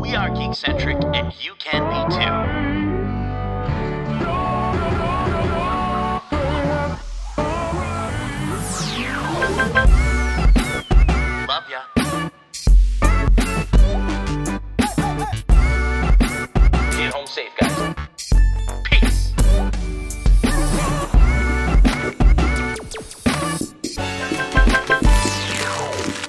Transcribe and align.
We 0.00 0.14
are 0.14 0.28
geekcentric, 0.30 1.02
and 1.16 1.32
you 1.42 1.54
can 1.58 1.82
be 1.88 2.14
too. 2.14 2.73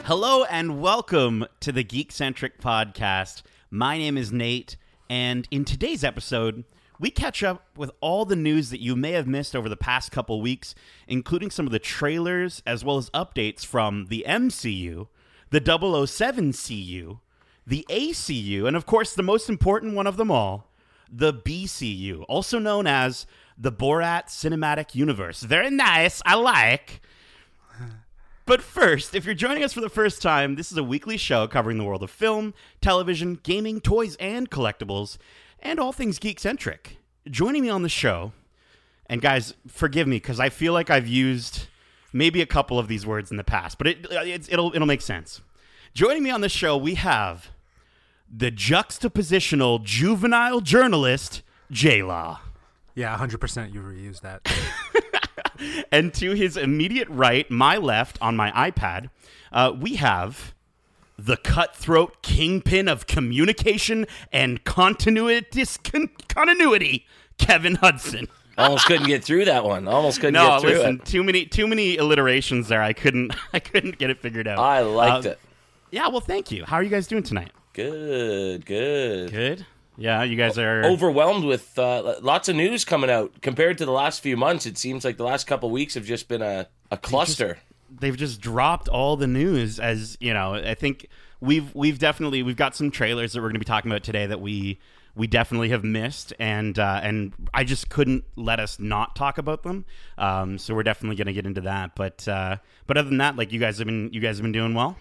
Hello 0.06 0.44
and 0.44 0.80
welcome 0.80 1.48
to 1.62 1.72
the 1.72 1.84
Geek 1.84 2.12
Centric 2.12 2.62
Podcast. 2.62 3.42
My 3.72 3.98
name 3.98 4.20
is 4.20 4.32
Nate, 4.32 4.78
and 5.10 5.48
in 5.50 5.66
today's 5.66 6.04
episode, 6.04 6.64
we 7.00 7.10
catch 7.10 7.42
up 7.42 7.66
with 7.76 7.90
all 8.02 8.24
the 8.24 8.36
news 8.36 8.70
that 8.70 8.84
you 8.84 8.96
may 8.96 9.14
have 9.14 9.26
missed 9.26 9.56
over 9.56 9.68
the 9.68 9.76
past 9.76 10.12
couple 10.12 10.40
weeks, 10.44 10.76
including 11.08 11.50
some 11.50 11.66
of 11.66 11.72
the 11.72 11.80
trailers 11.80 12.62
as 12.68 12.86
well 12.86 12.98
as 12.98 13.10
updates 13.16 13.66
from 13.66 14.06
the 14.10 14.24
MCU, 14.28 15.08
the 15.50 16.06
007 16.06 16.54
CU, 16.54 17.20
the 17.66 17.84
ACU, 17.90 18.68
and 18.68 18.78
of 18.78 18.86
course, 18.86 19.16
the 19.16 19.24
most 19.24 19.50
important 19.50 19.96
one 19.96 20.06
of 20.06 20.18
them 20.18 20.30
all, 20.30 20.72
the 21.12 21.34
BCU, 21.34 22.26
also 22.30 22.60
known 22.60 22.86
as 22.86 23.26
the 23.58 23.72
Borat 23.72 24.28
Cinematic 24.28 24.94
Universe. 24.94 25.42
Very 25.42 25.72
nice, 25.72 26.22
I 26.28 26.36
like. 26.36 27.02
But 28.46 28.62
first, 28.62 29.16
if 29.16 29.26
you're 29.26 29.34
joining 29.34 29.64
us 29.64 29.74
for 29.74 29.82
the 29.82 29.90
first 29.90 30.22
time, 30.22 30.56
this 30.56 30.72
is 30.72 30.78
a 30.78 30.84
weekly 30.84 31.18
show 31.18 31.48
covering 31.48 31.80
the 31.80 31.84
world 31.84 32.04
of 32.04 32.12
film, 32.12 32.54
television, 32.80 33.40
gaming, 33.42 33.82
toys, 33.82 34.16
and 34.18 34.52
collectibles, 34.52 35.18
and 35.60 35.80
all 35.80 35.92
things 35.92 36.20
geek 36.20 36.40
centric. 36.40 36.98
Joining 37.28 37.64
me 37.64 37.70
on 37.70 37.82
the 37.82 37.90
show, 37.90 38.34
and 39.08 39.20
guys, 39.20 39.56
forgive 39.68 40.08
me 40.08 40.18
because 40.18 40.40
I 40.40 40.50
feel 40.50 40.74
like 40.74 40.92
I've 40.92 41.08
used 41.08 41.66
maybe 42.14 42.40
a 42.40 42.46
couple 42.46 42.78
of 42.78 42.88
these 42.88 43.04
words 43.04 43.32
in 43.32 43.38
the 43.38 43.44
past, 43.44 43.80
but 43.80 43.88
it, 43.88 44.06
it's, 44.12 44.48
it'll 44.52 44.74
it'll 44.76 44.88
make 44.88 45.02
sense. 45.02 45.42
Joining 45.96 46.22
me 46.22 46.30
on 46.30 46.42
the 46.42 46.50
show, 46.50 46.78
we 46.78 46.96
have 46.96 47.50
the 48.32 48.52
juxtapositional 48.52 49.84
juvenile 49.84 50.62
journalist 50.62 51.42
J 51.72 52.04
Law. 52.04 52.42
Yeah, 52.94 53.18
100% 53.18 53.74
you 53.74 53.82
reuse 53.82 54.22
that. 54.22 54.42
And 55.92 56.14
to 56.16 56.32
his 56.34 56.58
immediate 56.58 57.08
right, 57.10 57.50
my 57.50 57.78
left, 57.78 58.18
on 58.22 58.36
my 58.36 58.52
iPad, 58.52 59.10
uh, 59.52 59.74
we 59.80 59.96
have 59.96 60.54
the 61.18 61.38
cutthroat 61.38 62.22
kingpin 62.22 62.88
of 62.88 63.08
communication 63.08 64.06
and 64.34 64.64
continuity, 64.66 65.46
discon- 65.52 66.10
continuity 66.28 67.06
Kevin 67.38 67.76
Hudson. 67.76 68.28
Almost 68.58 68.86
couldn't 68.86 69.08
get 69.08 69.24
through 69.24 69.46
that 69.46 69.66
one. 69.66 69.88
Almost 69.88 70.20
couldn't 70.22 70.34
No, 70.36 70.48
get 70.52 70.62
through 70.62 70.70
listen, 70.72 70.96
it. 70.96 71.06
too 71.06 71.24
many 71.24 71.46
too 71.46 71.68
many 71.68 71.98
alliterations 71.98 72.70
there. 72.70 72.82
I 72.82 72.94
couldn't 72.94 73.34
I 73.54 73.60
couldn't 73.60 73.98
get 73.98 74.10
it 74.10 74.20
figured 74.22 74.48
out. 74.48 74.60
I 74.60 74.80
liked 74.82 75.26
Uh, 75.26 75.30
it. 75.32 75.40
Yeah, 75.92 76.08
well, 76.08 76.22
thank 76.22 76.52
you. 76.52 76.64
How 76.66 76.78
are 76.78 76.84
you 76.84 76.90
guys 76.90 77.06
doing 77.08 77.24
tonight? 77.24 77.52
Good, 77.74 78.66
good. 78.66 79.32
Good. 79.32 79.66
Yeah, 79.98 80.24
you 80.24 80.36
guys 80.36 80.58
are 80.58 80.84
Overwhelmed 80.86 81.46
with 81.46 81.78
uh, 81.80 82.16
lots 82.22 82.50
of 82.50 82.56
news 82.56 82.84
coming 82.86 83.10
out. 83.10 83.42
Compared 83.42 83.78
to 83.78 83.86
the 83.86 83.92
last 83.92 84.22
few 84.22 84.36
months, 84.38 84.66
it 84.66 84.78
seems 84.78 85.06
like 85.06 85.18
the 85.18 85.24
last 85.24 85.48
couple 85.48 85.70
weeks 85.72 85.94
have 85.94 86.06
just 86.06 86.28
been 86.28 86.42
a, 86.42 86.68
a 86.92 86.98
cluster. 86.98 87.58
they've 88.00 88.18
just 88.18 88.42
dropped 88.42 88.90
all 88.90 89.16
the 89.16 89.28
news 89.28 89.80
as 89.80 90.18
you 90.20 90.34
know 90.34 90.56
i 90.56 90.74
think 90.74 91.08
we've 91.40 91.74
we've 91.76 92.00
definitely 92.00 92.42
we've 92.44 92.58
got 92.58 92.76
some 92.76 92.90
trailers 92.92 93.32
that 93.32 93.40
we're 93.40 93.48
going 93.48 93.54
to 93.54 93.60
be 93.60 93.64
talking 93.66 93.90
about 93.90 94.04
today 94.04 94.26
that 94.26 94.42
we 94.42 94.78
we 95.16 95.28
definitely 95.28 95.70
have 95.70 95.84
missed 95.84 96.34
and 96.40 96.78
uh, 96.80 97.00
and 97.04 97.32
i 97.54 97.64
just 97.64 97.88
couldn't 97.90 98.24
let 98.36 98.60
us 98.60 98.80
not 98.80 99.16
talk 99.16 99.38
about 99.38 99.64
them 99.64 99.86
um, 100.18 100.58
so 100.58 100.74
we're 100.74 100.84
definitely 100.84 101.16
going 101.16 101.28
to 101.28 101.32
get 101.34 101.46
into 101.46 101.62
that 101.62 101.96
but 101.96 102.28
uh, 102.28 102.58
but 102.88 102.98
other 102.98 103.08
than 103.08 103.20
that 103.20 103.38
like 103.38 103.52
you 103.54 103.60
guys 103.60 103.78
have 103.78 103.86
been 103.86 104.10
you 104.12 104.20
guys 104.20 104.38
have 104.38 104.44
been 104.44 104.52
doing 104.52 104.74
well 104.74 104.98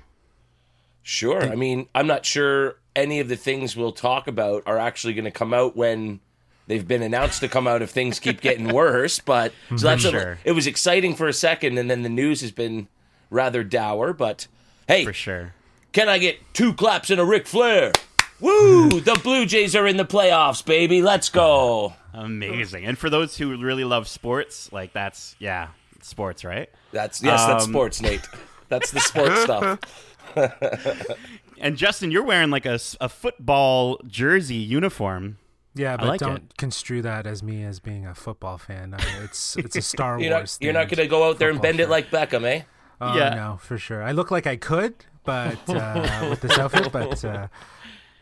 Sure. 1.05 1.43
I 1.43 1.55
mean, 1.55 1.87
I'm 1.95 2.07
not 2.09 2.25
sure 2.27 2.77
any 2.97 3.21
of 3.21 3.29
the 3.29 3.37
things 3.37 3.77
we'll 3.77 3.93
talk 3.93 4.27
about 4.27 4.63
are 4.67 4.79
actually 4.79 5.15
going 5.15 5.27
to 5.27 5.31
come 5.31 5.53
out 5.55 5.77
when 5.77 6.19
they've 6.67 6.87
been 6.89 7.03
announced 7.03 7.41
to 7.41 7.49
come 7.49 7.67
out 7.69 7.83
if 7.83 7.91
things 7.91 8.19
keep 8.19 8.41
getting 8.41 8.69
worse. 8.75 9.21
But 9.21 9.53
so 9.77 9.87
that's 9.87 10.05
a- 10.07 10.39
it 10.45 10.53
was 10.53 10.67
exciting 10.67 11.15
for 11.15 11.29
a 11.29 11.33
second, 11.33 11.79
and 11.79 11.89
then 11.91 12.03
the 12.03 12.09
news 12.09 12.41
has 12.41 12.51
been 12.51 12.89
rather 13.31 13.63
dour. 13.63 14.13
But 14.13 14.47
hey, 14.89 15.05
for 15.05 15.13
sure 15.13 15.53
Can 15.93 16.09
I 16.09 16.19
get 16.19 16.39
two 16.55 16.73
claps 16.75 17.11
and 17.11 17.21
a 17.21 17.25
Ric 17.25 17.47
Flair? 17.47 17.93
Woo! 18.41 18.89
the 19.01 19.19
Blue 19.23 19.45
Jays 19.47 19.77
are 19.77 19.87
in 19.87 19.97
the 19.99 20.05
playoffs, 20.05 20.65
baby. 20.65 21.03
Let's 21.03 21.29
go. 21.29 21.93
amazing 22.15 22.85
and 22.87 22.97
for 22.97 23.11
those 23.11 23.37
who 23.37 23.57
really 23.59 23.85
love 23.85 24.07
sports 24.09 24.71
like 24.73 24.93
that's 24.93 25.35
yeah 25.41 25.69
sports 26.01 26.45
right 26.45 26.69
That's 26.93 27.21
yes, 27.23 27.45
that's 27.45 27.65
Um, 27.65 27.71
sports, 27.73 28.01
Nate. 28.01 28.27
That's 28.71 28.91
the 28.93 29.01
sports 29.01 29.43
stuff. 29.43 30.14
and 31.61 31.77
justin 31.77 32.11
you're 32.11 32.25
wearing 32.25 32.51
like 32.51 32.67
a, 32.67 32.79
a 33.01 33.09
football 33.09 33.99
jersey 34.07 34.55
uniform 34.57 35.39
Yeah, 35.75 35.97
but 35.97 36.07
like 36.09 36.21
don't 36.21 36.37
it. 36.51 36.57
construe 36.57 37.03
that 37.03 37.27
as 37.27 37.43
me 37.43 37.65
as 37.65 37.81
being 37.81 38.07
a 38.07 38.15
football 38.15 38.59
fan. 38.59 38.95
Uh, 38.95 38.99
it's 39.25 39.57
it's 39.63 39.77
a 39.77 39.83
Star 39.83 40.21
You're 40.21 40.31
Wars. 40.33 40.59
not, 40.61 40.65
you're 40.65 40.73
not 40.73 40.89
going 40.89 40.99
to 40.99 41.07
go 41.09 41.29
out 41.29 41.39
there 41.39 41.49
and 41.51 41.57
football 41.59 41.71
bend 41.73 41.81
it 41.81 41.89
like 41.91 42.11
Beckham, 42.11 42.45
eh? 42.45 42.63
Oh, 43.01 43.17
Yeah. 43.17 43.35
no, 43.35 43.57
for 43.61 43.77
sure. 43.77 44.01
I 44.03 44.13
look 44.13 44.31
like 44.31 44.47
I 44.47 44.55
could, 44.57 44.95
but 45.25 45.59
uh, 45.69 46.27
with 46.31 46.41
this 46.43 46.57
outfit, 46.59 46.93
but 46.93 47.25
uh, 47.25 47.49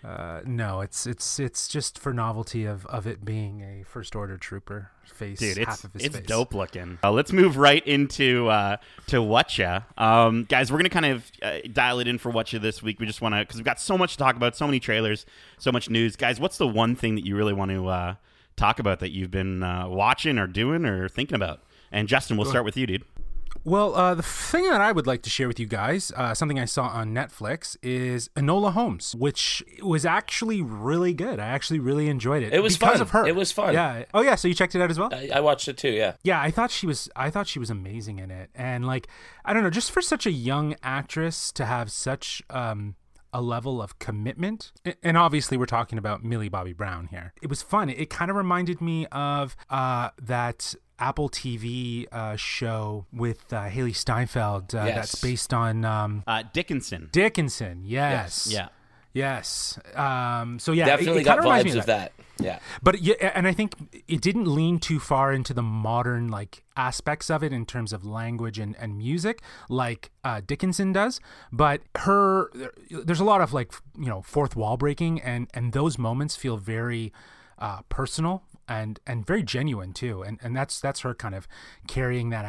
uh, 0.05 0.41
no, 0.45 0.81
it's 0.81 1.07
it's 1.07 1.39
it's 1.39 1.69
just 1.69 1.99
for 1.99 2.13
novelty 2.13 2.65
of, 2.65 2.85
of 2.87 3.07
it 3.07 3.25
being 3.25 3.61
a 3.61 3.85
first 3.85 4.17
order 4.17 4.37
trooper 4.37 4.91
face, 5.07 5.39
Dude, 5.39 5.59
it's 5.59 5.67
half 5.67 5.85
of 5.85 5.93
his 5.93 6.05
it's 6.05 6.17
face. 6.17 6.27
dope 6.27 6.55
looking. 6.55 6.99
Uh, 7.05 7.13
let's 7.13 7.33
move 7.33 7.57
right 7.57 7.87
into 7.87 8.49
uh, 8.49 8.79
to 9.07 9.23
Whatcha, 9.23 9.87
um, 9.97 10.45
guys. 10.45 10.73
We're 10.73 10.79
gonna 10.79 10.89
kind 10.89 11.07
of 11.07 11.31
uh, 11.43 11.59
dial 11.73 12.01
it 12.01 12.09
in 12.09 12.19
for 12.19 12.31
Whatcha 12.31 12.59
this 12.59 12.83
week. 12.83 12.99
We 12.99 13.07
just 13.07 13.21
want 13.21 13.35
to 13.35 13.41
because 13.41 13.57
we've 13.57 13.65
got 13.65 13.81
so 13.81 13.97
much 13.97 14.13
to 14.13 14.19
talk 14.19 14.35
about, 14.35 14.57
so 14.57 14.67
many 14.67 14.81
trailers, 14.81 15.25
so 15.59 15.71
much 15.71 15.89
news, 15.89 16.17
guys. 16.17 16.41
What's 16.41 16.59
the 16.59 16.69
one 16.69 16.97
thing 16.97 17.15
that 17.15 17.25
you 17.25 17.37
really 17.37 17.53
want 17.53 17.71
to 17.71 17.87
uh, 17.87 18.15
talk 18.57 18.81
about 18.81 18.99
that 19.01 19.13
you've 19.13 19.31
been 19.31 19.63
uh, 19.63 19.87
watching 19.89 20.39
or 20.39 20.49
doing 20.49 20.85
or 20.85 21.09
thinking 21.09 21.37
about? 21.37 21.61
And 21.93 22.09
Justin, 22.09 22.37
we'll 22.39 22.47
start 22.47 22.65
with 22.65 22.77
you, 22.77 22.87
dude. 22.87 23.05
Well, 23.65 23.95
uh, 23.95 24.15
the 24.15 24.23
thing 24.23 24.65
that 24.65 24.81
I 24.81 24.91
would 24.91 25.07
like 25.07 25.23
to 25.23 25.31
share 25.31 25.47
with 25.47 25.61
you 25.61 25.67
guys, 25.67 26.13
uh, 26.17 26.35
something 26.35 26.59
I 26.59 26.65
saw 26.65 26.89
on 26.89 27.15
Netflix, 27.15 27.77
is 27.83 28.29
Enola 28.31 28.73
Holmes, 28.73 29.15
which 29.15 29.63
was 29.83 30.05
actually 30.05 30.61
really 30.61 31.15
good. 31.15 31.39
I 31.39 31.47
actually 31.47 31.79
really 31.79 32.09
enjoyed 32.09 32.43
it. 32.43 32.53
It 32.53 32.61
was 32.61 32.77
because 32.77 32.95
fun. 32.95 33.03
of 33.03 33.11
her. 33.11 33.27
It 33.27 33.37
was 33.37 33.53
fun. 33.53 33.75
Yeah. 33.75 34.05
Oh 34.13 34.23
yeah. 34.23 34.35
So 34.35 34.49
you 34.49 34.55
checked 34.55 34.75
it 34.75 34.83
out 34.83 34.91
as 34.91 34.99
well? 34.99 35.11
I, 35.13 35.31
I 35.35 35.41
watched 35.41 35.69
it 35.69 35.77
too, 35.77 35.91
yeah. 35.91 36.15
yeah, 36.25 36.41
I 36.41 36.51
thought 36.51 36.71
she 36.71 36.87
was. 36.87 37.09
I 37.15 37.31
thought 37.31 37.47
she 37.47 37.59
was 37.59 37.71
amazing 37.71 38.19
in 38.19 38.31
it, 38.31 38.51
and 38.55 38.85
like, 38.85 39.07
I 39.45 39.53
don't 39.53 39.63
know, 39.63 39.71
just 39.71 39.93
for 39.93 40.03
such 40.03 40.27
a 40.27 40.33
young 40.33 40.75
actress 40.83 41.53
to 41.53 41.65
have 41.65 41.93
such 41.93 42.43
um, 42.51 42.97
a 43.33 43.41
level 43.41 43.81
of 43.81 43.99
commitment, 43.99 44.73
and 45.03 45.17
obviously 45.17 45.57
we're 45.57 45.67
talking 45.67 45.99
about 45.99 46.25
Millie 46.25 46.49
Bobby 46.49 46.73
Brown 46.73 47.07
here. 47.07 47.33
It 47.41 47.49
was 47.49 47.63
fun. 47.63 47.89
It, 47.89 47.99
it 47.99 48.11
kind 48.11 48.31
of 48.31 48.37
reminded 48.37 48.81
me 48.81 49.07
of 49.13 49.57
uh, 49.71 50.11
that 50.21 50.75
Apple 51.03 51.29
TV 51.29 52.07
uh, 52.13 52.37
show 52.37 53.07
with 53.13 53.53
uh, 53.53 53.69
Hailee 53.69 53.95
Steinfeld 53.97 54.73
uh, 54.75 54.85
Yes. 54.85 54.95
that's 54.95 55.21
based 55.21 55.53
on 55.53 55.85
um, 55.85 56.23
Uh, 56.29 56.45
Dickinson. 56.53 57.09
Dickinson. 57.11 57.83
Yes. 57.85 58.47
Yeah. 58.51 58.69
Yes. 59.15 59.79
Um, 59.95 60.59
so 60.59 60.73
yeah, 60.73 60.87
Definitely 60.87 61.21
it, 61.23 61.25
got 61.25 61.39
reminds 61.41 61.65
me 61.67 61.73
vibes 61.73 61.79
of 61.81 61.87
that. 61.87 62.13
Yeah. 62.39 62.61
but 62.83 63.01
yeah, 63.03 63.15
and 63.35 63.47
I 63.47 63.53
think 63.53 63.75
it 64.09 64.21
didn't 64.23 64.47
lean 64.47 64.79
too 64.79 64.99
far 64.99 65.33
into 65.33 65.53
the 65.53 65.63
modern 65.63 66.29
like 66.29 66.63
aspects 66.77 67.31
of 67.31 67.43
it 67.45 67.53
in 67.53 67.67
terms 67.67 67.93
of 67.93 68.05
language 68.07 68.59
and, 68.59 68.75
and 68.79 68.97
music 68.97 69.43
like 69.69 70.11
uh, 70.25 70.41
Dickinson 70.47 70.93
does. 70.93 71.21
But 71.53 71.83
her, 71.99 72.51
there's 72.91 73.21
a 73.21 73.25
lot 73.25 73.41
of 73.43 73.53
like 73.53 73.73
you 73.99 74.07
know 74.07 74.23
fourth 74.23 74.57
wall 74.57 74.77
breaking, 74.79 75.21
and 75.21 75.47
and 75.53 75.73
those 75.73 75.99
moments 75.99 76.35
feel 76.37 76.57
very 76.57 77.13
uh, 77.59 77.83
personal 77.91 78.45
and 78.69 79.01
and 79.07 79.27
very 79.27 79.43
genuine 79.43 79.93
too. 79.93 80.23
And 80.23 80.39
and 80.43 80.57
that's 80.57 80.81
that's 80.81 81.01
her 81.01 81.15
kind 81.15 81.35
of 81.35 81.47
carrying 81.89 82.31
that 82.31 82.45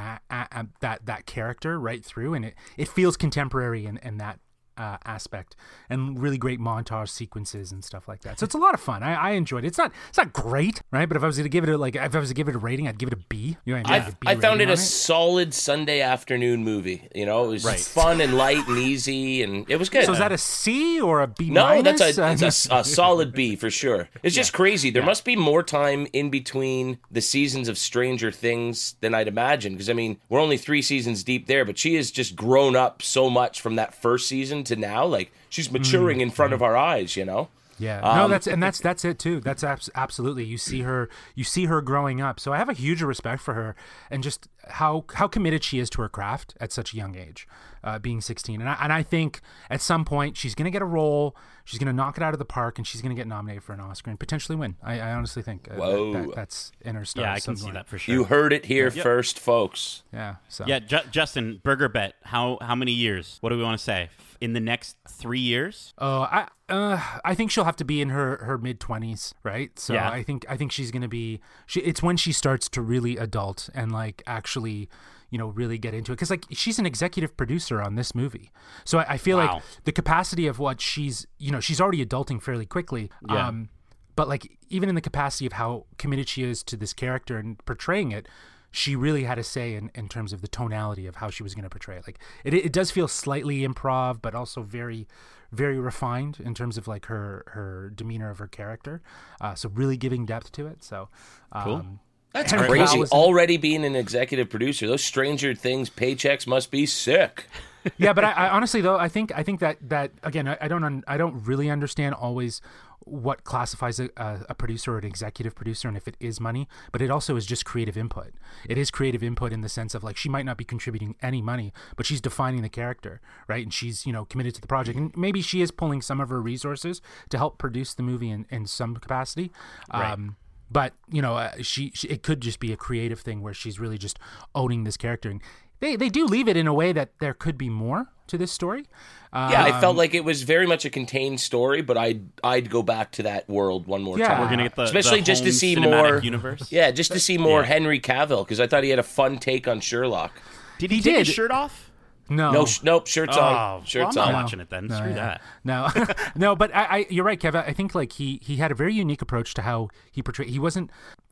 that 0.82 1.06
that 1.06 1.26
character 1.26 1.80
right 1.80 2.04
through, 2.04 2.34
and 2.34 2.46
it 2.46 2.56
it 2.78 2.88
feels 2.88 3.18
contemporary 3.18 3.86
in, 3.86 3.98
in 3.98 4.18
that 4.18 4.40
uh, 4.78 4.98
aspect 5.06 5.56
and 5.90 6.22
really 6.22 6.38
great 6.38 6.60
montage 6.60 7.10
sequences 7.10 7.72
and 7.72 7.84
stuff 7.84 8.08
like 8.08 8.22
that. 8.22 8.40
So 8.40 8.44
it's 8.46 8.56
a 8.56 8.60
lot 8.60 8.74
of 8.74 8.80
fun. 8.80 9.04
I, 9.04 9.14
I 9.14 9.32
enjoyed 9.32 9.64
it. 9.64 9.68
It's 9.68 9.78
not 9.78 9.92
it's 10.10 10.18
not 10.18 10.34
great, 10.34 10.82
right? 10.92 11.08
But 11.08 11.18
if 11.18 11.24
I 11.24 11.28
was 11.28 11.38
going 11.38 11.46
to 11.46 11.50
give 11.50 11.64
it 11.64 11.70
a, 11.70 11.78
like 11.78 11.96
if 11.96 12.16
I 12.16 12.20
was 12.20 12.30
to 12.30 12.36
give 12.36 12.48
it 12.48 12.56
a 12.56 12.60
rating, 12.60 12.88
I'd 12.88 12.98
give 12.98 13.08
it 13.08 13.14
a 13.14 13.24
B. 13.30 13.58
You 13.66 13.74
know 13.74 13.80
I, 13.80 13.84
mean? 13.84 13.92
I, 13.92 13.98
Like 14.00 14.08
a 14.08 14.12
B 14.16 14.28
I 14.28 14.36
found 14.36 14.62
it 14.62 14.68
a 14.70 14.72
on 14.72 14.78
solid 14.78 15.54
Sunday 15.54 16.02
afternoon 16.02 16.64
movie. 16.64 17.08
You 17.14 17.26
know, 17.26 17.46
it 17.46 17.48
was 17.50 17.66
Right. 17.66 17.80
fun 17.80 18.22
and 18.22 18.36
light 18.36 18.68
and 18.68 18.78
easy, 18.78 19.44
and 19.44 19.70
it 19.70 19.78
was 19.78 19.90
good. 19.90 20.06
So 20.06 20.14
is 20.14 20.20
that 20.20 20.32
a 20.32 20.38
C 20.38 21.00
or 21.00 21.22
a 21.22 21.28
B 21.28 21.50
no, 21.50 21.64
minus? 21.64 22.00
that's 22.00 22.18
a, 22.18 22.70
a 22.76 22.80
a, 22.80 22.84
solid 22.84 23.34
B 23.34 23.56
for 23.56 23.70
sure. 23.70 24.10
It's 24.22 24.36
just 24.36 24.54
crazy. 24.54 24.90
There 24.90 25.04
must 25.04 25.26
be 25.26 25.36
more 25.36 25.64
time 25.64 26.08
in 26.14 26.30
between 26.30 27.00
the 27.12 27.22
seasons 27.22 27.68
of 27.68 27.78
Stranger 27.78 28.32
Things 28.32 28.96
than 29.02 29.14
I'd 29.14 29.28
imagine. 29.28 29.74
Because 29.74 29.90
I 29.90 29.94
mean, 29.94 30.20
we're 30.30 30.40
only 30.40 30.58
three 30.58 30.82
seasons 30.82 31.24
deep 31.24 31.48
there, 31.48 31.66
but 31.66 31.78
she 31.78 31.96
has 31.96 32.12
just 32.12 32.36
grown 32.36 32.76
up 32.76 33.02
so 33.02 33.30
much 33.30 33.62
from 33.62 33.76
that 33.76 33.94
first 33.94 34.28
season 34.28 34.63
then 34.66 34.76
to 34.78 34.82
now, 34.82 35.06
like 35.06 35.32
she's 35.50 35.72
maturing 35.72 36.22
in 36.22 36.30
front 36.30 36.54
of 36.54 36.62
our 36.62 36.76
eyes. 36.78 37.16
You 37.16 37.26
know. 37.26 37.50
Yeah, 37.80 38.02
no, 38.02 38.26
Um, 38.26 38.32
that's 38.32 38.46
and 38.46 38.62
that's 38.62 38.80
that's 38.80 39.04
it 39.04 39.18
too. 39.18 39.40
That's 39.40 39.64
abs- 39.64 39.90
absolutely 39.96 40.46
you 40.46 40.60
see 40.60 40.82
her 40.82 41.10
you 41.34 41.44
see 41.44 41.66
her 41.66 41.82
growing 41.82 42.22
up. 42.22 42.40
So 42.40 42.54
I 42.54 42.58
have 42.58 42.70
a 42.70 42.74
huge 42.74 43.02
respect 43.02 43.42
for 43.42 43.56
her 43.56 43.76
and 44.12 44.22
just 44.22 44.48
how 44.70 45.06
how 45.16 45.28
committed 45.28 45.64
she 45.64 45.80
is 45.80 45.90
to 45.92 46.02
her 46.04 46.08
craft 46.10 46.54
at 46.60 46.72
such 46.72 46.94
a 46.94 46.98
young 46.98 47.16
age, 47.16 47.48
uh, 47.84 48.00
being 48.00 48.22
16. 48.22 48.60
And 48.62 48.70
I, 48.70 48.78
and 48.82 48.94
I 48.94 49.04
think 49.04 49.42
at 49.70 49.82
some 49.82 50.06
point 50.06 50.38
she's 50.38 50.56
gonna 50.56 50.72
get 50.72 50.82
a 50.82 50.86
role, 50.86 51.36
she's 51.66 51.80
gonna 51.80 51.94
knock 51.94 52.18
it 52.18 52.24
out 52.24 52.34
of 52.34 52.40
the 52.40 52.46
park, 52.46 52.78
and 52.78 52.86
she's 52.88 53.02
gonna 53.02 53.16
get 53.16 53.28
nominated 53.28 53.64
for 53.64 53.74
an 53.74 53.80
Oscar 53.80 54.10
and 54.10 54.20
potentially 54.20 54.56
win. 54.56 54.76
I, 54.84 55.00
I 55.00 55.14
honestly 55.14 55.42
think 55.44 55.68
uh, 55.72 55.76
Whoa. 55.76 56.14
that- 56.14 56.36
that's 56.36 56.72
in 56.82 56.96
her 56.96 57.06
stars. 57.06 57.24
Yeah, 57.26 57.34
I 57.34 57.40
can 57.40 57.56
see 57.56 57.72
that 57.72 57.88
for 57.88 57.98
sure. 57.98 58.14
You 58.16 58.24
heard 58.26 58.54
it 58.54 58.66
here 58.66 58.90
first, 58.92 59.40
folks. 59.40 60.04
Yeah. 60.14 60.36
So 60.50 60.66
yeah, 60.68 60.80
Ju- 60.80 61.00
Justin, 61.12 61.60
burger 61.64 61.90
bet. 61.90 62.16
How 62.24 62.58
how 62.62 62.76
many 62.76 62.92
years? 62.92 63.38
What 63.42 63.50
do 63.50 63.58
we 63.58 63.64
want 63.64 63.78
to 63.78 63.84
say? 63.84 64.10
In 64.42 64.52
the 64.54 64.60
next 64.60 64.98
three 65.08 65.40
years? 65.40 65.94
Oh, 65.98 66.22
I 66.24 66.48
uh, 66.68 67.00
I 67.24 67.34
think 67.36 67.50
she'll 67.52 67.64
have 67.64 67.76
to 67.78 67.86
be 67.86 68.02
in 68.02 68.10
her, 68.10 68.38
her 68.44 68.58
mid 68.58 68.80
twenties, 68.80 69.34
right? 69.44 69.78
So 69.80 69.94
Yeah. 69.94 70.10
I 70.10 70.22
think 70.24 70.46
I 70.50 70.58
think 70.58 70.72
she's 70.72 70.92
gonna 70.92 71.08
be. 71.08 71.40
She, 71.66 71.80
it's 71.82 72.02
when 72.04 72.18
she 72.18 72.32
starts 72.34 72.68
to 72.70 72.82
really 72.82 73.16
adult 73.18 73.70
and 73.74 73.92
like 73.92 74.22
actually, 74.28 74.90
you 75.34 75.40
know, 75.40 75.48
really 75.48 75.78
get 75.80 75.94
into 75.94 76.12
it. 76.12 76.16
Because 76.16 76.30
like 76.30 76.46
she's 76.52 76.78
an 76.80 76.86
executive 76.86 77.36
producer 77.36 77.82
on 77.82 77.96
this 77.96 78.14
movie, 78.14 78.52
so 78.86 79.00
I, 79.00 79.06
I 79.16 79.18
feel 79.18 79.38
Wow. 79.38 79.56
like 79.56 79.64
the 79.84 79.92
capacity 79.92 80.46
of 80.48 80.60
what 80.60 80.80
she's, 80.80 81.26
you 81.40 81.52
know, 81.52 81.60
she's 81.60 81.82
already 81.82 82.06
adulting 82.06 82.40
fairly 82.42 82.68
quickly. 82.68 83.10
Yeah. 83.28 83.48
Um, 83.48 83.70
but 84.16 84.28
like 84.28 84.60
even 84.70 84.90
in 84.90 84.96
the 84.96 85.02
capacity 85.02 85.46
of 85.48 85.54
how 85.54 85.86
committed 85.98 86.30
she 86.30 86.44
is 86.44 86.62
to 86.64 86.78
this 86.78 86.94
character 86.94 87.38
and 87.38 87.64
portraying 87.66 88.12
it 88.12 88.28
she 88.76 88.96
really 88.96 89.24
had 89.24 89.38
a 89.38 89.44
say 89.44 89.76
in, 89.76 89.92
in 89.94 90.08
terms 90.10 90.34
of 90.34 90.42
the 90.42 90.48
tonality 90.48 91.06
of 91.06 91.16
how 91.18 91.30
she 91.30 91.44
was 91.44 91.54
going 91.56 91.64
to 91.64 91.70
portray 91.70 91.98
it 91.98 92.04
like 92.08 92.20
it, 92.44 92.54
it 92.54 92.74
does 92.74 92.92
feel 92.92 93.08
slightly 93.08 93.62
improv 93.68 94.20
but 94.22 94.34
also 94.36 94.62
very 94.62 95.08
very 95.52 95.80
refined 95.80 96.40
in 96.40 96.54
terms 96.54 96.78
of 96.78 96.88
like 96.88 97.06
her 97.06 97.44
her 97.48 97.92
demeanor 97.96 98.30
of 98.30 98.38
her 98.40 98.48
character 98.48 99.02
uh, 99.42 99.54
so 99.56 99.70
really 99.70 99.98
giving 99.98 100.26
depth 100.26 100.52
to 100.52 100.68
it 100.68 100.84
so 100.84 101.10
um, 101.52 102.00
That's 102.34 102.52
Henry 102.52 102.68
crazy. 102.68 102.98
Cavill 102.98 103.12
Already 103.12 103.58
being 103.58 103.86
an 103.86 103.96
executive 103.96 104.50
producer, 104.50 104.88
those 104.88 105.04
Stranger 105.04 105.54
Things 105.54 105.90
paychecks 105.90 106.46
must 106.46 106.72
be 106.72 106.86
sick. 106.86 107.48
yeah, 107.98 108.14
but 108.14 108.24
I, 108.24 108.32
I 108.32 108.50
honestly 108.50 108.82
though 108.82 108.98
I 108.98 109.08
think 109.08 109.32
I 109.36 109.44
think 109.44 109.60
that 109.60 109.78
that 109.90 110.12
again 110.24 110.48
I, 110.48 110.58
I 110.60 110.68
don't 110.68 110.84
un, 110.84 111.04
I 111.08 111.18
don't 111.18 111.44
really 111.46 111.70
understand 111.70 112.16
always 112.16 112.62
what 113.06 113.44
classifies 113.44 114.00
a, 114.00 114.10
a, 114.16 114.46
a 114.50 114.56
producer 114.56 114.94
or 114.94 114.98
an 114.98 115.06
executive 115.06 115.54
producer 115.54 115.90
and 115.90 115.98
if 115.98 116.08
it 116.08 116.16
is 116.22 116.40
money, 116.40 116.70
but 116.92 117.02
it 117.02 117.12
also 117.12 117.36
is 117.36 117.46
just 117.46 117.66
creative 117.66 117.98
input. 117.98 118.32
It 118.68 118.78
is 118.78 118.90
creative 118.90 119.22
input 119.22 119.52
in 119.52 119.62
the 119.62 119.68
sense 119.68 119.94
of 119.94 120.04
like 120.04 120.16
she 120.16 120.30
might 120.30 120.46
not 120.46 120.58
be 120.58 120.64
contributing 120.64 121.16
any 121.22 121.42
money, 121.42 121.74
but 121.98 122.06
she's 122.06 122.22
defining 122.22 122.62
the 122.62 122.70
character, 122.70 123.20
right? 123.48 123.64
And 123.64 123.74
she's 123.74 124.06
you 124.06 124.14
know 124.14 124.26
committed 124.26 124.56
to 124.56 124.62
the 124.62 124.68
project, 124.68 124.98
and 124.98 125.16
maybe 125.16 125.42
she 125.42 125.62
is 125.62 125.70
pulling 125.70 126.02
some 126.02 126.20
of 126.20 126.30
her 126.30 126.42
resources 126.42 127.02
to 127.30 127.38
help 127.38 127.58
produce 127.58 127.94
the 127.94 128.04
movie 128.04 128.30
in, 128.30 128.46
in 128.50 128.66
some 128.66 128.96
capacity. 128.96 129.52
Um, 129.92 130.38
but 130.72 130.94
you 131.12 131.22
know, 131.22 131.36
uh, 131.38 131.52
she, 131.62 131.92
she 131.94 132.08
it 132.08 132.24
could 132.24 132.42
just 132.42 132.60
be 132.60 132.72
a 132.72 132.78
creative 132.78 133.20
thing 133.20 133.42
where 133.42 133.54
she's 133.54 133.80
really 133.80 133.98
just 133.98 134.18
owning 134.56 134.84
this 134.84 134.98
character, 134.98 135.30
and 135.30 135.42
they 135.80 135.96
they 135.96 136.10
do 136.10 136.26
leave 136.26 136.48
it 136.48 136.58
in 136.58 136.68
a 136.68 136.74
way 136.74 136.92
that 136.94 137.12
there 137.20 137.34
could 137.34 137.58
be 137.58 137.70
more 137.70 138.08
to 138.28 138.38
this 138.38 138.52
story. 138.52 138.86
Uh, 139.34 139.50
Yeah, 139.52 139.64
I 139.66 139.82
felt 139.82 139.98
like 139.98 140.14
it 140.14 140.24
was 140.24 140.44
very 140.44 140.66
much 140.68 140.86
a 140.86 140.90
contained 140.90 141.40
story, 141.40 141.82
but 141.82 141.98
I'd 141.98 142.22
I'd 142.44 142.70
go 142.70 142.82
back 142.84 143.12
to 143.14 143.24
that 143.24 143.50
world 143.50 143.86
one 143.88 144.02
more 144.02 144.18
Yeah. 144.18 144.30
time. 144.30 144.42
We're 144.42 144.50
gonna 144.50 144.64
get 144.64 144.76
the 144.76 144.84
especially 144.84 145.20
the 145.20 145.26
just 145.26 145.44
to 145.44 145.52
see 145.52 145.76
more 145.76 146.20
universe. 146.20 146.72
Yeah, 146.72 146.92
just 146.92 147.12
to 147.12 147.20
see 147.20 147.38
more 147.38 147.62
Yeah. 147.62 147.68
Henry 147.68 148.00
Cavill 148.00 148.46
because 148.46 148.60
I 148.60 148.68
thought 148.68 148.84
he 148.84 148.90
had 148.92 149.00
a 149.00 149.04
fun 149.04 149.40
take 149.40 149.68
on 149.68 149.80
Sherlock. 149.82 150.32
Did 150.80 150.92
he, 150.92 150.98
He 150.98 151.04
take 151.04 151.18
his 151.26 151.28
shirt 151.28 151.52
off? 151.52 151.92
No, 152.30 152.52
No, 152.52 152.66
sh- 152.66 152.84
nope, 152.84 153.08
shirts 153.08 153.36
Oh, 153.38 153.42
on, 153.42 153.54
well, 153.54 153.84
shirts 153.84 154.16
I'm 154.18 154.22
not 154.26 154.28
on. 154.30 154.34
watching 154.44 154.60
it 154.60 154.70
then. 154.70 154.88
No, 154.88 154.96
Screw 154.98 155.10
yeah. 155.10 155.16
that. 155.16 155.42
No, 155.64 155.90
no, 156.36 156.56
but 156.56 156.74
I, 156.74 156.84
I, 156.86 157.06
you're 157.10 157.26
right, 157.26 157.40
Kev. 157.40 157.56
I 157.56 157.74
think 157.74 157.94
like 157.96 158.14
he 158.14 158.40
he 158.44 158.58
had 158.58 158.72
a 158.72 158.76
very 158.76 158.94
unique 158.94 159.22
approach 159.22 159.54
to 159.56 159.62
how 159.64 159.90
he 160.12 160.22
portrayed. 160.24 160.50
He 160.50 160.60
wasn't 160.60 160.90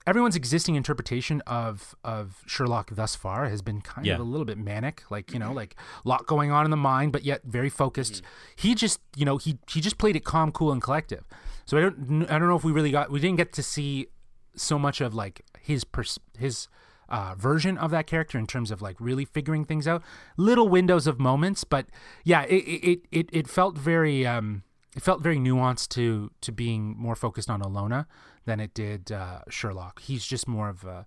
everyone's 0.07 0.35
existing 0.35 0.75
interpretation 0.75 1.41
of 1.47 1.95
of 2.03 2.41
Sherlock 2.47 2.89
thus 2.95 3.15
far 3.15 3.47
has 3.47 3.61
been 3.61 3.81
kind 3.81 4.05
Yeah. 4.05 4.15
of 4.15 4.19
a 4.21 4.23
little 4.23 4.45
bit 4.45 4.57
manic, 4.57 5.03
like 5.09 5.31
you 5.33 5.39
know, 5.39 5.51
like 5.53 5.75
a 6.03 6.07
lot 6.09 6.25
going 6.27 6.51
on 6.51 6.65
in 6.65 6.71
the 6.71 6.77
mind, 6.77 7.11
but 7.11 7.23
yet 7.23 7.41
very 7.45 7.69
focused. 7.69 8.15
Mm-hmm. 8.15 8.25
He 8.57 8.75
just 8.75 8.99
you 9.15 9.25
know 9.25 9.37
he 9.37 9.57
he 9.69 9.79
just 9.81 9.97
played 9.97 10.15
it 10.15 10.23
calm, 10.25 10.51
cool, 10.51 10.71
and 10.71 10.81
collective. 10.81 11.23
So 11.65 11.77
I 11.77 11.81
don't 11.81 12.23
I 12.29 12.37
don't 12.39 12.47
know 12.49 12.55
if 12.57 12.63
we 12.63 12.71
really 12.71 12.91
got 12.91 13.11
we 13.11 13.19
didn't 13.19 13.37
get 13.37 13.53
to 13.53 13.63
see 13.63 14.07
so 14.55 14.77
much 14.77 14.99
of 14.99 15.13
like 15.15 15.41
his 15.61 15.83
pers- 15.85 16.19
his 16.37 16.67
uh, 17.11 17.35
version 17.37 17.77
of 17.77 17.91
that 17.91 18.07
character 18.07 18.39
in 18.39 18.47
terms 18.47 18.71
of 18.71 18.81
like 18.81 18.95
really 18.99 19.25
figuring 19.25 19.65
things 19.65 19.87
out. 19.87 20.01
Little 20.37 20.67
windows 20.67 21.05
of 21.05 21.19
moments, 21.19 21.63
but 21.63 21.85
yeah, 22.23 22.43
it 22.43 22.63
it 22.63 22.99
it, 23.11 23.29
it 23.31 23.47
felt 23.47 23.77
very 23.77 24.25
um 24.25 24.63
it 24.95 25.03
felt 25.03 25.21
very 25.21 25.37
nuanced 25.37 25.89
to 25.89 26.31
to 26.41 26.51
being 26.51 26.95
more 26.97 27.15
focused 27.15 27.49
on 27.49 27.61
Alona 27.61 28.07
than 28.45 28.59
it 28.59 28.73
did 28.73 29.11
uh, 29.11 29.41
Sherlock. 29.49 30.01
He's 30.01 30.25
just 30.25 30.47
more 30.47 30.69
of 30.69 30.83
a 30.85 31.05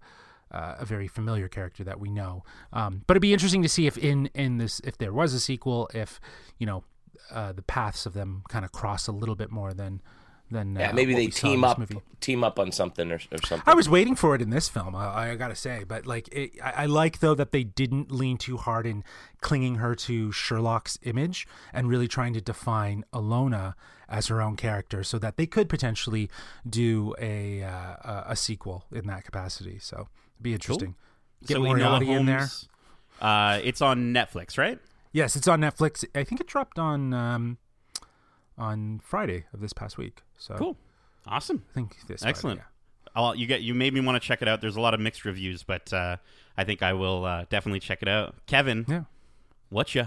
uh, 0.50 0.76
a 0.78 0.84
very 0.84 1.08
familiar 1.08 1.48
character 1.48 1.82
that 1.82 1.98
we 1.98 2.10
know. 2.10 2.44
Um, 2.72 3.02
but 3.06 3.16
it'd 3.16 3.22
be 3.22 3.32
interesting 3.32 3.62
to 3.62 3.68
see 3.68 3.86
if 3.86 3.98
in 3.98 4.26
in 4.34 4.58
this 4.58 4.80
if 4.80 4.98
there 4.98 5.12
was 5.12 5.34
a 5.34 5.40
sequel, 5.40 5.90
if 5.94 6.20
you 6.58 6.66
know 6.66 6.84
uh, 7.30 7.52
the 7.52 7.62
paths 7.62 8.06
of 8.06 8.12
them 8.12 8.42
kind 8.48 8.64
of 8.64 8.72
cross 8.72 9.08
a 9.08 9.12
little 9.12 9.34
bit 9.34 9.50
more 9.50 9.72
than 9.72 10.02
than 10.50 10.76
uh, 10.76 10.80
Yeah, 10.80 10.92
maybe 10.92 11.12
what 11.14 11.18
they 11.18 11.26
we 11.26 11.32
team 11.32 11.64
up 11.64 11.78
movie. 11.78 12.00
team 12.20 12.44
up 12.44 12.58
on 12.58 12.72
something 12.72 13.10
or, 13.10 13.16
or 13.16 13.38
something. 13.44 13.62
I 13.66 13.74
was 13.74 13.88
waiting 13.88 14.14
for 14.14 14.34
it 14.34 14.42
in 14.42 14.50
this 14.50 14.68
film. 14.68 14.94
I, 14.94 15.30
I 15.32 15.34
gotta 15.36 15.56
say, 15.56 15.84
but 15.86 16.06
like, 16.06 16.28
it, 16.32 16.52
I, 16.62 16.82
I 16.82 16.86
like 16.86 17.20
though 17.20 17.34
that 17.34 17.52
they 17.52 17.64
didn't 17.64 18.10
lean 18.10 18.36
too 18.38 18.56
hard 18.56 18.86
in 18.86 19.04
clinging 19.40 19.76
her 19.76 19.94
to 19.94 20.30
Sherlock's 20.32 20.98
image 21.02 21.46
and 21.72 21.88
really 21.88 22.08
trying 22.08 22.34
to 22.34 22.40
define 22.40 23.04
Alona 23.12 23.74
as 24.08 24.26
her 24.26 24.42
own 24.42 24.54
character, 24.56 25.02
so 25.02 25.18
that 25.18 25.36
they 25.36 25.46
could 25.46 25.68
potentially 25.68 26.28
do 26.68 27.14
a 27.18 27.62
uh, 27.62 27.70
a, 27.70 28.24
a 28.28 28.36
sequel 28.36 28.84
in 28.92 29.06
that 29.06 29.24
capacity. 29.24 29.78
So 29.80 30.08
it'd 30.34 30.42
be 30.42 30.52
interesting. 30.52 30.94
Get 31.46 31.54
so 31.54 31.60
Enola 31.62 31.66
Moriarty 32.00 32.12
in 32.12 32.26
there. 32.26 32.48
Uh, 33.20 33.60
it's 33.62 33.80
on 33.80 34.12
Netflix, 34.12 34.58
right? 34.58 34.78
Yes, 35.12 35.36
it's 35.36 35.46
on 35.48 35.60
Netflix. 35.60 36.04
I 36.14 36.24
think 36.24 36.40
it 36.40 36.46
dropped 36.46 36.78
on 36.78 37.14
um, 37.14 37.58
on 38.58 39.00
Friday 39.04 39.44
of 39.52 39.60
this 39.60 39.72
past 39.72 39.98
week. 39.98 40.22
So 40.38 40.54
Cool. 40.56 40.76
Awesome. 41.26 41.64
I 41.70 41.74
think 41.74 41.96
this. 42.06 42.20
Friday, 42.22 42.30
Excellent. 42.30 42.58
yeah. 42.60 42.64
I'll, 43.16 43.34
you 43.34 43.46
get 43.46 43.62
you 43.62 43.74
made 43.74 43.94
me 43.94 44.00
want 44.00 44.20
to 44.20 44.26
check 44.26 44.42
it 44.42 44.48
out. 44.48 44.60
There's 44.60 44.76
a 44.76 44.80
lot 44.80 44.92
of 44.94 45.00
mixed 45.00 45.24
reviews, 45.24 45.62
but 45.62 45.92
uh, 45.92 46.16
I 46.56 46.64
think 46.64 46.82
I 46.82 46.92
will 46.94 47.24
uh, 47.24 47.44
definitely 47.48 47.80
check 47.80 48.02
it 48.02 48.08
out. 48.08 48.34
Kevin, 48.46 48.84
Yeah. 48.88 49.04
what's 49.70 49.94
ya? 49.94 50.06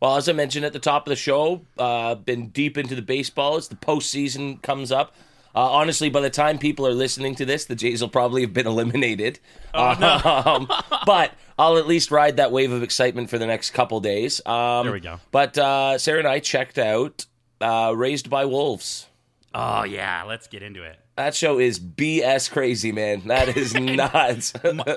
Well, 0.00 0.16
as 0.16 0.28
I 0.28 0.32
mentioned 0.32 0.64
at 0.64 0.72
the 0.72 0.78
top 0.78 1.06
of 1.06 1.10
the 1.10 1.16
show, 1.16 1.62
uh, 1.76 2.14
been 2.14 2.48
deep 2.48 2.78
into 2.78 2.94
the 2.94 3.02
baseball 3.02 3.56
as 3.56 3.68
the 3.68 3.76
postseason 3.76 4.62
comes 4.62 4.90
up. 4.92 5.14
Uh, 5.54 5.60
honestly, 5.72 6.08
by 6.08 6.20
the 6.20 6.30
time 6.30 6.56
people 6.58 6.86
are 6.86 6.92
listening 6.94 7.34
to 7.34 7.44
this, 7.44 7.64
the 7.64 7.74
Jays 7.74 8.00
will 8.00 8.08
probably 8.08 8.42
have 8.42 8.52
been 8.52 8.66
eliminated. 8.74 9.40
um, 9.74 10.68
but 11.04 11.32
I'll 11.58 11.78
at 11.78 11.86
least 11.86 12.10
ride 12.10 12.36
that 12.36 12.52
wave 12.52 12.70
of 12.70 12.82
excitement 12.82 13.28
for 13.28 13.38
the 13.38 13.46
next 13.46 13.70
couple 13.72 13.98
days. 14.00 14.40
Um, 14.46 14.84
There 14.84 14.92
we 14.92 15.00
go. 15.00 15.18
But 15.32 15.58
uh, 15.58 15.98
Sarah 15.98 16.20
and 16.20 16.28
I 16.28 16.38
checked 16.38 16.78
out 16.78 17.26
uh, 17.60 17.92
Raised 17.96 18.30
by 18.30 18.44
Wolves. 18.44 19.06
Oh 19.54 19.84
yeah, 19.84 20.24
let's 20.24 20.46
get 20.46 20.62
into 20.62 20.82
it. 20.82 20.98
That 21.16 21.34
show 21.34 21.58
is 21.58 21.80
BS 21.80 22.50
crazy, 22.50 22.92
man. 22.92 23.22
That 23.26 23.48
is 23.56 23.74
nuts. 23.74 24.52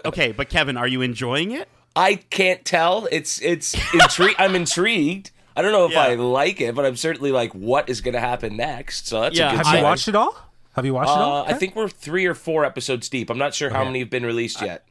Okay, 0.05 0.31
but 0.31 0.49
Kevin, 0.49 0.77
are 0.77 0.87
you 0.87 1.01
enjoying 1.01 1.51
it? 1.51 1.67
I 1.95 2.15
can't 2.15 2.63
tell. 2.63 3.07
It's 3.11 3.41
it's 3.41 3.73
intri- 3.75 4.35
I'm 4.37 4.55
intrigued. 4.55 5.31
I 5.55 5.61
don't 5.61 5.71
know 5.73 5.85
if 5.85 5.91
Yeah. 5.91 6.03
I 6.03 6.15
like 6.15 6.61
it, 6.61 6.75
but 6.75 6.85
I'm 6.85 6.95
certainly 6.95 7.31
like, 7.31 7.51
what 7.53 7.89
is 7.89 7.99
going 8.01 8.13
to 8.13 8.19
happen 8.21 8.55
next? 8.55 9.07
So 9.07 9.21
that's 9.21 9.37
Yeah, 9.37 9.47
a 9.47 9.51
good 9.51 9.57
Have 9.57 9.65
sign. 9.65 9.77
you 9.79 9.83
watched 9.83 10.07
it 10.07 10.15
all? 10.15 10.35
Have 10.75 10.85
you 10.85 10.93
watched 10.93 11.09
it 11.09 11.17
all? 11.17 11.41
Uh, 11.41 11.49
I 11.49 11.53
think 11.53 11.75
we're 11.75 11.89
three 11.89 12.25
or 12.25 12.33
four 12.33 12.63
episodes 12.63 13.09
deep. 13.09 13.29
I'm 13.29 13.37
not 13.37 13.53
sure 13.53 13.69
how 13.69 13.83
many 13.83 13.99
have 13.99 14.09
been 14.09 14.25
released 14.25 14.61
yet. 14.61 14.85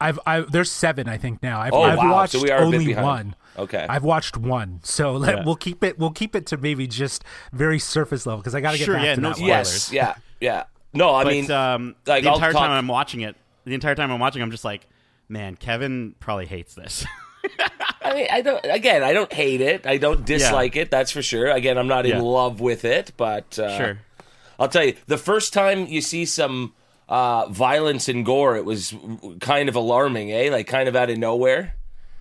I've, 0.00 0.18
I've 0.26 0.50
there's 0.52 0.70
seven 0.70 1.08
I 1.08 1.18
think 1.18 1.42
now. 1.42 1.60
I've, 1.60 1.72
Oh, 1.74 1.82
I've 1.82 1.98
wow. 1.98 2.12
watched 2.12 2.32
So 2.32 2.42
we 2.42 2.50
are 2.50 2.60
only 2.62 2.86
behind. 2.86 3.06
one. 3.06 3.34
Okay. 3.58 3.86
I've 3.88 4.04
watched 4.04 4.36
one, 4.36 4.80
so 4.82 5.12
let, 5.16 5.38
Yeah. 5.38 5.44
we'll 5.44 5.56
keep 5.56 5.82
it. 5.84 5.98
We'll 5.98 6.10
keep 6.10 6.34
it 6.36 6.46
to 6.46 6.56
maybe 6.56 6.86
just 6.86 7.24
very 7.52 7.78
surface 7.78 8.26
level 8.26 8.40
because 8.40 8.54
I 8.54 8.60
got 8.60 8.72
to 8.72 8.78
get 8.78 8.84
Sure, 8.84 8.94
back 8.94 9.04
yeah, 9.04 9.14
to 9.14 9.20
no 9.20 9.28
that 9.30 9.38
one. 9.40 9.48
spoilers. 9.48 9.92
yes. 9.92 9.92
Yeah. 9.92 10.14
Yeah. 10.40 10.64
No, 10.92 11.14
I 11.14 11.24
But 11.24 11.30
mean, 11.32 11.50
um, 11.50 11.94
like, 12.06 12.22
the 12.24 12.32
entire 12.32 12.52
talk- 12.52 12.62
time 12.62 12.70
I'm 12.70 12.88
watching 12.88 13.20
it, 13.20 13.36
the 13.64 13.74
entire 13.74 13.94
time 13.94 14.10
I'm 14.10 14.20
watching, 14.20 14.40
I'm 14.42 14.50
just 14.50 14.64
like, 14.64 14.86
man, 15.28 15.56
Kevin 15.56 16.14
probably 16.20 16.46
hates 16.46 16.74
this. 16.74 17.04
I 18.02 18.14
mean, 18.14 18.26
I 18.30 18.40
don't. 18.40 18.64
Again, 18.64 19.02
I 19.02 19.12
don't 19.12 19.32
hate 19.32 19.60
it. 19.60 19.86
I 19.86 19.96
don't 19.98 20.24
dislike 20.24 20.74
it. 20.76 20.90
That's 20.90 21.10
for 21.10 21.22
sure. 21.22 21.48
Again, 21.50 21.76
I'm 21.78 21.88
not 21.88 22.06
in 22.06 22.12
Yeah. 22.12 22.20
love 22.22 22.60
with 22.60 22.84
it, 22.84 23.12
but 23.16 23.58
uh, 23.58 23.76
sure. 23.76 23.98
I'll 24.58 24.68
tell 24.68 24.84
you, 24.84 24.94
the 25.06 25.18
first 25.18 25.52
time 25.52 25.86
you 25.86 26.00
see 26.00 26.24
some 26.24 26.72
uh, 27.08 27.46
violence 27.48 28.08
and 28.08 28.24
gore, 28.24 28.56
it 28.56 28.64
was 28.64 28.94
kind 29.40 29.68
of 29.68 29.76
alarming, 29.76 30.32
eh? 30.32 30.48
Like 30.50 30.66
kind 30.66 30.88
of 30.88 30.96
out 30.96 31.10
of 31.10 31.18
nowhere. 31.18 31.75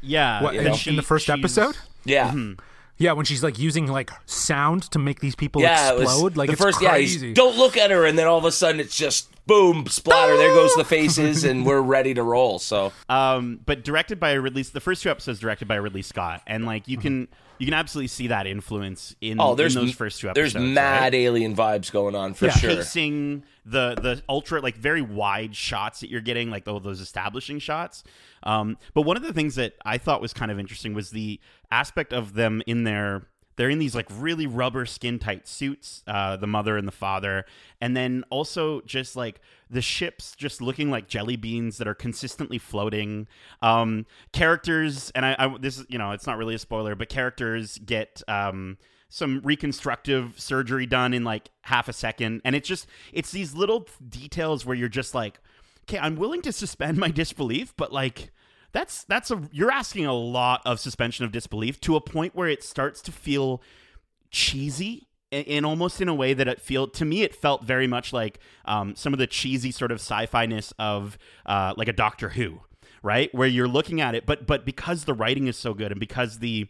Yeah, 0.05 0.43
What, 0.43 0.55
and 0.55 0.67
in, 0.67 0.74
she- 0.75 0.89
in 0.91 0.95
the 0.95 1.01
first 1.01 1.29
episode? 1.29 1.77
Yeah. 2.05 2.29
Mm-hmm. 2.29 2.59
Yeah, 2.97 3.12
when 3.12 3.25
she's 3.25 3.43
like 3.43 3.59
using 3.59 3.88
like 3.88 4.09
sound 4.25 4.83
to 4.91 5.00
make 5.00 5.19
these 5.19 5.35
people 5.35 5.62
Yeah, 5.62 5.91
it 5.93 6.01
explode. 6.01 6.38
like 6.38 6.47
the 6.47 6.53
it's 6.53 6.62
first. 6.62 6.77
crazy. 6.77 7.27
Yeah, 7.29 7.33
don't 7.33 7.57
look 7.57 7.75
at 7.75 7.91
her, 7.91 8.05
and 8.05 8.17
then 8.17 8.25
all 8.25 8.38
of 8.38 8.45
a 8.45 8.53
sudden 8.53 8.79
it's 8.79 8.95
just 8.95 9.27
boom, 9.45 9.85
splatter. 9.88 10.38
There 10.38 10.53
goes 10.53 10.74
the 10.75 10.85
faces, 10.85 11.43
and 11.43 11.65
we're 11.65 11.81
ready 11.81 12.13
to 12.13 12.24
roll. 12.24 12.57
So 12.57 12.93
Um, 13.09 13.59
but 13.65 13.83
directed 13.83 14.17
by 14.17 14.31
Ridley. 14.33 14.62
The 14.63 14.79
first 14.79 15.03
two 15.03 15.09
episodes 15.09 15.39
directed 15.41 15.67
by 15.67 15.75
Ridley 15.75 16.03
Scott, 16.03 16.41
and 16.47 16.65
like 16.65 16.88
you 16.88 16.97
can 16.97 17.27
you 17.57 17.65
can 17.67 17.74
absolutely 17.74 18.07
see 18.07 18.27
that 18.27 18.47
influence 18.47 19.13
in, 19.21 19.39
Oh, 19.41 19.55
there's 19.55 19.75
in 19.75 19.85
those 19.85 19.93
first 19.95 20.19
two 20.21 20.29
episodes. 20.29 20.53
There's 20.53 20.63
mad 20.63 21.01
right? 21.01 21.13
alien 21.15 21.53
vibes 21.55 21.91
going 21.91 22.13
on 22.15 22.33
for 22.33 22.45
Yeah. 22.45 22.51
sure. 22.53 22.75
pacing, 22.77 23.43
the 23.65 23.95
the 24.01 24.21
ultra 24.29 24.62
like 24.62 24.75
very 24.77 25.01
wide 25.01 25.53
shots 25.53 26.00
that 26.00 26.09
you're 26.09 26.21
getting, 26.21 26.50
like 26.50 26.65
all 26.65 26.79
those 26.79 27.01
establishing 27.01 27.59
shots. 27.59 28.05
Um, 28.45 28.77
but 28.93 29.01
one 29.01 29.17
of 29.17 29.23
the 29.23 29.33
things 29.33 29.55
that 29.55 29.73
I 29.85 29.97
thought 29.97 30.21
was 30.21 30.33
kind 30.33 30.51
of 30.51 30.59
interesting 30.59 30.93
was 30.93 31.11
the 31.11 31.39
aspect 31.71 32.13
of 32.13 32.33
them 32.33 32.61
in 32.67 32.83
their 32.83 33.27
they're 33.55 33.69
in 33.69 33.79
these 33.79 33.95
like 33.95 34.07
really 34.11 34.47
rubber 34.47 34.85
skin 34.85 35.19
tight 35.19 35.47
suits, 35.47 36.03
uh, 36.07 36.35
the 36.35 36.47
mother 36.47 36.77
and 36.77 36.87
the 36.87 36.91
father, 36.91 37.45
and 37.79 37.95
then 37.95 38.23
also 38.29 38.81
just 38.81 39.15
like 39.15 39.39
the 39.69 39.81
ships 39.81 40.35
just 40.35 40.61
looking 40.61 40.91
like 40.91 41.07
jelly 41.07 41.35
beans 41.35 41.77
that 41.77 41.87
are 41.87 41.95
consistently 41.95 42.57
floating. 42.57 43.27
Um, 43.61 44.05
characters, 44.33 45.11
and 45.15 45.25
I, 45.25 45.35
I 45.39 45.57
this 45.57 45.79
is 45.79 45.85
you 45.89 45.97
know 45.97 46.11
it's 46.11 46.27
not 46.27 46.37
really 46.37 46.55
a 46.55 46.59
spoiler, 46.59 46.95
but 46.95 47.09
characters 47.09 47.77
get 47.77 48.21
um, 48.27 48.77
some 49.09 49.39
reconstructive 49.43 50.33
surgery 50.37 50.85
done 50.85 51.13
in 51.13 51.23
like 51.23 51.49
half 51.61 51.87
a 51.87 51.93
second, 51.93 52.41
and 52.43 52.55
it's 52.55 52.67
just 52.67 52.87
it's 53.13 53.31
these 53.31 53.53
little 53.53 53.87
details 54.07 54.65
where 54.65 54.75
you're 54.75 54.89
just 54.89 55.15
like, 55.15 55.39
okay, 55.87 55.99
I'm 55.99 56.15
willing 56.15 56.41
to 56.43 56.51
suspend 56.51 56.97
my 56.97 57.09
disbelief, 57.09 57.73
but 57.77 57.93
like 57.93 58.31
that's 58.71 59.03
that's 59.05 59.31
a 59.31 59.41
you're 59.51 59.71
asking 59.71 60.05
a 60.05 60.13
lot 60.13 60.61
of 60.65 60.79
suspension 60.79 61.25
of 61.25 61.31
disbelief 61.31 61.79
to 61.81 61.95
a 61.95 62.01
point 62.01 62.35
where 62.35 62.49
it 62.49 62.63
starts 62.63 63.01
to 63.03 63.11
feel 63.11 63.61
cheesy 64.31 65.07
in 65.31 65.65
almost 65.65 66.01
in 66.01 66.09
a 66.09 66.13
way 66.13 66.33
that 66.33 66.47
it 66.47 66.61
feel 66.61 66.87
to 66.87 67.05
me 67.05 67.21
it 67.23 67.35
felt 67.35 67.63
very 67.63 67.87
much 67.87 68.13
like 68.13 68.39
um, 68.65 68.95
some 68.95 69.13
of 69.13 69.19
the 69.19 69.27
cheesy 69.27 69.71
sort 69.71 69.91
of 69.91 69.99
sci-fi 69.99 70.45
ness 70.45 70.73
of 70.77 71.17
uh, 71.45 71.73
like 71.77 71.87
a 71.87 71.93
Doctor 71.93 72.29
Who, 72.29 72.61
right? 73.01 73.33
Where 73.33 73.47
you're 73.47 73.67
looking 73.67 74.01
at 74.01 74.15
it, 74.15 74.25
but 74.25 74.45
but 74.45 74.65
because 74.65 75.05
the 75.05 75.13
writing 75.13 75.47
is 75.47 75.57
so 75.57 75.73
good 75.73 75.91
and 75.91 75.99
because 75.99 76.39
the 76.39 76.67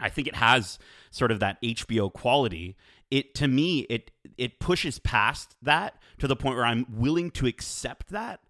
I 0.00 0.08
think 0.08 0.26
it 0.28 0.36
has 0.36 0.78
sort 1.10 1.30
of 1.30 1.40
that 1.40 1.60
HBO 1.62 2.12
quality. 2.12 2.76
It 3.10 3.34
to 3.36 3.48
me 3.48 3.80
it 3.90 4.10
it 4.38 4.58
pushes 4.60 4.98
past 4.98 5.56
that 5.62 5.96
to 6.18 6.28
the 6.28 6.36
point 6.36 6.56
where 6.56 6.66
I'm 6.66 6.86
willing 6.88 7.30
to 7.32 7.46
accept 7.46 8.10
that 8.10 8.40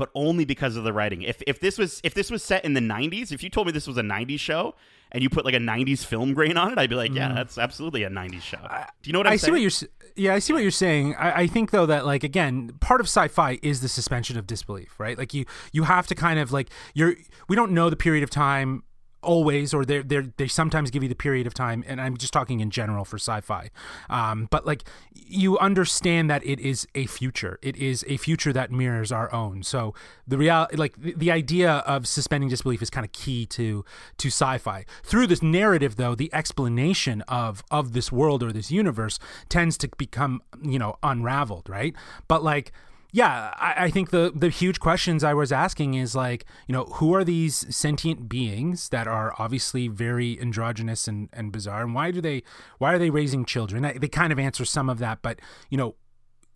but 0.00 0.08
only 0.14 0.46
because 0.46 0.76
of 0.76 0.84
the 0.84 0.94
writing. 0.94 1.20
If 1.20 1.42
if 1.46 1.60
this 1.60 1.76
was 1.76 2.00
if 2.02 2.14
this 2.14 2.30
was 2.30 2.42
set 2.42 2.64
in 2.64 2.72
the 2.72 2.80
90s, 2.80 3.32
if 3.32 3.42
you 3.42 3.50
told 3.50 3.66
me 3.66 3.72
this 3.74 3.86
was 3.86 3.98
a 3.98 4.02
90s 4.02 4.40
show 4.40 4.74
and 5.12 5.22
you 5.22 5.28
put 5.28 5.44
like 5.44 5.52
a 5.52 5.58
90s 5.58 6.06
film 6.06 6.32
grain 6.32 6.56
on 6.56 6.72
it, 6.72 6.78
I'd 6.78 6.88
be 6.88 6.96
like, 6.96 7.12
yeah, 7.12 7.28
mm. 7.28 7.34
that's 7.34 7.58
absolutely 7.58 8.04
a 8.04 8.08
90s 8.08 8.40
show. 8.40 8.56
Do 9.02 9.10
you 9.10 9.12
know 9.12 9.18
what 9.18 9.26
I'm 9.26 9.34
I 9.34 9.36
saying? 9.36 9.48
see 9.48 9.50
what 9.52 9.60
you're. 9.60 9.90
Yeah, 10.16 10.34
I 10.34 10.38
see 10.38 10.54
what 10.54 10.62
you're 10.62 10.70
saying. 10.70 11.16
I, 11.16 11.42
I 11.42 11.46
think 11.48 11.70
though 11.70 11.84
that 11.84 12.06
like 12.06 12.24
again, 12.24 12.70
part 12.80 13.02
of 13.02 13.08
sci-fi 13.08 13.58
is 13.62 13.82
the 13.82 13.90
suspension 13.90 14.38
of 14.38 14.46
disbelief, 14.46 14.98
right? 14.98 15.18
Like 15.18 15.34
you 15.34 15.44
you 15.70 15.82
have 15.82 16.06
to 16.06 16.14
kind 16.14 16.40
of 16.40 16.50
like 16.50 16.70
you're. 16.94 17.16
We 17.50 17.54
don't 17.54 17.72
know 17.72 17.90
the 17.90 17.96
period 17.96 18.24
of 18.24 18.30
time 18.30 18.84
always, 19.22 19.72
or 19.74 19.84
they 19.84 20.00
they 20.00 20.20
they 20.36 20.48
sometimes 20.48 20.90
give 20.90 21.02
you 21.02 21.08
the 21.08 21.14
period 21.14 21.46
of 21.46 21.54
time, 21.54 21.84
and 21.86 22.00
I'm 22.00 22.16
just 22.16 22.32
talking 22.32 22.60
in 22.60 22.70
general 22.70 23.04
for 23.04 23.16
sci-fi. 23.16 23.70
Um, 24.08 24.48
but 24.50 24.66
like 24.66 24.84
you 25.14 25.58
understand 25.58 26.30
that 26.30 26.44
it 26.44 26.60
is 26.60 26.86
a 26.94 27.06
future. 27.06 27.58
It 27.62 27.76
is 27.76 28.04
a 28.08 28.16
future 28.16 28.52
that 28.52 28.70
mirrors 28.70 29.12
our 29.12 29.32
own. 29.32 29.62
So 29.62 29.94
the 30.26 30.38
real 30.38 30.66
like 30.72 31.00
the, 31.00 31.14
the 31.14 31.30
idea 31.30 31.72
of 31.86 32.06
suspending 32.06 32.48
disbelief 32.48 32.82
is 32.82 32.90
kind 32.90 33.04
of 33.04 33.12
key 33.12 33.46
to 33.46 33.84
to 34.18 34.28
sci-fi. 34.28 34.84
Through 35.02 35.26
this 35.28 35.42
narrative, 35.42 35.96
though, 35.96 36.14
the 36.14 36.32
explanation 36.32 37.22
of 37.22 37.62
of 37.70 37.92
this 37.92 38.10
world 38.12 38.42
or 38.42 38.52
this 38.52 38.70
universe 38.70 39.18
tends 39.48 39.76
to 39.78 39.88
become 39.96 40.42
you 40.62 40.78
know 40.78 40.96
unraveled, 41.02 41.68
right? 41.68 41.94
But 42.28 42.42
like 42.42 42.72
yeah, 43.12 43.52
I, 43.56 43.84
I 43.84 43.90
think 43.90 44.10
the 44.10 44.32
the 44.34 44.48
huge 44.48 44.80
questions 44.80 45.24
I 45.24 45.34
was 45.34 45.52
asking 45.52 45.94
is 45.94 46.14
like, 46.14 46.44
you 46.66 46.72
know, 46.72 46.84
who 46.84 47.14
are 47.14 47.24
these 47.24 47.74
sentient 47.74 48.28
beings 48.28 48.88
that 48.90 49.08
are 49.08 49.34
obviously 49.38 49.88
very 49.88 50.40
androgynous 50.40 51.08
and, 51.08 51.28
and 51.32 51.52
bizarre, 51.52 51.82
and 51.82 51.94
why 51.94 52.10
do 52.10 52.20
they 52.20 52.42
why 52.78 52.94
are 52.94 52.98
they 52.98 53.10
raising 53.10 53.44
children? 53.44 53.84
I, 53.84 53.98
they 53.98 54.08
kind 54.08 54.32
of 54.32 54.38
answer 54.38 54.64
some 54.64 54.88
of 54.88 54.98
that, 54.98 55.22
but 55.22 55.40
you 55.70 55.76
know, 55.76 55.96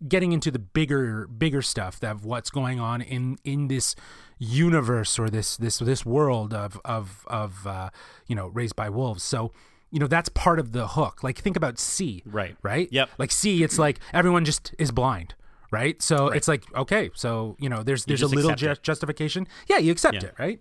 getting 0.07 0.31
into 0.31 0.51
the 0.51 0.59
bigger 0.59 1.27
bigger 1.27 1.61
stuff 1.61 2.01
of 2.03 2.25
what's 2.25 2.49
going 2.49 2.79
on 2.79 3.01
in 3.01 3.37
in 3.43 3.67
this 3.67 3.95
universe 4.37 5.17
or 5.19 5.29
this 5.29 5.57
this 5.57 5.79
this 5.79 6.05
world 6.05 6.53
of 6.53 6.79
of 6.85 7.25
of 7.27 7.67
uh, 7.67 7.89
you 8.27 8.35
know 8.35 8.47
raised 8.47 8.75
by 8.75 8.89
wolves. 8.89 9.23
So 9.23 9.51
you 9.91 9.99
know 9.99 10.07
that's 10.07 10.29
part 10.29 10.59
of 10.59 10.71
the 10.71 10.89
hook. 10.89 11.23
Like 11.23 11.39
think 11.39 11.57
about 11.57 11.79
See, 11.79 12.23
Right. 12.25 12.55
Right. 12.63 12.87
Yep. 12.91 13.09
Like 13.17 13.31
See, 13.31 13.63
it's 13.63 13.77
like 13.77 13.99
everyone 14.13 14.45
just 14.45 14.73
is 14.77 14.91
blind. 14.91 15.35
Right, 15.75 16.01
so 16.01 16.27
it's 16.29 16.47
like 16.47 16.63
okay, 16.75 17.09
so 17.13 17.55
you 17.59 17.69
know, 17.69 17.83
there's 17.83 18.05
there's 18.05 18.21
a 18.21 18.27
little 18.27 18.55
ju- 18.55 18.75
justification. 18.81 19.47
Yeah, 19.67 19.77
you 19.77 19.91
accept 19.91 20.15
Yeah. 20.15 20.29
it, 20.29 20.33
right? 20.39 20.59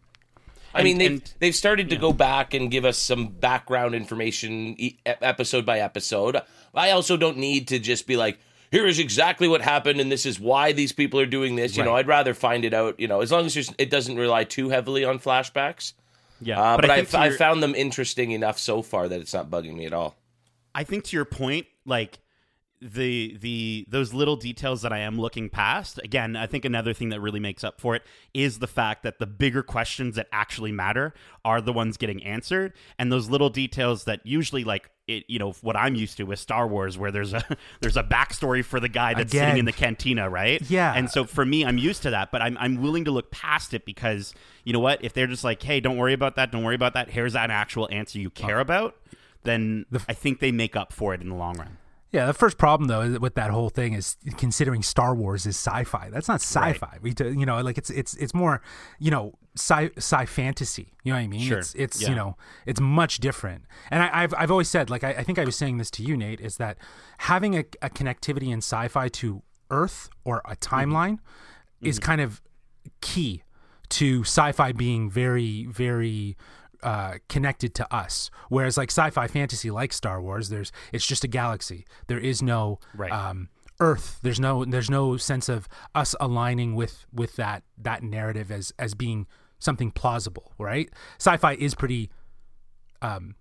I 0.75 0.83
mean, 0.83 0.99
they've 0.99 1.11
and- 1.13 1.35
they've 1.39 1.55
started 1.55 1.89
to 1.91 1.97
go 1.97 2.13
back 2.13 2.53
and 2.53 2.71
give 2.71 2.85
us 2.85 2.99
some 2.99 3.29
background 3.29 3.95
information 3.95 4.75
e- 4.79 4.99
episode 5.07 5.65
by 5.65 5.79
episode. 5.81 6.37
I 6.75 6.91
also 6.91 7.17
don't 7.17 7.39
need 7.39 7.69
to 7.69 7.79
just 7.79 8.07
be 8.09 8.17
like, 8.17 8.39
here 8.73 8.85
is 8.87 8.99
exactly 8.99 9.47
what 9.47 9.63
happened, 9.63 10.01
and 10.01 10.11
this 10.11 10.27
is 10.27 10.41
why 10.41 10.73
these 10.73 10.91
people 10.93 11.21
are 11.21 11.27
doing 11.27 11.55
this. 11.55 11.77
You 11.77 11.85
know, 11.85 11.95
I'd 11.95 12.09
rather 12.09 12.35
find 12.35 12.65
it 12.65 12.75
out. 12.75 12.99
You 12.99 13.07
know, 13.07 13.21
as 13.21 13.31
long 13.31 13.47
as 13.47 13.55
there's, 13.55 13.73
it 13.79 13.89
doesn't 13.89 14.17
rely 14.17 14.43
too 14.43 14.69
heavily 14.71 15.05
on 15.05 15.21
flashbacks. 15.21 15.93
yeah, 16.41 16.61
Uh, 16.61 16.77
but 16.77 16.91
I 16.91 16.97
I've, 16.97 17.15
I've 17.15 17.37
found 17.37 17.63
them 17.63 17.77
interesting 17.77 18.33
enough 18.33 18.59
so 18.59 18.83
far 18.83 19.07
that 19.09 19.21
it's 19.21 19.33
not 19.33 19.49
bugging 19.49 19.77
me 19.77 19.87
at 19.87 19.93
all. 19.93 20.17
I 20.75 20.83
think 20.83 21.05
to 21.05 21.17
your 21.17 21.25
point, 21.25 21.67
like 21.87 22.19
the 22.85 23.39
the 23.41 23.87
those 23.89 24.13
little 24.13 24.37
details 24.37 24.83
that 24.83 24.93
I 24.93 24.99
am 24.99 25.19
looking 25.19 25.49
past. 25.49 25.99
Again, 26.05 26.37
I 26.37 26.47
think 26.47 26.67
another 26.67 26.93
thing 26.93 27.09
that 27.09 27.21
really 27.21 27.41
makes 27.41 27.65
up 27.65 27.81
for 27.81 27.97
it 27.97 28.03
is 28.35 28.59
the 28.59 28.67
fact 28.67 29.05
that 29.05 29.19
the 29.19 29.27
bigger 29.27 29.63
questions 29.63 30.17
that 30.17 30.29
actually 30.33 30.71
matter 30.71 31.15
are 31.45 31.63
the 31.63 31.73
ones 31.73 31.97
getting 31.97 32.23
answered, 32.23 32.75
and 32.99 33.11
those 33.11 33.31
little 33.31 33.49
details 33.49 34.05
that 34.05 34.21
usually 34.25 34.65
like 34.65 34.91
it. 35.09 35.25
You 35.29 35.39
know 35.39 35.53
what 35.63 35.77
I'm 35.77 35.95
used 35.95 36.19
to 36.19 36.25
with 36.25 36.39
Star 36.39 36.67
Wars, 36.67 36.99
where 36.99 37.11
there's 37.11 37.33
a 37.33 37.43
there's 37.81 37.97
a 37.97 38.03
backstory 38.03 38.63
for 38.63 38.81
the 38.81 38.89
guy 38.89 39.15
that's 39.15 39.33
sitting 39.33 39.57
in 39.57 39.65
the 39.65 39.73
cantina, 39.73 40.29
right? 40.29 40.61
Yeah. 40.69 40.93
and 40.95 41.11
so 41.11 41.25
for 41.25 41.47
me, 41.47 41.65
I'm 41.65 41.79
used 41.79 42.03
to 42.03 42.11
that, 42.11 42.31
but 42.31 42.43
I'm 42.43 42.59
I'm 42.61 42.83
willing 42.83 43.07
to 43.07 43.11
look 43.11 43.31
past 43.31 43.73
it 43.73 43.87
because 43.87 44.35
you 44.63 44.75
know 44.75 44.81
what? 44.81 45.03
If 45.03 45.15
they're 45.15 45.27
just 45.27 45.45
like, 45.45 45.63
hey, 45.63 45.81
don't 45.81 45.97
worry 45.97 46.13
about 46.13 46.37
that, 46.37 46.53
don't 46.53 46.65
worry 46.65 46.75
about 46.75 46.93
that. 46.95 47.11
Here's 47.11 47.35
an 47.35 47.51
actual 47.51 47.89
answer 47.91 48.19
you 48.19 48.29
care 48.29 48.59
uh, 48.59 48.63
about. 48.63 48.97
Then 49.45 49.87
I 50.09 50.13
think 50.13 50.41
they 50.41 50.53
make 50.53 50.77
up 50.77 50.93
for 50.93 51.15
it 51.15 51.21
in 51.21 51.29
the 51.29 51.35
long 51.35 51.57
run. 51.59 51.79
Yeah, 52.15 52.27
the 52.27 52.33
first 52.33 52.59
problem 52.59 52.87
though 52.87 53.19
with 53.19 53.35
that 53.35 53.51
whole 53.51 53.71
thing 53.71 53.93
is 53.95 54.17
considering 54.37 54.85
Star 54.85 55.17
Wars 55.17 55.47
is 55.47 55.57
sci-fi. 55.57 56.11
That's 56.11 56.29
not 56.29 56.41
sci-fi. 56.41 56.99
We, 57.03 57.13
do- 57.13 57.33
you 57.33 57.45
know, 57.45 57.61
like 57.61 57.77
it's 57.77 57.91
it's 57.91 58.15
it's 58.15 58.33
more, 58.33 58.63
you 59.01 59.11
know, 59.11 59.35
sci 59.57 59.91
sci 59.97 60.25
fantasy. 60.27 60.93
You 61.03 61.13
know 61.13 61.19
what 61.19 61.25
I 61.25 61.27
mean? 61.27 61.41
Sure. 61.41 61.59
It's 61.59 61.75
it's 61.75 62.01
Yeah. 62.01 62.11
you 62.11 62.15
know, 62.15 62.37
it's 62.67 62.81
much 62.81 63.19
different. 63.19 63.65
And 63.91 64.01
I, 64.01 64.23
I've 64.23 64.33
I've 64.39 64.53
always 64.53 64.69
said, 64.69 64.91
like 64.91 65.03
I, 65.03 65.11
I 65.11 65.23
think 65.25 65.41
I 65.41 65.45
was 65.45 65.57
saying 65.57 65.79
this 65.79 65.91
to 65.91 66.05
you, 66.05 66.17
Nate, 66.17 66.41
is 66.41 66.57
that 66.59 66.79
having 67.19 67.57
a, 67.57 67.65
a 67.83 67.91
connectivity 67.91 68.53
in 68.53 68.59
sci-fi 68.59 69.09
to 69.09 69.43
Earth 69.69 70.09
or 70.23 70.41
a 70.45 70.55
mm-hmm. 70.55 70.75
timeline 70.75 71.19
is 71.81 71.99
mm-hmm. 71.99 72.07
kind 72.07 72.21
of 72.21 72.41
key 73.01 73.43
to 73.89 74.21
sci-fi 74.21 74.71
being 74.71 75.11
very 75.11 75.67
very 75.67 76.37
uh, 76.83 77.15
connected 77.29 77.75
to 77.75 77.95
us 77.95 78.31
whereas 78.49 78.77
like 78.77 78.91
sci-fi 78.91 79.27
fantasy 79.27 79.71
like 79.71 79.93
star 79.93 80.21
wars 80.21 80.49
there's 80.49 80.73
it's 80.93 81.07
just 81.07 81.25
a 81.25 81.29
galaxy 81.29 81.87
there 82.09 82.19
is 82.19 82.43
no 82.43 82.79
Right. 82.95 83.13
um, 83.13 83.49
earth 83.81 84.19
there's 84.23 84.39
no 84.41 84.65
there's 84.65 84.91
no 84.91 85.17
sense 85.17 85.49
of 85.49 85.69
us 85.95 86.15
aligning 86.21 86.75
with 86.75 87.07
with 87.13 87.37
that 87.37 87.63
that 87.77 88.03
narrative 88.03 88.51
as 88.51 88.73
as 88.79 88.95
being 88.95 89.27
something 89.59 89.91
plausible 89.91 90.53
right 90.59 90.91
sci-fi 91.19 91.55
is 91.55 91.75
pretty 91.75 92.11
um 93.03 93.35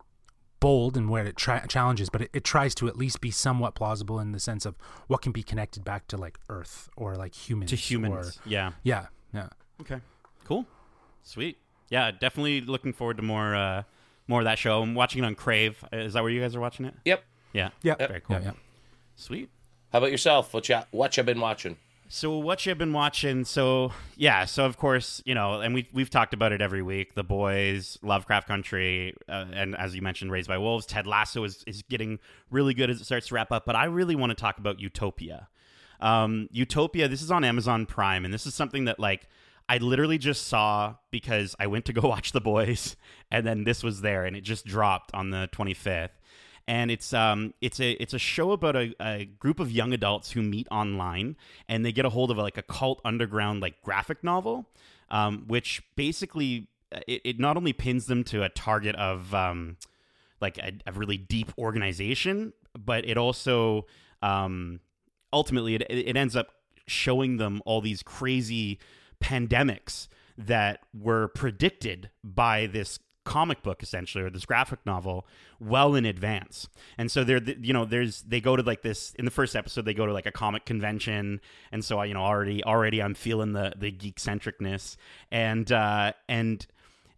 bold 0.60 0.96
in 0.96 1.10
where 1.10 1.26
it 1.26 1.36
tra- 1.36 1.66
challenges 1.68 2.10
but 2.10 2.22
it, 2.22 2.30
it 2.34 2.44
tries 2.46 2.74
to 2.74 2.88
at 2.88 2.96
least 2.96 3.20
be 3.20 3.30
somewhat 3.30 3.76
plausible 3.76 4.18
in 4.20 4.32
the 4.32 4.40
sense 4.40 4.66
of 4.66 4.76
what 5.08 5.22
can 5.22 5.32
be 5.34 5.44
connected 5.44 5.84
back 5.84 6.08
to 6.08 6.16
like 6.16 6.38
earth 6.50 6.90
or 6.96 7.16
like 7.16 7.36
humans 7.36 7.70
to 7.70 7.76
humans. 7.76 8.38
or- 8.46 8.50
yeah. 8.50 8.72
yeah 8.84 9.08
yeah 9.34 9.50
Okay. 9.82 10.00
Cool. 10.46 10.66
Sweet. 11.24 11.58
Yeah, 11.94 12.10
definitely 12.10 12.62
looking 12.62 12.92
forward 12.92 13.18
to 13.18 13.24
more 13.24 13.56
uh 13.56 13.84
more 14.28 14.40
of 14.40 14.46
that 14.46 14.58
show. 14.58 14.82
I'm 14.82 14.96
watching 14.96 15.24
it 15.24 15.28
on 15.28 15.36
Crave. 15.36 15.86
Is 15.92 16.14
that 16.14 16.24
where 16.24 16.32
you 16.32 16.42
guys 16.42 16.56
are 16.56 16.60
watching 16.60 16.88
it? 16.88 16.96
Yep. 17.06 17.24
Yeah. 17.54 17.70
Yeah. 17.84 17.96
Very 17.98 18.20
cool. 18.20 18.38
Yeah, 18.38 18.46
yeah. 18.46 18.52
Sweet. 19.16 19.52
How 19.92 20.00
about 20.00 20.10
yourself? 20.10 20.56
What 20.56 20.68
you 20.70 20.80
what 20.90 21.16
you 21.16 21.22
been 21.22 21.40
watching? 21.40 21.78
So 22.10 22.36
what 22.36 22.66
you've 22.66 22.80
been 22.80 22.94
watching? 22.94 23.46
So 23.46 23.92
yeah, 24.16 24.46
so 24.46 24.66
of 24.66 24.76
course 24.78 25.22
you 25.24 25.36
know, 25.36 25.62
and 25.62 25.76
we 25.76 25.88
we've 25.94 26.10
talked 26.10 26.34
about 26.34 26.52
it 26.52 26.62
every 26.62 26.82
week. 26.82 27.14
The 27.14 27.24
Boys, 27.24 28.00
Lovecraft 28.02 28.48
Country, 28.48 29.14
uh, 29.30 29.46
and 29.54 29.76
as 29.76 29.96
you 29.96 30.02
mentioned, 30.02 30.32
Raised 30.32 30.48
by 30.48 30.58
Wolves. 30.58 30.88
Ted 30.88 31.06
Lasso 31.06 31.44
is 31.44 31.64
is 31.68 31.84
getting 31.84 32.18
really 32.50 32.74
good 32.74 32.90
as 32.90 33.02
it 33.02 33.06
starts 33.06 33.28
to 33.28 33.36
wrap 33.36 33.52
up. 33.52 33.66
But 33.68 33.76
I 33.76 33.86
really 33.86 34.16
want 34.16 34.32
to 34.32 34.36
talk 34.36 34.58
about 34.58 34.80
Utopia. 34.80 35.48
Um, 36.02 36.50
Utopia. 36.52 37.08
This 37.08 37.22
is 37.22 37.30
on 37.30 37.44
Amazon 37.44 37.86
Prime, 37.86 38.26
and 38.26 38.34
this 38.34 38.48
is 38.48 38.56
something 38.56 38.86
that 38.86 39.00
like 39.00 39.28
I 39.70 39.78
literally 39.78 40.18
just 40.18 40.48
saw 40.48 40.96
because 41.12 41.56
I 41.60 41.68
went 41.68 41.86
to 41.86 41.94
go 41.94 42.02
watch 42.08 42.32
The 42.32 42.42
Boys, 42.42 42.96
and 43.32 43.46
then 43.46 43.64
this 43.64 43.84
was 43.84 44.02
there, 44.02 44.26
and 44.26 44.36
it 44.36 44.42
just 44.42 44.66
dropped 44.66 45.14
on 45.14 45.32
the 45.32 45.50
25th. 45.52 46.10
And 46.66 46.90
it's 46.90 47.12
um 47.12 47.54
it's 47.60 47.82
a 47.82 47.92
it's 47.92 48.14
a 48.14 48.20
show 48.20 48.52
about 48.54 48.78
a, 48.78 48.96
a 49.02 49.26
group 49.26 49.60
of 49.60 49.70
young 49.70 49.92
adults 49.92 50.32
who 50.32 50.42
meet 50.42 50.66
online, 50.72 51.36
and 51.68 51.86
they 51.86 51.92
get 51.92 52.06
a 52.06 52.10
hold 52.10 52.32
of 52.32 52.38
like 52.38 52.58
a 52.58 52.62
cult 52.62 53.02
underground 53.04 53.62
like 53.62 53.82
graphic 53.82 54.24
novel, 54.24 54.66
um, 55.10 55.44
which 55.48 55.84
basically 55.98 56.70
it, 57.06 57.22
it 57.26 57.40
not 57.40 57.58
only 57.58 57.74
pins 57.74 58.06
them 58.06 58.24
to 58.26 58.44
a 58.44 58.50
target 58.50 58.96
of 58.96 59.34
um, 59.36 59.76
like 60.40 60.58
a, 60.58 60.72
a 60.88 60.94
really 60.94 61.18
deep 61.18 61.52
organization, 61.58 62.54
but 62.78 63.06
it 63.06 63.18
also 63.18 63.86
um, 64.22 64.80
ultimately 65.34 65.76
it, 65.76 65.86
it 65.90 66.16
ends 66.16 66.36
up 66.36 66.48
showing 66.88 67.38
them 67.38 67.62
all 67.66 67.82
these 67.82 68.04
crazy 68.04 68.80
pandemics 69.24 70.08
that 70.38 70.82
were 70.94 71.28
predicted 71.30 72.10
by 72.24 72.68
this 72.68 73.00
comic 73.24 73.64
book 73.64 73.82
essentially 73.82 74.24
or 74.24 74.30
this 74.30 74.46
graphic 74.46 74.80
novel 74.86 75.26
well 75.60 75.96
in 75.96 76.06
advance. 76.06 76.68
And 76.98 77.10
so 77.10 77.24
they're 77.24 77.42
you 77.42 77.72
know 77.74 77.86
there's 77.86 78.22
they 78.24 78.42
go 78.42 78.56
to 78.56 78.64
like 78.64 78.82
this 78.82 79.14
in 79.18 79.26
the 79.26 79.32
first 79.32 79.56
episode 79.56 79.86
they 79.86 79.94
go 79.94 80.06
to 80.06 80.14
like 80.14 80.26
a 80.26 80.32
comic 80.32 80.66
convention. 80.66 81.40
And 81.72 81.84
so 81.86 82.00
i 82.00 82.06
you 82.06 82.14
know 82.14 82.22
already 82.22 82.64
already 82.64 83.02
i'm 83.02 83.14
feeling 83.14 83.54
the 83.54 83.74
the 83.78 83.92
geek 83.92 84.18
centricness 84.18 84.98
and 85.32 85.72
uh 85.72 86.14
and 86.28 86.68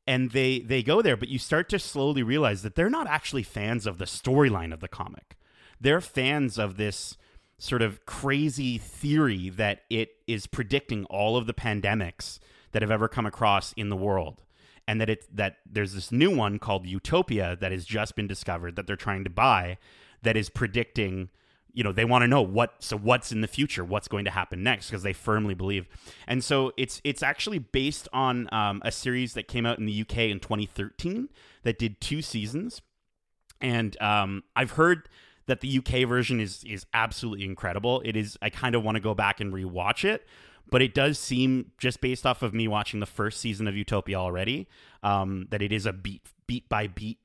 and 0.05 0.31
they 0.31 0.59
they 0.59 0.83
go 0.83 1.01
there 1.01 1.17
but 1.17 1.29
you 1.29 1.39
start 1.39 1.69
to 1.69 1.79
slowly 1.79 2.21
realize 2.21 2.61
that 2.61 2.75
they're 2.75 2.89
not 2.89 3.07
actually 3.07 3.43
fans 3.43 3.87
of 3.87 3.97
the 3.97 4.05
storyline 4.05 4.73
of 4.73 4.81
the 4.81 4.87
comic. 4.87 5.35
They're 5.81 6.01
fans 6.01 6.59
of 6.59 6.77
this 6.77 7.17
sort 7.57 7.81
of 7.81 8.05
crazy 8.05 8.77
theory 8.77 9.49
that 9.49 9.81
it 9.89 10.09
is 10.27 10.47
predicting 10.47 11.05
all 11.05 11.37
of 11.37 11.47
the 11.47 11.53
pandemics 11.53 12.39
that 12.71 12.81
have 12.81 12.91
ever 12.91 13.07
come 13.07 13.25
across 13.25 13.73
in 13.73 13.89
the 13.89 13.95
world. 13.95 14.43
And 14.87 15.01
that 15.01 15.09
it 15.09 15.25
that 15.35 15.57
there's 15.65 15.93
this 15.93 16.11
new 16.11 16.35
one 16.35 16.59
called 16.59 16.85
Utopia 16.85 17.57
that 17.59 17.71
has 17.71 17.85
just 17.85 18.15
been 18.15 18.27
discovered 18.27 18.75
that 18.75 18.85
they're 18.85 18.95
trying 18.95 19.23
to 19.23 19.31
buy 19.31 19.79
that 20.21 20.37
is 20.37 20.49
predicting 20.49 21.29
you 21.73 21.83
know 21.83 21.91
they 21.91 22.05
want 22.05 22.21
to 22.21 22.27
know 22.27 22.41
what 22.41 22.75
so 22.79 22.97
what's 22.97 23.31
in 23.31 23.41
the 23.41 23.47
future? 23.47 23.83
What's 23.83 24.07
going 24.07 24.25
to 24.25 24.31
happen 24.31 24.61
next? 24.61 24.89
Because 24.89 25.01
they 25.01 25.13
firmly 25.13 25.55
believe. 25.55 25.87
And 26.27 26.43
so 26.43 26.71
it's 26.77 27.01
it's 27.03 27.23
actually 27.23 27.59
based 27.59 28.07
on 28.13 28.47
um, 28.53 28.81
a 28.85 28.91
series 28.91 29.33
that 29.33 29.47
came 29.47 29.65
out 29.65 29.79
in 29.79 29.85
the 29.85 30.01
uk 30.01 30.17
in 30.17 30.39
2013 30.39 31.29
that 31.63 31.79
did 31.79 31.99
two 31.99 32.21
seasons. 32.21 32.81
And 33.59 33.99
um, 34.01 34.43
i've 34.55 34.71
heard 34.71 35.09
that 35.47 35.61
the 35.61 35.77
uk 35.77 36.07
version 36.07 36.39
is 36.39 36.63
is 36.63 36.85
absolutely 36.93 37.45
incredible 37.45 38.01
it 38.05 38.15
is 38.15 38.37
i 38.41 38.49
kind 38.49 38.75
of 38.75 38.83
want 38.83 38.95
to 38.95 39.01
go 39.01 39.13
back 39.13 39.39
and 39.39 39.53
rewatch 39.53 40.03
it 40.03 40.25
but 40.69 40.81
it 40.81 40.93
does 40.93 41.19
seem 41.19 41.71
just 41.77 42.01
based 42.01 42.25
off 42.25 42.41
of 42.41 42.53
me 42.53 42.67
watching 42.67 42.99
the 42.99 43.05
first 43.05 43.39
season 43.39 43.67
of 43.67 43.75
utopia 43.75 44.15
already 44.15 44.67
um, 45.03 45.47
that 45.51 45.61
it 45.61 45.71
is 45.71 45.85
a 45.85 45.93
beat 45.93 46.21
beat 46.47 46.67
by 46.69 46.87
beat 46.87 47.19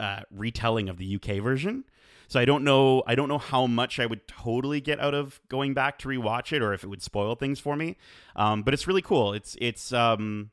uh, 0.00 0.20
retelling 0.30 0.88
of 0.88 0.98
the 0.98 1.16
uk 1.16 1.42
version 1.42 1.84
so 2.28 2.40
I 2.40 2.44
don't 2.44 2.64
know. 2.64 3.02
I 3.06 3.14
don't 3.14 3.28
know 3.28 3.38
how 3.38 3.66
much 3.66 4.00
I 4.00 4.06
would 4.06 4.26
totally 4.26 4.80
get 4.80 4.98
out 5.00 5.14
of 5.14 5.40
going 5.48 5.74
back 5.74 5.98
to 6.00 6.08
rewatch 6.08 6.52
it, 6.52 6.62
or 6.62 6.72
if 6.72 6.82
it 6.82 6.88
would 6.88 7.02
spoil 7.02 7.34
things 7.34 7.60
for 7.60 7.76
me. 7.76 7.96
Um, 8.36 8.62
but 8.62 8.74
it's 8.74 8.86
really 8.86 9.02
cool. 9.02 9.32
It's 9.32 9.56
it's 9.60 9.92
um, 9.92 10.50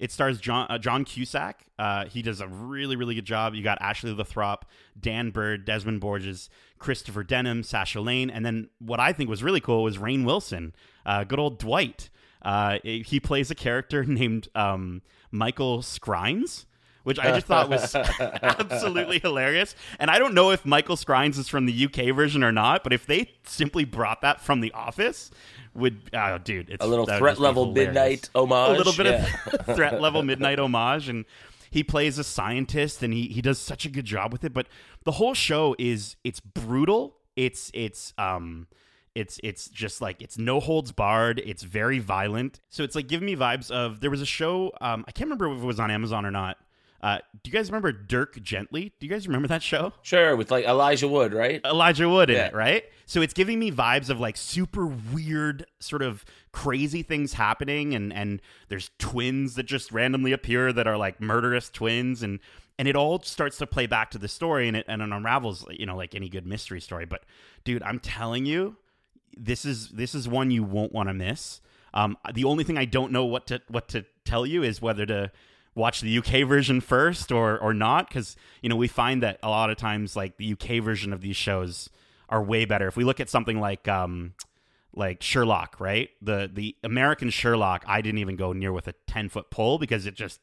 it 0.00 0.10
stars 0.10 0.40
John 0.40 0.66
uh, 0.68 0.78
John 0.78 1.04
Cusack. 1.04 1.66
Uh, 1.78 2.06
he 2.06 2.22
does 2.22 2.40
a 2.40 2.48
really 2.48 2.96
really 2.96 3.14
good 3.14 3.26
job. 3.26 3.54
You 3.54 3.62
got 3.62 3.78
Ashleigh 3.80 4.16
LaThrop, 4.16 4.62
Dan 4.98 5.30
Byrd, 5.30 5.64
Desmin 5.64 6.00
Borges, 6.00 6.50
Christopher 6.78 7.22
Denham, 7.22 7.62
Sasha 7.62 8.00
Lane, 8.00 8.30
and 8.30 8.44
then 8.44 8.70
what 8.80 8.98
I 8.98 9.12
think 9.12 9.30
was 9.30 9.44
really 9.44 9.60
cool 9.60 9.84
was 9.84 9.98
Rainn 9.98 10.24
Wilson, 10.24 10.74
uh, 11.06 11.22
good 11.22 11.38
old 11.38 11.58
Dwight. 11.60 12.10
Uh, 12.42 12.78
he 12.82 13.20
plays 13.20 13.50
a 13.50 13.54
character 13.54 14.02
named 14.06 14.48
um, 14.54 15.02
Michael 15.30 15.82
Scrines 15.82 16.64
which 17.02 17.18
I 17.18 17.32
just 17.32 17.46
thought 17.46 17.68
was 17.68 17.94
absolutely 18.42 19.18
hilarious. 19.18 19.74
And 19.98 20.10
I 20.10 20.18
don't 20.18 20.34
know 20.34 20.50
if 20.50 20.64
Michael 20.64 20.96
Scrines 20.96 21.38
is 21.38 21.48
from 21.48 21.66
the 21.66 21.84
UK 21.86 22.14
version 22.14 22.44
or 22.44 22.52
not, 22.52 22.82
but 22.82 22.92
if 22.92 23.06
they 23.06 23.32
simply 23.44 23.84
brought 23.84 24.20
that 24.22 24.40
from 24.40 24.60
The 24.60 24.72
Office, 24.72 25.30
would 25.74 26.10
oh, 26.12 26.38
dude, 26.38 26.70
it's 26.70 26.84
a 26.84 26.88
little 26.88 27.06
threat 27.18 27.38
level 27.38 27.72
midnight 27.72 28.28
homage, 28.34 28.74
a 28.74 28.78
little 28.78 28.92
bit 28.92 29.06
yeah. 29.06 29.26
of 29.52 29.76
threat 29.76 30.00
level 30.00 30.22
midnight 30.22 30.58
homage, 30.58 31.08
and 31.08 31.24
he 31.70 31.84
plays 31.84 32.18
a 32.18 32.24
scientist, 32.24 33.02
and 33.02 33.12
he 33.14 33.28
he 33.28 33.40
does 33.40 33.58
such 33.58 33.84
a 33.84 33.88
good 33.88 34.04
job 34.04 34.32
with 34.32 34.44
it. 34.44 34.52
But 34.52 34.66
the 35.04 35.12
whole 35.12 35.34
show 35.34 35.76
is 35.78 36.16
it's 36.24 36.40
brutal. 36.40 37.16
It's 37.36 37.70
it's 37.72 38.12
um 38.18 38.66
it's 39.14 39.40
it's 39.42 39.68
just 39.68 40.00
like 40.00 40.20
it's 40.22 40.38
no 40.38 40.60
holds 40.60 40.92
barred. 40.92 41.40
It's 41.44 41.62
very 41.62 41.98
violent. 41.98 42.60
So 42.68 42.82
it's 42.82 42.94
like 42.94 43.06
giving 43.06 43.26
me 43.26 43.36
vibes 43.36 43.70
of 43.70 44.00
there 44.00 44.10
was 44.10 44.20
a 44.20 44.26
show. 44.26 44.72
Um, 44.80 45.04
I 45.06 45.12
can't 45.12 45.26
remember 45.26 45.52
if 45.52 45.62
it 45.62 45.66
was 45.66 45.80
on 45.80 45.90
Amazon 45.90 46.26
or 46.26 46.30
not. 46.30 46.58
Uh, 47.02 47.18
do 47.42 47.50
you 47.50 47.52
guys 47.52 47.70
remember 47.70 47.92
Dirk 47.92 48.42
Gently? 48.42 48.92
Do 49.00 49.06
you 49.06 49.10
guys 49.12 49.26
remember 49.26 49.48
that 49.48 49.62
show? 49.62 49.92
Sure, 50.02 50.36
with 50.36 50.50
like 50.50 50.66
Elijah 50.66 51.08
Wood, 51.08 51.32
right? 51.32 51.60
Elijah 51.64 52.08
Wood 52.08 52.28
in 52.30 52.36
Yeah. 52.36 52.46
it, 52.48 52.54
right? 52.54 52.84
So 53.06 53.22
it's 53.22 53.32
giving 53.32 53.58
me 53.58 53.72
vibes 53.72 54.10
of 54.10 54.20
like 54.20 54.36
super 54.36 54.86
weird, 54.86 55.66
sort 55.78 56.02
of 56.02 56.24
crazy 56.52 57.02
things 57.02 57.32
happening, 57.34 57.94
and 57.94 58.12
and 58.12 58.42
there's 58.68 58.90
twins 58.98 59.54
that 59.54 59.64
just 59.64 59.90
randomly 59.92 60.32
appear 60.32 60.72
that 60.72 60.86
are 60.86 60.96
like 60.98 61.20
murderous 61.20 61.70
twins, 61.70 62.22
and 62.22 62.38
and 62.78 62.86
it 62.86 62.96
all 62.96 63.20
starts 63.22 63.56
to 63.58 63.66
play 63.66 63.86
back 63.86 64.10
to 64.10 64.18
the 64.18 64.28
story, 64.28 64.68
and 64.68 64.76
it 64.76 64.84
and 64.86 65.00
it 65.00 65.08
unravels, 65.10 65.66
you 65.70 65.86
know, 65.86 65.96
like 65.96 66.14
any 66.14 66.28
good 66.28 66.46
mystery 66.46 66.80
story. 66.80 67.06
But 67.06 67.22
dude, 67.64 67.82
I'm 67.82 67.98
telling 67.98 68.44
you, 68.46 68.76
this 69.36 69.64
is 69.64 69.88
this 69.88 70.14
is 70.14 70.28
one 70.28 70.50
you 70.50 70.62
won't 70.64 70.92
want 70.92 71.08
to 71.08 71.14
miss. 71.14 71.60
Um, 71.94 72.16
the 72.34 72.44
only 72.44 72.62
thing 72.62 72.76
I 72.78 72.84
don't 72.84 73.10
know 73.10 73.24
what 73.24 73.46
to 73.48 73.62
what 73.68 73.88
to 73.88 74.04
tell 74.24 74.44
you 74.46 74.62
is 74.62 74.80
whether 74.82 75.04
to 75.06 75.32
watch 75.80 76.00
the 76.00 76.18
UK 76.18 76.46
version 76.46 76.80
first 76.80 77.32
or 77.32 77.58
or 77.58 77.74
not 77.74 78.08
because 78.08 78.36
you 78.62 78.68
know 78.68 78.76
we 78.76 78.88
find 78.88 79.22
that 79.22 79.38
a 79.42 79.48
lot 79.48 79.70
of 79.70 79.76
times 79.76 80.16
like 80.16 80.36
the 80.36 80.52
UK 80.52 80.82
version 80.82 81.12
of 81.12 81.20
these 81.20 81.36
shows 81.36 81.90
are 82.28 82.42
way 82.42 82.64
better. 82.64 82.86
If 82.86 82.96
we 82.96 83.04
look 83.04 83.20
at 83.20 83.28
something 83.28 83.58
like 83.58 83.88
um 83.88 84.34
like 84.94 85.22
Sherlock, 85.22 85.80
right? 85.80 86.10
The 86.20 86.50
the 86.52 86.76
American 86.82 87.30
Sherlock, 87.30 87.84
I 87.86 88.00
didn't 88.00 88.18
even 88.18 88.36
go 88.36 88.52
near 88.52 88.72
with 88.72 88.88
a 88.88 88.94
10 89.06 89.28
foot 89.28 89.50
pole 89.50 89.78
because 89.78 90.06
it 90.06 90.14
just 90.14 90.40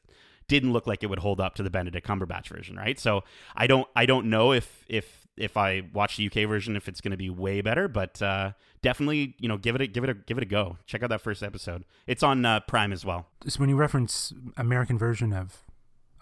didn't 0.47 0.71
look 0.71 0.88
like 0.88 1.04
it 1.04 1.08
would 1.08 1.19
hold 1.19 1.41
up 1.41 1.56
to 1.56 1.63
the 1.63 1.69
Benedict 1.69 2.08
Cumberbatch 2.08 2.47
version, 2.47 2.76
right? 2.76 3.00
So 3.00 3.23
I 3.56 3.67
don't 3.67 3.88
I 3.95 4.06
don't 4.06 4.30
know 4.30 4.52
if 4.54 4.86
if 4.88 5.27
if 5.38 5.58
I 5.58 5.84
watch 5.93 6.17
the 6.17 6.28
UK 6.28 6.50
version 6.50 6.76
if 6.76 6.88
it's 6.88 7.02
going 7.02 7.12
to 7.12 7.17
be 7.17 7.30
way 7.30 7.62
better, 7.62 7.88
but 7.88 8.21
uh, 8.21 8.52
definitely 8.82 9.36
you 9.39 9.47
know 9.47 9.58
give 9.58 9.76
it 9.76 9.82
a 9.82 9.88
give 9.88 10.04
it 10.04 10.10
a 10.10 10.13
give 10.13 10.38
it 10.38 10.43
a 10.43 10.47
go. 10.47 10.78
Check 10.86 11.04
out 11.04 11.10
that 11.10 11.21
first 11.21 11.43
episode. 11.43 11.86
It's 12.06 12.23
on 12.23 12.45
uh, 12.45 12.62
Prime 12.62 12.91
as 12.91 13.06
well. 13.06 13.28
So 13.47 13.60
when 13.60 13.69
you 13.69 13.76
reference 13.76 14.34
American 14.56 14.97
version 14.97 15.34
of 15.34 15.63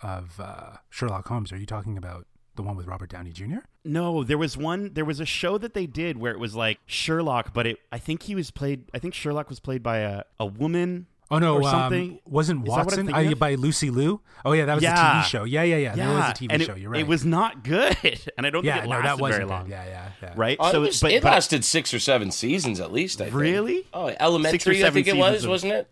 of 0.02 0.40
uh, 0.40 0.78
Sherlock 0.90 1.28
Holmes, 1.28 1.52
are 1.52 1.58
you 1.58 1.66
talking 1.66 1.98
about 1.98 2.28
the 2.56 2.64
one 2.64 2.76
with 2.76 2.88
Robert 2.88 3.10
Downey 3.10 3.32
Jr.? 3.32 3.60
No, 3.84 4.24
there 4.24 4.38
was 4.38 4.58
one. 4.58 4.94
There 4.94 5.06
was 5.06 5.20
a 5.20 5.26
show 5.26 5.58
that 5.58 5.74
they 5.74 5.86
did 5.86 6.18
where 6.18 6.32
it 6.32 6.40
was 6.40 6.56
like 6.56 6.80
Sherlock, 6.86 7.54
but 7.54 7.68
it. 7.68 7.80
I 7.92 7.98
think 7.98 8.24
he 8.24 8.36
was 8.36 8.52
played. 8.52 8.86
I 8.94 9.00
think 9.00 9.14
Sherlock 9.14 9.50
was 9.50 9.60
played 9.60 9.84
by 9.84 10.00
a, 10.00 10.24
a 10.40 10.46
woman. 10.46 11.08
Oh 11.32 11.40
no, 11.40 11.56
or 11.56 11.64
um, 11.68 12.20
wasn't 12.26 12.60
Is 12.62 12.66
that 12.66 12.70
what 12.72 12.80
I'm 12.80 12.86
Watson 12.86 13.06
thinking 13.08 13.28
uh, 13.30 13.32
of? 13.32 13.40
by 13.40 13.56
Lucy 13.56 13.90
Liu? 13.90 14.22
Oh 14.46 14.52
yeah, 14.54 14.66
that 14.66 14.76
was 14.76 14.84
a 14.84 14.88
TV 14.88 15.24
show. 15.24 15.44
Yeah, 15.44 15.64
yeah, 15.64 15.78
yeah. 15.78 15.96
That 15.96 16.08
was 16.08 16.40
a 16.40 16.44
TV 16.44 16.48
and 16.52 16.62
show. 16.64 16.74
it, 16.74 16.78
You're 16.80 16.92
right. 16.92 17.02
It 17.02 17.08
was 17.08 17.26
not 17.26 17.64
good, 17.64 17.98
and 18.38 18.46
I 18.46 18.50
don't 18.52 18.64
yeah, 18.64 18.74
think 18.76 18.86
it 18.86 18.90
no, 18.90 18.96
lasted 18.98 19.08
that 19.10 19.20
wasn't 19.20 19.36
very 19.42 19.50
long. 19.50 19.64
good. 19.66 19.72
Yeah, 19.72 19.86
yeah, 19.86 20.10
yeah. 20.22 20.34
Right. 20.36 20.58
Oh, 20.60 20.72
so, 20.72 20.84
it 20.84 20.88
was- 20.88 21.02
but, 21.02 21.12
it 21.12 21.24
but- 21.24 21.32
lasted 21.32 21.66
six 21.66 21.94
or 21.96 22.00
seven 22.00 22.30
seasons 22.32 22.80
at 22.80 22.92
least. 22.92 23.22
I 23.22 23.26
think. 23.26 23.36
Really? 23.38 23.88
Oh, 23.94 24.08
Six 24.10 24.20
or 24.20 24.24
elementary. 24.24 24.86
I 24.86 24.90
think 24.92 25.08
it 25.08 25.18
was, 25.18 25.44
of- 25.46 25.50
wasn't 25.50 25.74
it? 25.74 25.92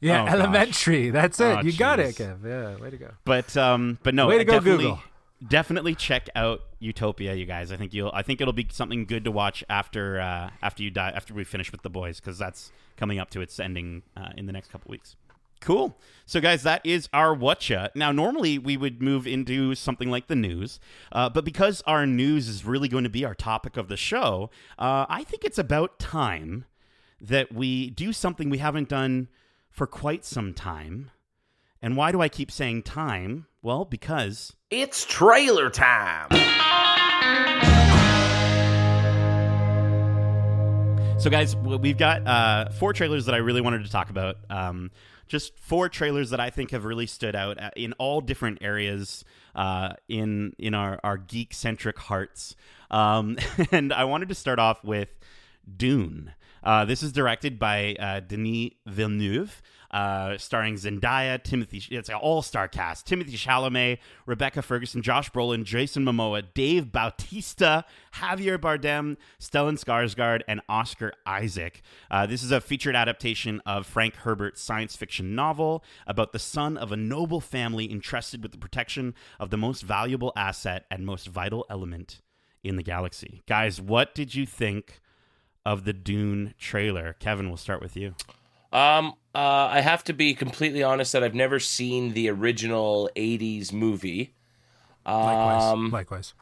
Yeah, 0.00 0.22
Oh, 0.22 0.26
gosh. 0.26 0.34
elementary. 0.34 1.10
That's 1.10 1.40
it. 1.40 1.44
Oh, 1.44 1.60
you 1.60 1.72
got 1.72 1.98
it, 1.98 2.14
jeez. 2.14 2.38
Kev. 2.40 2.44
Yeah, 2.78 2.80
way 2.80 2.90
to 2.90 2.96
go. 2.98 3.10
But 3.24 3.56
um, 3.56 3.98
but 4.04 4.14
no, 4.14 4.28
Way 4.28 4.38
to 4.38 4.44
go, 4.44 4.60
Google. 4.60 5.00
Definitely 5.46 5.94
check 5.94 6.28
out 6.34 6.60
Utopia, 6.78 7.34
you 7.34 7.46
guys. 7.46 7.72
I 7.72 7.76
think 7.76 7.94
you'll. 7.94 8.10
I 8.12 8.22
think 8.22 8.40
it'll 8.40 8.52
be 8.52 8.68
something 8.70 9.04
good 9.04 9.24
to 9.24 9.30
watch 9.30 9.64
after 9.68 10.20
uh, 10.20 10.50
after 10.62 10.82
you 10.82 10.90
die 10.90 11.12
after 11.14 11.34
we 11.34 11.44
finish 11.44 11.72
with 11.72 11.82
the 11.82 11.90
boys 11.90 12.20
because 12.20 12.38
that's 12.38 12.72
coming 12.96 13.18
up 13.18 13.30
to 13.30 13.40
its 13.40 13.58
ending 13.60 14.02
uh, 14.16 14.30
in 14.36 14.46
the 14.46 14.52
next 14.52 14.70
couple 14.70 14.90
weeks. 14.90 15.16
Cool. 15.60 15.98
So, 16.24 16.40
guys, 16.40 16.62
that 16.62 16.84
is 16.84 17.08
our 17.12 17.34
whatcha. 17.34 17.90
Now, 17.94 18.12
normally 18.12 18.58
we 18.58 18.76
would 18.76 19.02
move 19.02 19.26
into 19.26 19.74
something 19.74 20.08
like 20.08 20.28
the 20.28 20.36
news, 20.36 20.78
uh, 21.10 21.28
but 21.28 21.44
because 21.44 21.82
our 21.82 22.06
news 22.06 22.48
is 22.48 22.64
really 22.64 22.88
going 22.88 23.04
to 23.04 23.10
be 23.10 23.24
our 23.24 23.34
topic 23.34 23.76
of 23.76 23.88
the 23.88 23.96
show, 23.96 24.50
uh, 24.78 25.06
I 25.08 25.24
think 25.24 25.44
it's 25.44 25.58
about 25.58 25.98
time 25.98 26.64
that 27.20 27.52
we 27.52 27.90
do 27.90 28.12
something 28.12 28.50
we 28.50 28.58
haven't 28.58 28.88
done 28.88 29.28
for 29.70 29.86
quite 29.86 30.24
some 30.24 30.54
time. 30.54 31.10
And 31.80 31.96
why 31.96 32.10
do 32.10 32.20
I 32.20 32.28
keep 32.28 32.50
saying 32.50 32.82
time? 32.82 33.46
Well, 33.62 33.84
because 33.84 34.56
It's 34.70 35.04
trailer 35.04 35.70
time. 35.70 36.28
So, 41.20 41.30
guys, 41.30 41.56
we've 41.56 41.98
got 41.98 42.26
uh, 42.26 42.70
four 42.70 42.92
trailers 42.92 43.26
that 43.26 43.34
I 43.34 43.38
really 43.38 43.60
wanted 43.60 43.84
to 43.84 43.90
talk 43.90 44.10
about. 44.10 44.36
Um, 44.50 44.90
just 45.26 45.58
four 45.58 45.88
trailers 45.88 46.30
that 46.30 46.40
I 46.40 46.50
think 46.50 46.70
have 46.70 46.84
really 46.84 47.06
stood 47.06 47.36
out 47.36 47.60
uh, 47.60 47.70
in 47.76 47.92
all 47.94 48.20
different 48.20 48.58
areas 48.60 49.24
uh, 49.54 49.94
in 50.08 50.54
in 50.58 50.74
our, 50.74 50.98
our 51.04 51.16
geek 51.16 51.54
centric 51.54 51.98
hearts. 51.98 52.56
Um, 52.90 53.36
and 53.72 53.92
I 53.92 54.04
wanted 54.04 54.28
to 54.30 54.34
start 54.34 54.58
off 54.58 54.82
with 54.84 55.18
Dune. 55.76 56.32
Uh, 56.62 56.84
this 56.84 57.02
is 57.02 57.12
directed 57.12 57.58
by 57.58 57.94
uh, 57.98 58.20
Denis 58.20 58.70
Villeneuve. 58.86 59.62
Uh, 59.90 60.36
starring 60.38 60.74
Zendaya, 60.74 61.42
Timothy. 61.42 61.82
It's 61.90 62.08
an 62.08 62.16
all-star 62.16 62.68
cast: 62.68 63.06
Timothy 63.06 63.36
Chalamet, 63.36 63.98
Rebecca 64.26 64.62
Ferguson, 64.62 65.02
Josh 65.02 65.30
Brolin, 65.30 65.64
Jason 65.64 66.04
Momoa, 66.04 66.44
Dave 66.54 66.92
Bautista, 66.92 67.84
Javier 68.14 68.58
Bardem, 68.58 69.16
Stellan 69.40 69.82
Skarsgård, 69.82 70.42
and 70.48 70.60
Oscar 70.68 71.12
Isaac. 71.26 71.82
Uh, 72.10 72.26
this 72.26 72.42
is 72.42 72.50
a 72.50 72.60
featured 72.60 72.96
adaptation 72.96 73.60
of 73.66 73.86
Frank 73.86 74.16
Herbert's 74.16 74.60
science 74.60 74.96
fiction 74.96 75.34
novel 75.34 75.84
about 76.06 76.32
the 76.32 76.38
son 76.38 76.76
of 76.76 76.92
a 76.92 76.96
noble 76.96 77.40
family 77.40 77.90
entrusted 77.90 78.42
with 78.42 78.52
the 78.52 78.58
protection 78.58 79.14
of 79.38 79.50
the 79.50 79.56
most 79.56 79.82
valuable 79.82 80.32
asset 80.36 80.84
and 80.90 81.06
most 81.06 81.28
vital 81.28 81.64
element 81.70 82.20
in 82.62 82.76
the 82.76 82.82
galaxy. 82.82 83.42
Guys, 83.46 83.80
what 83.80 84.14
did 84.14 84.34
you 84.34 84.44
think 84.44 85.00
of 85.64 85.84
the 85.84 85.92
Dune 85.92 86.54
trailer? 86.58 87.14
Kevin, 87.18 87.48
we'll 87.48 87.56
start 87.56 87.80
with 87.80 87.96
you. 87.96 88.14
Um, 88.72 89.14
uh, 89.34 89.68
I 89.70 89.80
have 89.80 90.04
to 90.04 90.12
be 90.12 90.34
completely 90.34 90.82
honest 90.82 91.12
that 91.12 91.22
I've 91.24 91.34
never 91.34 91.58
seen 91.60 92.12
the 92.12 92.28
original 92.30 93.08
'80s 93.16 93.72
movie. 93.72 94.34
Likewise. 95.06 95.62
Um, 95.72 95.90
Likewise. 95.90 96.34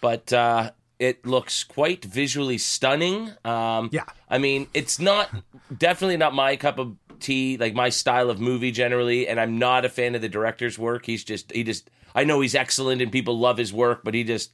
but 0.00 0.32
uh, 0.32 0.72
it 0.98 1.24
looks 1.26 1.64
quite 1.64 2.04
visually 2.04 2.58
stunning. 2.58 3.32
Um, 3.44 3.88
Yeah. 3.92 4.04
I 4.28 4.38
mean, 4.38 4.66
it's 4.74 4.98
not 4.98 5.30
definitely 5.76 6.18
not 6.18 6.34
my 6.34 6.56
cup 6.56 6.78
of 6.78 6.96
tea, 7.18 7.56
like 7.56 7.74
my 7.74 7.88
style 7.88 8.28
of 8.30 8.38
movie 8.40 8.72
generally, 8.72 9.26
and 9.26 9.40
I'm 9.40 9.58
not 9.58 9.84
a 9.84 9.88
fan 9.88 10.14
of 10.14 10.20
the 10.20 10.28
director's 10.28 10.78
work. 10.78 11.06
He's 11.06 11.24
just 11.24 11.50
he 11.52 11.64
just 11.64 11.90
I 12.14 12.24
know 12.24 12.40
he's 12.40 12.54
excellent 12.54 13.00
and 13.00 13.10
people 13.10 13.38
love 13.38 13.56
his 13.56 13.72
work, 13.72 14.02
but 14.04 14.12
he 14.14 14.24
just 14.24 14.52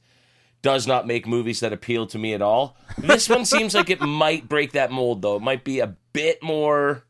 does 0.61 0.87
not 0.87 1.05
make 1.05 1.27
movies 1.27 1.59
that 1.59 1.73
appeal 1.73 2.07
to 2.07 2.17
me 2.17 2.33
at 2.33 2.41
all. 2.41 2.77
This 2.97 3.27
one 3.29 3.45
seems 3.45 3.75
like 3.75 3.89
it 3.89 4.01
might 4.01 4.47
break 4.49 4.71
that 4.73 4.91
mold 4.91 5.21
though. 5.21 5.35
It 5.35 5.41
might 5.41 5.63
be 5.65 5.79
a 5.79 5.95
bit 6.13 6.41
more 6.41 7.03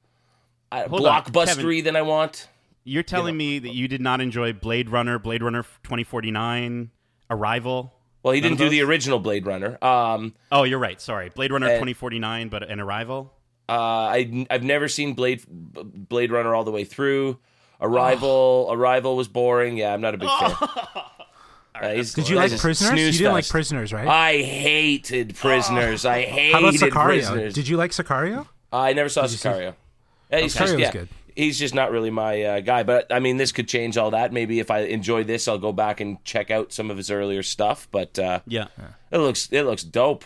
uh, 0.72 0.88
Hold 0.90 1.06
on, 1.06 1.24
blockbustery 1.26 1.84
than 1.84 1.96
I 1.96 2.02
want. 2.02 2.48
You're 2.84 3.04
telling 3.04 3.36
me 3.36 3.60
that 3.60 3.74
you 3.74 3.88
did 3.88 4.00
not 4.02 4.22
enjoy 4.22 4.54
Blade 4.54 4.90
Runner, 4.90 5.20
Blade 5.20 5.44
Runner 5.44 5.64
2049, 5.84 6.90
Arrival? 7.30 7.94
Well, 8.24 8.34
he 8.34 8.42
None 8.42 8.52
didn't 8.52 8.60
do 8.60 8.70
the 8.70 8.82
original 8.82 9.20
Blade 9.20 9.46
Runner. 9.46 9.78
Um, 9.84 10.34
Oh, 10.52 10.64
you're 10.64 10.80
right. 10.80 11.00
Sorry, 11.02 11.30
Blade 11.30 11.52
Runner 11.52 11.68
Uh, 11.68 11.72
2049, 11.72 12.50
but 12.50 12.64
an 12.70 12.80
Arrival. 12.80 13.34
Uh, 13.70 13.74
I 13.74 14.46
I've 14.50 14.64
never 14.64 14.88
seen 14.88 15.14
Blade 15.14 15.44
Blade 15.48 16.32
Runner 16.32 16.56
all 16.56 16.64
the 16.64 16.72
way 16.72 16.86
through. 16.86 17.38
Arrival 17.82 18.68
Arrival 18.72 19.16
was 19.18 19.28
boring. 19.28 19.78
Yeah, 19.78 19.94
I'm 19.94 20.02
not 20.02 20.14
a 20.14 20.18
big 20.18 20.30
fan. 20.30 20.54
Uh, 21.80 21.94
Did 21.94 22.28
you 22.28 22.38
like 22.38 22.58
Prisoners? 22.58 23.00
You 23.00 23.12
didn't 23.12 23.34
like. 23.34 23.48
Prisoners, 23.48 23.94
right? 23.94 24.08
I 24.08 24.38
hated 24.42 25.36
Prisoners. 25.36 26.06
I 26.06 26.24
hated 26.24 26.54
How 26.54 26.60
about 26.60 26.74
Sicario? 26.74 27.04
Prisoners. 27.04 27.54
Did 27.54 27.68
you 27.68 27.78
like 27.78 27.92
Sicario? 27.92 28.48
I 28.74 28.94
never 28.94 29.10
saw 29.10 29.22
you 29.22 29.28
see- 29.28 29.48
Sicario. 29.48 29.62
Yeah, 29.62 29.72
he's 30.32 30.56
just 30.56 30.78
yeah, 30.78 30.92
good. 30.92 31.10
he's 31.36 31.58
just 31.60 31.74
not 31.76 31.92
really 31.92 32.10
my 32.10 32.42
uh, 32.44 32.60
guy. 32.62 32.84
But 32.84 33.08
I 33.12 33.20
mean, 33.20 33.38
this 33.38 33.52
could 33.52 33.68
change 33.68 33.98
all 33.98 34.12
that. 34.12 34.34
Maybe 34.34 34.60
if 34.60 34.70
I 34.72 34.80
enjoy 34.80 35.24
this, 35.24 35.48
I'll 35.48 35.58
go 35.58 35.72
back 35.72 36.00
and 36.00 36.24
check 36.24 36.52
out 36.52 36.72
some 36.74 36.92
of 36.92 36.98
his 36.98 37.10
earlier 37.12 37.44
stuff. 37.44 37.88
But 37.92 38.18
uh, 38.20 38.40
Yeah. 38.46 38.68
it 39.12 39.18
looks 39.18 39.50
it 39.52 39.64
looks 39.64 39.84
dope. 39.84 40.26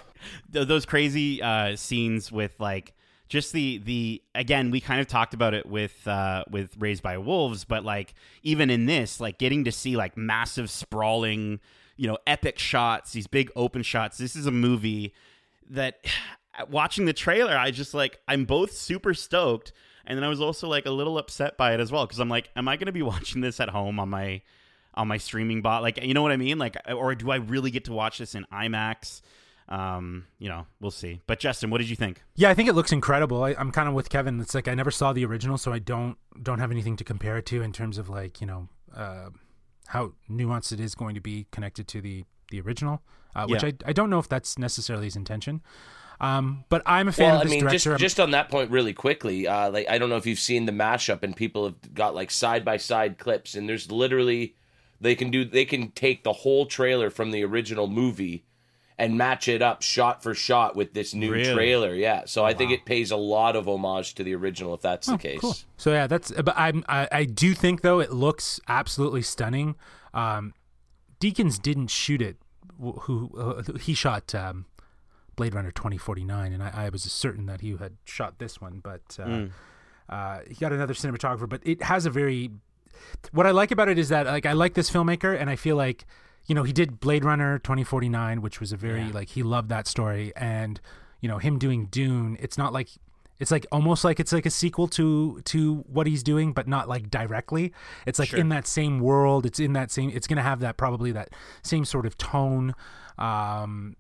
Those 0.50 0.86
crazy 0.86 1.42
uh, 1.42 1.76
scenes 1.76 2.32
with 2.32 2.54
like 2.60 2.94
just 3.28 3.54
the 3.54 3.80
the 3.80 4.22
again 4.36 4.72
we 4.72 4.82
kind 4.82 5.00
of 5.02 5.08
talked 5.08 5.34
about 5.34 5.54
it 5.54 5.66
with 5.66 6.08
uh, 6.08 6.44
with 6.50 6.76
Raised 6.78 7.02
by 7.02 7.18
Wolves, 7.18 7.64
but 7.66 7.84
like 7.86 8.14
even 8.44 8.70
in 8.70 8.86
this, 8.86 9.20
like 9.20 9.38
getting 9.40 9.64
to 9.64 9.72
see 9.72 9.96
like 9.96 10.18
massive 10.18 10.70
sprawling, 10.70 11.60
you 11.98 12.08
know, 12.08 12.18
epic 12.28 12.60
shots, 12.60 13.14
these 13.14 13.28
big 13.28 13.50
open 13.56 13.82
shots. 13.84 14.18
This 14.18 14.36
is 14.36 14.46
a 14.46 14.52
movie 14.52 15.14
that 15.70 16.06
watching 16.70 17.06
the 17.06 17.14
trailer, 17.14 17.58
I 17.58 17.72
just 17.72 17.94
like 17.94 18.20
I'm 18.28 18.46
both 18.46 18.74
super 18.74 19.14
stoked, 19.16 19.72
and 20.06 20.18
then 20.18 20.24
I 20.24 20.30
was 20.30 20.42
also 20.42 20.68
like 20.68 20.86
a 20.86 20.92
little 20.92 21.18
upset 21.18 21.58
by 21.58 21.74
it 21.74 21.80
as 21.80 21.92
well 21.92 22.06
because 22.06 22.20
I'm 22.20 22.30
like, 22.30 22.50
am 22.56 22.68
I 22.68 22.78
going 22.78 22.88
to 22.88 22.92
be 22.92 23.02
watching 23.14 23.42
this 23.42 23.60
at 23.60 23.70
home 23.70 24.00
on 24.00 24.10
my 24.10 24.42
on 24.94 25.08
my 25.08 25.18
streaming 25.18 25.62
bot? 25.62 25.82
Like, 25.82 26.04
you 26.04 26.14
know 26.14 26.22
what 26.22 26.32
I 26.32 26.38
mean? 26.38 26.58
Like, 26.58 26.76
or 26.94 27.16
do 27.16 27.32
I 27.32 27.38
really 27.38 27.72
get 27.72 27.86
to 27.86 27.94
watch 27.94 28.18
this 28.18 28.36
in 28.36 28.46
IMAX? 28.52 29.22
Um, 29.70 30.26
you 30.38 30.50
know, 30.50 30.68
we'll 30.82 30.92
see. 30.92 31.22
But 31.28 31.40
Justin, 31.40 31.70
what 31.70 31.78
did 31.78 31.90
you 31.90 31.96
think? 31.96 32.22
Yeah, 32.36 32.50
I 32.50 32.54
think 32.54 32.68
it 32.68 32.74
looks 32.74 32.92
incredible. 32.92 33.44
I, 33.44 33.56
I'm 33.58 33.72
kind 33.72 33.88
of 33.88 33.96
with 33.96 34.10
Kevin. 34.10 34.42
It's 34.42 34.54
like 34.54 34.68
I 34.68 34.76
never 34.76 34.92
saw 34.92 35.14
the 35.14 35.24
original, 35.24 35.58
so 35.58 35.72
I 35.72 35.80
don't 35.80 36.18
don't 36.44 36.60
have 36.60 36.72
anything 36.72 36.98
to 36.98 37.06
compare 37.06 37.38
it 37.38 37.46
to 37.48 37.62
in 37.62 37.72
terms 37.72 37.98
of 37.98 38.10
like 38.10 38.42
you 38.42 38.48
know 38.48 38.68
uh, 38.94 39.30
how 39.88 40.14
nuanced 40.30 40.74
it 40.74 40.82
is 40.82 40.94
going 40.94 41.16
to 41.16 41.22
be 41.22 41.48
connected 41.52 41.88
to 41.90 42.02
the 42.02 42.26
the 42.50 42.60
original. 42.60 43.02
Uh, 43.34 43.46
which 43.48 43.64
Yeah. 43.64 43.70
I 43.86 43.92
I 43.92 43.94
don't 43.94 44.10
know 44.10 44.20
if 44.20 44.28
that's 44.28 44.60
necessarily 44.60 45.06
his 45.06 45.16
intention. 45.16 45.62
Um, 46.22 46.64
but 46.70 46.84
I'm 46.86 47.08
a 47.08 47.12
fan 47.12 47.32
Well, 47.34 47.42
of 47.42 47.48
I 47.48 47.50
mean, 47.50 47.62
just 47.62 47.70
director. 47.86 47.90
I'm- 47.92 47.98
just 48.00 48.20
on 48.20 48.32
that 48.32 48.48
point, 48.50 48.70
really 48.70 48.94
quickly, 48.94 49.48
uh, 49.48 49.72
like 49.72 49.90
I 49.90 49.98
don't 49.98 50.10
know 50.10 50.18
if 50.18 50.26
you've 50.28 50.38
seen 50.40 50.66
the 50.68 50.72
mashup, 50.72 51.24
and 51.24 51.36
people 51.36 51.66
have 51.66 51.94
got 51.96 52.14
like 52.16 52.30
side 52.32 52.64
by 52.64 52.78
side 52.78 53.18
clips, 53.18 53.56
and 53.56 53.68
there's 53.68 53.92
literally 53.92 54.56
they 55.02 55.16
can 55.16 55.32
do 55.32 55.44
they 55.44 55.66
can 55.66 55.90
take 55.92 56.24
the 56.24 56.32
whole 56.34 56.68
trailer 56.68 57.10
from 57.10 57.32
the 57.32 57.44
original 57.44 57.88
movie 57.88 58.44
and 59.00 59.18
match 59.18 59.48
it 59.48 59.64
up 59.64 59.82
shot 59.82 60.22
for 60.22 60.36
shot 60.36 60.76
with 60.76 60.94
this 60.94 61.16
new 61.16 61.32
Really? 61.32 61.52
trailer. 61.56 61.96
Yeah, 61.96 62.26
so 62.26 62.46
I 62.46 62.54
think 62.54 62.72
it 62.72 62.86
pays 62.86 63.10
a 63.10 63.18
lot 63.18 63.56
of 63.56 63.68
homage 63.68 64.14
to 64.14 64.24
the 64.24 64.36
original, 64.36 64.76
if 64.76 64.82
that's 64.82 65.08
the 65.08 65.18
case. 65.18 65.38
Oh, 65.40 65.42
Cool. 65.42 65.56
So 65.78 65.92
yeah, 65.92 66.06
that's. 66.06 66.32
But 66.32 66.54
I'm. 66.56 66.86
I, 66.88 67.08
I 67.12 67.24
do 67.26 67.56
think 67.56 67.82
though 67.82 68.00
it 68.00 68.12
looks 68.14 68.60
absolutely 68.68 69.24
stunning. 69.24 69.74
Um, 70.14 70.54
Deakins 71.20 71.60
didn't 71.60 71.88
shoot 71.90 72.22
it. 72.22 72.38
wh- 72.80 73.00
Who 73.06 73.32
uh, 73.36 73.64
he 73.80 73.96
shot 73.96 74.36
um, 74.36 74.66
Blade 75.36 75.54
Runner 75.56 75.72
2049, 75.72 76.54
and 76.54 76.62
I, 76.64 76.86
I 76.86 76.90
was 76.90 77.04
certain 77.04 77.46
that 77.48 77.62
he 77.62 77.76
had 77.76 77.98
shot 78.06 78.38
this 78.40 78.60
one, 78.62 78.80
but 78.84 79.18
uh, 79.20 79.24
Hmm. 79.26 79.46
uh, 80.10 80.40
he 80.48 80.56
got 80.56 80.72
another 80.74 80.94
cinematographer. 80.94 81.48
But 81.48 81.62
it 81.64 81.84
has 81.84 82.06
a 82.06 82.10
very. 82.10 82.52
What 83.32 83.48
I 83.48 83.52
like 83.52 83.72
about 83.72 83.90
it 83.90 83.98
is 83.98 84.10
that 84.10 84.26
like 84.28 84.46
I 84.46 84.54
like 84.54 84.74
this 84.74 84.90
filmmaker, 84.92 85.40
and 85.40 85.50
I 85.50 85.56
feel 85.56 85.76
like 85.76 86.06
you 86.48 86.54
know 86.56 86.64
he 86.64 86.74
did 86.74 87.00
Blade 87.00 87.24
Runner 87.26 87.58
2049, 87.60 88.42
which 88.42 88.60
was 88.60 88.72
a 88.72 88.78
very 88.78 89.12
like 89.12 89.30
he 89.30 89.42
loved 89.44 89.70
that 89.70 89.88
story, 89.88 90.34
and 90.36 90.80
you 91.20 91.28
know 91.30 91.38
him 91.40 91.58
doing 91.58 91.86
Dune. 91.86 92.38
It's 92.40 92.58
not 92.58 92.74
like 92.74 92.90
it's 93.40 93.50
like 93.50 93.66
almost 93.72 94.04
like 94.04 94.20
it's 94.20 94.32
like 94.34 94.46
a 94.46 94.52
sequel 94.52 94.88
to 94.90 95.42
to 95.46 95.76
what 95.88 96.06
he's 96.06 96.22
doing, 96.22 96.54
but 96.54 96.68
not 96.68 96.88
like 96.88 97.10
directly. 97.10 97.74
It's 98.06 98.20
like 98.20 98.34
in 98.34 98.50
that 98.50 98.68
same 98.68 99.00
world. 99.00 99.46
It's 99.48 99.60
in 99.60 99.74
that 99.74 99.90
same. 99.90 100.12
It's 100.14 100.28
gonna 100.28 100.44
have 100.44 100.60
that 100.60 100.78
probably 100.78 101.12
that 101.14 101.30
same 101.64 101.86
sort 101.86 102.06
of 102.06 102.18
tone. 102.18 102.76
Um, 103.18 103.96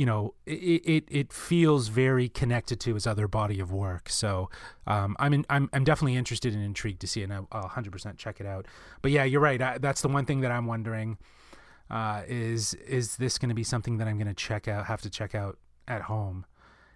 you 0.00 0.06
know, 0.06 0.32
it, 0.46 0.82
it 0.86 1.04
it 1.10 1.30
feels 1.30 1.88
very 1.88 2.30
connected 2.30 2.80
to 2.80 2.94
his 2.94 3.06
other 3.06 3.28
body 3.28 3.60
of 3.60 3.70
work. 3.70 4.08
So 4.08 4.48
um, 4.86 5.14
I'm 5.18 5.34
in, 5.34 5.44
I'm 5.50 5.68
I'm 5.74 5.84
definitely 5.84 6.16
interested 6.16 6.54
and 6.54 6.64
intrigued 6.64 7.02
to 7.02 7.06
see 7.06 7.20
it. 7.20 7.24
And 7.24 7.34
I'll 7.34 7.60
100 7.60 7.92
percent 7.92 8.16
check 8.16 8.40
it 8.40 8.46
out. 8.46 8.64
But 9.02 9.10
yeah, 9.10 9.24
you're 9.24 9.42
right. 9.42 9.60
I, 9.60 9.76
that's 9.76 10.00
the 10.00 10.08
one 10.08 10.24
thing 10.24 10.40
that 10.40 10.50
I'm 10.52 10.64
wondering 10.64 11.18
uh, 11.90 12.22
is 12.26 12.72
is 12.72 13.18
this 13.18 13.36
going 13.36 13.50
to 13.50 13.54
be 13.54 13.62
something 13.62 13.98
that 13.98 14.08
I'm 14.08 14.16
going 14.16 14.26
to 14.26 14.32
check 14.32 14.68
out, 14.68 14.86
have 14.86 15.02
to 15.02 15.10
check 15.10 15.34
out 15.34 15.58
at 15.86 16.00
home? 16.00 16.46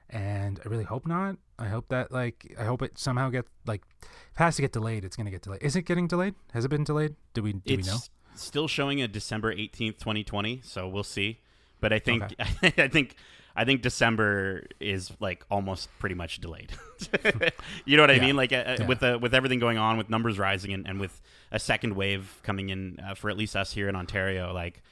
And 0.08 0.58
I 0.64 0.68
really 0.70 0.84
hope 0.84 1.06
not. 1.06 1.36
I 1.58 1.68
hope 1.68 1.88
that 1.88 2.10
like 2.10 2.56
I 2.58 2.64
hope 2.64 2.80
it 2.80 2.98
somehow 2.98 3.28
gets 3.28 3.50
like 3.66 3.82
if 4.00 4.40
it 4.40 4.44
has 4.44 4.56
to 4.56 4.62
get 4.62 4.72
delayed, 4.72 5.04
it's 5.04 5.14
going 5.14 5.26
to 5.26 5.30
get 5.30 5.42
delayed. 5.42 5.62
Is 5.62 5.76
it 5.76 5.82
getting 5.82 6.08
delayed? 6.08 6.36
Has 6.54 6.64
it 6.64 6.68
been 6.68 6.84
delayed? 6.84 7.16
Do 7.34 7.42
we 7.42 7.52
do 7.52 7.60
it's 7.66 7.86
we 7.86 7.92
know? 7.92 7.98
still 8.34 8.66
showing 8.66 9.02
a 9.02 9.08
December 9.08 9.54
18th, 9.54 9.98
2020, 9.98 10.62
so 10.64 10.88
we'll 10.88 11.04
see. 11.04 11.40
But 11.84 11.92
I 11.92 11.98
think 11.98 12.22
I 12.78 12.88
think 12.88 13.16
I 13.56 13.64
think 13.64 13.82
December 13.82 14.64
is 14.80 15.12
like 15.20 15.44
almost 15.50 15.88
pretty 16.00 16.14
much 16.16 16.40
delayed. 16.40 16.72
you 17.84 17.96
know 17.96 18.02
what 18.02 18.10
I 18.10 18.14
Yeah. 18.14 18.20
mean? 18.26 18.36
Like 18.36 18.52
uh, 18.52 18.76
Yeah. 18.80 18.86
with 18.86 19.02
uh, 19.02 19.18
with 19.20 19.34
everything 19.34 19.58
going 19.60 19.78
on, 19.78 19.96
with 19.98 20.08
numbers 20.10 20.38
rising, 20.38 20.72
and, 20.72 20.86
and 20.88 20.98
with 20.98 21.20
a 21.52 21.58
second 21.58 21.94
wave 21.94 22.40
coming 22.42 22.70
in 22.70 22.98
uh, 23.06 23.14
for 23.14 23.30
at 23.30 23.36
least 23.36 23.54
us 23.54 23.72
here 23.72 23.88
in 23.88 23.96
Ontario, 23.96 24.52
like 24.52 24.82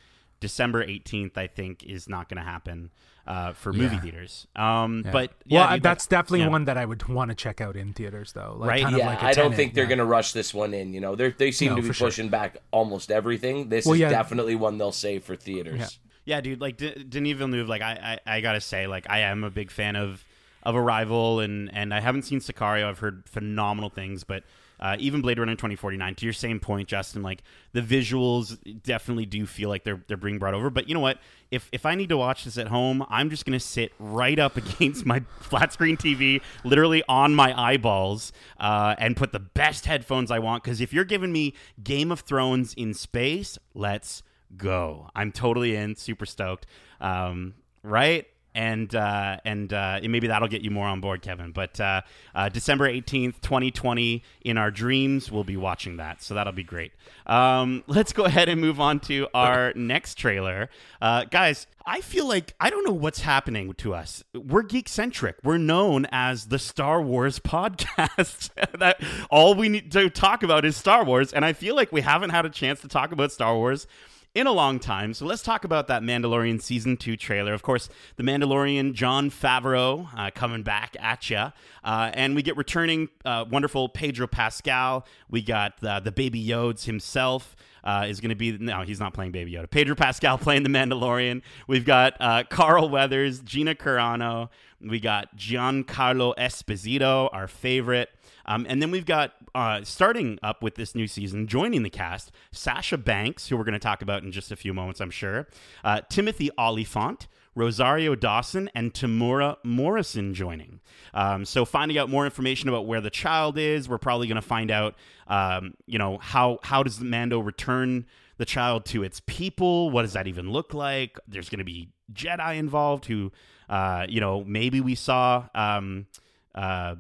December 0.41 0.85
18th, 0.87 1.37
I 1.37 1.47
think 1.47 1.83
is 1.85 2.09
not 2.09 2.29
going 2.29 2.37
to 2.45 2.49
happen 2.49 2.91
uh, 3.27 3.53
for 3.53 3.73
movie 3.73 3.95
Yeah. 3.97 4.01
theaters. 4.01 4.47
Um, 4.57 5.03
Yeah. 5.05 5.13
But 5.13 5.31
well, 5.31 5.37
yeah, 5.47 5.67
I- 5.69 5.77
dude, 5.77 5.83
that's 5.85 6.05
like- 6.07 6.11
definitely 6.11 6.41
yeah. 6.41 6.49
one 6.49 6.65
that 6.67 6.77
I 6.77 6.85
would 6.85 7.09
want 7.09 7.31
to 7.31 7.35
check 7.37 7.61
out 7.61 7.77
in 7.77 7.93
theaters, 7.93 8.33
though. 8.33 8.57
Like, 8.59 8.69
Right? 8.69 8.83
Kind 8.83 8.95
of 8.97 8.99
Yeah, 9.01 9.07
like 9.07 9.23
a 9.23 9.27
I 9.27 9.33
don't 9.33 9.55
think 9.55 9.75
they're 9.75 9.85
yeah. 9.85 9.89
going 9.89 9.99
to 9.99 10.05
rush 10.05 10.33
this 10.33 10.53
one 10.53 10.75
in. 10.75 10.93
You 10.95 11.01
know, 11.01 11.15
they 11.17 11.31
they 11.31 11.51
seem 11.53 11.71
No, 11.71 11.77
to 11.77 11.83
be 11.83 11.89
for 11.89 11.95
sure. 11.95 12.09
pushing 12.09 12.29
back 12.29 12.59
almost 12.73 13.11
everything. 13.13 13.69
This 13.69 13.87
Well, 13.87 13.95
is 13.95 14.01
yeah. 14.01 14.09
definitely 14.11 14.55
one 14.57 14.79
they'll 14.79 14.93
save 14.93 15.23
for 15.25 15.37
theaters. 15.37 15.99
Yeah. 16.25 16.41
Dude. 16.41 16.61
Like 16.61 16.77
D- 16.77 17.05
Denis 17.09 17.37
Villeneuve, 17.37 17.69
like 17.69 17.83
I, 17.83 18.19
I, 18.27 18.37
I 18.37 18.41
gotta 18.41 18.61
say, 18.61 18.87
like 18.87 19.09
I 19.09 19.21
am 19.21 19.45
a 19.45 19.51
big 19.51 19.71
fan 19.71 19.97
of 19.97 20.25
of 20.63 20.77
Arrival, 20.77 21.41
and 21.41 21.71
and 21.75 21.93
I 21.93 22.01
haven't 22.01 22.23
seen 22.23 22.41
Sicario. 22.41 22.89
I've 22.89 23.01
heard 23.01 23.25
phenomenal 23.29 23.91
things, 23.91 24.25
but 24.25 24.45
uh, 24.79 24.97
even 24.99 25.21
Blade 25.21 25.39
Runner 25.39 25.57
twenty 25.57 25.77
forty 25.77 25.97
nine. 25.97 26.15
To 26.17 26.25
your 26.27 26.33
same 26.33 26.61
point, 26.61 26.89
Justin, 26.89 27.23
like 27.23 27.43
the 27.73 27.81
visuals 27.81 28.59
definitely 28.83 29.27
do 29.27 29.47
feel 29.47 29.69
like 29.69 29.85
they're 29.85 30.03
they're 30.07 30.17
being 30.17 30.39
brought 30.39 30.55
over. 30.55 30.71
But 30.71 30.89
you 30.89 30.95
know 30.95 31.01
what? 31.01 31.19
If 31.51 31.69
if 31.73 31.85
I 31.85 31.95
need 31.95 32.09
to 32.11 32.17
watch 32.17 32.45
this 32.45 32.59
at 32.59 32.69
home, 32.69 33.05
I'm 33.09 33.31
just 33.31 33.45
gonna 33.45 33.61
sit 33.61 33.93
right 33.99 34.39
up 34.39 34.57
against 34.81 35.05
my 35.05 35.23
flat 35.41 35.73
screen 35.73 35.97
TV, 35.97 36.41
literally 36.65 37.03
on 37.09 37.35
my 37.35 37.59
eyeballs, 37.61 38.33
uh, 38.59 38.95
and 38.99 39.17
put 39.17 39.33
the 39.33 39.41
best 39.41 39.87
headphones 39.87 40.31
I 40.31 40.39
want. 40.39 40.63
Because 40.63 40.81
if 40.81 40.93
you're 40.93 41.05
giving 41.05 41.33
me 41.33 41.55
Game 41.83 42.13
of 42.13 42.21
Thrones 42.21 42.75
in 42.75 42.95
space, 42.95 43.59
let's 43.75 44.23
go. 44.57 45.09
I'm 45.15 45.33
totally 45.33 45.77
in, 45.77 45.97
super 45.97 46.27
stoked. 46.27 46.67
Um, 47.01 47.55
right? 47.83 48.27
and 48.55 48.95
uh, 48.95 49.39
and 49.45 49.73
uh, 49.73 50.01
maybe 50.03 50.27
that'll 50.27 50.49
get 50.49 50.63
you 50.63 50.71
more 50.71 50.87
on 50.87 51.01
board, 51.01 51.23
Kevin. 51.23 51.53
But 51.53 51.81
uh, 51.81 52.03
uh, 52.35 52.49
December 52.49 52.87
eighteenth, 52.87 53.41
twenty 53.41 53.71
twenty, 53.71 54.23
in 54.43 54.59
our 54.59 54.71
dreams, 54.71 55.31
we'll 55.31 55.45
be 55.45 55.57
watching 55.57 55.97
that, 55.97 56.23
so 56.23 56.35
that'll 56.35 56.53
be 56.53 56.65
great. 56.65 56.93
Um, 57.27 57.83
let's 57.87 58.13
go 58.13 58.25
ahead 58.25 58.49
and 58.49 58.61
move 58.61 58.81
on 58.81 59.01
to 59.01 59.29
our 59.35 59.73
next 59.75 60.17
trailer, 60.17 60.69
uh, 61.01 61.25
guys. 61.25 61.67
I 61.85 62.01
feel 62.01 62.29
like 62.29 62.55
I 62.61 62.71
don't 62.71 62.87
know 62.87 62.93
what's 62.93 63.21
happening 63.21 63.73
to 63.75 63.95
us. 63.95 64.23
We're 64.35 64.63
geek 64.63 64.89
centric. 64.89 65.37
We're 65.43 65.59
known 65.59 66.07
as 66.13 66.47
the 66.47 66.59
Star 66.59 67.03
Wars 67.03 67.39
podcast. 67.41 68.51
that 68.79 69.03
all 69.31 69.55
we 69.55 69.69
need 69.69 69.91
to 69.93 70.11
talk 70.11 70.43
about 70.43 70.65
is 70.65 70.77
Star 70.77 71.05
Wars, 71.05 71.33
and 71.33 71.45
I 71.45 71.55
feel 71.55 71.75
like 71.75 71.91
we 71.91 72.03
haven't 72.03 72.31
had 72.31 72.47
a 72.47 72.51
chance 72.51 72.81
to 72.83 72.89
talk 72.89 73.13
about 73.13 73.33
Star 73.33 73.57
Wars 73.57 73.87
in 74.35 74.47
a 74.47 74.53
long 74.53 74.79
time. 74.79 75.13
So 75.13 75.27
let's 75.27 75.43
talk 75.43 75.65
about 75.65 75.89
that 75.89 76.03
Mandalorian 76.03 76.61
season 76.61 76.97
two 76.97 77.17
trailer. 77.17 77.53
Of 77.53 77.63
course, 77.63 77.89
the 78.17 78.23
Mandalorian 78.23 78.95
Jon 78.95 79.31
Favreau 79.31 80.09
uh, 80.17 80.31
coming 80.35 80.63
back 80.63 80.97
at 81.01 81.29
you, 81.29 81.53
uh, 81.85 82.11
and 82.15 82.35
we 82.35 82.43
get 82.43 82.57
returning 82.57 83.09
uh, 83.25 83.45
wonderful 83.51 83.89
Pedro 83.89 84.27
Pascal. 84.27 85.07
We 85.29 85.43
got 85.43 85.81
the 85.81 86.13
Baby 86.15 86.45
Yodes 86.45 86.85
himself. 86.85 87.57
Uh, 87.85 88.07
is 88.09 88.21
going 88.21 88.29
to 88.29 88.37
be 88.37 88.57
no, 88.59 88.83
he's 88.83 89.01
not 89.01 89.13
playing 89.13 89.33
Baby 89.33 89.55
Yoda. 89.55 89.69
Pedro 89.69 89.97
Pascal 89.97 90.39
playing 90.39 90.63
the 90.63 90.69
Mandalorian. 90.69 91.43
We've 91.67 91.85
got 91.85 92.15
uh, 92.21 92.45
Carl 92.49 92.89
Weathers, 92.89 93.41
Gina 93.41 93.75
Carano. 93.75 94.51
We 94.81 95.01
got 95.01 95.37
Giancarlo 95.37 96.33
Esposito, 96.37 97.29
our 97.33 97.49
favorite. 97.49 98.09
Um, 98.47 98.67
and 98.69 98.83
then 98.83 98.91
we've 98.91 99.07
got 99.07 99.35
uh, 99.55 99.83
starting 99.85 100.39
up 100.43 100.63
with 100.63 100.75
this 100.75 100.95
new 100.95 101.07
season, 101.07 101.47
joining 101.47 101.83
the 101.83 101.91
cast, 101.91 102.33
Sasha 102.51 102.99
Banks, 102.99 103.49
who 103.49 103.57
we're 103.57 103.65
going 103.65 103.73
to 103.73 103.79
talk 103.79 104.03
about 104.03 104.23
in 104.23 104.33
just 104.33 104.51
a 104.51 104.57
few 104.57 104.75
moments, 104.75 105.01
I'm 105.01 105.11
sure. 105.11 105.49
Uh, 105.85 106.01
Timothy 106.09 106.51
Olyphant. 106.59 107.29
Rosario 107.55 108.15
Dawson, 108.15 108.71
and 108.75 108.95
Temuera 108.95 109.57
Morrison 109.63 110.33
joining. 110.33 110.81
Um, 111.13 111.45
so 111.45 111.65
finding 111.65 111.99
out 111.99 112.09
more 112.09 112.25
information 112.25 112.69
about 112.69 112.87
where 112.87 113.01
the 113.01 113.11
child 113.11 113.59
is, 113.59 113.89
we're 113.89 113.99
probably 113.99 114.27
going 114.27 114.37
to 114.37 114.43
find 114.43 114.71
out, 114.71 114.95
um, 115.27 115.75
you 115.87 115.99
know, 115.99 116.19
how 116.19 116.61
how 116.63 116.83
does 116.83 116.99
the 116.99 117.05
Mando 117.05 117.41
return 117.41 118.07
the 118.39 118.47
child 118.47 118.87
to 118.87 119.03
its 119.03 119.21
people? 119.27 119.91
What 119.91 120.03
does 120.03 120.15
that 120.15 120.27
even 120.27 120.51
look 120.51 120.73
like? 120.73 121.19
There's 121.29 121.51
going 121.51 121.59
to 121.59 121.65
be 121.65 121.91
Jedi 122.13 122.57
involved 122.57 123.05
who, 123.05 123.33
uh, 123.69 124.07
you 124.09 124.21
know, 124.21 124.45
maybe 124.45 124.81
we 124.81 124.95
saw. 124.95 125.49
Um, 125.55 126.07
uh, 126.55 126.97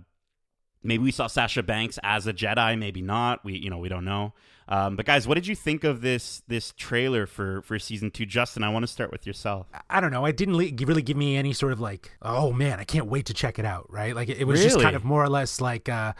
maybe 0.82 1.02
we 1.02 1.12
saw 1.12 1.26
Sasha 1.26 1.62
Banks 1.62 1.98
as 2.02 2.26
a 2.26 2.32
Jedi, 2.32 2.78
maybe 2.78 3.02
not. 3.02 3.44
We 3.44 3.56
you 3.56 3.70
know 3.70 3.78
we 3.78 3.88
don't 3.88 4.04
know. 4.04 4.32
Um, 4.68 4.96
but 4.96 5.06
guys, 5.06 5.26
what 5.26 5.34
did 5.34 5.46
you 5.46 5.54
think 5.54 5.84
of 5.84 6.00
this 6.00 6.42
this 6.48 6.72
trailer 6.76 7.26
for 7.26 7.62
for 7.62 7.78
season 7.78 8.10
two? 8.10 8.26
Justin, 8.26 8.62
I 8.62 8.68
want 8.68 8.84
to 8.84 8.86
start 8.86 9.10
with 9.10 9.26
yourself. 9.26 9.66
I 9.90 10.00
don't 10.00 10.12
know. 10.12 10.24
It 10.24 10.36
didn't 10.36 10.56
really 10.56 11.02
give 11.02 11.16
me 11.16 11.36
any 11.36 11.52
sort 11.52 11.72
of 11.72 11.80
like, 11.80 12.12
oh 12.22 12.52
man, 12.52 12.78
I 12.78 12.84
can't 12.84 13.06
wait 13.06 13.26
to 13.26 13.34
check 13.34 13.58
it 13.58 13.64
out. 13.64 13.92
Right? 13.92 14.14
Like 14.14 14.28
it, 14.28 14.44
was 14.44 14.60
really? 14.60 14.70
just 14.70 14.82
kind 14.82 14.96
of 14.96 15.04
more 15.04 15.22
or 15.22 15.28
less 15.28 15.60
like. 15.60 15.88
Uh, 15.88 16.12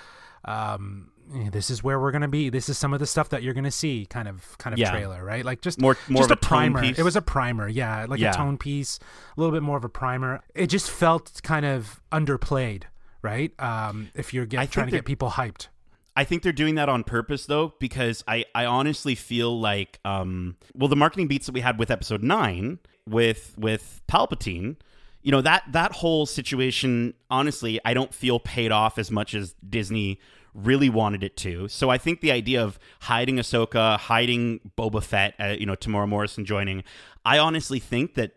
um, 0.45 1.13
this 1.51 1.71
is 1.71 1.83
where 1.83 1.99
we're 2.01 2.11
gonna 2.11 2.29
be. 2.29 2.51
This 2.51 2.69
is 2.69 2.77
some 2.77 2.93
of 2.93 3.01
the 3.01 3.07
stuff 3.07 3.31
that 3.31 3.43
you're 3.43 3.55
gonna 3.55 3.71
see. 3.71 4.07
Kind 4.07 4.29
of, 4.29 4.59
kind 4.59 4.75
of 4.75 4.79
yeah. 4.79 4.91
trailer, 4.91 5.25
right? 5.25 5.45
Like 5.45 5.61
just 5.61 5.81
more, 5.81 5.97
more 6.09 6.23
just 6.23 6.31
a, 6.31 6.35
a 6.35 6.37
primer. 6.37 6.85
It 6.85 7.03
was 7.03 7.17
a 7.17 7.23
primer, 7.23 7.69
yeah, 7.69 8.07
like 8.09 8.21
yeah. 8.21 8.31
a 8.31 8.35
tone 8.35 8.59
piece, 8.59 8.99
a 9.37 9.41
little 9.41 9.53
bit 9.53 9.63
more 9.63 9.77
of 9.77 9.85
a 9.85 9.89
primer. 9.89 10.43
It 10.55 10.67
just 10.67 10.91
felt 10.91 11.41
kind 11.43 11.65
of 11.65 12.03
underplayed, 12.11 12.85
right? 13.23 13.53
Um, 13.61 14.11
if 14.15 14.35
you're 14.35 14.47
get, 14.47 14.71
trying 14.71 14.87
to 14.87 14.93
get 14.93 15.05
people 15.05 15.31
hyped. 15.31 15.69
I 16.15 16.25
think 16.25 16.43
they're 16.43 16.53
doing 16.53 16.75
that 16.75 16.89
on 16.89 17.05
purpose 17.05 17.47
though, 17.47 17.75
because 17.81 18.23
I, 18.29 18.45
I 18.55 18.67
honestly 18.67 19.15
feel 19.15 19.59
like 19.59 19.99
um 20.05 20.57
well 20.75 20.89
the 20.89 20.97
marketing 20.97 21.27
beats 21.27 21.47
that 21.47 21.53
we 21.53 21.61
had 21.61 21.79
with 21.79 21.91
episode 21.91 22.23
nine 22.23 22.81
with 23.09 23.55
with 23.57 24.03
Palpatine, 24.09 24.77
you 25.23 25.33
know, 25.33 25.41
that 25.41 25.65
that 25.71 25.93
whole 25.93 26.27
situation, 26.27 27.15
honestly, 27.31 27.81
I 27.85 27.95
don't 27.95 28.13
feel 28.13 28.41
paid 28.41 28.73
off 28.73 28.99
as 28.99 29.11
much 29.11 29.35
as 29.35 29.55
Disney 29.67 30.21
really 30.55 30.91
wanted 30.91 31.25
it 31.25 31.37
to. 31.39 31.67
So 31.69 31.89
I 31.89 31.97
think 31.97 32.21
the 32.21 32.31
idea 32.31 32.63
of 32.63 32.79
hiding 33.01 33.37
Ahsoka, 33.37 33.99
hiding 33.99 34.61
Boba 34.77 35.03
Fett, 35.03 35.35
uh, 35.41 35.57
you 35.59 35.65
know, 35.65 35.75
Temuera 35.75 36.09
Morrison 36.09 36.45
joining, 36.45 36.85
I 37.25 37.39
honestly 37.39 37.79
think 37.79 38.15
that 38.15 38.33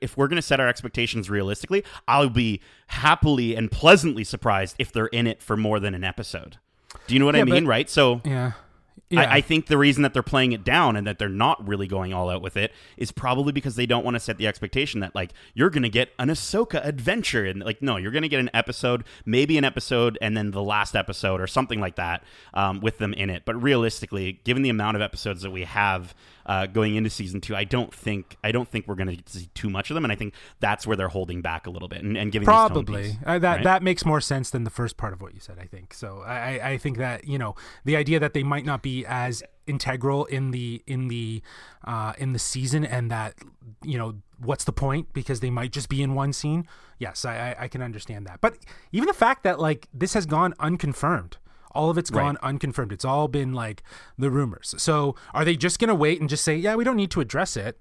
if 0.00 0.16
we're 0.16 0.28
going 0.28 0.36
to 0.36 0.42
set 0.42 0.60
our 0.60 0.68
expectations 0.68 1.30
realistically, 1.30 1.84
I'll 2.08 2.28
be 2.28 2.60
happily 2.88 3.54
and 3.54 3.70
pleasantly 3.70 4.24
surprised 4.24 4.76
if 4.78 4.92
they're 4.92 5.06
in 5.06 5.26
it 5.26 5.42
for 5.42 5.56
more 5.56 5.80
than 5.80 5.94
an 5.94 6.04
episode. 6.04 6.58
Do 7.06 7.14
you 7.14 7.20
know 7.20 7.26
what 7.26 7.34
yeah, 7.34 7.42
I 7.42 7.44
mean? 7.44 7.64
But, 7.64 7.70
right? 7.70 7.90
So 7.90 8.20
yeah. 8.24 8.52
Yeah. 9.10 9.22
I, 9.22 9.36
I, 9.36 9.40
think 9.42 9.66
the 9.66 9.76
reason 9.76 10.02
that 10.02 10.14
they're 10.14 10.22
playing 10.22 10.52
it 10.52 10.64
down 10.64 10.96
and 10.96 11.06
that 11.06 11.18
they're 11.18 11.28
not 11.28 11.66
really 11.66 11.86
going 11.86 12.14
all 12.14 12.30
out 12.30 12.40
with 12.42 12.56
it 12.56 12.72
is 12.96 13.12
probably 13.12 13.52
because 13.52 13.76
they 13.76 13.86
don't 13.86 14.04
want 14.04 14.14
to 14.14 14.20
set 14.20 14.38
the 14.38 14.46
expectation 14.46 15.00
that 15.00 15.14
like 15.14 15.32
you're 15.52 15.70
going 15.70 15.82
to 15.82 15.90
get 15.90 16.10
an 16.18 16.28
Ahsoka 16.28 16.84
adventure 16.84 17.44
and 17.44 17.62
like 17.62 17.82
no, 17.82 17.96
you're 17.96 18.10
going 18.10 18.22
to 18.22 18.28
get 18.28 18.40
an 18.40 18.50
episode, 18.54 19.04
maybe 19.26 19.58
an 19.58 19.64
episode, 19.64 20.18
and 20.22 20.36
then 20.36 20.52
the 20.52 20.62
last 20.62 20.96
episode 20.96 21.40
or 21.40 21.46
something 21.46 21.80
like 21.80 21.96
that 21.96 22.24
um, 22.54 22.80
with 22.80 22.98
them 22.98 23.12
in 23.14 23.30
it. 23.30 23.42
But 23.44 23.62
realistically, 23.62 24.40
given 24.44 24.62
the 24.62 24.70
amount 24.70 24.96
of 24.96 25.02
episodes 25.02 25.42
that 25.42 25.50
we 25.50 25.64
have 25.64 26.14
uh, 26.46 26.66
going 26.66 26.94
into 26.96 27.10
season 27.10 27.40
two. 27.40 27.56
I 27.56 27.64
don't 27.64 27.92
think 27.94 28.36
I 28.44 28.52
don't 28.52 28.68
think 28.68 28.86
we're 28.86 28.94
going 28.94 29.16
to 29.16 29.22
see 29.26 29.48
too 29.54 29.70
much 29.70 29.90
of 29.90 29.94
them, 29.94 30.04
and 30.04 30.12
I 30.12 30.16
think 30.16 30.34
that's 30.60 30.86
where 30.86 30.96
they're 30.96 31.08
holding 31.08 31.42
back 31.42 31.66
a 31.66 31.70
little 31.70 31.88
bit 31.88 32.02
and, 32.02 32.16
and 32.16 32.30
giving 32.30 32.46
probably 32.46 33.02
piece, 33.02 33.16
uh, 33.24 33.38
that 33.38 33.56
right? 33.56 33.64
that 33.64 33.82
makes 33.82 34.04
more 34.04 34.20
sense 34.20 34.50
than 34.50 34.64
the 34.64 34.70
first 34.70 34.96
part 34.96 35.12
of 35.12 35.20
what 35.20 35.34
you 35.34 35.40
said. 35.40 35.58
I 35.58 35.66
think 35.66 35.94
so. 35.94 36.22
I 36.26 36.72
I 36.72 36.78
think 36.78 36.98
that 36.98 37.26
you 37.26 37.38
know 37.38 37.54
the 37.84 37.96
idea 37.96 38.20
that 38.20 38.34
they 38.34 38.42
might 38.42 38.64
not 38.64 38.82
be 38.82 39.04
as 39.06 39.42
integral 39.66 40.26
in 40.26 40.50
the 40.50 40.82
in 40.86 41.08
the 41.08 41.42
uh, 41.84 42.12
in 42.18 42.32
the 42.32 42.38
season, 42.38 42.84
and 42.84 43.10
that 43.10 43.34
you 43.82 43.98
know 43.98 44.16
what's 44.38 44.64
the 44.64 44.72
point 44.72 45.12
because 45.12 45.40
they 45.40 45.50
might 45.50 45.72
just 45.72 45.88
be 45.88 46.02
in 46.02 46.14
one 46.14 46.32
scene. 46.32 46.66
Yes, 46.98 47.24
I, 47.24 47.36
I, 47.58 47.64
I 47.64 47.68
can 47.68 47.82
understand 47.82 48.26
that. 48.26 48.40
But 48.40 48.58
even 48.92 49.06
the 49.06 49.14
fact 49.14 49.42
that 49.44 49.58
like 49.58 49.88
this 49.92 50.14
has 50.14 50.26
gone 50.26 50.54
unconfirmed 50.58 51.38
all 51.74 51.90
of 51.90 51.98
it's 51.98 52.10
gone 52.10 52.34
right. 52.34 52.44
unconfirmed. 52.44 52.92
It's 52.92 53.04
all 53.04 53.28
been 53.28 53.52
like 53.52 53.82
the 54.18 54.30
rumors. 54.30 54.74
So 54.78 55.14
are 55.32 55.44
they 55.44 55.56
just 55.56 55.78
going 55.78 55.88
to 55.88 55.94
wait 55.94 56.20
and 56.20 56.28
just 56.28 56.44
say, 56.44 56.56
yeah, 56.56 56.74
we 56.74 56.84
don't 56.84 56.96
need 56.96 57.10
to 57.12 57.20
address 57.20 57.56
it? 57.56 57.78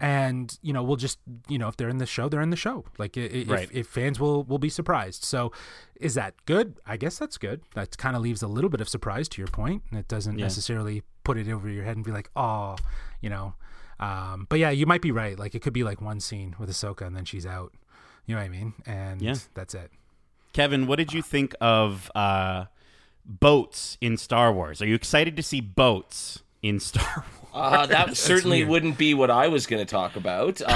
and 0.00 0.58
you 0.62 0.72
know 0.72 0.82
we'll 0.82 0.96
just 0.96 1.18
you 1.48 1.58
know 1.58 1.68
if 1.68 1.76
they're 1.76 1.88
in 1.88 1.98
the 1.98 2.06
show 2.06 2.28
they're 2.28 2.40
in 2.40 2.50
the 2.50 2.56
show 2.56 2.84
like 2.98 3.16
if, 3.16 3.48
right. 3.48 3.68
if, 3.72 3.86
fans 3.86 4.20
will 4.20 4.44
will 4.44 4.58
be 4.58 4.68
surprised 4.68 5.24
so 5.24 5.52
is 5.96 6.14
that 6.14 6.34
good 6.46 6.78
i 6.86 6.96
guess 6.96 7.18
that's 7.18 7.36
good 7.36 7.60
that 7.74 7.96
kind 7.98 8.14
of 8.14 8.22
leaves 8.22 8.42
a 8.42 8.48
little 8.48 8.70
bit 8.70 8.80
of 8.80 8.88
surprise 8.88 9.28
to 9.28 9.40
your 9.40 9.48
point 9.48 9.82
and 9.90 9.98
it 9.98 10.06
doesn't 10.08 10.38
yeah. 10.38 10.44
necessarily 10.44 11.02
put 11.24 11.36
it 11.36 11.48
over 11.48 11.68
your 11.68 11.84
head 11.84 11.96
and 11.96 12.04
be 12.04 12.12
like 12.12 12.30
oh 12.36 12.76
you 13.20 13.28
know 13.28 13.54
um, 14.00 14.46
but 14.48 14.60
yeah 14.60 14.70
you 14.70 14.86
might 14.86 15.02
be 15.02 15.10
right 15.10 15.38
like 15.38 15.54
it 15.56 15.62
could 15.62 15.72
be 15.72 15.82
like 15.82 16.00
one 16.00 16.20
scene 16.20 16.54
with 16.58 16.70
ahsoka 16.70 17.04
and 17.04 17.16
then 17.16 17.24
she's 17.24 17.44
out 17.44 17.72
you 18.26 18.34
know 18.34 18.40
what 18.40 18.46
i 18.46 18.48
mean 18.48 18.74
and 18.86 19.20
yeah. 19.20 19.34
that's 19.54 19.74
it 19.74 19.90
kevin 20.52 20.86
what 20.86 20.96
did 20.96 21.12
you 21.12 21.20
think 21.20 21.54
of 21.60 22.10
uh 22.14 22.64
boats 23.28 23.98
in 24.00 24.16
Star 24.16 24.52
Wars. 24.52 24.80
Are 24.80 24.86
you 24.86 24.94
excited 24.94 25.36
to 25.36 25.42
see 25.42 25.60
boats 25.60 26.42
in 26.62 26.80
Star 26.80 27.04
Wars? 27.16 27.34
Uh, 27.54 27.86
that 27.86 28.16
certainly 28.16 28.58
weird. 28.58 28.68
wouldn't 28.68 28.98
be 28.98 29.14
what 29.14 29.30
I 29.30 29.48
was 29.48 29.66
going 29.66 29.84
to 29.84 29.90
talk 29.90 30.16
about. 30.16 30.60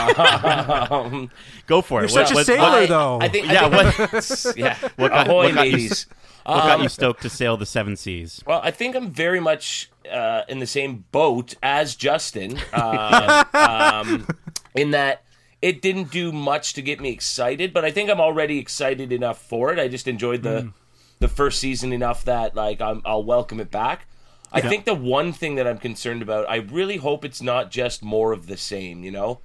Um, 0.93 1.31
Go 1.67 1.81
for 1.81 2.03
it. 2.03 2.11
You're 2.11 2.21
what, 2.21 2.29
such 2.29 2.35
what, 2.35 2.43
a 2.43 2.45
sailor, 2.45 2.65
I, 2.65 2.87
though. 2.87 3.21
I 3.21 3.29
think. 3.29 3.47
Yeah. 3.47 3.67
I 3.67 3.91
think, 3.91 4.13
what, 4.13 4.57
yeah. 4.57 4.77
What 4.97 5.09
got, 5.11 5.27
Ahoy, 5.27 5.45
what 5.45 5.55
got 5.55 5.65
mateys. 5.65 6.07
You, 6.09 6.15
what 6.53 6.63
got 6.63 6.79
you 6.79 6.85
um, 6.85 6.89
stoked 6.89 7.23
to 7.23 7.31
sail 7.31 7.57
the 7.57 7.67
seven 7.67 7.97
seas? 7.97 8.43
Well, 8.47 8.61
I 8.63 8.71
think 8.71 8.97
I'm 8.97 9.11
very 9.11 9.41
much 9.41 9.91
uh, 10.11 10.43
in 10.49 10.59
the 10.59 10.67
same 10.67 11.05
boat 11.13 11.55
as 11.63 11.95
Justin. 11.95 12.59
Uh, 12.73 13.45
um, 13.55 14.27
in 14.75 14.91
that 14.91 15.23
it 15.61 15.81
didn't 15.83 16.11
do 16.11 16.33
much 16.33 16.75
to 16.75 16.83
get 16.83 17.01
me 17.01 17.11
excited, 17.11 17.73
but 17.73 17.85
I 17.85 17.91
think 17.91 18.11
I'm 18.11 18.21
already 18.21 18.59
excited 18.59 19.13
enough 19.13 19.41
for 19.41 19.73
it. 19.73 19.79
I 19.79 19.89
just 19.89 20.09
enjoyed 20.09 20.43
the. 20.43 20.63
Mm 20.63 20.73
the 21.23 21.29
first 21.29 21.59
season 21.59 21.93
enough 21.93 22.25
that 22.25 22.55
like 22.55 22.83
i 22.83 22.93
will 22.93 23.25
welcome 23.25 23.61
it 23.61 23.71
back. 23.71 24.07
I 24.53 24.59
yeah. 24.59 24.69
think 24.69 24.85
the 24.85 24.95
one 24.95 25.33
thing 25.33 25.55
that 25.55 25.67
I'm 25.67 25.79
concerned 25.79 26.21
about, 26.21 26.49
I 26.49 26.57
really 26.57 26.99
hope 26.99 27.25
it's 27.25 27.41
not 27.41 27.71
just 27.71 28.03
more 28.03 28.33
of 28.33 28.49
the 28.49 28.59
same. 28.59 29.03
You 29.03 29.11
know, 29.11 29.41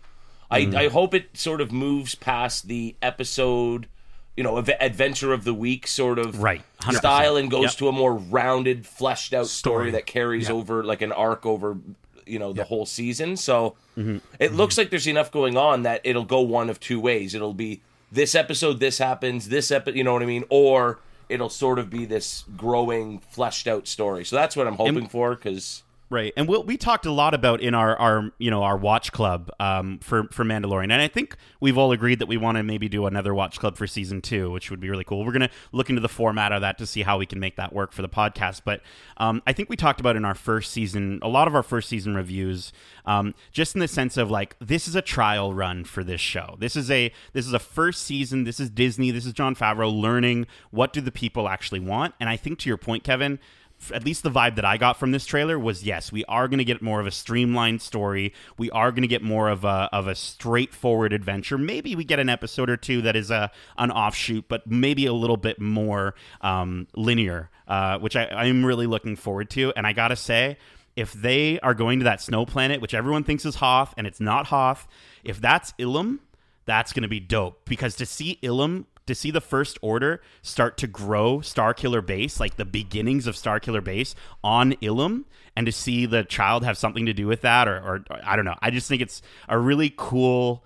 mm. 0.51 0.75
I 0.75 0.83
I 0.83 0.87
hope 0.89 1.13
it 1.13 1.37
sort 1.37 1.61
of 1.61 1.71
moves 1.71 2.13
past 2.15 2.67
the 2.67 2.95
episode, 3.01 3.87
you 4.35 4.43
know, 4.43 4.57
adventure 4.57 5.31
of 5.31 5.45
the 5.45 5.53
week 5.53 5.87
sort 5.87 6.19
of 6.19 6.41
right 6.43 6.61
100%. 6.81 6.95
style 6.95 7.37
and 7.37 7.49
goes 7.49 7.63
yep. 7.63 7.73
to 7.75 7.87
a 7.87 7.91
more 7.93 8.15
rounded, 8.15 8.85
fleshed 8.85 9.33
out 9.33 9.47
story, 9.47 9.75
story 9.75 9.91
that 9.91 10.05
carries 10.05 10.49
yep. 10.49 10.57
over 10.57 10.83
like 10.83 11.01
an 11.01 11.13
arc 11.13 11.45
over 11.45 11.77
you 12.25 12.39
know 12.39 12.51
the 12.51 12.61
yep. 12.61 12.67
whole 12.67 12.85
season. 12.85 13.37
So 13.37 13.75
mm-hmm. 13.97 14.17
it 14.39 14.47
mm-hmm. 14.47 14.55
looks 14.57 14.77
like 14.77 14.89
there's 14.89 15.07
enough 15.07 15.31
going 15.31 15.55
on 15.55 15.83
that 15.83 16.01
it'll 16.03 16.25
go 16.25 16.41
one 16.41 16.69
of 16.69 16.81
two 16.81 16.99
ways. 16.99 17.33
It'll 17.33 17.53
be 17.53 17.81
this 18.11 18.35
episode, 18.35 18.81
this 18.81 18.97
happens, 18.97 19.47
this 19.47 19.71
episode, 19.71 19.95
you 19.95 20.03
know 20.03 20.13
what 20.13 20.23
I 20.23 20.25
mean, 20.25 20.43
or 20.49 20.99
it'll 21.29 21.49
sort 21.49 21.79
of 21.79 21.89
be 21.89 22.05
this 22.05 22.45
growing, 22.55 23.19
fleshed 23.19 23.67
out 23.67 23.87
story. 23.87 24.25
So 24.25 24.35
that's 24.35 24.55
what 24.55 24.67
I'm 24.67 24.75
hoping 24.75 24.97
and, 24.97 25.11
for 25.11 25.35
because. 25.35 25.83
Right, 26.10 26.32
and 26.38 26.48
we'll, 26.48 26.63
we 26.63 26.78
talked 26.78 27.06
a 27.06 27.12
lot 27.12 27.34
about 27.34 27.60
in 27.60 27.76
our, 27.76 27.93
our 27.98 28.32
you 28.38 28.50
know 28.50 28.63
our 28.63 28.78
watch 28.78 29.12
club 29.12 29.52
um, 29.60 30.00
for 30.00 30.24
for 30.32 30.46
Mandalorian, 30.46 30.84
and 30.84 31.02
I 31.02 31.10
think 31.10 31.36
we've 31.60 31.78
all 31.78 31.91
agreed 31.91 32.20
that 32.20 32.28
we 32.28 32.38
want 32.38 32.56
to 32.56 32.63
maybe 32.63 32.88
do 32.88 33.08
another 33.08 33.36
watch 33.36 33.60
club 33.60 33.76
for 33.76 33.88
season 33.88 34.22
two, 34.22 34.50
which 34.50 34.72
would 34.72 34.80
be 34.80 34.89
really 34.89 35.04
cool. 35.04 35.26
We're 35.26 35.34
gonna 35.34 35.50
look 35.74 35.89
into 35.89 36.02
the 36.02 36.08
format 36.08 36.54
of 36.54 36.62
that 36.62 36.78
to 36.78 36.86
see 36.88 37.02
how 37.02 37.17
we 37.17 37.26
can 37.26 37.41
make 37.41 37.58
that 37.58 37.74
work 37.74 37.91
for 37.91 38.04
the 38.04 38.08
podcast. 38.08 38.62
But 38.63 38.84
um, 39.17 39.41
I 39.46 39.52
think 39.52 39.70
we 39.70 39.76
talked 39.76 40.00
about 40.00 40.15
in 40.15 40.24
our 40.24 40.34
first 40.34 40.72
season, 40.72 41.20
a 41.22 41.28
lot 41.28 41.50
of 41.50 41.56
our 41.56 41.63
first 41.63 41.89
season 41.89 42.15
reviews, 42.15 42.72
um, 43.06 43.36
just 43.52 43.76
in 43.76 43.82
the 43.82 43.88
sense 43.89 44.15
of 44.15 44.32
like 44.32 44.56
this 44.60 44.88
is 44.88 44.96
a 44.96 45.02
trial 45.02 45.54
run 45.54 45.84
for 45.84 46.06
this 46.06 46.22
show. 46.22 46.56
This 46.58 46.78
is 46.78 46.89
a 46.89 47.12
this 47.34 47.46
is 47.46 47.52
a 47.52 47.60
first 47.60 48.04
season. 48.04 48.46
This 48.46 48.62
is 48.62 48.70
Disney. 48.70 49.12
This 49.12 49.26
is 49.26 49.34
Jon 49.34 49.56
Favreau 49.56 49.93
learning 49.93 50.48
what 50.72 50.93
do 50.93 51.02
the 51.02 51.12
people 51.12 51.50
actually 51.50 51.82
want. 51.82 52.15
And 52.17 52.30
I 52.30 52.38
think 52.38 52.60
to 52.60 52.70
your 52.70 52.78
point, 52.78 53.04
Kevin 53.04 53.39
at 53.93 54.03
least 54.03 54.23
the 54.23 54.31
vibe 54.31 54.55
that 54.55 54.65
I 54.65 54.77
got 54.77 54.97
from 54.97 55.11
this 55.11 55.25
trailer 55.25 55.57
was 55.57 55.83
yes, 55.83 56.11
we 56.11 56.25
are 56.25 56.47
going 56.47 56.57
to 56.57 56.65
get 56.65 56.81
more 56.81 56.99
of 56.99 57.07
a 57.07 57.11
streamlined 57.11 57.81
story. 57.81 58.33
We 58.57 58.71
are 58.71 58.91
going 58.91 59.03
to 59.03 59.07
get 59.07 59.21
more 59.21 59.49
of 59.49 59.63
a 59.63 59.89
of 59.91 60.07
a 60.07 60.15
straightforward 60.15 61.13
adventure. 61.13 61.57
Maybe 61.57 61.95
we 61.95 62.03
get 62.03 62.19
an 62.19 62.29
episode 62.29 62.69
or 62.69 62.77
two 62.77 63.01
that 63.03 63.15
is 63.15 63.31
a 63.31 63.51
an 63.77 63.91
offshoot, 63.91 64.45
but 64.47 64.67
maybe 64.67 65.05
a 65.05 65.13
little 65.13 65.37
bit 65.37 65.59
more 65.59 66.15
um, 66.41 66.87
linear, 66.95 67.49
uh, 67.67 67.99
which 67.99 68.15
I, 68.15 68.25
I'm 68.25 68.65
really 68.65 68.87
looking 68.87 69.15
forward 69.15 69.49
to. 69.51 69.73
And 69.75 69.85
I 69.85 69.93
gotta 69.93 70.15
say, 70.15 70.57
if 70.95 71.13
they 71.13 71.59
are 71.59 71.75
going 71.75 71.99
to 71.99 72.05
that 72.05 72.21
snow 72.21 72.45
planet, 72.45 72.81
which 72.81 72.93
everyone 72.93 73.23
thinks 73.23 73.45
is 73.45 73.55
Hoth, 73.55 73.93
and 73.97 74.07
it's 74.07 74.19
not 74.19 74.47
Hoth, 74.47 74.87
if 75.23 75.39
that's 75.39 75.73
Ilum, 75.73 76.19
that's 76.65 76.91
going 76.91 77.03
to 77.03 77.07
be 77.07 77.19
dope 77.19 77.63
because 77.65 77.95
to 77.95 78.05
see 78.05 78.39
Ilum 78.43 78.85
to 79.08 79.15
see 79.15 79.32
the 79.32 79.41
first 79.41 79.78
order 79.82 80.22
start 80.41 80.78
to 80.78 80.88
grow 80.88 81.39
Starkiller 81.39 82.06
Base, 82.06 82.39
like 82.39 82.58
the 82.58 82.65
beginnings 82.65 83.26
of 83.26 83.36
Starkiller 83.36 83.84
Base 83.84 84.13
on 84.43 84.74
Ilum, 84.74 85.24
and 85.56 85.65
to 85.65 85.72
see 85.72 86.06
the 86.06 86.24
child 86.24 86.63
have 86.63 86.78
something 86.78 87.06
to 87.08 87.13
do 87.13 87.26
with 87.26 87.41
that, 87.41 87.67
or, 87.67 87.78
or, 87.78 88.04
or 88.10 88.20
I 88.24 88.36
don't 88.36 88.46
know. 88.46 88.56
I 88.62 88.70
just 88.70 88.88
think 88.88 89.02
it's 89.02 89.22
a 89.50 89.58
really 89.58 89.91
cool 89.98 90.63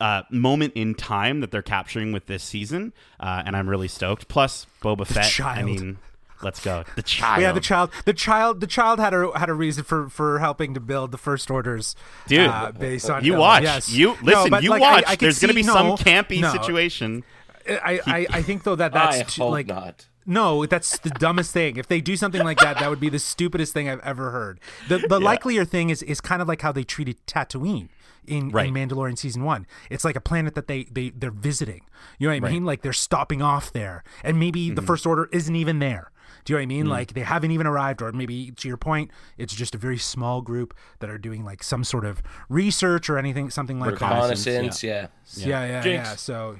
uh, 0.00 0.22
moment 0.30 0.74
in 0.76 0.94
time 0.94 1.40
that 1.40 1.50
they're 1.50 1.60
capturing 1.62 2.12
with 2.12 2.26
this 2.26 2.44
season, 2.44 2.92
uh, 3.18 3.42
and 3.44 3.56
I'm 3.56 3.68
really 3.68 3.88
stoked. 3.88 4.28
Plus, 4.28 4.66
Boba 4.80 5.06
Fett. 5.06 5.40
I 5.44 5.62
mean, 5.64 5.98
let's 6.40 6.60
go. 6.62 6.84
The 6.94 7.02
child. 7.02 7.42
Yeah, 7.42 7.50
the 7.50 7.60
child, 7.60 7.90
the 8.04 8.12
child, 8.12 8.60
the 8.60 8.68
child 8.68 9.00
had 9.00 9.12
a 9.12 9.36
had 9.36 9.48
a 9.48 9.54
reason 9.54 9.82
for 9.82 10.08
for 10.08 10.38
helping 10.38 10.72
to 10.74 10.80
build 10.80 11.10
the 11.10 11.18
first 11.18 11.50
orders, 11.50 11.96
Dude, 12.28 12.46
uh, 12.48 12.70
based 12.70 13.10
on 13.10 13.24
you 13.24 13.32
Ilum. 13.32 13.38
watch. 13.40 13.62
Yes. 13.64 13.90
You 13.90 14.16
listen. 14.22 14.50
but, 14.50 14.62
you 14.62 14.70
like, 14.70 14.80
watch. 14.80 15.04
I 15.06 15.16
could 15.16 15.26
There's 15.26 15.40
going 15.40 15.48
to 15.48 15.54
see- 15.54 15.62
be 15.62 15.72
some 15.72 15.96
campy 15.96 16.40
no. 16.40 16.52
situation. 16.52 17.24
I, 17.68 18.00
I 18.06 18.26
I 18.30 18.42
think 18.42 18.62
though 18.64 18.76
that 18.76 18.94
I 18.96 19.16
that's 19.18 19.34
too, 19.34 19.42
hope 19.42 19.52
like 19.52 19.66
not. 19.66 20.06
No, 20.26 20.66
that's 20.66 20.98
the 20.98 21.10
dumbest 21.10 21.52
thing. 21.52 21.76
If 21.78 21.88
they 21.88 22.00
do 22.02 22.14
something 22.16 22.42
like 22.44 22.58
that, 22.58 22.78
that 22.80 22.90
would 22.90 23.00
be 23.00 23.08
the 23.08 23.18
stupidest 23.18 23.72
thing 23.72 23.88
I've 23.88 24.00
ever 24.00 24.30
heard. 24.30 24.60
The 24.88 24.98
the 24.98 25.18
likelier 25.20 25.64
thing 25.64 25.90
is 25.90 26.02
is 26.02 26.20
kind 26.20 26.42
of 26.42 26.48
like 26.48 26.60
how 26.62 26.70
they 26.72 26.84
treated 26.84 27.16
Tatooine 27.26 27.88
in, 28.26 28.50
Right. 28.50 28.68
in 28.68 28.74
Mandalorian 28.74 29.16
season 29.16 29.42
one. 29.44 29.66
It's 29.88 30.04
like 30.04 30.16
a 30.16 30.20
planet 30.20 30.54
that 30.54 30.66
they 30.66 30.84
they 30.84 31.10
they're 31.10 31.30
visiting. 31.30 31.80
You 32.18 32.28
know 32.28 32.34
what 32.40 32.48
I 32.50 32.52
mean? 32.52 32.64
Like 32.66 32.82
they're 32.82 32.92
stopping 32.92 33.40
off 33.40 33.72
there, 33.72 34.04
and 34.22 34.38
maybe 34.38 34.66
Mm-hmm. 34.66 34.74
the 34.74 34.82
first 34.82 35.06
order 35.06 35.28
isn't 35.32 35.56
even 35.56 35.78
there. 35.78 36.10
Do 36.44 36.52
you 36.52 36.56
know 36.56 36.60
what 36.60 36.62
I 36.62 36.66
mean? 36.66 36.86
Like 36.86 37.14
they 37.14 37.22
haven't 37.22 37.50
even 37.52 37.66
arrived, 37.66 38.02
or 38.02 38.12
maybe 38.12 38.50
to 38.50 38.68
your 38.68 38.76
point, 38.76 39.10
it's 39.38 39.54
just 39.54 39.74
a 39.74 39.78
very 39.78 39.98
small 39.98 40.42
group 40.42 40.74
that 41.00 41.08
are 41.08 41.18
doing 41.18 41.42
like 41.44 41.62
some 41.62 41.84
sort 41.84 42.04
of 42.04 42.22
research 42.50 43.08
or 43.08 43.16
anything, 43.18 43.48
something 43.50 43.78
like 43.80 43.98
that. 43.98 44.10
Reconnaissance, 44.12 44.82
yeah. 44.82 45.06
Yeah, 45.36 45.64
yeah, 45.66 45.80
Jinx. 45.82 46.08
yeah. 46.10 46.16
So, 46.16 46.58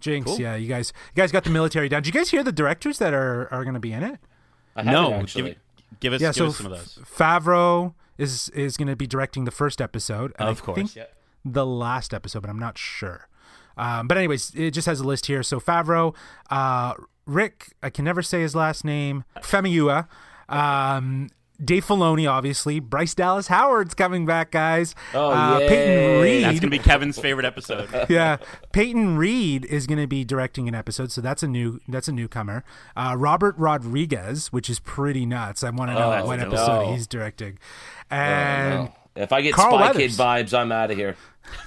Jinx, 0.00 0.38
yeah, 0.38 0.54
you 0.56 0.68
guys, 0.68 0.92
you 1.14 1.20
guys 1.20 1.32
got 1.32 1.44
the 1.44 1.50
military 1.50 1.88
down. 1.88 2.02
Did 2.02 2.14
you 2.14 2.20
guys 2.20 2.30
hear 2.30 2.42
the 2.44 2.52
directors 2.52 2.98
that 2.98 3.12
are 3.14 3.48
are 3.52 3.64
going 3.64 3.74
to 3.74 3.80
be 3.80 3.92
in 3.92 4.02
it? 4.02 4.18
I 4.76 4.82
haven't 4.84 4.92
No, 4.92 5.12
actually. 5.14 5.42
give, 5.42 6.00
give 6.00 6.12
us, 6.14 6.20
Yeah, 6.20 6.28
give 6.28 6.34
so 6.36 6.46
us 6.46 6.56
some 6.56 6.66
of 6.66 6.72
those. 6.72 6.98
Favreau 7.04 7.94
is 8.16 8.48
is 8.50 8.76
going 8.76 8.88
to 8.88 8.96
be 8.96 9.06
directing 9.06 9.44
the 9.44 9.50
first 9.50 9.80
episode. 9.80 10.32
and 10.38 10.48
Of 10.48 10.62
I 10.62 10.64
course, 10.64 10.76
think 10.76 10.96
yeah. 10.96 11.04
the 11.44 11.66
last 11.66 12.12
episode, 12.14 12.40
but 12.42 12.50
I'm 12.50 12.58
not 12.58 12.78
sure. 12.78 13.28
Um, 13.76 14.08
but 14.08 14.16
anyways, 14.16 14.52
it 14.56 14.72
just 14.72 14.86
has 14.86 15.00
a 15.00 15.04
list 15.06 15.26
here. 15.26 15.42
So 15.44 15.60
Favreau, 15.60 16.14
uh, 16.50 16.94
Rick, 17.26 17.74
I 17.82 17.90
can 17.90 18.04
never 18.04 18.22
say 18.22 18.40
his 18.40 18.54
last 18.56 18.84
name, 18.84 19.22
Femiua, 19.40 20.08
um, 20.48 21.28
Dave 21.62 21.84
Filoni, 21.84 22.30
obviously, 22.30 22.78
Bryce 22.78 23.14
Dallas 23.14 23.48
Howard's 23.48 23.92
coming 23.94 24.24
back, 24.26 24.52
guys. 24.52 24.94
Oh, 25.12 25.30
uh, 25.30 25.58
yay. 25.58 25.68
Peyton 25.68 26.20
Reed, 26.22 26.44
That's 26.44 26.60
going 26.60 26.70
to 26.70 26.78
be 26.78 26.78
Kevin's 26.78 27.18
favorite 27.18 27.44
episode. 27.46 27.88
yeah, 28.08 28.36
Peyton 28.72 29.16
Reed 29.16 29.64
is 29.64 29.86
going 29.88 29.98
to 29.98 30.06
be 30.06 30.24
directing 30.24 30.68
an 30.68 30.74
episode, 30.76 31.10
so 31.10 31.20
that's 31.20 31.42
a 31.42 31.48
new 31.48 31.80
that's 31.88 32.06
a 32.06 32.12
newcomer. 32.12 32.62
Uh, 32.96 33.14
Robert 33.18 33.56
Rodriguez, 33.58 34.52
which 34.52 34.70
is 34.70 34.78
pretty 34.78 35.26
nuts. 35.26 35.64
I 35.64 35.70
want 35.70 35.90
to 35.90 35.94
know 35.94 36.12
Oh, 36.12 36.26
what 36.26 36.38
no. 36.38 36.46
episode 36.46 36.92
he's 36.92 37.06
directing. 37.08 37.58
And 38.10 38.84
No. 38.84 38.94
If 39.16 39.32
I 39.32 39.40
get 39.40 39.52
Carl 39.52 39.72
Spy 39.76 39.80
Weathers. 39.88 39.96
Kid 39.96 40.10
vibes, 40.12 40.56
I'm 40.56 40.70
out 40.70 40.92
of 40.92 40.96
here. 40.96 41.16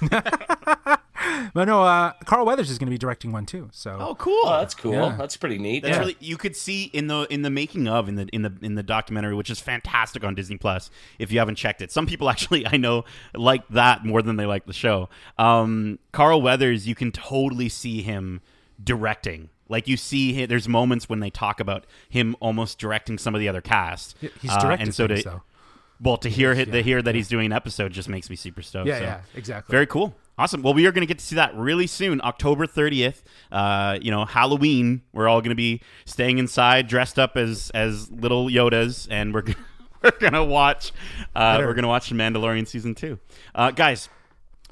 but 1.54 1.66
no, 1.68 1.82
uh, 1.82 2.12
Carl 2.24 2.46
Weathers 2.46 2.70
is 2.70 2.78
going 2.78 2.86
to 2.86 2.90
be 2.90 2.98
directing 2.98 3.32
one 3.32 3.46
too. 3.46 3.68
So 3.72 3.96
Oh, 4.00 4.14
cool. 4.16 4.42
Oh, 4.44 4.58
that's 4.58 4.74
cool. 4.74 4.92
Yeah. 4.92 5.14
That's 5.18 5.36
pretty 5.36 5.58
neat. 5.58 5.82
That's 5.82 5.94
Yeah. 5.94 6.00
really 6.00 6.16
you 6.20 6.36
could 6.36 6.56
see 6.56 6.84
in 6.92 7.06
the 7.06 7.26
in 7.30 7.42
the 7.42 7.50
making 7.50 7.88
of 7.88 8.08
in 8.08 8.16
the 8.16 8.26
in 8.32 8.42
the 8.42 8.52
in 8.62 8.74
the 8.74 8.82
documentary, 8.82 9.34
which 9.34 9.50
is 9.50 9.60
fantastic 9.60 10.24
on 10.24 10.34
Disney 10.34 10.56
Plus. 10.56 10.90
If 11.18 11.30
you 11.32 11.38
haven't 11.38 11.56
checked 11.56 11.82
it, 11.82 11.92
some 11.92 12.06
people 12.06 12.28
actually 12.30 12.66
I 12.66 12.76
know 12.76 13.04
like 13.34 13.66
that 13.68 14.04
more 14.04 14.22
than 14.22 14.36
they 14.36 14.46
like 14.46 14.66
the 14.66 14.72
show. 14.72 15.08
Um, 15.38 15.98
Carl 16.12 16.42
Weathers, 16.42 16.86
you 16.86 16.94
can 16.94 17.12
totally 17.12 17.68
see 17.68 18.02
him 18.02 18.40
directing. 18.82 19.48
Like 19.68 19.88
you 19.88 19.96
see, 19.96 20.34
hi- 20.40 20.46
there's 20.46 20.68
moments 20.68 21.08
when 21.08 21.20
they 21.20 21.30
talk 21.30 21.60
about 21.60 21.86
him 22.08 22.36
almost 22.40 22.78
directing 22.78 23.16
some 23.16 23.34
of 23.34 23.40
the 23.40 23.48
other 23.48 23.60
cast. 23.62 24.16
he's 24.40 24.50
Uh, 24.50 24.60
directed 24.60 24.82
and 24.82 24.94
so 24.94 25.06
things, 25.06 25.22
to 25.22 25.28
though. 25.30 25.42
Well 26.02 26.16
to 26.18 26.28
hear 26.28 26.54
to 26.54 26.82
hear 26.82 27.00
that 27.00 27.14
he's 27.14 27.28
doing 27.28 27.46
an 27.46 27.52
episode 27.52 27.92
just 27.92 28.08
makes 28.08 28.28
me 28.28 28.36
super 28.36 28.62
stoked. 28.62 28.88
Yeah, 28.88 28.98
so. 28.98 29.04
yeah, 29.04 29.20
exactly. 29.34 29.72
Very 29.72 29.86
cool. 29.86 30.14
Awesome. 30.38 30.62
Well, 30.62 30.74
we 30.74 30.86
are 30.86 30.92
going 30.92 31.02
to 31.02 31.06
get 31.06 31.18
to 31.18 31.24
see 31.24 31.36
that 31.36 31.54
really 31.54 31.86
soon, 31.86 32.20
October 32.22 32.66
30th. 32.66 33.22
Uh, 33.50 33.98
you 34.00 34.10
know, 34.10 34.24
Halloween. 34.24 35.02
We're 35.12 35.28
all 35.28 35.40
going 35.40 35.50
to 35.50 35.54
be 35.54 35.82
staying 36.04 36.38
inside, 36.38 36.88
dressed 36.88 37.18
up 37.18 37.36
as 37.36 37.70
as 37.70 38.10
little 38.10 38.46
Yodas, 38.46 39.06
and 39.10 39.34
we're 39.34 39.42
gonna, 39.42 39.58
we're 40.02 40.18
going 40.18 40.32
to 40.32 40.44
watch. 40.44 40.92
Uh, 41.36 41.58
we're 41.60 41.74
going 41.74 41.82
to 41.82 41.88
watch 41.88 42.08
the 42.08 42.14
Mandalorian 42.14 42.66
season 42.66 42.94
two, 42.94 43.18
uh, 43.54 43.70
guys. 43.70 44.08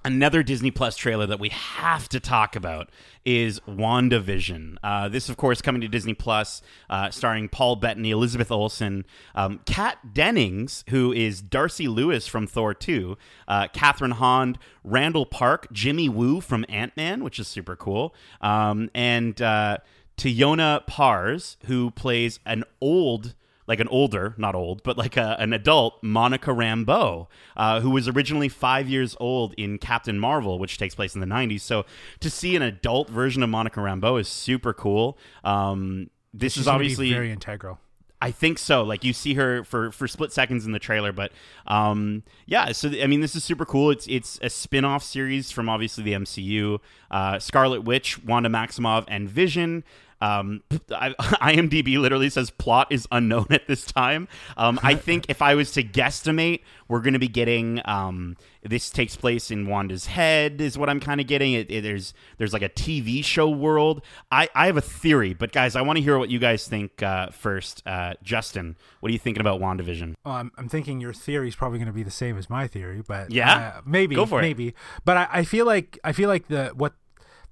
Another 0.03 0.43
Disney 0.43 0.71
Plus 0.71 0.97
trailer 0.97 1.27
that 1.27 1.39
we 1.39 1.51
have 1.51 2.09
to 2.09 2.21
talk 2.21 2.57
about 2.57 2.89
is 3.27 3.61
WandaVision. 3.61 4.77
Uh, 4.83 5.11
this, 5.11 5.29
of 5.29 5.37
course, 5.37 5.61
coming 5.61 5.83
to 5.83 5.89
Disney 5.89 6.15
Plus, 6.15 6.63
uh, 6.89 7.11
starring 7.11 7.51
Paul 7.51 7.77
Bettany, 7.77 8.11
Elizabeth 8.11 8.51
Olsen, 8.51 9.05
um, 9.35 9.61
Kat 9.67 10.15
Dennings, 10.15 10.85
who 10.89 11.13
is 11.13 11.43
Darcy 11.43 11.87
Lewis 11.87 12.27
from 12.27 12.47
Thor 12.47 12.73
2, 12.73 13.19
uh, 13.47 13.69
Kathryn 13.75 14.13
Hahn, 14.13 14.57
Randall 14.85 15.27
Park, 15.27 15.71
Jimmy 15.71 16.09
Woo 16.09 16.41
from 16.41 16.65
Ant 16.71 16.97
Man, 16.97 17.23
which 17.23 17.39
is 17.39 17.47
super 17.47 17.77
cool, 17.77 18.15
um, 18.41 18.89
and 18.95 19.43
uh, 19.43 19.77
Teyonah 20.17 20.87
Parris, 20.87 21.59
who 21.67 21.91
plays 21.91 22.41
an 22.47 22.65
old 22.81 23.35
like 23.71 23.79
an 23.79 23.87
older, 23.87 24.35
not 24.37 24.57
old, 24.57 24.83
but 24.83 24.99
like 24.99 25.17
a, 25.17 25.37
an 25.39 25.53
adult 25.53 26.03
Monica 26.03 26.51
Rambeau, 26.51 27.29
uh, 27.57 27.81
who 27.81 27.91
was 27.91 28.09
originally 28.09 28.49
five 28.49 28.89
years 28.89 29.17
old 29.21 29.55
in 29.55 29.79
Captain 29.79 30.19
Marvel, 30.19 30.59
which 30.59 30.77
takes 30.77 30.97
place 30.97 31.15
in 31.15 31.21
the 31.21 31.27
90s. 31.27 31.61
So 31.61 31.87
to 32.19 32.29
see 32.29 32.57
an 32.57 32.63
adult 32.63 33.09
version 33.09 33.45
of 33.45 33.49
Monica 33.49 33.79
Rambeau 33.79 34.21
is 34.21 34.27
super 34.27 34.73
cool. 34.73 35.17
Um, 35.45 36.11
this 36.35 36.55
She's 36.55 36.63
is 36.63 36.69
obviously 36.69 37.13
very 37.13 37.31
integral. 37.31 37.79
I 38.21 38.33
think 38.33 38.59
so. 38.59 38.83
Like 38.83 39.05
you 39.05 39.13
see 39.13 39.35
her 39.35 39.63
for 39.63 39.93
for 39.93 40.09
split 40.09 40.33
seconds 40.33 40.67
in 40.67 40.73
the 40.73 40.79
trailer, 40.81 41.13
but 41.13 41.31
um, 41.69 42.25
yeah. 42.47 42.73
So 42.73 42.91
I 43.01 43.07
mean, 43.07 43.21
this 43.21 43.37
is 43.37 43.45
super 43.45 43.65
cool. 43.65 43.91
It's 43.91 44.07
it's 44.09 44.39
a 44.43 44.51
spin 44.51 44.85
off 44.85 45.05
series 45.05 45.53
from 45.53 45.69
obviously 45.69 46.05
the 46.05 46.13
MCU. 46.13 46.81
Uh, 47.11 47.39
Scarlet 47.39 47.83
Witch, 47.83 48.23
Wanda 48.23 48.49
Maximoff, 48.49 49.05
and 49.09 49.31
Vision. 49.31 49.85
Um, 50.21 50.63
I, 50.91 51.11
IMDb 51.53 51.99
literally 51.99 52.31
says 52.31 52.51
plot 52.51 52.89
is 52.91 53.07
unknown 53.11 53.47
at 53.51 53.67
this 53.67 53.85
time. 53.85 54.29
Um, 54.57 54.79
I 54.83 54.95
think 55.07 55.27
if 55.29 55.41
I 55.43 55.55
was 55.55 55.73
to 55.73 55.83
guesstimate, 55.83 56.61
we're 56.89 57.01
going 57.01 57.13
to 57.15 57.19
be 57.21 57.29
getting 57.29 57.81
um, 57.85 58.37
this 58.63 58.91
takes 58.91 59.17
place 59.17 59.51
in 59.51 59.67
Wanda's 59.67 60.07
head, 60.07 60.61
is 60.61 60.77
what 60.77 60.89
I'm 60.91 61.01
kind 61.01 61.21
of 61.21 61.27
getting. 61.27 61.53
It, 61.55 61.71
it- 61.71 61.83
there's 61.83 62.13
there's 62.39 62.53
like 62.53 62.63
a 62.63 62.69
TV 62.69 63.25
show 63.25 63.49
world. 63.49 64.03
I, 64.31 64.49
I 64.55 64.67
have 64.67 64.77
a 64.77 64.81
theory, 64.83 65.33
but 65.35 65.53
guys, 65.53 65.77
I 65.77 65.83
want 65.83 65.97
to 65.97 66.03
hear 66.03 66.19
what 66.19 66.29
you 66.31 66.39
guys 66.39 66.67
think 66.69 67.03
uh, 67.03 67.31
first. 67.31 67.83
Uh, 67.87 68.15
Justin, 68.23 68.77
what 69.01 69.09
are 69.09 69.13
you 69.13 69.19
thinking 69.19 69.41
about 69.41 69.61
WandaVision? 69.61 70.15
Well, 70.25 70.35
I'm, 70.35 70.53
I'm 70.59 70.69
thinking 70.69 71.01
your 71.01 71.13
theory 71.15 71.49
is 71.49 71.55
probably 71.57 71.79
going 71.79 71.87
to 71.87 71.93
be 71.93 72.03
the 72.03 72.11
same 72.11 72.37
as 72.37 72.51
my 72.51 72.67
theory, 72.67 73.03
but 73.07 73.31
Yeah? 73.31 73.75
uh, 73.77 73.81
maybe, 73.87 74.15
Go 74.15 74.27
for 74.27 74.41
it. 74.41 74.43
maybe. 74.43 74.75
But 75.05 75.17
I, 75.17 75.29
I 75.33 75.45
feel 75.45 75.65
like 75.67 75.99
I 76.05 76.13
feel 76.13 76.29
like 76.29 76.49
the 76.49 76.73
what 76.75 76.93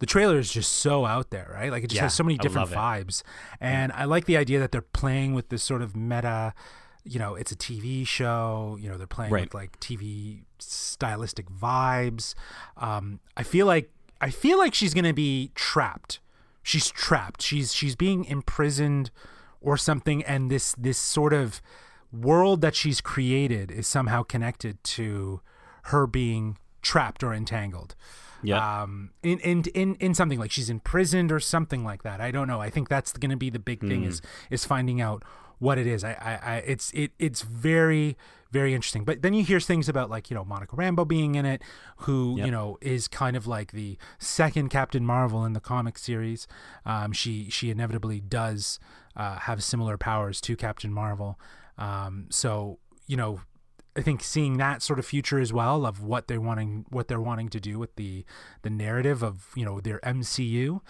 the 0.00 0.06
trailer 0.06 0.38
is 0.38 0.52
just 0.52 0.72
so 0.72 1.04
out 1.06 1.30
there, 1.30 1.50
right? 1.52 1.70
Like 1.70 1.84
it 1.84 1.88
just 1.88 1.96
Yeah, 1.96 2.02
has 2.04 2.14
so 2.14 2.22
many 2.24 2.38
different 2.38 2.70
it. 2.70 2.74
vibes, 2.74 3.22
and 3.60 3.92
I 3.92 4.04
like 4.04 4.24
the 4.26 4.36
idea 4.36 4.58
that 4.60 4.72
they're 4.72 4.80
playing 4.82 5.34
with 5.34 5.48
this 5.48 5.62
sort 5.62 5.82
of 5.82 5.96
meta. 5.96 6.54
You 7.04 7.18
know, 7.18 7.34
it's 7.36 7.52
a 7.52 7.56
TV 7.56 8.06
show. 8.06 8.76
You 8.80 8.90
know, 8.90 8.98
they're 8.98 9.06
playing 9.06 9.32
Right. 9.32 9.44
with 9.44 9.54
like 9.54 9.80
TV 9.80 10.42
stylistic 10.58 11.46
vibes. 11.50 12.34
Um, 12.76 13.20
I 13.36 13.42
feel 13.42 13.66
like 13.66 13.90
I 14.20 14.30
feel 14.30 14.58
like 14.58 14.74
she's 14.74 14.94
going 14.94 15.04
to 15.04 15.12
be 15.12 15.52
trapped. 15.54 16.20
She's 16.62 16.90
trapped. 16.90 17.40
She's 17.42 17.72
she's 17.72 17.96
being 17.96 18.24
imprisoned 18.24 19.10
or 19.60 19.76
something, 19.76 20.22
and 20.24 20.50
this 20.50 20.74
this 20.78 20.98
sort 20.98 21.32
of 21.32 21.60
world 22.12 22.60
that 22.62 22.74
she's 22.74 23.00
created 23.00 23.70
is 23.70 23.86
somehow 23.86 24.22
connected 24.22 24.82
to 24.82 25.40
her 25.84 26.06
being 26.06 26.56
trapped 26.82 27.22
or 27.22 27.32
entangled. 27.34 27.94
Yeah. 28.42 28.82
Um, 28.82 29.10
in, 29.22 29.38
in 29.40 29.62
in 29.74 29.94
in 29.96 30.14
something 30.14 30.38
like 30.38 30.50
she's 30.50 30.70
imprisoned 30.70 31.32
or 31.32 31.40
something 31.40 31.84
like 31.84 32.02
that. 32.04 32.20
I 32.20 32.30
don't 32.30 32.46
know. 32.48 32.60
I 32.60 32.70
think 32.70 32.88
that's 32.88 33.12
going 33.12 33.30
to 33.30 33.36
be 33.36 33.50
the 33.50 33.58
big 33.58 33.80
thing 33.80 34.04
is 34.04 34.22
is 34.50 34.64
finding 34.64 35.00
out 35.00 35.24
what 35.58 35.76
it 35.78 35.86
is. 35.86 36.04
I, 36.04 36.12
I, 36.12 36.54
I 36.54 36.56
it's 36.58 36.92
it 36.92 37.12
it's 37.18 37.42
very 37.42 38.16
very 38.50 38.74
interesting. 38.74 39.04
But 39.04 39.22
then 39.22 39.34
you 39.34 39.44
hear 39.44 39.60
things 39.60 39.88
about 39.88 40.08
like 40.08 40.30
you 40.30 40.34
know 40.34 40.44
Monica 40.44 40.76
Rambeau 40.76 41.06
being 41.06 41.34
in 41.34 41.44
it, 41.44 41.62
who 41.98 42.36
Yep. 42.38 42.46
you 42.46 42.52
know 42.52 42.78
is 42.80 43.08
kind 43.08 43.36
of 43.36 43.46
like 43.46 43.72
the 43.72 43.98
second 44.18 44.68
Captain 44.70 45.04
Marvel 45.04 45.44
in 45.44 45.52
the 45.52 45.60
comic 45.60 45.98
series. 45.98 46.46
Um, 46.86 47.12
she 47.12 47.50
she 47.50 47.70
inevitably 47.70 48.20
does 48.20 48.78
uh, 49.16 49.36
have 49.40 49.62
similar 49.64 49.98
powers 49.98 50.40
to 50.42 50.56
Captain 50.56 50.92
Marvel. 50.92 51.38
Um, 51.76 52.26
so 52.30 52.78
you 53.06 53.16
know 53.16 53.40
I 53.98 54.02
think 54.02 54.22
seeing 54.22 54.56
that 54.58 54.82
sort 54.82 54.98
of 54.98 55.06
future 55.06 55.38
as 55.38 55.52
well 55.52 55.84
of 55.84 56.02
what 56.02 56.28
they're 56.28 56.40
wanting 56.40 56.86
what 56.88 57.08
they're 57.08 57.20
wanting 57.20 57.48
to 57.50 57.60
do 57.60 57.78
with 57.78 57.96
the 57.96 58.24
the 58.62 58.70
narrative 58.70 59.22
of 59.22 59.48
you 59.54 59.64
know 59.64 59.80
their 59.80 59.98
MCU. 60.00 60.80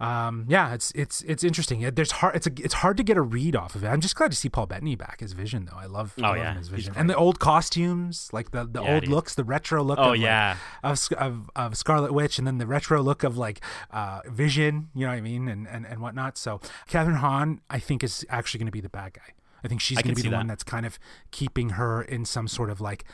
Um, 0.00 0.46
yeah, 0.48 0.74
it's 0.74 0.90
it's 0.96 1.22
it's 1.22 1.44
interesting. 1.44 1.88
There's 1.94 2.10
hard 2.10 2.34
it's 2.34 2.48
a, 2.48 2.50
it's 2.56 2.74
hard 2.74 2.96
to 2.96 3.04
get 3.04 3.16
a 3.16 3.22
read 3.22 3.54
off 3.54 3.76
of 3.76 3.84
it. 3.84 3.86
I'm 3.86 4.00
just 4.00 4.16
glad 4.16 4.32
to 4.32 4.36
see 4.36 4.48
Paul 4.48 4.66
Bettany 4.66 4.96
back 4.96 5.20
as 5.22 5.30
Vision 5.32 5.66
though. 5.70 5.76
I 5.78 5.86
love, 5.86 6.14
I 6.18 6.20
Oh, 6.22 6.28
love 6.30 6.36
yeah, 6.38 6.52
him 6.52 6.58
as 6.58 6.66
Vision 6.66 6.94
and 6.96 7.08
the 7.08 7.14
old 7.14 7.38
costumes, 7.38 8.28
like 8.32 8.50
the 8.50 8.64
the 8.64 8.82
Yeah, 8.82 8.94
old 8.94 9.02
dude. 9.04 9.10
looks, 9.12 9.36
the 9.36 9.44
retro 9.44 9.80
look. 9.84 10.00
Oh, 10.00 10.04
of, 10.04 10.08
like, 10.10 10.20
yeah. 10.20 10.56
of, 10.82 10.98
of 11.18 11.50
of 11.54 11.76
Scarlet 11.76 12.12
Witch, 12.12 12.36
and 12.38 12.46
then 12.48 12.58
the 12.58 12.66
retro 12.66 13.00
look 13.00 13.22
of 13.22 13.36
like 13.38 13.60
uh, 13.92 14.22
Vision. 14.28 14.88
You 14.92 15.02
know 15.06 15.12
what 15.12 15.18
I 15.18 15.20
mean, 15.20 15.46
and 15.46 15.68
and 15.68 15.86
and 15.86 16.00
whatnot. 16.00 16.36
So 16.36 16.60
Kathryn 16.90 17.18
Hahn, 17.18 17.60
I 17.70 17.78
think, 17.78 18.02
is 18.02 18.26
actually 18.28 18.58
going 18.58 18.66
to 18.66 18.72
be 18.72 18.80
the 18.80 18.88
bad 18.88 19.12
guy. 19.12 19.34
I 19.64 19.68
think 19.68 19.80
she's 19.80 19.98
going 20.02 20.14
to 20.14 20.22
be 20.22 20.28
the 20.28 20.34
one 20.34 20.46
that's 20.46 20.64
kind 20.64 20.84
of 20.86 20.98
keeping 21.30 21.70
her 21.70 22.02
in 22.02 22.24
some 22.24 22.48
sort 22.48 22.70
of 22.70 22.80
like 22.80 23.04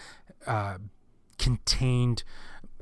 uh, 0.47 0.79
contained 1.39 2.23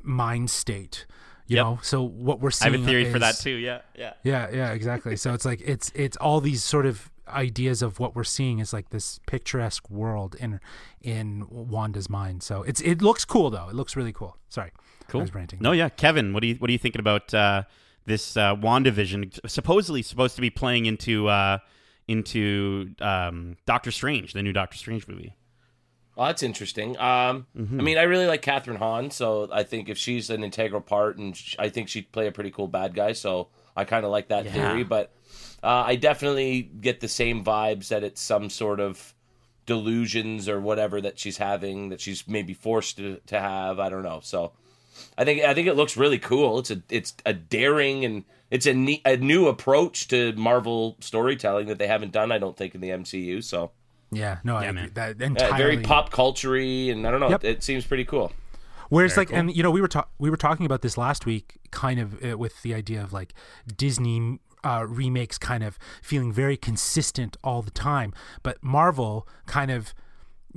mind 0.01 0.49
state. 0.49 1.05
You 1.47 1.55
Yep. 1.57 1.65
know, 1.65 1.79
so 1.81 2.03
what 2.03 2.41
we're 2.41 2.51
seeing. 2.51 2.73
I 2.73 2.77
have 2.77 2.85
a 2.85 2.89
theory 2.89 3.09
for 3.11 3.19
that 3.19 3.35
too. 3.35 3.51
Yeah, 3.51 3.79
yeah. 3.97 4.13
yeah, 4.23 4.49
yeah, 4.51 4.71
exactly. 4.71 5.15
So 5.15 5.33
it's 5.33 5.45
like 5.45 5.61
it's 5.63 5.91
it's 5.95 6.17
all 6.17 6.41
these 6.41 6.61
sort 6.61 6.85
of 6.85 7.09
ideas 7.29 7.81
of 7.81 7.99
what 7.99 8.15
we're 8.15 8.23
seeing 8.25 8.59
is 8.59 8.73
like 8.73 8.89
this 8.89 9.19
picturesque 9.27 9.89
world 9.89 10.35
in 10.39 10.59
in 11.01 11.45
Wanda's 11.49 12.09
mind. 12.09 12.43
So 12.43 12.63
it's 12.63 12.81
it 12.81 13.01
looks 13.01 13.23
cool 13.23 13.49
though. 13.49 13.69
It 13.69 13.75
looks 13.75 13.95
really 13.95 14.11
cool. 14.11 14.35
Sorry, 14.49 14.71
Cool. 15.07 15.21
I 15.21 15.23
was 15.23 15.33
ranting. 15.33 15.59
No, 15.61 15.71
yeah, 15.71 15.87
Kevin, 15.87 16.33
what 16.33 16.41
do 16.41 16.47
you 16.47 16.55
what 16.55 16.69
are 16.69 16.73
you 16.73 16.77
thinking 16.79 16.99
about 16.99 17.33
uh, 17.33 17.63
this 18.05 18.35
uh, 18.35 18.53
WandaVision? 18.57 19.39
Supposedly 19.49 20.01
supposed 20.01 20.35
to 20.35 20.41
be 20.41 20.49
playing 20.49 20.85
into 20.85 21.29
uh, 21.29 21.59
into 22.07 22.93
um, 23.01 23.57
Doctor 23.65 23.91
Strange, 23.91 24.33
the 24.33 24.43
new 24.43 24.53
Doctor 24.53 24.77
Strange 24.77 25.07
movie. 25.07 25.35
Well, 26.15 26.27
that's 26.27 26.41
interesting. 26.43 26.97
Um, 26.97 27.45
Mm-hmm. 27.55 27.79
I 27.79 27.83
mean, 27.83 27.97
I 27.97 28.03
really 28.03 28.25
like 28.25 28.41
Kathryn 28.41 28.77
Hahn, 28.77 29.11
so 29.11 29.49
I 29.51 29.63
think 29.63 29.87
if 29.89 29.97
she's 29.97 30.29
an 30.29 30.43
integral 30.43 30.81
part, 30.81 31.17
and 31.17 31.35
sh- 31.37 31.55
I 31.59 31.69
think 31.69 31.89
she'd 31.89 32.11
play 32.11 32.27
a 32.27 32.31
pretty 32.31 32.49
cool 32.51 32.67
bad 32.67 32.95
guy, 32.95 33.13
so 33.13 33.49
I 33.75 33.83
kind 33.85 34.03
of 34.05 34.11
like 34.11 34.29
that 34.29 34.45
Yeah. 34.45 34.51
theory. 34.53 34.83
But 34.83 35.11
uh, 35.61 35.83
I 35.85 35.95
definitely 35.95 36.61
get 36.63 37.01
the 37.01 37.07
same 37.07 37.43
vibes 37.43 37.89
that 37.89 38.03
it's 38.03 38.21
some 38.21 38.49
sort 38.49 38.79
of 38.79 39.13
delusions 39.67 40.47
or 40.49 40.59
whatever 40.59 41.01
that 41.01 41.19
she's 41.19 41.37
having 41.37 41.89
that 41.89 41.99
she's 42.01 42.27
maybe 42.27 42.53
forced 42.53 42.97
to, 42.97 43.19
to 43.27 43.39
have. 43.39 43.79
I 43.79 43.89
don't 43.89 44.03
know. 44.03 44.19
So 44.23 44.53
I 45.17 45.25
think 45.25 45.43
I 45.43 45.53
think 45.53 45.67
it 45.67 45.75
looks 45.75 45.97
really 45.97 46.19
cool. 46.19 46.59
It's 46.59 46.71
a 46.71 46.81
it's 46.89 47.13
a 47.25 47.33
daring 47.33 48.05
and 48.05 48.23
it's 48.51 48.65
a 48.65 48.73
ne- 48.73 49.01
a 49.05 49.17
new 49.17 49.47
approach 49.47 50.07
to 50.09 50.33
Marvel 50.33 50.95
storytelling 50.99 51.67
that 51.67 51.77
they 51.79 51.87
haven't 51.87 52.11
done. 52.11 52.31
I 52.31 52.37
don't 52.37 52.55
think 52.57 52.75
in 52.75 52.81
the 52.81 52.89
MCU. 52.89 53.43
So 53.43 53.71
Yeah, 54.11 54.37
no, 54.43 54.55
I 54.55 54.63
Yeah, 54.63 54.69
agree. 54.69 54.81
man. 54.81 54.91
that 54.93 55.19
yeah, 55.19 55.25
entirely. 55.27 55.57
very 55.57 55.77
pop 55.79 56.11
culture-y, 56.11 56.91
and 56.91 57.05
I 57.05 57.11
don't 57.11 57.19
know. 57.19 57.29
Yep. 57.29 57.43
It 57.43 57.63
seems 57.63 57.85
pretty 57.85 58.05
cool. 58.05 58.31
Whereas, 58.89 59.15
Very 59.15 59.25
like, 59.25 59.35
and 59.35 59.53
you 59.55 59.63
know, 59.63 59.71
we 59.71 59.81
were 59.81 59.89
ta- 59.89 60.07
we 60.17 60.29
were 60.29 60.37
talking 60.37 60.65
about 60.65 60.81
this 60.81 60.97
last 60.97 61.25
week, 61.25 61.57
kind 61.71 61.99
of 61.99 62.23
uh, 62.23 62.37
with 62.37 62.61
the 62.61 62.73
idea 62.73 63.01
of 63.03 63.11
like 63.11 63.33
Disney 63.75 64.39
uh, 64.63 64.85
remakes, 64.87 65.37
kind 65.37 65.61
of 65.63 65.77
feeling 66.01 66.31
very 66.31 66.55
consistent 66.55 67.35
all 67.43 67.61
the 67.61 67.71
time, 67.71 68.13
but 68.43 68.63
Marvel 68.63 69.27
kind 69.45 69.71
of. 69.71 69.93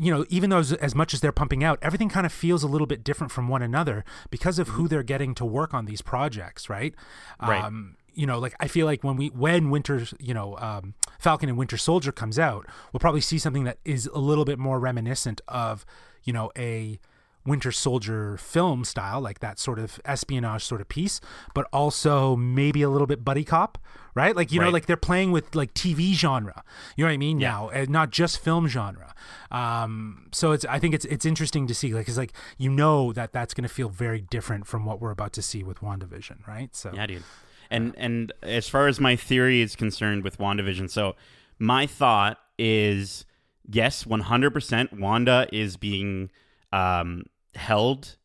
You 0.02 0.12
know, 0.12 0.24
even 0.30 0.50
though 0.50 0.58
as, 0.58 0.72
as 0.72 0.94
much 0.94 1.12
as 1.12 1.20
they're 1.20 1.30
pumping 1.30 1.62
out, 1.62 1.78
everything 1.82 2.08
kind 2.08 2.24
of 2.24 2.32
feels 2.32 2.62
a 2.62 2.66
little 2.66 2.86
bit 2.86 3.04
different 3.04 3.30
from 3.30 3.48
one 3.48 3.60
another 3.60 4.04
because 4.30 4.58
of 4.58 4.68
who 4.68 4.88
they're 4.88 5.02
getting 5.02 5.34
to 5.34 5.44
work 5.44 5.74
on 5.74 5.84
these 5.84 6.00
projects, 6.00 6.70
right? 6.70 6.94
Right. 7.40 7.62
Um, 7.62 7.96
you 8.14 8.26
know, 8.26 8.38
like 8.38 8.54
I 8.58 8.66
feel 8.66 8.86
like 8.86 9.04
when 9.04 9.16
we 9.16 9.28
when 9.28 9.70
Winter, 9.70 10.06
you 10.18 10.34
know, 10.34 10.56
um, 10.58 10.94
Falcon 11.18 11.48
and 11.48 11.58
Winter 11.58 11.76
Soldier 11.76 12.12
comes 12.12 12.38
out, 12.38 12.66
we'll 12.92 13.00
probably 13.00 13.20
see 13.20 13.38
something 13.38 13.64
that 13.64 13.78
is 13.84 14.06
a 14.06 14.18
little 14.18 14.44
bit 14.44 14.58
more 14.58 14.80
reminiscent 14.80 15.40
of, 15.48 15.84
you 16.24 16.32
know, 16.32 16.50
a 16.56 16.98
Winter 17.46 17.72
Soldier 17.72 18.36
film 18.36 18.84
style, 18.84 19.20
like 19.20 19.40
that 19.40 19.58
sort 19.58 19.78
of 19.78 20.00
espionage 20.04 20.64
sort 20.64 20.80
of 20.80 20.88
piece, 20.88 21.20
but 21.54 21.66
also 21.72 22.36
maybe 22.36 22.82
a 22.82 22.90
little 22.90 23.06
bit 23.06 23.24
buddy 23.24 23.44
cop, 23.44 23.78
right? 24.14 24.36
Like 24.36 24.52
you 24.52 24.60
know, 24.60 24.70
like 24.70 24.86
they're 24.86 24.96
playing 24.96 25.32
with 25.32 25.54
like 25.54 25.72
TV 25.72 26.12
genre. 26.12 26.62
You 26.96 27.04
know 27.04 27.08
what 27.08 27.14
I 27.14 27.18
mean? 27.18 27.38
Now, 27.38 27.70
and 27.70 27.88
not 27.88 28.10
just 28.10 28.38
film 28.38 28.68
genre. 28.68 29.14
Um, 29.50 30.28
so 30.32 30.52
it's 30.52 30.64
I 30.66 30.78
think 30.78 30.94
it's 30.94 31.04
it's 31.06 31.24
interesting 31.24 31.66
to 31.66 31.74
see, 31.74 31.94
like, 31.94 32.08
it's 32.08 32.18
like 32.18 32.32
you 32.58 32.70
know 32.70 33.12
that 33.12 33.32
that's 33.32 33.54
going 33.54 33.66
to 33.66 33.72
feel 33.72 33.88
very 33.88 34.20
different 34.20 34.66
from 34.66 34.84
what 34.84 35.00
we're 35.00 35.10
about 35.10 35.32
to 35.34 35.42
see 35.42 35.62
with 35.62 35.80
WandaVision, 35.80 36.46
right? 36.46 36.74
So 36.76 36.92
Yeah, 36.92 37.06
dude. 37.06 37.22
And 37.70 37.94
and 37.96 38.32
as 38.42 38.68
far 38.68 38.88
as 38.88 39.00
my 39.00 39.16
theory 39.16 39.62
is 39.62 39.76
concerned 39.76 40.24
with 40.24 40.38
WandaVision, 40.38 40.90
so 40.90 41.14
my 41.58 41.86
thought 41.86 42.38
is 42.58 43.24
yes, 43.68 44.04
100% 44.04 44.98
Wanda 44.98 45.46
is 45.52 45.76
being 45.76 46.30
um, 46.72 47.24
held 47.54 48.16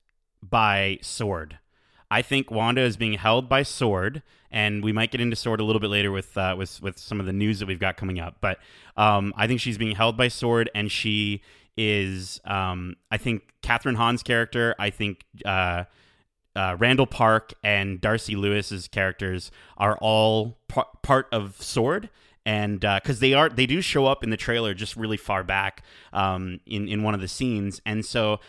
by 0.42 1.00
Sword. 1.02 1.60
I 2.12 2.22
think 2.22 2.52
Wanda 2.52 2.82
is 2.82 2.98
being 2.98 3.14
held 3.14 3.50
by 3.50 3.64
Sword, 3.64 4.22
and 4.52 4.84
we 4.84 4.92
might 4.92 5.12
get 5.12 5.22
into 5.22 5.36
Sword 5.36 5.60
a 5.60 5.64
little 5.64 5.80
bit 5.80 5.90
later 5.90 6.12
with 6.12 6.38
uh, 6.38 6.56
with 6.58 6.82
with 6.82 6.98
some 6.98 7.20
of 7.20 7.26
the 7.26 7.34
news 7.34 7.60
that 7.60 7.68
we've 7.68 7.80
got 7.80 7.98
coming 7.98 8.20
up. 8.20 8.38
But 8.42 8.60
um, 8.96 9.34
I 9.36 9.48
think 9.48 9.60
she's 9.60 9.78
being 9.78 9.96
held 9.96 10.16
by 10.16 10.28
Sword, 10.28 10.70
and 10.76 10.92
she 10.92 11.42
is. 11.76 12.40
Um, 12.46 12.96
I 13.12 13.18
think 13.18 13.44
Kathryn 13.62 13.96
Hahn's 13.96 14.24
character. 14.24 14.76
I 14.80 14.90
think. 14.90 15.26
Uh, 15.44 15.86
uh, 16.56 16.78
Randall 16.80 17.06
Park 17.06 17.54
and 17.64 18.00
Darcy 18.00 18.36
Lewis's 18.36 18.88
characters 18.88 19.52
are 19.78 19.98
all 19.98 20.58
par- 20.70 20.88
part 21.04 21.28
of 21.32 21.62
Sword, 21.62 22.10
and 22.46 22.80
because 22.80 23.20
they 23.20 23.34
are, 23.34 23.50
they 23.50 23.66
do 23.66 23.82
show 23.82 24.06
up 24.06 24.24
in 24.24 24.30
the 24.30 24.38
trailer 24.38 24.74
just 24.74 24.96
really 24.96 25.18
far 25.18 25.44
back 25.44 25.84
um, 26.14 26.60
in 26.66 26.88
in 26.88 27.04
one 27.04 27.14
of 27.14 27.22
the 27.22 27.28
scenes, 27.28 27.82
and 27.86 28.06
so. 28.06 28.40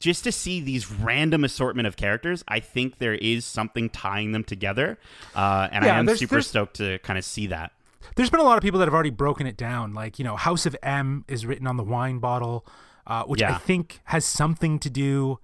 Just 0.00 0.24
to 0.24 0.32
see 0.32 0.62
these 0.62 0.90
random 0.90 1.44
assortment 1.44 1.86
of 1.86 1.94
characters, 1.94 2.42
I 2.48 2.58
think 2.58 2.96
there 2.96 3.12
is 3.16 3.44
something 3.44 3.90
tying 3.90 4.32
them 4.32 4.42
together, 4.42 4.98
uh, 5.36 5.68
and 5.70 5.84
I 5.84 5.88
am 5.88 6.06
there's- 6.06 6.20
super 6.20 6.36
there's- 6.36 6.46
stoked 6.46 6.76
to 6.76 6.98
kind 7.00 7.18
of 7.18 7.24
see 7.26 7.48
that. 7.48 7.72
there's 8.16 8.30
been 8.30 8.40
a 8.40 8.44
lot 8.44 8.56
of 8.56 8.62
people 8.62 8.78
that 8.78 8.86
have 8.86 8.94
already 8.94 9.10
broken 9.10 9.46
it 9.46 9.58
down. 9.58 9.92
Like, 9.92 10.18
you 10.18 10.24
know, 10.24 10.36
House 10.36 10.64
of 10.64 10.74
M 10.82 11.26
is 11.28 11.44
written 11.44 11.66
on 11.66 11.76
the 11.76 11.82
wine 11.84 12.18
bottle, 12.18 12.64
uh, 13.06 13.24
which 13.24 13.42
I 13.42 13.58
think 13.58 14.00
has 14.04 14.24
something 14.24 14.78
to 14.78 14.88
do. 14.88 15.38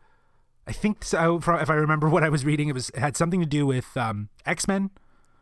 I 0.66 0.72
think 0.72 1.04
so, 1.04 1.36
if 1.36 1.46
I 1.68 1.74
remember 1.74 2.08
what 2.08 2.22
I 2.24 2.30
was 2.30 2.46
reading, 2.46 2.70
it 2.70 2.72
was 2.72 2.88
it 2.88 3.00
had 3.00 3.18
something 3.18 3.40
to 3.40 3.46
do 3.46 3.66
with 3.66 3.94
um, 3.94 4.30
X 4.46 4.66
Men, 4.66 4.88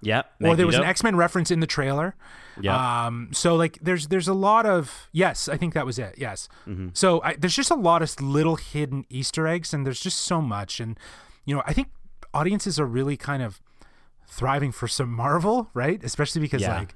Yeah, 0.02 0.22
or 0.42 0.56
there 0.56 0.66
was 0.66 0.76
an 0.76 0.84
X 0.84 1.02
Men 1.02 1.16
reference 1.16 1.50
in 1.50 1.60
the 1.60 1.66
trailer. 1.66 2.14
Yeah. 2.60 3.06
Um, 3.06 3.30
so 3.32 3.54
like, 3.56 3.78
there's 3.80 4.08
there's 4.08 4.28
a 4.28 4.34
lot 4.34 4.66
of 4.66 5.08
yes, 5.12 5.48
I 5.48 5.56
think 5.56 5.72
that 5.74 5.86
was 5.86 5.98
it. 5.98 6.16
Yes. 6.18 6.48
Mm-hmm. 6.66 6.88
So 6.92 7.22
I, 7.22 7.34
there's 7.36 7.56
just 7.56 7.70
a 7.70 7.74
lot 7.76 8.02
of 8.02 8.20
little 8.20 8.56
hidden 8.56 9.06
Easter 9.08 9.46
eggs, 9.46 9.72
and 9.72 9.86
there's 9.86 10.00
just 10.00 10.18
so 10.18 10.42
much, 10.42 10.80
and 10.80 10.98
you 11.46 11.54
know, 11.54 11.62
I 11.66 11.72
think 11.72 11.88
audiences 12.34 12.78
are 12.80 12.86
really 12.86 13.16
kind 13.16 13.42
of 13.42 13.62
thriving 14.26 14.72
for 14.72 14.88
some 14.88 15.10
Marvel, 15.12 15.70
right? 15.74 16.02
Especially 16.02 16.40
because 16.40 16.62
Yeah. 16.62 16.78
like, 16.78 16.94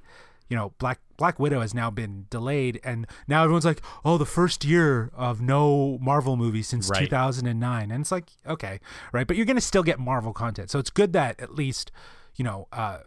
you 0.49 0.57
know, 0.57 0.73
Black 0.79 1.01
Black 1.17 1.39
Widow 1.39 1.61
has 1.61 1.75
now 1.75 1.91
been 1.91 2.27
delayed, 2.31 2.81
and 2.85 3.07
now 3.27 3.43
everyone's 3.43 3.65
like, 3.65 3.81
oh, 4.05 4.19
the 4.19 4.27
first 4.27 4.65
year 4.65 5.11
of 5.15 5.41
no 5.41 5.99
Marvel 6.01 6.37
movie 6.37 6.63
since 6.63 6.91
Right. 6.91 7.01
2009, 7.01 7.91
and 7.91 8.01
it's 8.03 8.13
like, 8.13 8.29
okay, 8.47 8.81
right, 9.13 9.27
but 9.27 9.37
you're 9.37 9.47
gonna 9.47 9.61
still 9.61 9.83
get 9.83 9.99
Marvel 9.99 10.33
content, 10.33 10.71
so 10.71 10.79
it's 10.79 10.91
good 10.91 11.13
that 11.15 11.41
at 11.41 11.55
least, 11.55 11.91
you 12.37 12.45
know, 12.45 12.69
uh, 12.73 12.99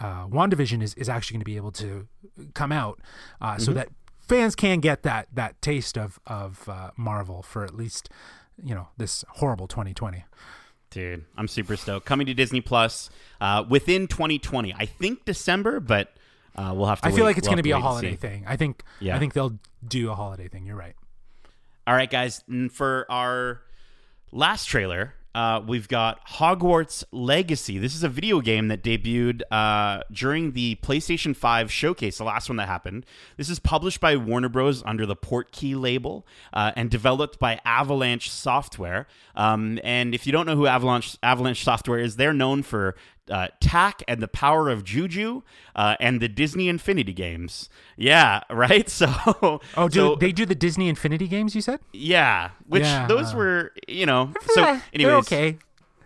uh, 0.00 0.26
WandaVision 0.28 0.82
is, 0.82 0.94
is 0.94 1.08
actually 1.08 1.34
going 1.36 1.40
to 1.40 1.44
be 1.44 1.56
able 1.56 1.72
to 1.72 2.06
come 2.54 2.72
out 2.72 3.00
uh, 3.40 3.52
Mm-hmm. 3.52 3.62
so 3.62 3.72
that 3.72 3.88
fans 4.20 4.54
can 4.54 4.80
get 4.80 5.02
that 5.04 5.28
that 5.34 5.60
taste 5.62 5.96
of 5.98 6.18
of 6.26 6.68
uh, 6.68 6.90
Marvel 6.96 7.42
for 7.42 7.64
at 7.64 7.74
least 7.74 8.08
you 8.62 8.74
know 8.74 8.88
this 8.96 9.24
horrible 9.36 9.66
2020. 9.68 10.24
Dude, 10.90 11.24
I'm 11.36 11.48
super 11.48 11.76
stoked. 11.76 12.06
Coming 12.06 12.26
to 12.28 12.34
Disney 12.34 12.60
Plus 12.62 13.10
uh, 13.42 13.62
within 13.68 14.06
2020. 14.06 14.72
I 14.74 14.86
think 14.86 15.24
December, 15.26 15.80
but 15.80 16.14
uh, 16.56 16.72
we'll 16.74 16.86
have 16.86 17.00
to. 17.02 17.08
I 17.08 17.10
feel 17.10 17.18
wait- 17.18 17.30
like 17.30 17.38
it's 17.38 17.46
we'll 17.46 17.52
going 17.52 17.58
to 17.58 17.62
be 17.62 17.72
a 17.72 17.78
holiday 17.78 18.16
thing. 18.16 18.44
I 18.46 18.56
think 18.56 18.82
Yeah. 19.00 19.14
I 19.14 19.18
think 19.18 19.34
they'll 19.34 19.58
do 19.86 20.10
a 20.10 20.14
holiday 20.14 20.48
thing. 20.48 20.64
You're 20.64 20.76
right. 20.76 20.94
All 21.86 21.94
right, 21.94 22.10
guys. 22.10 22.42
and 22.48 22.72
For 22.72 23.06
our 23.10 23.60
last 24.32 24.64
trailer, 24.66 25.14
uh, 25.38 25.60
we've 25.64 25.86
got 25.86 26.26
Hogwarts 26.26 27.04
Legacy. 27.12 27.78
This 27.78 27.94
is 27.94 28.02
a 28.02 28.08
video 28.08 28.40
game 28.40 28.66
that 28.68 28.82
debuted 28.82 29.42
uh, 29.52 30.02
during 30.10 30.50
the 30.50 30.74
PlayStation 30.82 31.36
5 31.36 31.70
showcase, 31.70 32.18
the 32.18 32.24
last 32.24 32.48
one 32.48 32.56
that 32.56 32.66
happened. 32.66 33.06
This 33.36 33.48
is 33.48 33.60
published 33.60 34.00
by 34.00 34.16
Warner 34.16 34.48
Bros. 34.48 34.82
under 34.84 35.06
the 35.06 35.14
Portkey 35.14 35.80
label 35.80 36.26
uh, 36.52 36.72
and 36.74 36.90
developed 36.90 37.38
by 37.38 37.60
Avalanche 37.64 38.28
Software. 38.28 39.06
Um, 39.36 39.78
and 39.84 40.12
if 40.12 40.26
you 40.26 40.32
don't 40.32 40.44
know 40.44 40.56
who 40.56 40.66
Avalanche 40.66 41.16
Avalanche 41.22 41.62
Software 41.62 42.00
is, 42.00 42.16
they're 42.16 42.34
known 42.34 42.64
for 42.64 42.96
uh, 43.30 43.48
Tak 43.60 44.02
and 44.08 44.20
the 44.22 44.28
Power 44.28 44.68
of 44.70 44.84
Juju 44.84 45.42
uh, 45.76 45.96
and 46.00 46.20
the 46.20 46.28
Disney 46.28 46.68
Infinity 46.68 47.12
games. 47.12 47.68
Yeah, 47.96 48.42
right. 48.50 48.88
So, 48.88 49.06
Oh, 49.76 49.88
do 49.88 49.94
so- 49.94 50.14
they 50.16 50.32
do 50.32 50.46
the 50.46 50.54
Disney 50.54 50.88
Infinity 50.88 51.28
games? 51.28 51.54
You 51.54 51.60
said. 51.60 51.80
yeah, 51.92 52.50
which 52.66 52.82
Yeah, 52.84 53.06
those 53.06 53.34
were, 53.34 53.72
you 53.86 54.06
know. 54.06 54.32
So, 54.52 54.62
Eh, 54.64 54.80
anyways, 54.92 55.14
okay. 55.26 55.58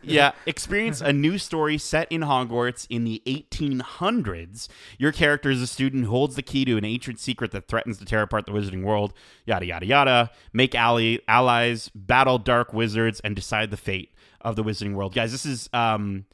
yeah, 0.03 0.33
experience 0.47 1.01
a 1.01 1.13
new 1.13 1.39
story 1.39 1.79
set 1.79 2.11
in 2.11 2.23
Hogwarts 2.23 2.87
in 2.91 3.05
the 3.05 3.23
1800s. 3.27 4.69
Your 4.99 5.13
character 5.13 5.51
is 5.51 5.63
a 5.63 5.67
student 5.67 6.05
who 6.05 6.11
holds 6.11 6.35
the 6.37 6.43
key 6.43 6.65
to 6.65 6.77
an 6.77 6.85
ancient 6.85 7.19
secret 7.21 7.51
that 7.53 7.69
threatens 7.69 7.99
to 7.99 8.05
tear 8.05 8.23
apart 8.23 8.47
the 8.47 8.53
wizarding 8.53 8.83
world. 8.83 9.13
Yada 9.47 9.67
yada 9.67 9.87
yada. 9.87 10.31
Make 10.53 10.75
ally- 10.75 11.19
allies, 11.29 11.89
battle 11.95 12.39
dark 12.39 12.73
wizards, 12.73 13.21
and 13.21 13.37
decide 13.37 13.71
the 13.71 13.77
fate 13.77 14.11
of 14.41 14.57
the 14.57 14.65
wizarding 14.65 14.95
world. 14.95 15.15
Guys, 15.15 15.31
this 15.33 15.47
is 15.47 15.69
um 15.73 16.25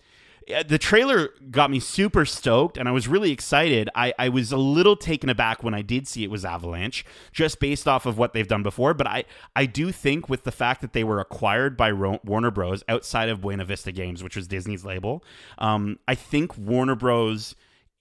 the 0.66 0.78
trailer 0.78 1.30
got 1.50 1.70
me 1.70 1.80
super 1.80 2.24
stoked 2.24 2.76
and 2.78 2.88
I 2.88 2.92
was 2.92 3.06
really 3.06 3.30
excited. 3.30 3.90
I, 3.94 4.14
I 4.18 4.28
was 4.28 4.50
a 4.50 4.56
little 4.56 4.96
taken 4.96 5.28
aback 5.28 5.62
when 5.62 5.74
I 5.74 5.82
did 5.82 6.08
see 6.08 6.24
it 6.24 6.30
was 6.30 6.44
Avalanche, 6.44 7.04
just 7.32 7.60
based 7.60 7.86
off 7.86 8.06
of 8.06 8.16
what 8.16 8.32
they've 8.32 8.48
done 8.48 8.62
before. 8.62 8.94
But 8.94 9.06
I, 9.06 9.24
I 9.54 9.66
do 9.66 9.92
think 9.92 10.28
with 10.28 10.44
the 10.44 10.52
fact 10.52 10.80
that 10.80 10.92
they 10.92 11.04
were 11.04 11.20
acquired 11.20 11.76
by 11.76 11.90
Ro- 11.90 12.20
Warner 12.24 12.50
Bros. 12.50 12.82
outside 12.88 13.28
of 13.28 13.40
Buena 13.40 13.64
Vista 13.64 13.92
Games, 13.92 14.22
which 14.24 14.36
was 14.36 14.48
Disney's 14.48 14.84
label, 14.84 15.22
um, 15.58 15.98
I 16.08 16.14
think 16.14 16.56
Warner 16.56 16.94
Bros. 16.94 17.54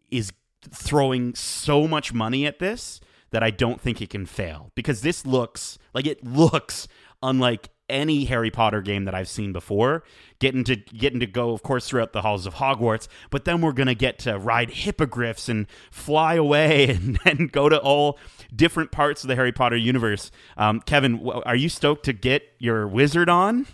is 0.10 0.32
throwing 0.70 1.36
so 1.36 1.88
much 1.88 2.14
money 2.14 2.46
at 2.46 2.60
this 2.60 3.00
that 3.32 3.44
I 3.44 3.52
don't 3.52 3.82
think 3.82 4.02
it 4.02 4.10
can 4.10 4.26
fail 4.26 4.72
because 4.76 5.02
this 5.02 5.26
looks 5.26 5.78
like 5.94 6.08
it 6.08 6.24
looks 6.24 6.88
unlike 7.22 7.70
any 7.90 8.26
Harry 8.26 8.52
Potter 8.52 8.82
game 8.82 9.06
that 9.06 9.16
I've 9.16 9.30
seen 9.30 9.54
before. 9.54 10.04
Getting 10.40 10.64
to 10.66 10.76
getting 10.76 11.20
to 11.20 11.26
go, 11.26 11.52
of 11.52 11.64
course, 11.64 11.90
throughout 11.90 12.14
the 12.14 12.22
halls 12.22 12.46
of 12.46 12.56
Hogwarts, 12.56 13.08
but 13.30 13.46
then 13.46 13.62
we're 13.62 13.72
gonna 13.72 13.96
get 13.96 14.20
to 14.20 14.38
ride 14.38 14.70
hippogriffs 14.70 15.50
and 15.50 15.68
fly 15.90 16.36
away 16.36 16.90
and, 16.96 17.20
and 17.26 17.52
go 17.52 17.70
to 17.70 17.80
all 17.80 18.20
different 18.56 18.92
parts 18.92 19.24
of 19.24 19.28
the 19.28 19.36
Harry 19.36 19.52
Potter 19.52 19.78
universe. 19.78 20.32
Um, 20.58 20.82
Kevin, 20.82 21.28
are 21.46 21.56
you 21.56 21.70
stoked 21.70 22.06
to 22.06 22.14
get 22.14 22.44
your 22.60 22.88
wizard 22.88 23.30
on? 23.30 23.68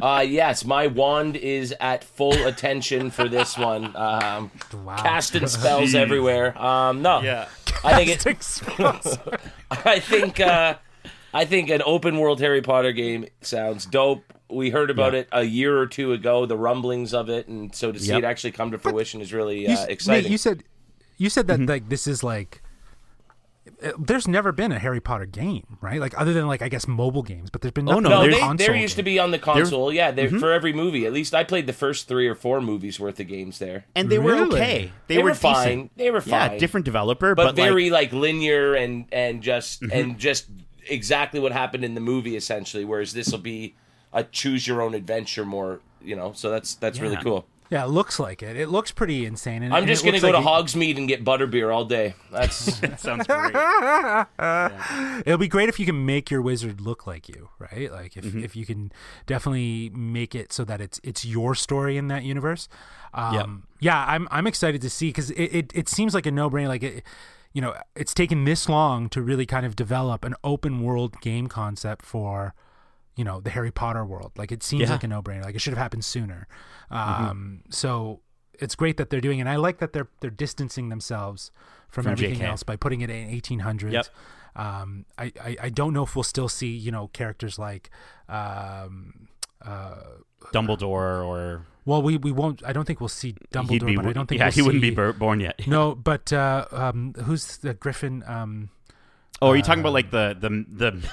Uh, 0.00 0.24
yes, 0.26 0.64
my 0.64 0.86
wand 0.86 1.36
is 1.36 1.74
at 1.80 2.02
full 2.02 2.32
attention 2.46 3.10
for 3.10 3.28
this 3.28 3.56
one. 3.58 3.94
Um, 3.94 4.50
Casting 4.98 5.46
spells 5.48 5.94
everywhere. 5.94 6.60
Um, 6.60 7.02
no, 7.02 7.46
I 7.84 8.04
think 8.04 8.10
it. 8.10 8.42
I 9.70 10.00
think 10.00 10.40
uh, 10.40 10.76
I 11.34 11.44
think 11.44 11.70
an 11.70 11.82
open 11.86 12.18
world 12.18 12.40
Harry 12.40 12.62
Potter 12.62 12.92
game 12.92 13.26
sounds 13.40 13.86
dope. 13.86 14.22
We 14.50 14.68
heard 14.70 14.90
about 14.90 15.14
it 15.14 15.28
a 15.32 15.44
year 15.44 15.78
or 15.78 15.86
two 15.86 16.12
ago, 16.12 16.44
the 16.44 16.58
rumblings 16.58 17.14
of 17.14 17.30
it, 17.30 17.48
and 17.48 17.74
so 17.74 17.90
to 17.92 17.98
see 17.98 18.08
Yep. 18.08 18.18
it 18.18 18.24
actually 18.24 18.52
come 18.52 18.70
to 18.72 18.78
fruition 18.78 19.20
is 19.22 19.32
really 19.32 19.62
You, 19.62 19.68
uh, 19.68 19.72
s- 19.72 19.80
Nate, 19.80 19.90
exciting. 19.90 20.32
you 20.32 20.38
said 20.38 20.62
you 21.16 21.30
said 21.30 21.46
Mm-hmm. 21.46 21.66
that 21.66 21.72
like 21.72 21.88
this 21.88 22.06
is 22.06 22.22
like 22.22 22.60
uh, 23.82 23.92
there's 23.96 24.26
never 24.26 24.50
been 24.50 24.72
a 24.72 24.78
Harry 24.78 25.00
Potter 25.00 25.24
game, 25.24 25.78
right? 25.80 26.00
Like 26.00 26.18
other 26.20 26.32
than 26.32 26.46
like 26.48 26.62
I 26.62 26.68
guess 26.68 26.88
mobile 26.88 27.22
games, 27.22 27.48
but 27.48 27.60
there's 27.62 27.72
been 27.72 27.88
Oh, 27.88 28.00
no, 28.00 28.08
no, 28.10 28.26
they, 28.28 28.38
console 28.40 28.56
there 28.66 28.76
used 28.76 28.96
to 28.96 29.02
be 29.04 29.18
on 29.20 29.30
the 29.30 29.38
console. 29.38 29.92
yeah, 29.92 30.10
they, 30.10 30.26
for 30.28 30.50
every 30.52 30.72
movie. 30.72 31.06
At 31.06 31.12
least 31.12 31.32
I 31.34 31.44
played 31.44 31.66
the 31.68 31.72
first 31.72 32.08
three 32.08 32.26
or 32.26 32.34
four 32.34 32.60
movies 32.60 32.98
worth 32.98 33.20
of 33.20 33.28
games 33.28 33.58
there. 33.60 33.84
And 33.94 34.10
they 34.10 34.18
were 34.18 34.34
okay. 34.48 34.90
They, 35.06 35.14
They 35.16 35.22
were, 35.22 35.30
were 35.30 35.34
fine. 35.34 35.90
They 35.96 36.10
were 36.10 36.22
Yeah, 36.26 36.58
different 36.58 36.84
developer, 36.84 37.34
but, 37.36 37.42
but, 37.44 37.56
like- 37.56 37.64
very 37.68 37.90
like, 37.90 38.12
linear 38.12 38.74
and 38.74 39.06
and 39.12 39.42
just 39.42 39.80
Mm-hmm. 39.82 39.96
and 39.98 40.18
just 40.18 40.46
exactly 40.88 41.40
what 41.40 41.52
happened 41.52 41.84
in 41.84 41.94
the 41.94 42.00
movie 42.00 42.36
essentially. 42.36 42.84
Whereas 42.84 43.12
this 43.12 43.30
will 43.30 43.38
be 43.38 43.74
a 44.12 44.24
choose 44.24 44.66
your 44.66 44.82
own 44.82 44.94
adventure 44.94 45.44
more. 45.44 45.80
You 46.04 46.16
know, 46.16 46.32
so 46.32 46.50
that's 46.50 46.74
that's 46.74 46.98
really 47.00 47.16
cool. 47.16 47.46
Yeah, 47.70 47.84
it 47.84 47.88
looks 47.88 48.18
like 48.20 48.42
it. 48.42 48.54
It 48.56 48.68
looks 48.68 48.90
pretty 48.92 49.24
insane. 49.24 49.62
And, 49.62 49.72
I'm 49.72 49.86
just 49.86 50.02
it 50.04 50.06
gonna 50.08 50.20
go 50.20 50.26
like 50.30 50.34
to 50.34 50.40
it- 50.42 50.44
Hogsmeade 50.66 50.98
and 50.98 51.08
get 51.08 51.24
butterbeer 51.24 51.72
all 51.74 51.86
day. 51.86 52.14
That's 52.30 52.78
that 52.80 53.00
sounds 53.00 53.26
great. 53.26 53.54
It'll 55.26 55.38
be 55.38 55.48
great 55.48 55.68
if 55.68 55.78
you 55.80 55.86
can 55.86 56.04
make 56.04 56.30
your 56.30 56.42
wizard 56.42 56.80
look 56.80 57.06
like 57.06 57.28
you, 57.28 57.48
right? 57.58 57.90
Like 57.90 58.16
if, 58.16 58.24
Mm-hmm. 58.24 58.44
if 58.44 58.54
you 58.56 58.66
can 58.66 58.92
definitely 59.26 59.90
make 59.94 60.34
it 60.34 60.52
so 60.52 60.64
that 60.64 60.80
it's 60.80 61.00
it's 61.02 61.24
your 61.24 61.54
story 61.54 61.96
in 61.96 62.08
that 62.08 62.24
universe. 62.24 62.68
Um, 63.14 63.64
Yeah, 63.80 64.04
I'm 64.06 64.28
I'm 64.30 64.46
excited 64.46 64.80
to 64.82 64.90
see 64.90 65.08
because 65.08 65.30
it, 65.30 65.42
it 65.54 65.72
it 65.74 65.88
seems 65.88 66.14
like 66.14 66.26
a 66.26 66.30
no 66.30 66.50
brainer. 66.50 66.68
Like 66.68 66.82
it, 66.82 67.04
you 67.52 67.60
know, 67.60 67.74
it's 67.94 68.14
taken 68.14 68.44
this 68.44 68.68
long 68.68 69.08
to 69.10 69.20
really 69.22 69.46
kind 69.46 69.66
of 69.66 69.76
develop 69.76 70.24
an 70.24 70.34
open 70.42 70.82
world 70.82 71.20
game 71.20 71.46
concept 71.48 72.04
for 72.04 72.54
you 73.16 73.24
know 73.24 73.40
the 73.40 73.50
Harry 73.50 73.70
Potter 73.70 74.04
world. 74.04 74.32
Like 74.36 74.50
it 74.52 74.62
seems 74.62 74.80
Yeah. 74.80 74.86
Mm-hmm. 74.86 74.92
like 74.94 75.04
a 75.04 75.08
no 75.08 75.22
brainer. 75.22 75.44
Like 75.44 75.54
it 75.54 75.60
should 75.60 75.72
have 75.74 75.78
happened 75.82 76.04
sooner. 76.04 76.46
Um, 76.90 77.62
So 77.70 78.20
it's 78.58 78.74
great 78.74 78.96
that 78.96 79.10
they're 79.10 79.20
doing 79.20 79.38
it. 79.38 79.42
And 79.42 79.48
I 79.50 79.56
like 79.56 79.78
that 79.78 79.92
they're 79.92 80.08
they're 80.20 80.30
distancing 80.30 80.88
themselves 80.88 81.50
from, 81.88 82.04
From 82.04 82.12
everything 82.12 82.38
JK. 82.40 82.48
else 82.48 82.62
by 82.62 82.76
putting 82.76 83.00
it 83.02 83.10
in 83.10 83.28
1800s. 83.28 83.92
Yep. 83.92 84.06
Um, 84.54 85.06
I, 85.18 85.32
I, 85.42 85.56
I 85.64 85.68
don't 85.70 85.92
know 85.94 86.02
if 86.04 86.14
we'll 86.14 86.22
still 86.22 86.48
see, 86.48 86.68
you 86.76 86.90
know, 86.92 87.08
characters 87.08 87.58
like, 87.58 87.90
um, 88.28 89.28
Dumbledore 90.52 91.24
or 91.24 91.66
well, 91.84 92.00
we, 92.00 92.16
we 92.16 92.30
won't, 92.30 92.62
I 92.64 92.72
don't 92.72 92.84
think 92.84 93.00
we'll 93.00 93.08
see 93.08 93.34
Dumbledore, 93.52 93.70
he'd 93.70 93.86
be 93.86 93.96
but 93.96 94.06
I 94.06 94.12
don't 94.12 94.26
think 94.28 94.38
yeah 94.38 94.46
we'll 94.46 94.52
he 94.52 94.62
wouldn't 94.62 94.82
be 94.82 94.90
see- 94.90 94.94
bur- 94.94 95.12
born 95.12 95.40
yet. 95.40 95.66
No, 95.66 95.94
but, 96.10 96.32
uh, 96.32 96.66
um, 96.70 97.14
who's 97.24 97.56
the 97.58 97.74
Griffin, 97.74 98.22
um, 98.26 98.70
Oh, 99.40 99.50
are 99.50 99.56
you 99.56 99.62
talking 99.62 99.80
about 99.80 99.92
like 99.92 100.12
the 100.12 100.36
the 100.38 100.48
the 100.70 101.10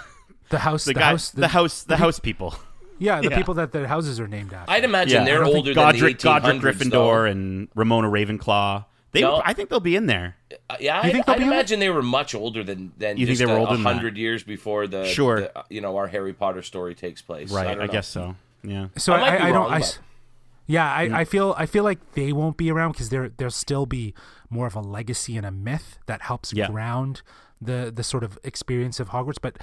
the 0.50 0.60
house, 0.60 0.86
the, 0.86 0.94
the, 0.94 1.00
guy, 1.00 1.06
house, 1.10 1.32
the, 1.32 1.48
house 1.48 1.84
the 1.84 1.98
house 1.98 2.20
people? 2.20 2.54
yeah, 3.00 3.22
the 3.22 3.30
yeah. 3.32 3.36
people 3.38 3.56
that 3.56 3.72
their 3.72 3.88
houses 3.88 4.20
are 4.20 4.28
named 4.28 4.54
after. 4.54 4.72
I'd 4.72 4.84
imagine 4.84 5.24
I 5.24 5.26
they're 5.26 5.44
older 5.44 5.74
Godric, 5.74 6.20
than 6.20 6.34
the 6.36 6.40
1800s. 6.40 6.62
Godric 6.62 6.76
Gryffindor 6.76 6.92
though. 6.92 7.24
and 7.26 7.70
Ramona 7.74 8.08
Ravenclaw. 8.08 8.86
They, 9.12 9.22
No. 9.22 9.42
I 9.44 9.54
think 9.54 9.70
they'll 9.70 9.80
be 9.80 9.96
in 9.96 10.06
there. 10.06 10.36
Uh, 10.70 10.76
yeah, 10.80 11.02
You 11.02 11.10
I, 11.10 11.12
think 11.12 11.26
they'll 11.26 11.34
I'd 11.36 11.40
be 11.40 11.44
in 11.46 11.50
it? 11.50 11.54
imagine 11.54 11.80
they 11.80 11.90
were 11.90 12.04
much 12.04 12.36
older 12.36 12.64
than 12.64 12.92
than 12.98 13.18
You 13.18 13.26
think 13.26 13.40
they 13.40 13.46
were 13.46 13.54
a, 13.54 13.60
older 13.60 13.74
than 13.74 13.84
that? 13.84 13.94
hundred 13.94 14.18
years 14.18 14.44
before 14.44 14.86
the 14.88 15.06
Sure. 15.06 15.42
the, 15.42 15.58
uh, 15.58 15.64
you 15.70 15.82
know 15.82 15.98
our 15.98 16.08
Harry 16.08 16.34
Potter 16.34 16.62
story 16.62 16.94
takes 16.96 17.22
place. 17.22 17.52
Right, 17.52 17.76
don't 17.76 17.82
I, 17.82 17.88
guess 17.88 18.08
so. 18.08 18.36
Yeah. 18.64 18.88
So 18.98 19.14
I 19.14 19.20
I, 19.20 19.22
I, 19.36 19.48
I 19.48 19.52
don't. 19.52 19.72
I, 19.72 19.82
yeah, 20.68 20.86
I, 20.92 21.22
I 21.22 21.26
feel 21.26 21.56
I 21.58 21.66
feel 21.66 21.84
like 21.84 22.12
they 22.14 22.32
won't 22.32 22.56
be 22.58 22.70
around 22.72 22.92
because 22.92 23.10
there 23.10 23.30
there'll 23.30 23.50
still 23.52 23.86
be 23.88 24.14
more 24.52 24.68
of 24.68 24.76
a 24.76 24.82
legacy 24.82 25.36
and 25.38 25.46
a 25.46 25.52
myth 25.52 25.98
that 26.06 26.22
helps 26.24 26.54
Yeah. 26.54 26.68
ground 26.68 27.22
the 27.60 27.92
the 27.96 28.04
sort 28.04 28.24
of 28.24 28.38
experience 28.44 29.00
of 29.00 29.10
Hogwarts. 29.10 29.38
But 29.42 29.58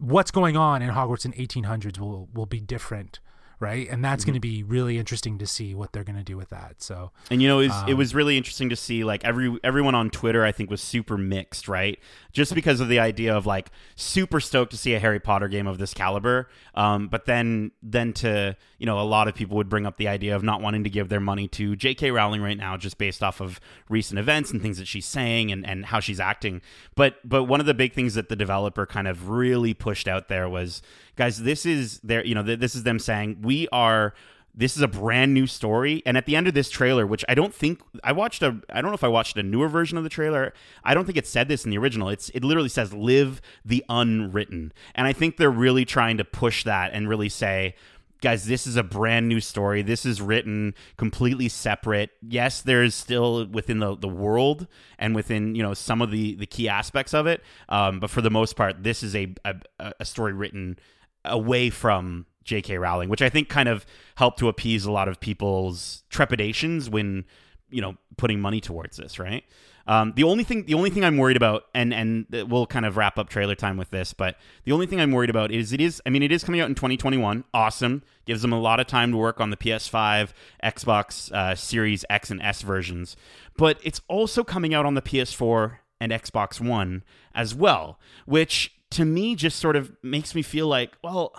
what's 0.00 0.30
going 0.32 0.56
on 0.56 0.82
in 0.82 0.90
Hogwarts 0.90 1.24
in 1.24 1.32
1800s 1.32 1.98
will 2.00 2.28
will 2.34 2.46
be 2.46 2.60
different, 2.60 3.20
right? 3.60 3.88
And 3.88 4.04
that's 4.04 4.22
Mm-hmm. 4.24 4.30
going 4.30 4.34
to 4.34 4.40
be 4.40 4.62
really 4.64 4.98
interesting 4.98 5.38
to 5.38 5.46
see 5.46 5.74
what 5.74 5.92
they're 5.92 6.02
going 6.04 6.16
to 6.18 6.24
do 6.24 6.36
with 6.36 6.48
that. 6.48 6.82
So 6.82 7.12
And 7.30 7.40
you 7.40 7.46
know, 7.48 7.60
it 7.60 7.68
was, 7.68 7.76
Um, 7.82 7.88
it 7.90 7.94
was 7.94 8.14
really 8.14 8.36
interesting 8.36 8.68
to 8.70 8.76
see 8.76 9.04
like 9.04 9.24
every 9.24 9.56
everyone 9.62 9.94
on 9.94 10.10
Twitter 10.10 10.44
I 10.44 10.50
think 10.52 10.70
was 10.70 10.80
super 10.80 11.16
mixed, 11.16 11.68
right? 11.68 11.98
Just 12.32 12.54
because 12.54 12.80
of 12.80 12.88
the 12.88 12.98
idea 12.98 13.36
of 13.36 13.46
like 13.46 13.70
super 13.96 14.40
stoked 14.40 14.70
to 14.72 14.76
see 14.76 14.94
a 14.94 14.98
Harry 14.98 15.20
Potter 15.20 15.48
game 15.48 15.66
of 15.66 15.78
this 15.78 15.92
caliber, 15.94 16.48
um, 16.74 17.08
but 17.08 17.26
then 17.26 17.70
then 17.82 18.12
to 18.14 18.56
you 18.78 18.86
know 18.86 18.98
a 19.00 19.02
lot 19.02 19.28
of 19.28 19.34
people 19.34 19.56
would 19.56 19.68
bring 19.68 19.84
up 19.86 19.96
the 19.98 20.08
idea 20.08 20.34
of 20.34 20.42
not 20.42 20.60
wanting 20.62 20.84
to 20.84 20.90
give 20.90 21.08
their 21.08 21.20
money 21.20 21.48
to 21.48 21.76
J.K. 21.76 22.10
Rowling 22.12 22.40
right 22.42 22.56
now, 22.56 22.76
just 22.76 22.98
based 22.98 23.22
off 23.22 23.40
of 23.40 23.60
recent 23.88 24.18
events 24.18 24.50
and 24.50 24.62
things 24.62 24.78
that 24.78 24.86
she's 24.88 25.06
saying 25.06 25.50
and 25.52 25.66
and 25.66 25.86
how 25.86 26.00
she's 26.00 26.20
acting. 26.20 26.62
But 26.94 27.16
but 27.28 27.44
one 27.44 27.60
of 27.60 27.66
the 27.66 27.74
big 27.74 27.92
things 27.94 28.14
that 28.14 28.28
the 28.28 28.36
developer 28.36 28.86
kind 28.86 29.08
of 29.08 29.28
really 29.28 29.74
pushed 29.74 30.06
out 30.08 30.28
there 30.28 30.48
was, 30.48 30.82
guys, 31.20 31.42
this 31.42 31.66
is 31.66 32.00
their 32.00 32.24
you 32.24 32.34
know 32.34 32.42
th- 32.42 32.60
this 32.60 32.74
is 32.74 32.82
them 32.82 32.98
saying 32.98 33.42
we 33.42 33.68
are 33.72 34.14
this 34.54 34.74
is 34.74 34.82
a 34.82 34.88
brand 34.88 35.34
new 35.34 35.46
story. 35.46 36.02
And 36.06 36.16
at 36.16 36.24
the 36.24 36.34
end 36.34 36.48
of 36.48 36.54
this 36.54 36.70
trailer 36.70 37.06
which 37.06 37.26
i 37.28 37.34
don't 37.34 37.54
think 37.54 37.82
i 38.02 38.10
watched 38.10 38.42
a 38.42 38.58
i 38.70 38.80
don't 38.80 38.90
know 38.90 38.94
if 38.94 39.04
i 39.04 39.08
watched 39.08 39.36
a 39.36 39.42
newer 39.42 39.68
version 39.68 39.98
of 39.98 40.04
the 40.04 40.08
trailer. 40.08 40.54
I 40.82 40.94
don't 40.94 41.04
think 41.04 41.18
it 41.18 41.26
said 41.26 41.48
this 41.48 41.66
in 41.66 41.70
the 41.70 41.76
original. 41.76 42.08
It's 42.08 42.30
it 42.30 42.42
literally 42.42 42.70
says 42.70 42.94
live 42.94 43.42
the 43.66 43.84
unwritten. 43.90 44.72
And 44.94 45.06
i 45.06 45.12
think 45.12 45.36
they're 45.36 45.50
really 45.50 45.84
trying 45.84 46.16
to 46.16 46.24
push 46.24 46.64
that 46.64 46.92
and 46.94 47.06
really 47.06 47.28
say 47.28 47.74
guys 48.22 48.46
this 48.46 48.66
is 48.66 48.76
a 48.76 48.82
brand 48.82 49.28
new 49.28 49.40
story. 49.40 49.82
This 49.82 50.06
is 50.06 50.22
written 50.22 50.74
completely 50.96 51.50
separate. 51.50 52.12
Yes 52.26 52.62
there's 52.62 52.94
still 52.94 53.46
within 53.46 53.78
the, 53.78 53.94
the 53.94 54.08
world 54.08 54.66
and 54.98 55.14
within 55.14 55.54
you 55.54 55.62
know 55.62 55.74
some 55.74 56.00
of 56.00 56.10
the 56.10 56.34
the 56.36 56.46
key 56.46 56.66
aspects 56.66 57.12
of 57.12 57.26
it 57.26 57.44
um, 57.68 58.00
but 58.00 58.08
for 58.08 58.22
the 58.22 58.30
most 58.30 58.56
part 58.56 58.82
this 58.82 59.02
is 59.02 59.14
a, 59.14 59.34
a, 59.44 59.54
a 60.00 60.04
story 60.06 60.32
written 60.32 60.78
away 61.24 61.70
from 61.70 62.26
J.K. 62.44 62.78
Rowling, 62.78 63.08
which 63.08 63.22
I 63.22 63.28
think 63.28 63.48
kind 63.48 63.68
of 63.68 63.86
helped 64.16 64.38
to 64.40 64.48
appease 64.48 64.84
a 64.84 64.92
lot 64.92 65.08
of 65.08 65.20
people's 65.20 66.02
trepidations 66.10 66.90
when 66.90 67.24
you 67.70 67.80
know 67.80 67.96
putting 68.16 68.40
money 68.40 68.60
towards 68.60 68.96
this, 68.96 69.18
right? 69.18 69.44
Um, 69.86 70.12
the 70.14 70.24
only 70.24 70.44
thing 70.44 70.66
the 70.66 70.74
only 70.74 70.90
thing 70.90 71.04
I'm 71.04 71.16
worried 71.16 71.36
about, 71.36 71.64
and 71.74 71.92
and 71.92 72.26
we'll 72.48 72.66
kind 72.66 72.86
of 72.86 72.96
wrap 72.96 73.18
up 73.18 73.28
trailer 73.28 73.54
time 73.54 73.76
with 73.76 73.90
this, 73.90 74.12
but 74.12 74.36
the 74.64 74.72
only 74.72 74.86
thing 74.86 75.00
I'm 75.00 75.12
worried 75.12 75.30
about 75.30 75.50
is 75.50 75.72
it 75.72 75.80
is 75.80 76.00
I 76.06 76.10
mean 76.10 76.22
it 76.22 76.32
is 76.32 76.44
coming 76.44 76.60
out 76.60 76.68
in 76.68 76.74
2021. 76.74 77.44
Awesome, 77.52 78.02
gives 78.24 78.42
them 78.42 78.52
a 78.52 78.60
lot 78.60 78.78
of 78.80 78.86
time 78.86 79.12
to 79.12 79.16
work 79.16 79.40
on 79.40 79.50
the 79.50 79.56
PS5, 79.56 80.30
Xbox 80.62 81.32
uh, 81.32 81.54
Series 81.54 82.04
X 82.08 82.30
and 82.30 82.40
S 82.42 82.62
versions, 82.62 83.16
but 83.56 83.78
it's 83.82 84.00
also 84.08 84.44
coming 84.44 84.74
out 84.74 84.86
on 84.86 84.94
the 84.94 85.02
PS4 85.02 85.78
and 86.00 86.12
Xbox 86.12 86.60
One 86.60 87.02
as 87.34 87.54
well, 87.54 87.98
which 88.26 88.74
to 88.90 89.04
me 89.04 89.34
just 89.34 89.58
sort 89.58 89.76
of 89.76 89.92
makes 90.02 90.34
me 90.34 90.42
feel 90.42 90.66
like 90.66 90.96
well 91.02 91.34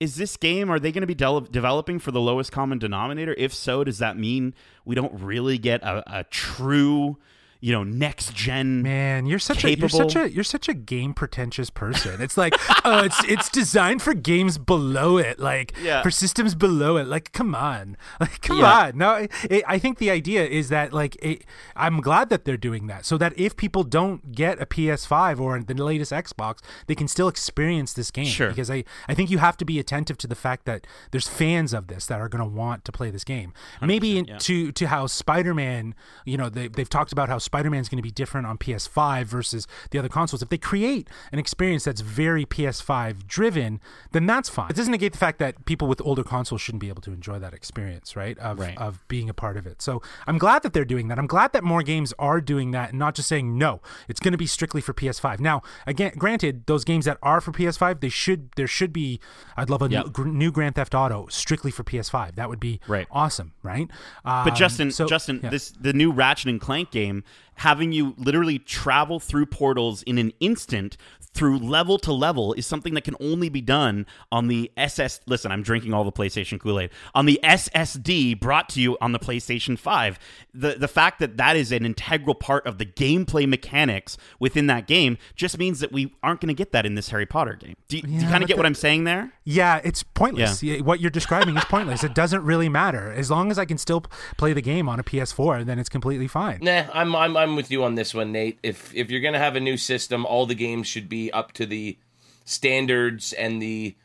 is 0.00 0.16
this 0.16 0.36
game 0.36 0.68
are 0.68 0.80
they 0.80 0.90
going 0.90 1.02
to 1.02 1.06
be 1.06 1.14
de- 1.14 1.46
developing 1.52 2.00
for 2.00 2.10
the 2.10 2.20
lowest 2.20 2.50
common 2.50 2.76
denominator? 2.76 3.36
If 3.38 3.54
so 3.54 3.84
does 3.84 3.98
that 3.98 4.18
mean 4.18 4.52
we 4.84 4.96
don't 4.96 5.12
really 5.20 5.58
get 5.58 5.80
a, 5.84 6.02
a 6.18 6.24
true 6.24 7.18
you 7.64 7.70
know 7.72 7.84
next 7.84 8.34
gen 8.34 8.82
man 8.82 9.24
you're 9.24 9.38
such 9.38 9.58
capable. 9.60 9.86
a 9.86 10.02
you're 10.02 10.10
such 10.10 10.16
a 10.16 10.30
you're 10.34 10.44
such 10.44 10.68
a 10.68 10.74
game 10.74 11.14
pretentious 11.14 11.70
person 11.70 12.20
it's 12.20 12.36
like 12.36 12.54
uh, 12.84 13.02
it's 13.06 13.22
it's 13.30 13.48
designed 13.48 14.02
for 14.02 14.14
games 14.14 14.58
below 14.58 15.16
it 15.16 15.38
like 15.38 15.72
Yeah. 15.80 16.02
for 16.02 16.10
systems 16.10 16.56
below 16.56 16.96
it 16.96 17.06
like 17.06 17.30
come 17.32 17.54
on 17.54 17.96
like 18.20 18.40
come 18.42 18.58
Yeah. 18.58 18.86
on 18.88 18.98
no 18.98 19.28
it, 19.48 19.62
i 19.68 19.78
think 19.78 19.98
the 19.98 20.10
idea 20.10 20.44
is 20.44 20.70
that 20.70 20.92
like 20.92 21.14
it, 21.22 21.44
i'm 21.76 22.00
glad 22.00 22.30
that 22.30 22.44
they're 22.44 22.56
doing 22.56 22.88
that 22.88 23.06
so 23.06 23.16
that 23.18 23.32
if 23.38 23.56
people 23.56 23.84
don't 23.84 24.32
get 24.32 24.60
a 24.60 24.66
ps5 24.66 25.38
or 25.38 25.60
the 25.62 25.74
latest 25.74 26.10
xbox 26.10 26.58
they 26.88 26.96
can 26.96 27.06
still 27.06 27.28
experience 27.28 27.92
this 27.92 28.10
game 28.10 28.24
Sure. 28.26 28.48
because 28.48 28.70
i 28.72 28.82
i 29.08 29.14
think 29.14 29.30
you 29.30 29.38
have 29.38 29.56
to 29.58 29.64
be 29.64 29.78
attentive 29.78 30.18
to 30.18 30.26
the 30.26 30.34
fact 30.34 30.64
that 30.66 30.84
there's 31.12 31.28
fans 31.28 31.72
of 31.72 31.86
this 31.86 32.06
that 32.06 32.20
are 32.20 32.28
going 32.28 32.42
to 32.42 32.50
want 32.50 32.84
to 32.86 32.90
play 32.90 33.10
this 33.12 33.22
game 33.22 33.52
maybe 33.80 34.24
yeah. 34.26 34.36
to 34.38 34.72
to 34.72 34.88
how 34.88 35.06
spider-man 35.06 35.94
you 36.24 36.36
know 36.36 36.48
they, 36.48 36.66
they've 36.66 36.88
talked 36.90 37.12
about 37.12 37.28
how 37.28 37.38
spider-man's 37.52 37.86
going 37.90 37.98
to 37.98 38.02
be 38.02 38.10
different 38.10 38.46
on 38.46 38.56
ps5 38.56 39.24
versus 39.24 39.66
the 39.90 39.98
other 39.98 40.08
consoles 40.08 40.40
if 40.40 40.48
they 40.48 40.56
create 40.56 41.06
an 41.32 41.38
experience 41.38 41.84
that's 41.84 42.00
very 42.00 42.46
ps5 42.46 43.26
driven 43.26 43.78
then 44.12 44.24
that's 44.24 44.48
fine 44.48 44.70
it 44.70 44.76
doesn't 44.76 44.90
negate 44.92 45.12
the 45.12 45.18
fact 45.18 45.38
that 45.38 45.62
people 45.66 45.86
with 45.86 46.00
older 46.02 46.24
consoles 46.24 46.62
shouldn't 46.62 46.80
be 46.80 46.88
able 46.88 47.02
to 47.02 47.12
enjoy 47.12 47.38
that 47.38 47.52
experience 47.52 48.16
right 48.16 48.38
of, 48.38 48.58
Right. 48.58 48.76
of 48.78 49.06
being 49.08 49.28
a 49.28 49.34
part 49.34 49.58
of 49.58 49.66
it 49.66 49.82
so 49.82 50.00
i'm 50.26 50.38
glad 50.38 50.62
that 50.62 50.72
they're 50.72 50.86
doing 50.86 51.08
that 51.08 51.18
i'm 51.18 51.26
glad 51.26 51.52
that 51.52 51.62
more 51.62 51.82
games 51.82 52.14
are 52.18 52.40
doing 52.40 52.70
that 52.70 52.90
and 52.90 52.98
not 52.98 53.14
just 53.14 53.28
saying 53.28 53.58
no 53.58 53.82
it's 54.08 54.18
going 54.20 54.32
to 54.32 54.38
be 54.38 54.46
strictly 54.46 54.80
for 54.80 54.94
ps5 54.94 55.38
now 55.38 55.60
again 55.86 56.12
granted 56.16 56.64
those 56.66 56.84
games 56.84 57.04
that 57.04 57.18
are 57.22 57.42
for 57.42 57.52
ps5 57.52 58.00
they 58.00 58.08
should 58.08 58.48
there 58.56 58.66
should 58.66 58.94
be 58.94 59.20
i'd 59.58 59.68
love 59.68 59.82
a 59.82 59.90
Yep. 59.90 60.04
new, 60.06 60.10
gr- 60.12 60.28
new 60.28 60.50
grand 60.50 60.74
theft 60.76 60.94
auto 60.94 61.26
strictly 61.28 61.70
for 61.70 61.84
ps5 61.84 62.34
that 62.36 62.48
would 62.48 62.60
be 62.60 62.80
Right. 62.88 63.06
awesome 63.10 63.52
right 63.62 63.90
But 64.24 64.48
Um, 64.52 64.54
Justin, 64.54 64.90
so- 64.90 65.06
Justin, 65.06 65.40
yeah. 65.42 65.50
this 65.50 65.70
the 65.78 65.92
new 65.92 66.12
Ratchet 66.12 66.48
and 66.48 66.60
Clank 66.60 66.90
game, 66.92 67.24
having 67.56 67.92
you 67.92 68.14
literally 68.16 68.58
travel 68.58 69.20
through 69.20 69.46
portals 69.46 70.02
in 70.02 70.18
an 70.18 70.32
instant 70.40 70.96
through 71.34 71.58
level 71.58 71.98
to 71.98 72.12
level 72.12 72.52
is 72.54 72.66
something 72.66 72.94
that 72.94 73.04
can 73.04 73.16
only 73.18 73.48
be 73.48 73.60
done 73.60 74.06
on 74.30 74.48
the 74.48 74.70
SS. 74.76 75.20
Listen, 75.26 75.50
I'm 75.50 75.62
drinking 75.62 75.94
all 75.94 76.04
the 76.04 76.12
PlayStation 76.12 76.60
Kool 76.60 76.78
Aid 76.78 76.90
on 77.14 77.26
the 77.26 77.40
SSD 77.42 78.38
brought 78.38 78.68
to 78.70 78.80
you 78.80 78.98
on 79.00 79.12
the 79.12 79.18
PlayStation 79.18 79.78
Five. 79.78 80.18
The 80.52 80.74
the 80.74 80.88
fact 80.88 81.20
that 81.20 81.38
that 81.38 81.56
is 81.56 81.72
an 81.72 81.86
integral 81.86 82.34
part 82.34 82.66
of 82.66 82.78
the 82.78 82.86
gameplay 82.86 83.48
mechanics 83.48 84.18
within 84.38 84.66
that 84.66 84.86
game 84.86 85.16
just 85.34 85.58
means 85.58 85.80
that 85.80 85.92
we 85.92 86.14
aren't 86.22 86.40
going 86.40 86.48
to 86.48 86.54
get 86.54 86.72
that 86.72 86.84
in 86.84 86.94
this 86.94 87.08
Harry 87.08 87.26
Potter 87.26 87.54
game. 87.54 87.76
Do 87.88 87.96
you, 87.96 88.02
do 88.02 88.10
you 88.10 88.20
kind 88.28 88.42
of 88.42 88.48
get 88.48 88.56
what 88.56 88.66
I'm 88.66 88.74
saying 88.74 89.04
there? 89.04 89.32
Yeah, 89.44 89.80
it's 89.82 90.02
pointless. 90.02 90.62
Yeah, 90.62 90.78
What 90.82 91.00
you're 91.00 91.10
describing 91.10 91.56
is 91.56 91.64
pointless. 91.64 92.04
It 92.04 92.14
doesn't 92.14 92.44
really 92.44 92.68
matter. 92.68 93.10
As 93.12 93.28
long 93.30 93.50
as 93.50 93.58
I 93.58 93.64
can 93.64 93.76
still 93.76 94.02
play 94.36 94.52
the 94.52 94.62
game 94.62 94.88
on 94.88 95.00
a 95.00 95.02
PS4, 95.02 95.64
then 95.64 95.78
it's 95.80 95.88
completely 95.88 96.28
fine. 96.28 96.60
Nah, 96.62 96.84
I'm 96.94 97.14
I'm 97.16 97.36
I'm 97.36 97.56
with 97.56 97.70
you 97.70 97.82
on 97.82 97.96
this 97.96 98.14
one, 98.14 98.30
Nate. 98.30 98.58
If 98.62 98.94
if 98.94 99.10
you're 99.10 99.20
gonna 99.20 99.38
have 99.40 99.56
a 99.56 99.60
new 99.60 99.76
system, 99.76 100.24
all 100.26 100.46
the 100.46 100.54
games 100.54 100.86
should 100.86 101.08
be 101.08 101.32
up 101.32 101.52
to 101.54 101.66
the 101.66 101.98
standards 102.44 103.32
and 103.32 103.60
the 103.62 103.96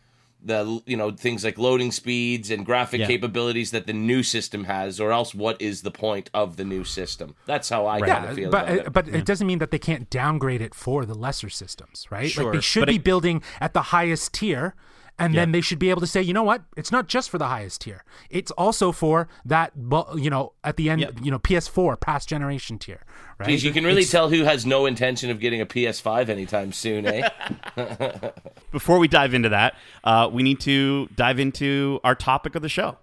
the 0.44 0.82
you 0.86 0.96
know 0.96 1.12
things 1.12 1.44
like 1.44 1.58
loading 1.58 1.92
speeds 1.92 2.52
and 2.52 2.66
graphic 2.66 3.02
Yeah. 3.02 3.08
capabilities 3.08 3.72
that 3.72 3.88
the 3.88 3.94
new 3.94 4.22
system 4.24 4.66
has, 4.66 5.00
or 5.00 5.12
else 5.12 5.34
what 5.36 5.60
is 5.62 5.82
the 5.82 5.92
point 5.92 6.30
of 6.34 6.58
the 6.58 6.64
new 6.64 6.84
system? 6.84 7.36
That's 7.46 7.70
how 7.70 7.88
I 7.88 8.00
kind 8.00 8.24
Yeah, 8.24 8.30
of 8.30 8.36
feel 8.36 8.52
but 8.52 8.64
about 8.66 8.80
uh, 8.80 8.82
it. 8.84 8.94
but 8.94 9.08
it 9.10 9.26
doesn't 9.26 9.48
mean 9.48 9.60
that 9.60 9.72
they 9.72 9.80
can't 9.80 10.10
downgrade 10.10 10.62
it 10.62 10.76
for 10.76 11.06
the 11.06 11.16
lesser 11.16 11.50
systems, 11.50 12.06
right? 12.12 12.30
Sure, 12.30 12.46
like 12.46 12.54
they 12.54 12.62
should 12.62 12.82
but 12.82 12.90
be 12.90 12.96
it- 12.96 13.04
building 13.04 13.42
at 13.60 13.74
the 13.74 13.82
highest 13.84 14.34
tier. 14.34 14.76
And 15.20 15.34
then 15.34 15.52
they 15.52 15.62
should 15.62 15.80
be 15.80 15.90
able 15.90 16.02
to 16.02 16.08
say, 16.08 16.22
you 16.22 16.32
know 16.34 16.44
what? 16.44 16.62
It's 16.76 16.92
not 16.92 17.08
just 17.08 17.32
for 17.32 17.40
the 17.40 17.48
highest 17.48 17.82
tier. 17.82 18.04
It's 18.30 18.52
also 18.52 18.92
for 18.92 19.28
that, 19.46 19.72
bu- 19.76 20.20
you 20.20 20.30
know, 20.30 20.54
at 20.64 20.78
the 20.78 20.92
end, 20.92 21.02
Yep. 21.02 21.14
you 21.24 21.32
know, 21.32 21.40
PS4 21.40 22.00
past 22.00 22.30
generation 22.30 22.78
tier, 22.78 23.02
right? 23.40 23.50
Geez, 23.50 23.64
you 23.64 23.72
can 23.72 23.84
really 23.84 24.02
It's- 24.02 24.12
tell 24.12 24.30
who 24.30 24.44
has 24.44 24.64
no 24.66 24.86
intention 24.86 25.32
of 25.32 25.40
getting 25.40 25.60
a 25.60 25.66
PS5 25.66 26.30
anytime 26.30 26.72
soon, 26.72 27.08
eh? 27.08 27.28
Before 28.72 29.00
we 29.00 29.08
dive 29.08 29.34
into 29.34 29.50
that, 29.50 29.76
uh, 30.04 30.30
we 30.32 30.44
need 30.44 30.60
to 30.62 31.08
dive 31.16 31.40
into 31.40 32.00
our 32.04 32.14
topic 32.14 32.54
of 32.54 32.62
the 32.62 32.70
show. 32.70 32.98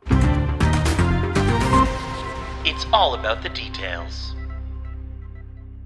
It's 2.66 2.86
all 2.92 3.14
about 3.14 3.42
the 3.42 3.50
details. 3.50 4.34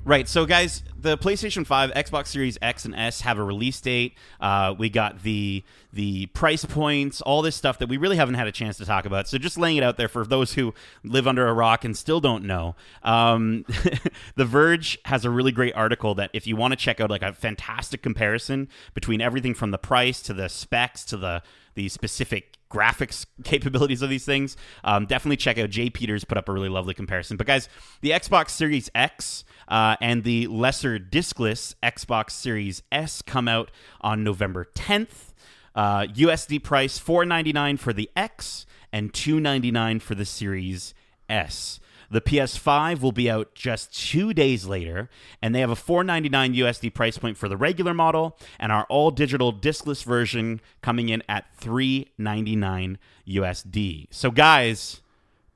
Right. 0.09 0.26
So, 0.26 0.46
guys, 0.46 0.82
the 0.98 1.18
PlayStation 1.18 1.66
5, 1.66 1.90
Xbox 1.90 2.28
Series 2.28 2.56
X 2.62 2.86
and 2.86 2.94
S 2.94 3.20
have 3.20 3.36
a 3.36 3.44
release 3.44 3.78
date. 3.78 4.14
Uh, 4.40 4.74
we 4.78 4.88
got 4.88 5.22
the 5.22 5.62
the 5.92 6.24
price 6.28 6.64
points, 6.64 7.20
all 7.20 7.42
this 7.42 7.56
stuff 7.56 7.78
that 7.80 7.90
we 7.90 7.98
really 7.98 8.16
haven't 8.16 8.36
had 8.36 8.46
a 8.46 8.52
chance 8.52 8.78
to 8.78 8.86
talk 8.86 9.04
about. 9.04 9.28
So, 9.28 9.36
just 9.36 9.59
laying 9.59 9.76
it 9.76 9.82
out 9.82 9.98
there 9.98 10.09
for 10.09 10.24
those 10.24 10.54
who 10.54 10.72
live 11.04 11.28
under 11.28 11.46
a 11.46 11.52
rock 11.52 11.84
and 11.84 11.94
still 11.94 12.20
don't 12.20 12.44
know. 12.44 12.74
Um, 13.02 13.66
the 14.34 14.46
Verge 14.46 14.96
has 15.04 15.26
a 15.26 15.30
really 15.30 15.52
great 15.52 15.74
article 15.74 16.14
that 16.14 16.30
if 16.32 16.46
you 16.46 16.56
want 16.56 16.72
to 16.72 16.76
check 16.78 17.02
out, 17.02 17.11
like 17.11 17.20
a 17.20 17.34
fantastic 17.34 18.00
comparison 18.00 18.70
between 18.94 19.20
everything 19.20 19.52
from 19.52 19.72
the 19.72 19.78
price 19.78 20.22
to 20.22 20.32
the 20.32 20.48
specs 20.48 21.04
to 21.04 21.18
the 21.18 21.42
the 21.74 21.90
specific 21.90 22.57
graphics 22.70 23.26
capabilities 23.44 24.02
of 24.02 24.10
these 24.10 24.24
things. 24.24 24.56
Um, 24.84 25.06
definitely 25.06 25.36
check 25.36 25.58
out 25.58 25.70
Jay 25.70 25.90
Peters 25.90 26.24
put 26.24 26.38
up 26.38 26.48
a 26.48 26.52
really 26.52 26.68
lovely 26.68 26.94
comparison. 26.94 27.36
But 27.36 27.46
guys, 27.46 27.68
the 28.00 28.10
Xbox 28.10 28.50
Series 28.50 28.90
X 28.94 29.44
uh, 29.68 29.96
and 30.00 30.24
the 30.24 30.46
lesser 30.46 30.98
discless 30.98 31.74
Xbox 31.82 32.30
Series 32.30 32.82
S 32.92 33.22
come 33.22 33.48
out 33.48 33.70
on 34.00 34.24
November 34.24 34.66
10th. 34.74 35.32
Uh, 35.74 36.02
USD 36.02 36.62
price 36.62 36.98
4.99 36.98 37.78
for 37.78 37.92
the 37.92 38.10
X 38.16 38.66
and 38.92 39.12
2.99 39.12 40.02
for 40.02 40.14
the 40.14 40.24
Series 40.24 40.94
S. 41.28 41.78
The 42.11 42.20
PS5 42.20 43.00
will 43.00 43.12
be 43.12 43.30
out 43.30 43.54
just 43.54 43.94
two 43.94 44.32
days 44.32 44.66
later, 44.66 45.11
and 45.42 45.54
they 45.54 45.61
have 45.61 45.70
a 45.70 45.74
$4.99 45.74 46.56
USD 46.56 46.94
price 46.94 47.18
point 47.18 47.36
for 47.36 47.48
the 47.48 47.56
regular 47.56 47.92
model, 47.92 48.38
and 48.59 48.72
our 48.72 48.84
all 48.88 49.11
digital 49.11 49.52
discless 49.52 50.04
version 50.04 50.61
coming 50.80 51.11
in 51.11 51.22
at 51.28 51.44
$3.99 51.61 52.96
USD. 53.28 54.06
So, 54.11 54.30
guys, 54.30 55.02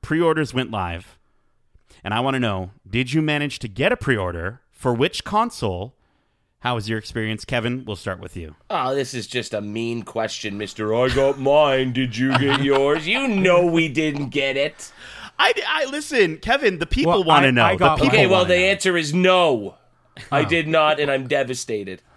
pre 0.01 0.21
orders 0.21 0.53
went 0.53 0.69
live, 0.69 1.17
and 2.03 2.13
I 2.13 2.19
want 2.19 2.35
to 2.35 2.39
know 2.39 2.71
did 2.87 3.13
you 3.13 3.21
manage 3.21 3.57
to 3.59 3.67
get 3.67 3.91
a 3.91 3.97
pre 3.97 4.15
order 4.15 4.61
for 4.71 4.93
which 4.93 5.23
console? 5.23 5.95
How 6.59 6.75
was 6.75 6.87
your 6.87 6.97
experience, 6.97 7.43
Kevin? 7.43 7.83
We'll 7.83 7.97
start 7.97 8.21
with 8.21 8.37
you. 8.37 8.55
Oh, 8.69 8.95
this 8.95 9.13
is 9.13 9.27
just 9.27 9.53
a 9.53 9.59
mean 9.59 10.03
question, 10.03 10.57
Mister. 10.57 10.95
I 10.95 11.09
got 11.09 11.37
mine. 11.37 11.91
Did 11.91 12.15
you 12.15 12.37
get 12.37 12.63
yours? 12.63 13.05
You 13.05 13.27
know 13.27 13.65
we 13.65 13.89
didn't 13.89 14.29
get 14.29 14.55
it. 14.55 14.93
I, 15.39 15.53
I 15.67 15.85
listen, 15.85 16.37
Kevin. 16.37 16.79
The 16.79 16.85
people 16.85 17.11
Well, 17.11 17.23
want 17.23 17.43
to 17.43 17.51
know. 17.51 17.63
I 17.65 17.75
got 17.75 17.97
the 17.97 18.03
people 18.05 18.17
Okay, 18.19 18.27
well 18.27 18.45
the 18.45 18.55
know. 18.55 18.63
answer 18.63 18.95
is 18.97 19.13
no. 19.13 19.75
I 20.31 20.43
did 20.43 20.67
not, 20.67 20.99
and 20.99 21.09
I'm 21.11 21.27
devastated. 21.27 22.01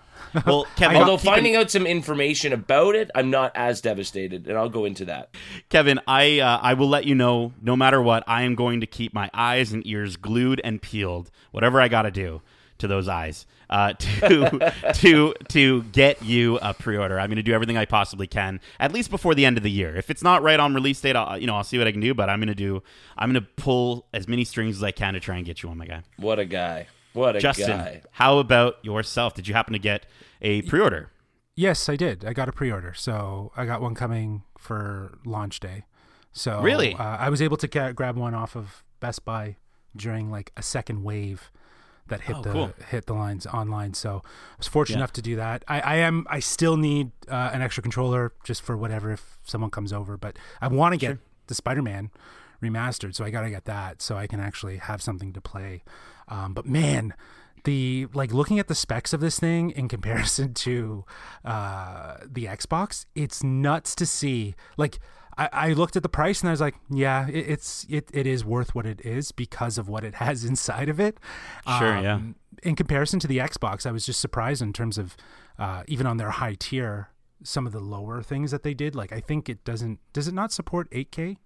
Well, 0.44 0.66
Kevin, 0.76 0.98
Although 0.98 1.16
keep 1.16 1.28
in- 1.28 1.32
finding 1.32 1.56
out 1.56 1.70
some 1.70 1.86
information 1.86 2.52
about 2.52 2.94
it, 2.94 3.10
I'm 3.14 3.30
not 3.30 3.52
as 3.54 3.80
devastated, 3.80 4.46
and 4.46 4.58
I'll 4.58 4.68
go 4.68 4.84
into 4.84 5.06
that. 5.06 5.30
Kevin, 5.70 5.98
I 6.06 6.40
uh, 6.40 6.58
I 6.60 6.74
will 6.74 6.90
let 6.90 7.06
you 7.06 7.14
know. 7.14 7.54
No 7.62 7.74
matter 7.74 8.02
what, 8.02 8.22
I 8.26 8.42
am 8.42 8.54
going 8.54 8.80
to 8.80 8.86
keep 8.86 9.14
my 9.14 9.30
eyes 9.32 9.72
and 9.72 9.86
ears 9.86 10.16
glued 10.16 10.60
and 10.62 10.82
peeled. 10.82 11.30
Whatever 11.52 11.80
I 11.80 11.88
got 11.88 12.02
to 12.02 12.10
do 12.10 12.42
to 12.78 12.86
those 12.86 13.08
eyes 13.08 13.46
uh, 13.70 13.92
to 13.98 14.72
to 14.94 15.34
to 15.48 15.82
get 15.84 16.22
you 16.22 16.58
a 16.62 16.72
pre-order. 16.74 17.18
I'm 17.18 17.28
going 17.28 17.36
to 17.36 17.42
do 17.42 17.52
everything 17.52 17.76
I 17.76 17.84
possibly 17.84 18.26
can, 18.26 18.60
at 18.80 18.92
least 18.92 19.10
before 19.10 19.34
the 19.34 19.44
end 19.44 19.56
of 19.56 19.62
the 19.62 19.70
year. 19.70 19.96
If 19.96 20.10
it's 20.10 20.22
not 20.22 20.42
right 20.42 20.58
on 20.60 20.74
release 20.74 21.00
date, 21.00 21.16
I'll 21.16 21.38
you 21.38 21.46
know 21.46 21.56
I'll 21.56 21.64
see 21.64 21.78
what 21.78 21.86
I 21.86 21.92
can 21.92 22.00
do. 22.00 22.14
But 22.14 22.28
I'm 22.30 22.38
going 22.40 22.48
to 22.48 22.54
do. 22.54 22.82
I'm 23.18 23.32
going 23.32 23.42
to 23.42 23.48
pull 23.56 24.06
as 24.12 24.28
many 24.28 24.44
strings 24.44 24.76
as 24.76 24.82
I 24.82 24.90
can 24.92 25.14
to 25.14 25.20
try 25.20 25.36
and 25.36 25.44
get 25.44 25.62
you 25.62 25.68
one, 25.68 25.78
my 25.78 25.86
guy. 25.86 26.02
What 26.16 26.38
a 26.38 26.44
guy! 26.44 26.86
What 27.12 27.36
a 27.36 27.40
Justin, 27.40 27.68
guy! 27.78 28.02
how 28.12 28.38
about 28.38 28.76
yourself? 28.84 29.34
Did 29.34 29.48
you 29.48 29.54
happen 29.54 29.72
to 29.72 29.78
get 29.78 30.06
a 30.42 30.62
pre-order? 30.62 31.10
Yes, 31.54 31.88
I 31.88 31.96
did. 31.96 32.24
I 32.24 32.34
got 32.34 32.48
a 32.50 32.52
pre-order, 32.52 32.92
so 32.94 33.50
I 33.56 33.64
got 33.64 33.80
one 33.80 33.94
coming 33.94 34.42
for 34.58 35.16
launch 35.24 35.58
day. 35.58 35.86
So 36.32 36.60
Really? 36.60 36.92
uh, 36.92 37.02
I 37.16 37.30
was 37.30 37.40
able 37.40 37.56
to 37.56 37.66
ga- 37.66 37.92
grab 37.92 38.18
one 38.18 38.34
off 38.34 38.54
of 38.54 38.84
Best 39.00 39.24
Buy 39.24 39.56
during 39.96 40.30
like 40.30 40.52
a 40.58 40.62
second 40.62 41.02
wave 41.02 41.50
that 42.08 42.22
hit 42.22 42.36
Oh, 42.36 42.42
the 42.42 42.52
cool. 42.52 42.72
hit 42.88 43.06
the 43.06 43.14
lines 43.14 43.46
online. 43.46 43.94
So 43.94 44.22
I 44.24 44.54
was 44.58 44.66
fortunate 44.68 44.96
Yeah. 44.96 45.00
enough 45.00 45.12
to 45.14 45.22
do 45.22 45.36
that. 45.36 45.64
I, 45.68 45.80
I 45.80 45.94
am. 45.96 46.26
I 46.30 46.38
still 46.40 46.76
need 46.76 47.10
uh, 47.28 47.50
an 47.52 47.62
extra 47.62 47.82
controller 47.82 48.32
just 48.44 48.62
for 48.62 48.76
whatever 48.76 49.10
if 49.12 49.38
someone 49.44 49.70
comes 49.70 49.92
over, 49.92 50.16
but 50.16 50.38
I 50.60 50.68
want 50.68 50.92
to 50.92 50.96
get 50.98 51.18
the 51.48 51.54
Spider-Man 51.54 52.10
remastered. 52.62 53.14
So 53.14 53.24
I 53.24 53.30
got 53.30 53.42
to 53.42 53.50
get 53.50 53.64
that 53.66 54.00
so 54.02 54.16
I 54.16 54.26
can 54.26 54.40
actually 54.40 54.78
have 54.78 55.02
something 55.02 55.32
to 55.32 55.40
play. 55.40 55.82
Um, 56.28 56.54
but 56.54 56.66
man, 56.66 57.14
the 57.64 58.06
like 58.14 58.32
looking 58.32 58.58
at 58.58 58.68
the 58.68 58.74
specs 58.74 59.12
of 59.12 59.20
this 59.20 59.38
thing 59.40 59.70
in 59.70 59.88
comparison 59.96 60.54
to 60.54 61.04
uh, 61.44 62.18
the 62.26 62.44
Xbox, 62.46 63.06
it's 63.14 63.42
nuts 63.42 63.94
to 63.96 64.06
see. 64.06 64.54
Like 64.76 64.98
I, 65.38 65.48
I 65.52 65.72
looked 65.72 65.96
at 65.96 66.02
the 66.02 66.08
price 66.08 66.40
and 66.40 66.48
I 66.48 66.52
was 66.52 66.60
like, 66.60 66.76
yeah, 66.90 67.28
it, 67.28 67.50
it's 67.50 67.86
it, 67.88 68.08
it 68.12 68.26
is 68.26 68.44
worth 68.44 68.74
what 68.74 68.86
it 68.86 69.00
is 69.04 69.32
because 69.32 69.76
of 69.78 69.88
what 69.88 70.04
it 70.04 70.14
has 70.26 70.44
inside 70.44 70.88
of 70.88 70.98
it. 71.00 71.18
Sure, 71.78 71.98
yeah. 71.98 72.20
In 72.62 72.74
comparison 72.74 73.20
to 73.20 73.26
the 73.26 73.38
Xbox, 73.38 73.84
I 73.86 73.92
was 73.92 74.06
just 74.06 74.20
surprised 74.20 74.62
in 74.62 74.72
terms 74.72 74.96
of 74.98 75.16
uh, 75.58 75.82
even 75.86 76.06
on 76.06 76.16
their 76.16 76.30
high 76.30 76.56
tier, 76.58 77.10
some 77.42 77.66
of 77.66 77.72
the 77.72 77.80
lower 77.80 78.22
things 78.22 78.50
that 78.50 78.62
they 78.62 78.72
did. 78.74 78.94
Like 78.94 79.12
I 79.12 79.20
think 79.20 79.48
it 79.48 79.64
doesn't 79.64 79.98
does 80.12 80.26
it 80.26 80.34
not 80.34 80.52
support 80.52 80.90
8K? 80.90 81.36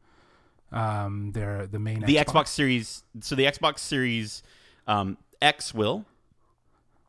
Um, 0.73 1.33
their 1.33 1.67
the 1.67 1.81
main 1.81 2.01
the 2.01 2.17
Xbox 2.17 2.49
Series. 2.49 3.03
So 3.21 3.35
the 3.35 3.45
Xbox 3.45 3.81
Series 3.81 4.43
um, 4.87 5.19
X 5.43 5.75
will. 5.75 6.05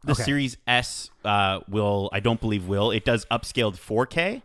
The 0.03 0.13
Okay. 0.13 0.23
Series 0.23 0.57
S 0.65 1.11
uh, 1.23 1.59
will. 1.69 2.09
I 2.11 2.21
don't 2.21 2.41
believe 2.41 2.67
will. 2.67 2.89
It 2.89 3.05
does 3.05 3.25
upscaled 3.25 3.75
4K, 3.75 4.41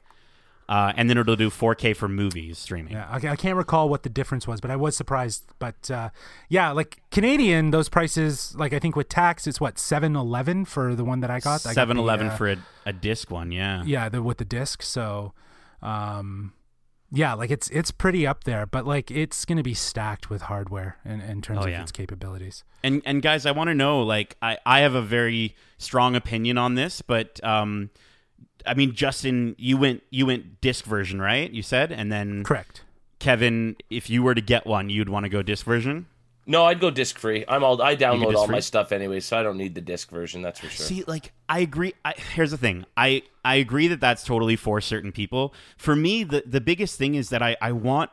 uh, 0.69 0.93
and 0.97 1.09
then 1.09 1.17
it'll 1.19 1.37
do 1.37 1.49
4K 1.51 1.95
for 1.97 2.09
movies 2.09 2.59
streaming. 2.59 2.93
Yeah, 2.95 3.07
I, 3.09 3.17
I 3.29 3.37
can't 3.37 3.57
recall 3.57 3.89
what 3.89 4.03
the 4.03 4.09
difference 4.09 4.47
was, 4.47 4.61
but 4.61 4.71
I 4.71 4.77
was 4.77 4.97
surprised. 4.97 5.45
But 5.59 5.91
uh, 5.91 6.11
yeah, 6.49 6.73
like 6.73 7.01
Canadian, 7.11 7.71
those 7.71 7.89
prices, 7.89 8.55
like 8.57 8.73
I 8.73 8.79
think 8.79 8.97
with 8.97 9.09
tax, 9.09 9.47
it's 9.47 9.61
what 9.61 9.79
seven 9.79 10.17
eleven 10.17 10.64
for 10.64 10.95
the 10.95 11.05
one 11.05 11.21
that 11.21 11.31
I 11.31 11.39
got. 11.41 11.47
I 11.47 11.53
got 11.57 11.62
the, 11.71 11.75
Seven 11.75 11.97
Eleven 11.99 12.29
uh, 12.29 12.37
for 12.37 12.49
a, 12.51 12.57
a 12.85 12.93
disc 12.93 13.31
one. 13.31 13.53
Yeah. 13.53 13.83
yeah, 13.85 14.09
the 14.09 14.23
with 14.23 14.39
the 14.39 14.45
disc. 14.45 14.83
So, 14.83 15.33
um, 15.83 16.53
yeah, 17.12 17.35
like 17.35 17.51
it's 17.53 17.69
it's 17.71 17.93
pretty 17.93 18.27
up 18.27 18.45
there, 18.45 18.67
but 18.67 18.85
like 18.85 19.11
it's 19.11 19.45
gonna 19.45 19.62
be 19.62 19.75
stacked 19.75 20.29
with 20.29 20.43
hardware 20.43 20.97
in, 21.05 21.21
in 21.21 21.41
terms 21.43 21.61
Oh, 21.61 21.64
of 21.64 21.71
yeah. 21.71 21.83
its 21.83 21.93
capabilities. 21.93 22.64
And 22.83 23.01
and 23.07 23.23
guys, 23.23 23.47
I 23.47 23.53
want 23.53 23.69
to 23.69 23.75
know. 23.75 24.03
Like, 24.03 24.37
I 24.43 24.59
I 24.67 24.81
have 24.81 24.95
a 24.95 25.03
very 25.03 25.55
strong 25.79 26.17
opinion 26.17 26.59
on 26.59 26.75
this, 26.75 27.03
but 27.03 27.43
um, 27.45 27.91
I 28.67 28.75
mean, 28.75 28.95
Justin, 28.95 29.55
you 29.59 29.77
went 29.77 30.03
you 30.11 30.27
went 30.27 30.61
disc 30.61 30.85
version, 30.85 31.21
right? 31.21 31.51
You 31.51 31.62
said, 31.62 31.93
and 31.93 32.11
then 32.11 32.45
Correct. 32.45 32.83
Kevin, 33.19 33.77
if 33.89 34.11
you 34.11 34.23
were 34.23 34.35
to 34.35 34.41
get 34.41 34.67
one, 34.67 34.91
you'd 34.91 35.09
want 35.09 35.25
to 35.25 35.31
go 35.31 35.43
disc 35.43 35.64
version. 35.64 36.07
No, 36.49 36.64
I'd 36.64 36.79
go 36.79 36.91
disc 36.91 37.19
free. 37.19 37.45
I'm 37.49 37.64
all 37.64 37.81
I 37.83 37.97
download 37.97 38.37
all 38.37 38.47
free? 38.47 38.55
my 38.55 38.61
stuff 38.61 38.93
anyway, 38.93 39.19
so 39.19 39.37
I 39.37 39.43
don't 39.43 39.57
need 39.57 39.75
the 39.75 39.81
disc 39.81 40.11
version. 40.11 40.43
That's 40.43 40.61
for 40.61 40.69
sure. 40.69 40.87
See, 40.87 41.03
like 41.07 41.33
I 41.49 41.59
agree. 41.61 41.95
I, 42.05 42.14
here's 42.35 42.53
the 42.53 42.59
thing. 42.59 42.87
I 42.97 43.23
I 43.45 43.57
agree 43.57 43.89
that 43.89 44.01
that's 44.01 44.25
totally 44.25 44.55
for 44.55 44.81
certain 44.81 45.11
people. 45.11 45.53
For 45.77 45.97
me, 45.97 46.23
the 46.23 46.45
the 46.47 46.61
biggest 46.61 46.99
thing 46.99 47.17
is 47.17 47.31
that 47.31 47.43
I 47.43 47.57
I 47.61 47.73
want 47.73 48.11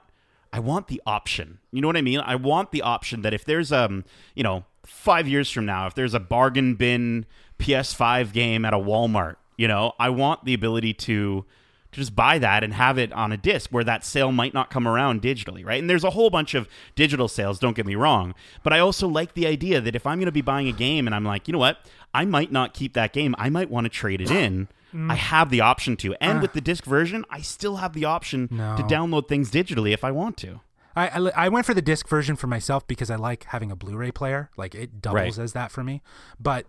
I 0.51 0.59
want 0.59 0.87
the 0.87 1.01
option. 1.05 1.59
You 1.71 1.81
know 1.81 1.87
what 1.87 1.97
I 1.97 2.01
mean? 2.01 2.21
I 2.21 2.35
want 2.35 2.71
the 2.71 2.81
option 2.81 3.21
that 3.21 3.35
if 3.35 3.45
there's 3.45 3.71
um 3.71 4.03
you 4.33 4.43
know 4.43 4.65
five 4.83 5.27
years 5.27 5.51
from 5.51 5.67
now, 5.67 5.85
if 5.85 5.93
there's 5.93 6.15
a 6.15 6.19
bargain 6.19 6.73
bin 6.73 7.27
PS5 7.59 8.33
game 8.33 8.65
at 8.65 8.73
a 8.73 8.77
Walmart, 8.77 9.35
you 9.57 9.67
know, 9.67 9.93
I 9.99 10.09
want 10.09 10.45
the 10.45 10.53
ability 10.53 10.93
to 10.95 11.45
to 11.91 11.99
just 11.99 12.15
buy 12.15 12.39
that 12.39 12.63
and 12.63 12.73
have 12.73 12.97
it 12.97 13.13
on 13.13 13.31
a 13.31 13.37
disc 13.37 13.69
where 13.69 13.83
that 13.83 14.03
sale 14.03 14.31
might 14.31 14.51
not 14.51 14.71
come 14.71 14.87
around 14.87 15.21
digitally, 15.21 15.63
right? 15.63 15.79
And 15.79 15.87
there's 15.87 16.03
a 16.03 16.09
whole 16.09 16.31
bunch 16.31 16.55
of 16.55 16.67
digital 16.95 17.27
sales, 17.27 17.59
don't 17.59 17.75
get 17.75 17.85
me 17.85 17.93
wrong. 17.93 18.33
But 18.63 18.73
I 18.73 18.79
also 18.79 19.07
like 19.07 19.35
the 19.35 19.45
idea 19.45 19.79
that 19.79 19.95
if 19.95 20.07
I'm 20.07 20.17
going 20.17 20.25
to 20.25 20.31
be 20.31 20.41
buying 20.41 20.67
a 20.67 20.71
game 20.71 21.05
and 21.05 21.13
I'm 21.15 21.23
like, 21.23 21.47
you 21.47 21.51
know 21.51 21.59
what, 21.59 21.77
I 22.11 22.25
might 22.25 22.51
not 22.51 22.73
keep 22.73 22.93
that 22.93 23.13
game, 23.13 23.35
I 23.37 23.51
might 23.51 23.69
want 23.69 23.85
to 23.85 23.89
trade 23.89 24.21
it 24.21 24.31
in. 24.31 24.69
Mm. 24.91 25.11
I 25.11 25.13
have 25.15 25.51
the 25.51 25.61
option 25.61 25.95
to. 25.97 26.15
And 26.19 26.39
ah. 26.39 26.41
with 26.41 26.53
the 26.53 26.61
disc 26.61 26.83
version, 26.83 27.25
I 27.29 27.41
still 27.41 27.75
have 27.75 27.93
the 27.93 28.05
option 28.05 28.47
No. 28.49 28.75
to 28.75 28.81
download 28.81 29.27
things 29.27 29.51
digitally 29.51 29.93
if 29.93 30.03
I 30.03 30.09
want 30.09 30.35
to. 30.37 30.61
I, 30.95 31.07
I 31.09 31.45
I 31.45 31.49
went 31.49 31.65
for 31.67 31.75
the 31.75 31.81
disc 31.81 32.07
version 32.07 32.35
for 32.35 32.47
myself 32.47 32.87
because 32.87 33.11
I 33.11 33.15
like 33.17 33.45
having 33.45 33.69
a 33.71 33.75
Blu-ray 33.75 34.11
player. 34.11 34.49
Like 34.57 34.73
it 34.73 34.99
doubles 35.01 35.37
Right. 35.37 35.43
as 35.43 35.53
that 35.53 35.71
for 35.71 35.83
me. 35.83 36.01
But 36.39 36.65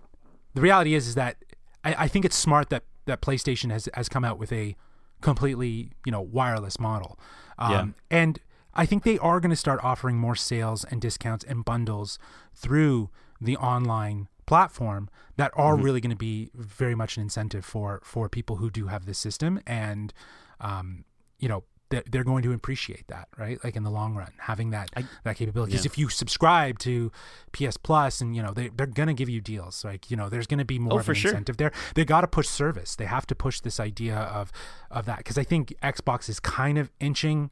the 0.54 0.60
reality 0.60 0.94
is, 0.94 1.06
is 1.06 1.14
that 1.14 1.36
I, 1.84 2.04
I 2.04 2.08
think 2.08 2.24
it's 2.24 2.36
smart 2.36 2.70
that 2.70 2.84
that 3.06 3.20
PlayStation 3.20 3.70
has 3.70 3.88
has 3.94 4.08
come 4.08 4.24
out 4.24 4.38
with 4.38 4.52
a 4.52 4.76
completely 5.20 5.92
you 6.04 6.12
know 6.12 6.20
wireless 6.20 6.78
model. 6.80 7.18
Um, 7.58 7.94
And 8.10 8.40
I 8.74 8.86
think 8.86 9.04
they 9.04 9.18
are 9.18 9.40
going 9.40 9.50
to 9.50 9.56
start 9.56 9.80
offering 9.84 10.16
more 10.16 10.34
sales 10.34 10.84
and 10.84 11.00
discounts 11.00 11.44
and 11.44 11.64
bundles 11.64 12.18
through 12.54 13.10
the 13.40 13.56
online 13.56 14.28
platform 14.46 15.08
that 15.36 15.52
are 15.54 15.76
really 15.76 16.00
going 16.00 16.10
to 16.10 16.16
be 16.16 16.50
very 16.54 16.94
much 16.94 17.16
an 17.16 17.22
incentive 17.22 17.64
for 17.64 18.00
for 18.04 18.28
people 18.28 18.56
who 18.56 18.70
do 18.70 18.86
have 18.86 19.06
this 19.06 19.18
system. 19.18 19.60
And 19.66 20.12
um, 20.60 21.04
you 21.38 21.48
know 21.48 21.64
they're, 21.90 22.02
they're 22.10 22.24
going 22.24 22.42
to 22.42 22.52
appreciate 22.52 23.06
that 23.08 23.28
right 23.36 23.62
like 23.62 23.76
in 23.76 23.82
the 23.82 23.90
long 23.90 24.14
run 24.14 24.32
having 24.38 24.70
that 24.70 24.90
that 25.24 25.36
capability 25.36 25.72
because 25.72 25.84
yeah. 25.84 25.90
if 25.92 25.98
you 25.98 26.08
subscribe 26.08 26.78
to 26.78 27.12
ps 27.52 27.76
plus 27.76 28.20
and 28.20 28.34
you 28.34 28.42
know 28.42 28.52
they, 28.52 28.68
they're 28.68 28.86
going 28.86 29.06
to 29.06 29.12
give 29.14 29.28
you 29.28 29.40
deals 29.40 29.84
like 29.84 30.10
you 30.10 30.16
know 30.16 30.28
there's 30.28 30.46
going 30.46 30.58
to 30.58 30.64
be 30.64 30.78
more 30.78 30.94
Oh, 30.94 30.98
of 30.98 31.08
an 31.08 31.14
sure. 31.14 31.30
incentive 31.30 31.56
there 31.58 31.72
they 31.94 32.04
got 32.04 32.22
to 32.22 32.26
push 32.26 32.48
service 32.48 32.96
they 32.96 33.04
have 33.04 33.26
to 33.26 33.34
push 33.34 33.60
this 33.60 33.78
idea 33.78 34.16
of 34.16 34.50
of 34.90 35.04
that 35.06 35.18
because 35.18 35.36
i 35.38 35.44
think 35.44 35.74
xbox 35.82 36.28
is 36.28 36.40
kind 36.40 36.78
of 36.78 36.90
inching 37.00 37.50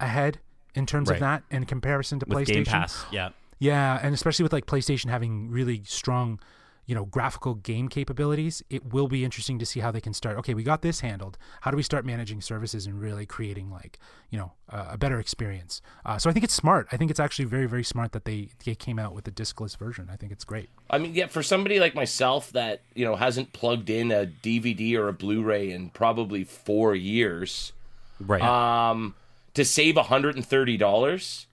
ahead 0.00 0.38
in 0.74 0.86
terms 0.86 1.08
Right. 1.10 1.16
of 1.16 1.20
that 1.20 1.42
in 1.50 1.64
comparison 1.66 2.18
to 2.20 2.26
With 2.26 2.38
playstation 2.48 2.54
Game 2.54 2.64
Pass. 2.64 3.04
Yeah. 3.12 3.30
yeah, 3.58 3.98
and 4.02 4.14
especially 4.14 4.42
with 4.44 4.52
like 4.54 4.64
PlayStation 4.66 5.10
having 5.10 5.50
really 5.50 5.82
strong, 5.84 6.40
you 6.92 6.96
know, 6.98 7.06
graphical 7.06 7.54
game 7.54 7.88
capabilities, 7.88 8.62
it 8.68 8.92
will 8.92 9.08
be 9.08 9.24
interesting 9.24 9.58
to 9.58 9.64
see 9.64 9.80
how 9.80 9.90
they 9.90 9.98
can 10.02 10.12
start. 10.12 10.36
Okay, 10.36 10.52
we 10.52 10.62
got 10.62 10.82
this 10.82 11.00
handled. 11.00 11.38
How 11.62 11.70
do 11.70 11.76
we 11.78 11.82
start 11.82 12.04
managing 12.04 12.42
services 12.42 12.84
and 12.84 13.00
really 13.00 13.24
creating 13.24 13.70
like, 13.70 13.98
you 14.28 14.38
know, 14.38 14.52
uh, 14.70 14.88
a 14.90 14.98
better 14.98 15.18
experience? 15.18 15.80
Uh, 16.04 16.18
so 16.18 16.28
I 16.28 16.34
think 16.34 16.44
it's 16.44 16.52
smart. 16.52 16.88
I 16.92 16.98
think 16.98 17.10
it's 17.10 17.18
actually 17.18 17.46
very, 17.46 17.64
very 17.64 17.82
smart 17.82 18.12
that 18.12 18.26
they 18.26 18.50
they 18.66 18.74
came 18.74 18.98
out 18.98 19.14
with 19.14 19.24
the 19.24 19.30
discless 19.30 19.74
version. 19.74 20.10
I 20.12 20.16
think 20.16 20.32
it's 20.32 20.44
great. 20.44 20.68
I 20.90 20.98
mean, 20.98 21.14
yeah, 21.14 21.28
for 21.28 21.42
somebody 21.42 21.80
like 21.80 21.94
myself 21.94 22.52
that 22.52 22.82
you 22.94 23.06
know 23.06 23.16
hasn't 23.16 23.54
plugged 23.54 23.88
in 23.88 24.12
a 24.12 24.26
DVD 24.26 24.94
or 24.98 25.08
a 25.08 25.14
Blu-ray 25.14 25.70
in 25.70 25.88
probably 25.88 26.44
four 26.44 26.94
years, 26.94 27.72
Right. 28.20 28.42
um, 28.42 29.14
to 29.54 29.64
save 29.64 29.96
hundred 29.96 30.36
and 30.36 30.46
thirty 30.46 30.76
dollars. 30.76 31.46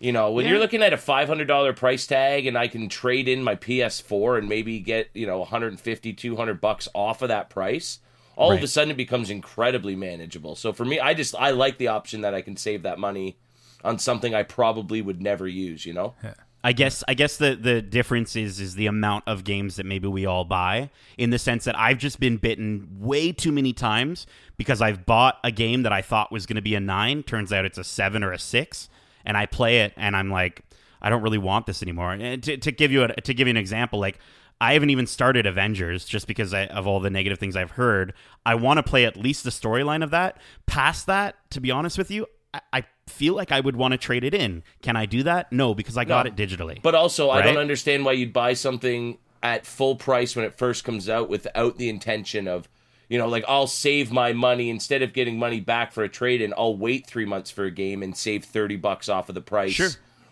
You 0.00 0.12
know, 0.12 0.30
when 0.30 0.46
you're 0.46 0.60
looking 0.60 0.82
at 0.82 0.92
a 0.92 0.96
five 0.96 1.26
hundred 1.26 1.48
dollar 1.48 1.72
price 1.72 2.06
tag, 2.06 2.46
and 2.46 2.56
I 2.56 2.68
can 2.68 2.88
trade 2.88 3.28
in 3.28 3.42
my 3.42 3.56
PS4 3.56 4.38
and 4.38 4.48
maybe 4.48 4.78
get 4.78 5.10
you 5.12 5.26
know 5.26 5.40
150, 5.40 6.12
200 6.12 6.60
bucks 6.60 6.88
off 6.94 7.22
of 7.22 7.28
that 7.28 7.50
price, 7.50 7.98
all 8.36 8.52
of 8.52 8.62
a 8.62 8.68
sudden 8.68 8.92
it 8.92 8.96
becomes 8.96 9.28
incredibly 9.28 9.96
manageable. 9.96 10.54
So 10.54 10.72
for 10.72 10.84
me, 10.84 11.00
I 11.00 11.14
just 11.14 11.34
I 11.34 11.50
like 11.50 11.78
the 11.78 11.88
option 11.88 12.20
that 12.20 12.32
I 12.32 12.42
can 12.42 12.56
save 12.56 12.84
that 12.84 13.00
money 13.00 13.38
on 13.82 13.98
something 13.98 14.34
I 14.34 14.44
probably 14.44 15.02
would 15.02 15.20
never 15.20 15.48
use. 15.48 15.84
You 15.84 15.94
know, 15.94 16.14
I 16.62 16.72
guess 16.72 17.02
I 17.08 17.14
guess 17.14 17.36
the 17.36 17.56
the 17.56 17.82
difference 17.82 18.36
is 18.36 18.60
is 18.60 18.76
the 18.76 18.86
amount 18.86 19.24
of 19.26 19.42
games 19.42 19.76
that 19.76 19.86
maybe 19.86 20.06
we 20.06 20.26
all 20.26 20.44
buy 20.44 20.90
in 21.16 21.30
the 21.30 21.38
sense 21.38 21.64
that 21.64 21.76
I've 21.76 21.98
just 21.98 22.20
been 22.20 22.36
bitten 22.36 22.88
way 23.00 23.32
too 23.32 23.50
many 23.50 23.72
times 23.72 24.26
because 24.56 24.80
I've 24.80 25.06
bought 25.06 25.38
a 25.42 25.50
game 25.50 25.82
that 25.82 25.92
I 25.92 26.02
thought 26.02 26.30
was 26.30 26.46
going 26.46 26.56
to 26.56 26.62
be 26.62 26.74
a 26.74 26.80
9 26.80 27.22
turns 27.24 27.52
out 27.52 27.64
it's 27.64 27.78
a 27.78 27.84
7 27.84 28.22
or 28.22 28.32
a 28.32 28.38
6 28.38 28.88
and 29.24 29.36
I 29.36 29.46
play 29.46 29.80
it 29.80 29.92
and 29.96 30.16
I'm 30.16 30.30
like 30.30 30.62
I 31.00 31.10
don't 31.10 31.22
really 31.22 31.38
want 31.38 31.66
this 31.66 31.82
anymore. 31.82 32.12
And 32.12 32.42
to, 32.42 32.56
to 32.56 32.72
give 32.72 32.90
you 32.90 33.04
a, 33.04 33.08
to 33.08 33.34
give 33.34 33.46
you 33.46 33.50
an 33.50 33.56
example 33.56 33.98
like 34.00 34.18
I 34.60 34.72
haven't 34.72 34.90
even 34.90 35.06
started 35.06 35.46
Avengers 35.46 36.04
just 36.04 36.26
because 36.26 36.52
I, 36.52 36.66
of 36.66 36.86
all 36.86 36.98
the 37.00 37.10
negative 37.10 37.38
things 37.38 37.54
I've 37.54 37.72
heard. 37.72 38.12
I 38.44 38.56
want 38.56 38.78
to 38.78 38.82
play 38.82 39.04
at 39.04 39.16
least 39.16 39.44
the 39.44 39.50
storyline 39.50 40.02
of 40.02 40.10
that. 40.10 40.38
Past 40.66 41.06
that, 41.06 41.36
to 41.50 41.60
be 41.60 41.70
honest 41.70 41.96
with 41.96 42.10
you, 42.10 42.26
I, 42.52 42.60
I 42.72 42.84
feel 43.06 43.34
like 43.34 43.52
I 43.52 43.60
would 43.60 43.76
want 43.76 43.92
to 43.92 43.98
trade 43.98 44.24
it 44.24 44.34
in. 44.34 44.64
Can 44.82 44.96
I 44.96 45.06
do 45.06 45.22
that? 45.22 45.52
No, 45.52 45.74
because 45.74 45.96
I 45.96 46.04
got 46.04 46.26
No. 46.26 46.32
it 46.32 46.36
digitally. 46.36 46.82
But 46.82 46.96
also, 46.96 47.30
I 47.30 47.42
don't 47.42 47.56
understand 47.56 48.04
why 48.04 48.12
you'd 48.12 48.32
buy 48.32 48.54
something 48.54 49.18
at 49.42 49.64
full 49.64 49.94
price 49.94 50.34
when 50.34 50.44
it 50.44 50.54
first 50.58 50.82
comes 50.82 51.08
out 51.08 51.28
without 51.28 51.78
the 51.78 51.88
intention 51.88 52.48
of, 52.48 52.68
you 53.08 53.18
know, 53.18 53.28
like 53.28 53.44
I'll 53.48 53.66
save 53.66 54.10
my 54.12 54.32
money 54.32 54.70
instead 54.70 55.02
of 55.02 55.12
getting 55.12 55.38
money 55.38 55.60
back 55.60 55.92
for 55.92 56.02
a 56.04 56.08
trade 56.08 56.40
in. 56.42 56.52
I'll 56.56 56.76
wait 56.76 57.06
three 57.06 57.24
months 57.24 57.50
for 57.50 57.64
a 57.64 57.70
game 57.70 58.02
and 58.02 58.16
save 58.16 58.44
thirty 58.44 58.76
bucks 58.76 59.08
off 59.08 59.28
of 59.28 59.34
the 59.34 59.40
price. 59.40 59.72
Sure. 59.72 59.90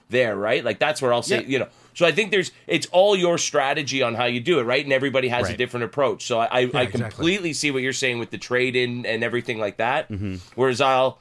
There, 0.08 0.36
right? 0.36 0.64
Like 0.64 0.78
that's 0.78 1.02
where 1.02 1.12
I'll 1.12 1.22
say, 1.22 1.40
Yeah. 1.42 1.46
you 1.48 1.58
know. 1.58 1.68
So 1.94 2.06
I 2.06 2.12
think 2.12 2.30
there's 2.30 2.52
it's 2.68 2.86
all 2.92 3.16
your 3.16 3.38
strategy 3.38 4.02
on 4.02 4.14
how 4.14 4.26
you 4.26 4.38
do 4.40 4.60
it, 4.60 4.62
right? 4.62 4.84
And 4.84 4.92
everybody 4.92 5.26
has 5.28 5.48
a 5.50 5.56
different 5.56 5.84
approach. 5.84 6.24
So 6.26 6.38
I 6.38 6.44
I, 6.44 6.58
I 6.60 6.62
exactly. 6.62 7.00
completely 7.00 7.52
see 7.54 7.70
what 7.72 7.82
you're 7.82 7.92
saying 7.92 8.18
with 8.20 8.30
the 8.30 8.38
trade 8.38 8.76
in 8.76 9.04
and 9.04 9.24
everything 9.24 9.58
like 9.58 9.78
that. 9.78 10.08
Mm-hmm. 10.08 10.36
Whereas 10.54 10.80
I'll 10.80 11.18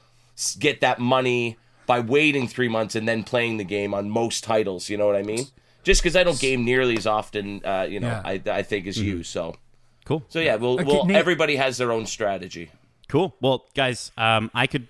get 0.60 0.82
that 0.82 1.00
money 1.00 1.58
by 1.88 2.00
waiting 2.02 2.48
three 2.48 2.68
months 2.68 2.96
and 2.96 3.08
then 3.08 3.24
playing 3.24 3.58
the 3.58 3.64
game 3.64 3.94
on 3.94 4.10
most 4.10 4.44
titles. 4.44 4.90
You 4.90 4.98
know 4.98 5.08
what 5.08 5.16
I 5.16 5.24
mean? 5.24 5.46
Just 5.84 6.02
because 6.04 6.16
I 6.16 6.24
don't 6.24 6.40
game 6.40 6.66
nearly 6.66 6.98
as 6.98 7.08
often, 7.08 7.62
uh, 7.66 7.88
you 7.90 8.00
know, 8.00 8.08
Yeah. 8.08 8.22
I, 8.24 8.42
I 8.60 8.62
think 8.64 8.84
Mm-hmm. 8.86 8.90
as 8.90 9.02
you. 9.02 9.24
So 9.24 9.56
Cool. 10.06 10.24
so 10.30 10.40
yeah, 10.40 10.56
we'll, 10.56 10.76
Okay, 10.76 10.84
we'll 10.86 11.06
Nate- 11.06 11.18
everybody 11.18 11.56
has 11.58 11.78
their 11.78 11.92
own 11.92 12.06
strategy. 12.06 12.70
Cool. 13.10 13.36
Well, 13.42 13.66
guys, 13.76 14.12
um, 14.18 14.50
I 14.54 14.68
could 14.68 14.88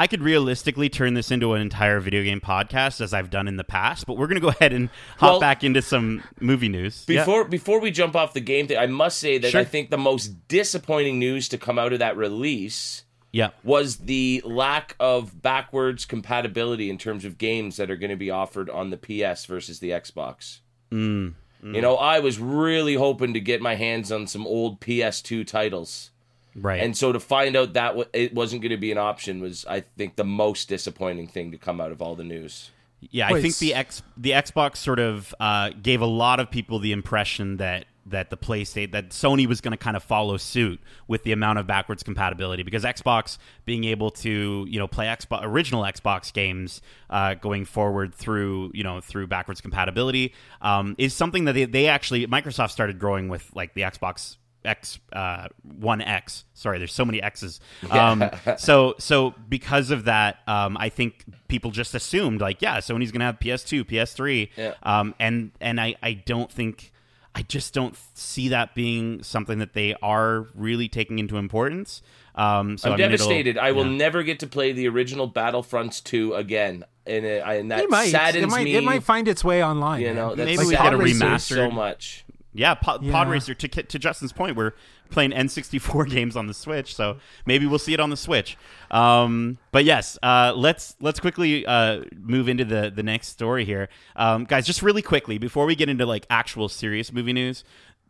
I 0.00 0.06
could 0.06 0.22
realistically 0.22 0.88
turn 0.88 1.14
this 1.14 1.32
into 1.32 1.54
an 1.54 1.60
entire 1.60 1.98
video 1.98 2.22
game 2.22 2.40
podcast 2.40 3.00
as 3.00 3.12
I've 3.12 3.30
done 3.30 3.48
in 3.48 3.56
the 3.56 3.64
past, 3.64 4.06
but 4.06 4.16
we're 4.16 4.28
gonna 4.28 4.38
go 4.40 4.48
ahead 4.60 4.72
and 4.72 4.90
hop 5.18 5.30
Well- 5.32 5.40
back 5.40 5.64
into 5.64 5.82
some 5.82 6.22
movie 6.40 6.68
news. 6.68 7.04
Yeah. 7.08 7.20
Before 7.22 7.44
before 7.44 7.80
we 7.80 7.90
jump 7.90 8.14
off 8.14 8.32
the 8.34 8.40
game 8.40 8.66
thing, 8.68 8.78
I 8.78 8.86
must 8.86 9.18
say 9.18 9.38
that 9.38 9.50
Sure. 9.50 9.60
I 9.60 9.64
think 9.64 9.90
the 9.90 9.98
most 9.98 10.46
disappointing 10.48 11.18
news 11.18 11.48
to 11.50 11.58
come 11.58 11.78
out 11.80 11.92
of 11.92 11.98
that 11.98 12.16
release 12.16 13.02
Yeah. 13.32 13.50
was 13.64 13.96
the 13.96 14.40
lack 14.44 14.94
of 15.00 15.42
backwards 15.42 16.04
compatibility 16.04 16.90
in 16.90 16.98
terms 16.98 17.24
of 17.24 17.36
games 17.38 17.76
that 17.76 17.90
are 17.90 17.96
going 17.96 18.10
to 18.10 18.16
be 18.16 18.30
offered 18.30 18.70
on 18.70 18.90
the 18.90 18.96
PS 18.96 19.46
versus 19.46 19.80
the 19.80 19.90
Xbox. 19.90 20.60
Mm, 20.92 21.34
You 21.62 21.80
know, 21.80 21.96
I 21.96 22.20
was 22.20 22.38
really 22.38 22.94
hoping 22.94 23.34
to 23.34 23.40
get 23.40 23.60
my 23.60 23.74
hands 23.74 24.12
on 24.12 24.26
some 24.26 24.46
old 24.46 24.80
PS2 24.80 25.46
titles. 25.46 26.10
Right. 26.54 26.80
And 26.80 26.96
so 26.96 27.12
to 27.12 27.20
find 27.20 27.56
out 27.56 27.74
that 27.74 27.96
wa- 27.96 28.04
it 28.12 28.34
wasn't 28.34 28.62
going 28.62 28.70
to 28.70 28.76
be 28.76 28.92
an 28.92 28.98
option 28.98 29.40
was, 29.40 29.64
I 29.66 29.80
think, 29.80 30.16
the 30.16 30.24
most 30.24 30.68
disappointing 30.68 31.28
thing 31.28 31.50
to 31.52 31.58
come 31.58 31.80
out 31.80 31.92
of 31.92 32.00
all 32.00 32.14
the 32.14 32.24
news. 32.24 32.70
Yeah, 33.00 33.28
I 33.28 33.32
Wait, 33.32 33.42
think 33.42 33.58
the 33.58 33.74
X 33.74 34.02
the 34.16 34.30
Xbox 34.32 34.78
sort 34.78 34.98
of 34.98 35.34
uh, 35.38 35.70
gave 35.80 36.00
a 36.00 36.06
lot 36.06 36.40
of 36.40 36.50
people 36.50 36.80
the 36.80 36.92
impression 36.92 37.58
that 37.58 37.84
that 38.10 38.30
the 38.30 38.36
PlayStation 38.36 38.92
that 38.92 39.10
Sony 39.10 39.46
was 39.46 39.60
going 39.60 39.72
to 39.72 39.76
kind 39.78 39.96
of 39.96 40.02
follow 40.02 40.36
suit 40.36 40.80
with 41.06 41.22
the 41.22 41.32
amount 41.32 41.58
of 41.58 41.66
backwards 41.66 42.02
compatibility 42.02 42.62
because 42.62 42.84
Xbox 42.84 43.38
being 43.64 43.84
able 43.84 44.10
to 44.10 44.66
you 44.68 44.78
know 44.78 44.86
play 44.88 45.06
Xbox 45.06 45.40
original 45.44 45.82
Xbox 45.82 46.32
games 46.32 46.80
uh, 47.10 47.34
going 47.34 47.64
forward 47.64 48.14
through 48.14 48.70
you 48.74 48.82
know 48.84 49.00
through 49.00 49.26
backwards 49.26 49.60
compatibility 49.60 50.32
um, 50.62 50.94
is 50.98 51.14
something 51.14 51.44
that 51.44 51.52
they, 51.52 51.64
they 51.64 51.86
actually 51.88 52.26
Microsoft 52.26 52.70
started 52.70 52.98
growing 52.98 53.28
with 53.28 53.50
like 53.54 53.74
the 53.74 53.82
Xbox 53.82 54.36
X 54.64 54.98
uh, 55.12 55.46
One 55.62 56.00
X. 56.02 56.44
Sorry, 56.52 56.78
there's 56.78 56.92
so 56.92 57.04
many 57.04 57.22
X's. 57.22 57.60
Um, 57.90 58.28
so 58.58 58.96
so 58.98 59.32
because 59.48 59.90
of 59.92 60.04
that, 60.06 60.40
um, 60.48 60.76
I 60.76 60.88
think 60.88 61.24
people 61.46 61.70
just 61.70 61.94
assumed 61.94 62.40
like, 62.40 62.60
yeah, 62.60 62.78
Sony's 62.78 63.12
gonna 63.12 63.24
have 63.26 63.38
PS2, 63.38 63.84
PS3, 63.84 64.50
Yeah. 64.56 64.74
um, 64.82 65.14
and 65.20 65.52
and 65.60 65.80
I 65.80 65.94
I 66.02 66.12
don't 66.14 66.50
think. 66.50 66.92
I 67.38 67.42
just 67.42 67.72
don't 67.72 67.96
see 68.14 68.48
that 68.48 68.74
being 68.74 69.22
something 69.22 69.60
that 69.60 69.72
they 69.72 69.94
are 70.02 70.48
really 70.56 70.88
taking 70.88 71.20
into 71.20 71.36
importance. 71.36 72.02
Um, 72.34 72.76
so 72.76 72.88
I'm 72.88 72.94
I 72.94 72.96
mean, 72.96 73.10
devastated. 73.10 73.56
I 73.58 73.70
will 73.70 73.86
yeah. 73.86 73.96
never 73.96 74.24
get 74.24 74.40
to 74.40 74.48
play 74.48 74.72
the 74.72 74.88
original 74.88 75.30
Battlefronts 75.30 76.02
2 76.02 76.34
again. 76.34 76.84
And, 77.06 77.24
it, 77.24 77.42
I- 77.46 77.54
and 77.54 77.70
that 77.70 77.84
It 77.84 77.90
might. 77.90 78.10
saddens 78.10 78.42
It 78.44 78.50
might, 78.50 78.64
me. 78.64 78.74
it 78.74 78.82
might 78.82 79.04
find 79.04 79.28
its 79.28 79.44
way 79.44 79.62
online. 79.64 80.00
you 80.00 80.12
know, 80.14 80.28
man. 80.30 80.36
that 80.38 80.44
Maybe 80.46 80.64
we 80.64 80.70
get 80.72 80.80
a 80.80 80.82
saddens 80.82 81.02
me 81.04 81.12
remastered. 81.26 81.54
so 81.54 81.70
much. 81.70 82.24
Yeah, 82.54 82.74
Pod, 82.74 83.04
Yeah. 83.04 83.12
Pod 83.12 83.28
Racer. 83.28 83.54
To, 83.54 83.68
to 83.68 83.98
Justin's 84.00 84.32
point, 84.32 84.56
we're 84.56 84.72
playing 85.10 85.32
N64 85.32 86.08
games 86.10 86.36
on 86.36 86.46
the 86.46 86.54
Switch, 86.54 86.94
so 86.94 87.18
maybe 87.46 87.66
we'll 87.66 87.78
see 87.78 87.94
it 87.94 88.00
on 88.00 88.10
the 88.10 88.16
Switch. 88.16 88.56
Um, 88.90 89.58
but 89.72 89.84
yes, 89.84 90.18
uh, 90.22 90.52
let's 90.56 90.96
let's 91.00 91.20
quickly 91.20 91.66
uh, 91.66 92.04
move 92.16 92.48
into 92.48 92.64
the 92.64 92.90
the 92.94 93.02
next 93.02 93.28
story 93.28 93.64
here, 93.64 93.88
um, 94.16 94.44
guys. 94.44 94.66
Just 94.66 94.82
really 94.82 95.02
quickly 95.02 95.38
before 95.38 95.66
we 95.66 95.74
get 95.74 95.88
into 95.88 96.06
like 96.06 96.26
actual 96.30 96.68
serious 96.68 97.12
movie 97.12 97.32
news, 97.32 97.64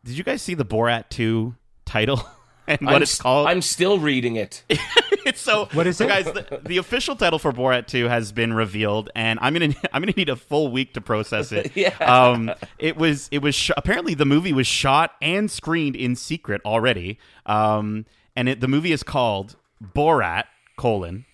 did 0.05 0.17
you 0.17 0.25
guys 0.25 0.43
see 0.43 0.55
the 0.55 0.65
Borat 0.65 1.09
2 1.11 1.55
title 1.85 2.21
and 2.69 2.81
what 2.83 2.97
I'm 2.97 3.03
it's 3.03 3.15
s- 3.15 3.21
called? 3.21 3.49
I'm 3.49 3.63
still 3.63 3.99
reading 3.99 4.37
it. 4.37 4.63
it's 5.27 5.41
so 5.41 5.67
What 5.73 5.87
is 5.87 5.97
so 5.97 6.05
it? 6.05 6.09
guys 6.09 6.25
the, 6.27 6.61
the 6.65 6.77
official 6.79 7.17
title 7.17 7.39
for 7.39 7.53
borat 7.53 7.87
2 7.87 8.07
has 8.09 8.33
been 8.33 8.53
revealed 8.55 9.11
and 9.15 9.39
i'm 9.43 9.53
gonna 9.53 9.75
i'm 9.93 10.01
gonna 10.03 10.13
need 10.17 10.29
a 10.31 10.37
full 10.37 10.71
week 10.71 10.95
to 10.95 11.01
process 11.01 11.53
it 11.53 11.73
Yeah. 11.77 11.95
um 11.99 12.51
it 12.79 12.97
was 12.97 13.29
it 13.31 13.41
was 13.43 13.55
sh- 13.55 13.71
apparently 13.77 14.15
the 14.15 14.25
movie 14.25 14.53
was 14.53 14.67
shot 14.67 15.13
and 15.21 15.51
screened 15.51 15.97
in 15.97 16.17
secret 16.17 16.63
already 16.65 17.19
um 17.47 18.07
and 18.37 18.49
it, 18.49 18.61
the 18.61 18.69
movie 18.69 18.93
is 18.93 19.03
called 19.03 19.57
borat 19.83 20.45
colon 20.79 21.27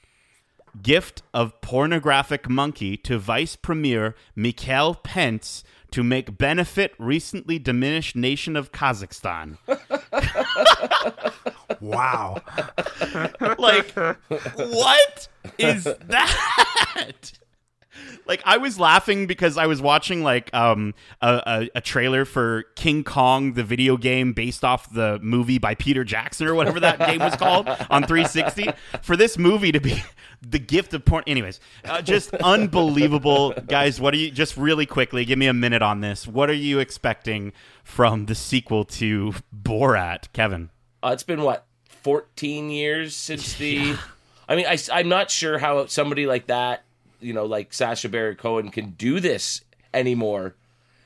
gift 0.83 1.23
of 1.33 1.61
pornographic 1.61 2.49
monkey 2.49 2.97
to 2.97 3.17
vice 3.19 3.55
premier 3.55 4.17
Mikhail 4.35 4.95
Pence 4.97 5.63
to 5.93 6.03
make 6.03 6.37
benefit 6.37 6.93
recently 6.99 7.61
diminished 7.61 8.17
nation 8.17 8.57
of 8.57 8.73
Kazakhstan. 8.73 9.59
Wow. 11.81 12.41
like 13.59 13.93
what 14.57 15.29
is 15.59 15.85
that 15.85 17.33
like 18.27 18.43
i 18.45 18.57
was 18.57 18.79
laughing 18.79 19.27
because 19.27 19.57
i 19.57 19.67
was 19.67 19.81
watching 19.81 20.23
like 20.23 20.53
um 20.55 20.95
a, 21.21 21.43
a, 21.47 21.71
a 21.77 21.81
trailer 21.81 22.25
for 22.25 22.65
king 22.75 23.05
kong 23.05 23.55
the 23.55 23.65
video 23.65 23.97
game 23.97 24.33
based 24.33 24.65
off 24.65 24.93
the 24.93 25.19
movie 25.23 25.59
by 25.59 25.75
peter 25.75 26.05
jackson 26.05 26.47
or 26.47 26.55
whatever 26.55 26.81
that 26.81 26.99
game 26.99 27.21
was 27.21 27.37
called 27.37 27.69
on 27.69 28.03
360 28.03 28.71
for 29.03 29.17
this 29.17 29.39
movie 29.39 29.73
to 29.73 29.81
be 29.81 30.03
the 30.43 30.59
gift 30.59 30.95
of 30.95 31.05
porn 31.05 31.25
anyways 31.27 31.61
uh, 31.85 32.03
just 32.03 32.35
unbelievable. 32.35 33.55
Guys 33.67 34.01
what 34.01 34.15
are 34.15 34.17
you 34.17 34.31
just 34.31 34.57
really 34.57 34.87
quickly 34.87 35.25
give 35.25 35.39
me 35.39 35.47
a 35.47 35.55
minute 35.55 35.83
on 35.83 36.01
this. 36.01 36.27
What 36.27 36.51
are 36.51 36.55
you 36.55 36.79
expecting 36.79 37.53
from 37.83 38.27
the 38.27 38.35
sequel 38.35 38.85
to 38.85 39.35
borat 39.55 40.33
kevin? 40.33 40.71
Uh, 41.03 41.11
it's 41.13 41.23
been 41.23 41.43
what 41.43 41.67
14 42.03 42.71
years 42.71 43.17
since 43.17 43.55
the. 43.55 43.97
I 44.49 44.57
mean, 44.57 44.67
I, 44.67 45.01
am 45.01 45.09
not 45.09 45.31
sure 45.31 45.57
how 45.57 45.87
somebody 45.87 46.27
like 46.27 46.49
that, 46.49 46.84
you 47.25 47.33
know, 47.33 47.45
like 47.47 47.73
Sacha 47.73 48.09
Baron 48.09 48.37
Cohen, 48.37 48.71
can 48.71 48.91
do 48.91 49.19
this 49.21 49.63
anymore. 49.93 50.55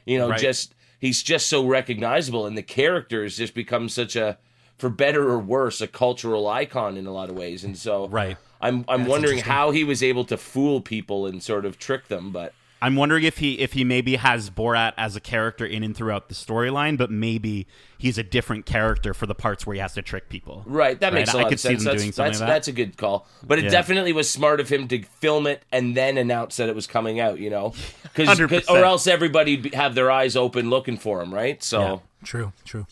You 0.05 0.19
know, 0.19 0.31
Right. 0.31 0.41
just 0.41 0.75
he's 0.99 1.23
just 1.23 1.47
so 1.49 1.67
recognizable, 1.67 2.47
and 2.47 2.57
the 2.57 2.63
character 2.63 3.23
has 3.23 3.37
just 3.37 3.55
become 3.55 3.89
such 3.89 4.17
a, 4.17 4.39
for 4.77 4.89
better 4.89 5.29
or 5.29 5.39
worse, 5.39 5.81
a 5.81 5.87
cultural 5.87 6.49
icon 6.49 6.97
in 6.97 7.07
a 7.07 7.13
lot 7.13 7.29
of 7.31 7.37
ways. 7.37 7.65
And 7.65 7.77
so, 7.77 8.09
Right. 8.09 8.37
I'm 8.61 8.85
I'm 8.89 9.07
wondering 9.07 9.39
how 9.39 9.71
he 9.71 9.85
was 9.85 10.03
able 10.03 10.25
to 10.25 10.37
fool 10.37 10.81
people 10.81 11.27
and 11.27 11.43
sort 11.43 11.65
of 11.65 11.79
trick 11.79 12.09
them, 12.09 12.33
but. 12.33 12.53
I'm 12.81 12.95
wondering 12.95 13.25
if 13.25 13.39
he 13.39 13.59
if 13.59 13.73
he 13.73 13.83
maybe 13.83 14.15
has 14.17 14.51
Borat 14.51 14.93
as 14.97 15.17
a 15.17 15.21
character 15.21 15.67
in 15.67 15.83
and 15.83 15.97
throughout 15.97 16.29
the 16.29 16.35
storyline, 16.37 16.97
but 16.97 17.11
maybe 17.11 17.67
he's 17.99 18.19
a 18.19 18.23
different 18.23 18.67
character 18.67 19.13
for 19.15 19.27
the 19.27 19.35
parts 19.35 19.67
where 19.67 19.75
he 19.75 19.81
has 19.81 19.95
to 19.95 20.03
trick 20.03 20.29
people. 20.29 20.63
Right, 20.65 20.99
that 21.01 21.13
makes 21.13 21.29
Right, 21.29 21.35
a 21.35 21.39
I 21.39 21.43
lot 21.43 21.49
could 21.49 21.55
of 21.55 21.61
see 21.61 21.69
sense. 21.71 21.83
them 21.83 21.93
That's, 21.93 22.03
doing 22.03 22.13
something 22.13 22.31
that's, 22.33 22.41
like 22.41 22.47
that. 22.49 22.53
that's 22.55 22.69
a 22.69 22.73
good 22.73 22.97
call. 22.97 23.27
But 23.45 23.59
it 23.59 23.65
Yeah. 23.65 23.71
definitely 23.71 24.13
was 24.13 24.31
smart 24.31 24.61
of 24.61 24.69
him 24.69 24.87
to 24.89 25.03
film 25.03 25.47
it 25.49 25.65
and 25.73 25.97
then 25.97 26.17
announce 26.19 26.57
that 26.59 26.69
it 26.69 26.77
was 26.77 26.87
coming 26.87 27.19
out, 27.19 27.41
you 27.41 27.51
know? 27.51 27.75
Cause, 28.15 28.39
or 28.69 28.85
else 28.85 29.07
everybody'd 29.09 29.75
have 29.75 29.97
their 29.97 30.11
eyes 30.11 30.37
open 30.37 30.71
looking 30.71 30.99
for 30.99 31.21
him, 31.21 31.35
right? 31.35 31.61
So, 31.63 31.81
Yeah. 31.81 31.99
True. 32.25 32.53
True. 32.65 32.87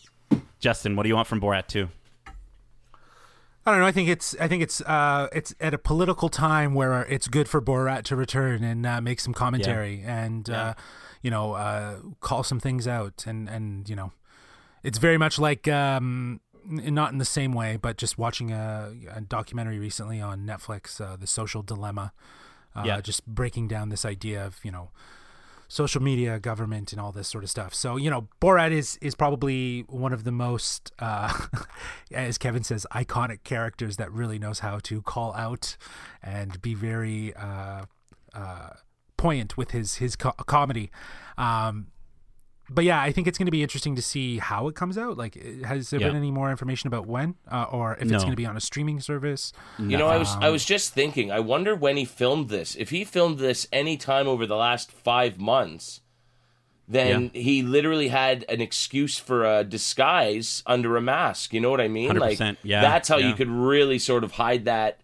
Justin, 0.59 0.95
what 0.97 1.03
do 1.03 1.09
you 1.09 1.15
want 1.15 1.27
from 1.27 1.39
Borat 1.39 1.67
2? 1.67 1.87
I 3.67 3.71
don't 3.71 3.79
know. 3.81 3.85
I 3.85 3.91
think 3.91 4.07
it's 4.07 4.33
I 4.39 4.47
think 4.47 4.63
it's 4.63 4.79
uh 4.81 5.27
it's 5.33 5.53
at 5.59 5.73
a 5.73 5.77
political 5.77 6.29
time 6.29 6.73
where 6.73 7.03
it's 7.03 7.27
good 7.27 7.49
for 7.49 7.61
Borat 7.61 8.03
to 8.03 8.15
return 8.15 8.63
and 8.63 8.85
uh, 8.85 9.01
make 9.01 9.19
some 9.19 9.33
commentary 9.33 10.03
and 10.05 10.49
uh, 10.49 10.73
you 11.21 11.29
know 11.29 11.51
uh, 11.53 11.97
call 12.21 12.43
some 12.43 12.61
things 12.61 12.87
out 12.87 13.25
and 13.27 13.49
and 13.49 13.89
you 13.89 13.95
know 13.95 14.13
it's 14.83 14.99
very 14.99 15.17
much 15.17 15.37
like 15.37 15.67
um 15.67 16.39
not 16.65 17.11
in 17.11 17.17
the 17.17 17.25
same 17.25 17.51
way 17.51 17.75
but 17.77 17.97
just 17.97 18.17
watching 18.17 18.51
a, 18.51 18.93
a 19.13 19.19
documentary 19.21 19.79
recently 19.79 20.21
on 20.21 20.45
Netflix 20.45 21.01
uh, 21.01 21.17
the 21.17 21.27
social 21.27 21.61
dilemma 21.61 22.13
uh, 22.73 22.83
Yeah. 22.85 23.01
just 23.01 23.25
breaking 23.25 23.67
down 23.67 23.89
this 23.89 24.05
idea 24.05 24.45
of 24.45 24.59
you 24.63 24.71
know 24.71 24.91
social 25.67 26.01
media, 26.01 26.39
government, 26.39 26.91
and 26.91 27.01
all 27.01 27.11
this 27.11 27.27
sort 27.27 27.43
of 27.43 27.49
stuff. 27.49 27.73
So 27.73 27.95
you 27.97 28.09
know, 28.09 28.27
Borat 28.41 28.71
is 28.71 28.97
is 29.01 29.15
probably 29.15 29.81
one 29.87 30.13
of 30.13 30.23
the 30.23 30.31
most, 30.31 30.91
uh, 30.99 31.33
as 32.11 32.37
Kevin 32.37 32.63
says, 32.63 32.85
iconic 32.93 33.43
characters 33.43 33.97
that 33.97 34.11
really 34.11 34.39
knows 34.39 34.59
how 34.59 34.79
to 34.79 35.01
call 35.01 35.33
out 35.33 35.77
and 36.23 36.61
be 36.61 36.73
very 36.73 37.33
uh, 37.35 37.85
uh, 38.33 38.69
poignant 39.17 39.57
with 39.57 39.71
his 39.71 39.95
his 39.95 40.15
co- 40.15 40.31
comedy. 40.31 40.91
Um, 41.37 41.87
but 42.69 42.83
yeah, 42.83 43.01
I 43.01 43.11
think 43.11 43.27
it's 43.27 43.37
going 43.37 43.45
to 43.47 43.51
be 43.51 43.63
interesting 43.63 43.95
to 43.95 44.01
see 44.01 44.37
how 44.39 44.67
it 44.67 44.75
comes 44.75 44.97
out. 44.97 45.17
Like, 45.17 45.35
has 45.63 45.89
there 45.89 45.99
Yeah. 45.99 46.07
been 46.07 46.15
any 46.17 46.31
more 46.31 46.51
information 46.51 46.87
about 46.87 47.07
when, 47.07 47.35
uh, 47.51 47.65
or 47.71 47.95
if 47.99 48.07
No. 48.07 48.15
it's 48.15 48.23
going 48.23 48.33
to 48.33 48.37
be 48.37 48.45
on 48.45 48.57
a 48.57 48.61
streaming 48.61 48.99
service? 48.99 49.53
you 49.77 49.97
know, 49.97 50.07
I 50.07 50.17
was 50.17 50.35
I 50.41 50.49
was 50.49 50.65
just 50.65 50.93
thinking, 50.93 51.31
I 51.31 51.39
wonder 51.39 51.75
when 51.75 51.97
he 51.97 52.05
filmed 52.05 52.49
this. 52.49 52.75
If 52.75 52.89
he 52.89 53.03
filmed 53.03 53.39
this 53.39 53.67
any 53.71 53.95
time 53.97 54.27
over 54.27 54.45
the 54.45 54.55
last 54.57 54.91
five 54.91 55.39
months, 55.39 56.01
then 56.89 57.31
he 57.33 57.61
literally 57.63 58.07
had 58.07 58.45
an 58.47 58.61
excuse 58.61 59.17
for 59.19 59.43
a 59.43 59.63
disguise 59.63 60.63
under 60.65 60.95
a 60.95 61.01
mask. 61.01 61.53
You 61.53 61.59
know 61.59 61.69
what 61.69 61.81
I 61.81 61.87
mean? 61.89 62.09
100%, 62.11 62.19
Like, 62.39 62.57
yeah, 62.63 62.81
that's 62.81 63.09
how 63.09 63.17
yeah. 63.17 63.27
you 63.29 63.33
could 63.35 63.49
really 63.49 63.99
sort 63.99 64.23
of 64.23 64.33
hide 64.33 64.65
that 64.65 65.01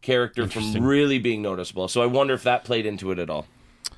character 0.00 0.46
from 0.46 0.72
really 0.86 1.18
being 1.18 1.42
noticeable. 1.42 1.88
So 1.88 2.02
I 2.02 2.06
wonder 2.06 2.32
if 2.32 2.42
that 2.44 2.64
played 2.64 2.86
into 2.86 3.10
it 3.10 3.18
at 3.18 3.28
all. 3.28 3.46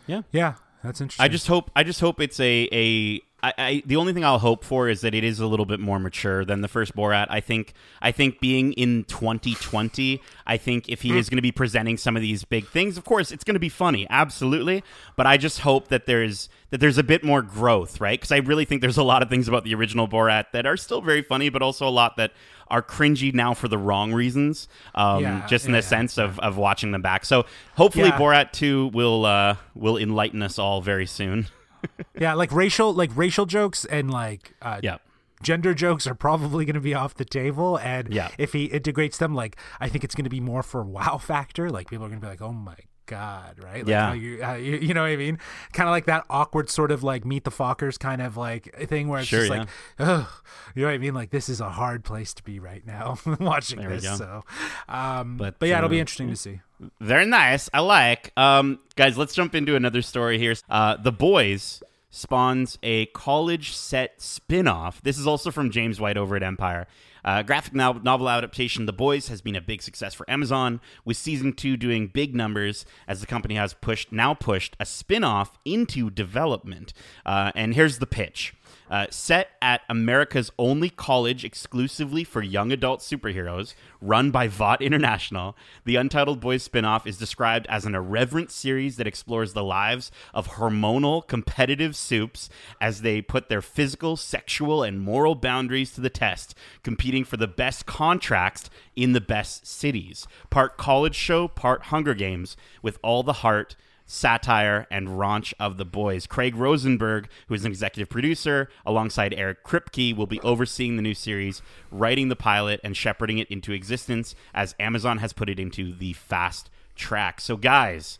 Yeah, 0.07 0.23
yeah, 0.33 0.55
that's 0.83 1.01
interesting. 1.01 1.25
I 1.25 1.29
just 1.29 1.47
hope 1.47 1.71
I 1.77 1.83
just 1.83 2.01
hope 2.01 2.21
it's 2.21 2.41
a 2.41 2.69
a 2.73 3.21
I, 3.43 3.53
I 3.59 3.83
the 3.87 3.97
only 3.97 4.13
thing 4.13 4.25
I'll 4.25 4.39
hope 4.39 4.65
for 4.65 4.89
is 4.89 5.01
that 5.01 5.15
it 5.15 5.25
is 5.25 5.41
a 5.41 5.47
little 5.47 5.67
bit 5.67 5.81
more 5.81 5.99
mature 5.99 6.45
than 6.45 6.61
the 6.61 6.69
first 6.69 6.95
Borat. 6.95 7.27
I 7.31 7.41
think 7.41 7.73
I 8.03 8.13
think 8.13 8.41
being 8.41 8.73
in 8.75 9.05
2020, 9.05 10.21
I 10.47 10.57
think 10.57 10.89
if 10.89 11.03
he 11.03 11.17
is 11.17 11.29
going 11.29 11.39
to 11.39 11.43
be 11.43 11.53
presenting 11.53 11.97
some 11.97 12.17
of 12.17 12.23
these 12.23 12.45
big 12.45 12.69
things, 12.69 12.99
of 12.99 13.05
course 13.05 13.33
it's 13.33 13.45
going 13.45 13.55
to 13.55 13.61
be 13.61 13.69
funny, 13.69 14.07
absolutely. 14.11 14.83
But 15.17 15.27
I 15.27 15.37
just 15.37 15.61
hope 15.61 15.89
that 15.89 16.07
there's 16.07 16.49
that 16.71 16.79
there's 16.79 16.99
a 16.99 17.03
bit 17.03 17.25
more 17.25 17.43
growth, 17.43 18.01
right? 18.01 18.19
Because 18.19 18.33
I 18.33 18.39
really 18.39 18.65
think 18.65 18.81
there's 18.81 18.99
a 18.99 19.03
lot 19.03 19.23
of 19.23 19.29
things 19.29 19.49
about 19.49 19.65
the 19.65 19.75
original 19.75 20.07
Borat 20.07 20.47
that 20.53 20.67
are 20.67 20.77
still 20.77 21.01
very 21.01 21.23
funny, 21.23 21.49
but 21.49 21.63
also 21.63 21.87
a 21.87 21.91
lot 21.91 22.17
that 22.17 22.33
are 22.69 22.83
cringy 22.83 23.35
now 23.35 23.53
for 23.53 23.67
the 23.69 23.79
wrong 23.79 24.13
reasons. 24.13 24.69
Um, 24.95 25.23
Yeah, 25.23 25.47
just 25.49 25.67
in 25.67 25.73
yeah, 25.73 25.81
the 25.81 25.83
sense 25.83 26.19
of, 26.19 26.39
of 26.39 26.57
watching 26.57 26.93
them 26.93 27.03
back. 27.03 27.25
So 27.25 27.45
hopefully 27.77 28.09
Yeah. 28.09 28.19
Borat 28.19 28.53
2 28.53 28.89
will 28.89 29.25
uh, 29.25 29.57
will 29.75 29.97
enlighten 29.97 30.43
us 30.43 30.59
all 30.59 30.81
very 30.81 31.07
soon. 31.07 31.49
yeah, 32.19 32.35
like 32.35 32.53
racial 32.53 32.93
like 32.93 33.11
racial 33.17 33.47
jokes 33.47 33.85
and 33.85 34.11
like 34.11 34.55
uh, 34.63 34.81
Yeah. 34.83 34.99
gender 35.43 35.75
jokes 35.75 36.07
are 36.07 36.15
probably 36.15 36.65
going 36.65 36.75
to 36.75 36.81
be 36.81 36.95
off 36.95 37.15
the 37.15 37.25
table, 37.25 37.77
and 37.79 38.13
Yeah. 38.13 38.29
if 38.39 38.53
he 38.53 38.65
integrates 38.67 39.19
them, 39.19 39.35
like 39.35 39.57
I 39.81 39.89
think 39.89 40.05
it's 40.05 40.15
going 40.15 40.25
to 40.25 40.31
be 40.31 40.41
more 40.41 40.63
for 40.63 40.83
wow 40.83 41.19
factor. 41.19 41.71
Like 41.71 41.89
people 41.91 42.05
are 42.05 42.09
going 42.09 42.21
to 42.21 42.25
be 42.27 42.31
like, 42.31 42.43
oh 42.43 42.53
my 42.53 42.77
god, 43.07 43.57
right? 43.61 43.79
Like, 43.79 43.89
Yeah. 43.89 44.13
you, 44.13 44.37
you, 44.63 44.77
you 44.79 44.95
know 44.95 45.03
what 45.03 45.11
I 45.11 45.17
mean? 45.17 45.39
Kind 45.73 45.89
of 45.89 45.91
like 45.93 46.05
that 46.07 46.25
awkward 46.31 46.71
sort 46.71 46.93
of 46.93 47.03
like 47.03 47.25
meet 47.25 47.43
the 47.43 47.51
Fockers 47.51 47.99
kind 47.99 48.23
of 48.23 48.37
like 48.37 48.73
thing 48.89 49.09
where 49.09 49.19
it's 49.19 49.29
Sure, 49.29 49.41
just 49.41 49.51
yeah. 49.53 49.59
like, 49.59 49.69
oh, 49.99 50.41
you 50.77 50.83
know 50.83 50.89
what 50.89 50.95
I 50.95 50.99
mean? 50.99 51.15
Like 51.15 51.31
this 51.31 51.49
is 51.49 51.61
a 51.61 51.71
hard 51.71 52.05
place 52.05 52.33
to 52.35 52.43
be 52.45 52.61
right 52.61 52.87
now 52.87 53.19
watching 53.41 53.81
There 53.81 53.89
this. 53.99 54.17
So, 54.17 54.45
um, 54.89 55.37
But, 55.39 55.59
but, 55.59 55.69
yeah, 55.69 55.79
it'll 55.79 55.91
be 55.91 55.97
uh, 55.99 56.01
interesting 56.03 56.29
to 56.31 56.37
see. 56.37 56.61
Very 57.01 57.27
nice. 57.27 57.69
I 57.75 57.81
like. 57.81 58.33
Um, 58.37 58.79
guys, 58.97 59.19
let's 59.19 59.35
jump 59.35 59.55
into 59.55 59.77
another 59.77 60.03
story 60.03 60.39
here. 60.39 60.55
Uh, 60.69 60.97
the 60.97 61.13
Boys 61.13 61.83
spawns 62.11 62.79
a 62.83 63.07
college 63.07 63.73
set 63.73 64.21
spin-off. 64.21 65.03
This 65.03 65.19
is 65.19 65.27
also 65.27 65.51
from 65.51 65.71
James 65.71 66.01
White 66.01 66.17
over 66.17 66.37
at 66.37 66.43
Empire. 66.43 66.87
Uh, 67.23 67.43
graphic 67.43 67.75
novel, 67.75 68.31
adaptation 68.31 68.87
The 68.87 68.95
Boys 68.95 69.29
has 69.29 69.43
been 69.43 69.55
a 69.55 69.61
big 69.61 69.83
success 69.83 70.15
for 70.15 70.29
Amazon, 70.29 70.81
with 71.05 71.19
season 71.19 71.53
two 71.53 71.77
doing 71.77 72.07
big 72.07 72.35
numbers 72.35 72.87
as 73.07 73.21
the 73.21 73.27
company 73.27 73.57
has 73.57 73.75
pushed 73.75 74.11
now 74.11 74.33
pushed 74.33 74.75
a 74.81 74.87
spin-off 74.87 75.59
into 75.67 76.09
development. 76.09 76.95
Uh, 77.27 77.53
and 77.55 77.75
here's 77.75 77.99
the 77.99 78.07
pitch. 78.07 78.55
Uh, 78.91 79.07
set 79.09 79.51
at 79.63 79.83
America's 79.89 80.51
only 80.59 80.91
college 80.91 81.45
exclusively 81.45 82.25
for 82.25 82.43
young 82.43 82.73
adult 82.73 83.01
superheroes, 83.01 83.75
run 84.01 84.33
by 84.33 84.49
Vought 84.49 84.83
International, 84.83 85.57
the 85.85 85.95
Untitled 85.95 86.41
Boys 86.41 86.69
spinoff 86.69 87.07
is 87.07 87.17
described 87.17 87.69
as 87.69 87.85
an 87.87 87.95
irreverent 87.95 88.51
series 88.51 88.97
that 88.97 89.07
explores 89.07 89.53
the 89.53 89.63
lives 89.63 90.11
of 90.35 90.49
hormonal 90.49 91.25
competitive 91.25 91.95
soups 91.95 92.49
as 92.81 93.03
they 93.03 93.23
put 93.23 93.49
their 93.49 93.63
physical, 93.63 94.17
sexual, 94.17 94.83
and 94.83 95.01
moral 95.01 95.37
boundaries 95.37 95.93
to 95.93 96.01
the 96.01 96.11
test, 96.11 96.57
competing 96.83 97.23
for 97.23 97.37
the 97.37 97.47
best 97.47 97.87
contracts 97.87 98.71
in 98.97 99.13
the 99.13 99.21
best 99.21 99.69
cities. 99.69 100.27
Part 100.51 100.77
college 100.77 101.15
show, 101.15 101.47
part 101.47 101.85
Hunger 101.85 102.15
Games, 102.15 102.57
with 102.83 102.99
all 103.03 103.23
the 103.23 103.35
heart 103.35 103.77
satire, 104.11 104.87
and 104.91 105.09
raunch 105.09 105.55
of 105.61 105.77
the 105.77 105.85
boys. 105.85 106.27
Craig 106.27 106.57
Rosenberg, 106.57 107.29
who 107.47 107.55
is 107.55 107.65
an 107.65 107.71
executive 107.71 108.09
producer, 108.09 108.69
alongside 108.85 109.33
Eric 109.35 109.65
Kripke, 109.65 110.17
will 110.17 110.27
be 110.27 110.41
overseeing 110.41 110.97
the 110.97 111.03
new 111.03 111.15
series, 111.15 111.63
writing 111.93 112.29
the 112.29 112.37
pilot, 112.37 112.81
and 112.83 112.97
shepherding 112.97 113.39
it 113.39 113.49
into 113.49 113.73
existence 113.73 114.35
as 114.53 114.75
Amazon 114.81 115.19
has 115.19 115.33
put 115.33 115.49
it 115.49 115.61
into 115.61 115.95
the 115.95 116.13
fast 116.15 116.71
track. 116.97 117.41
So, 117.41 117.57
guys, 117.57 118.19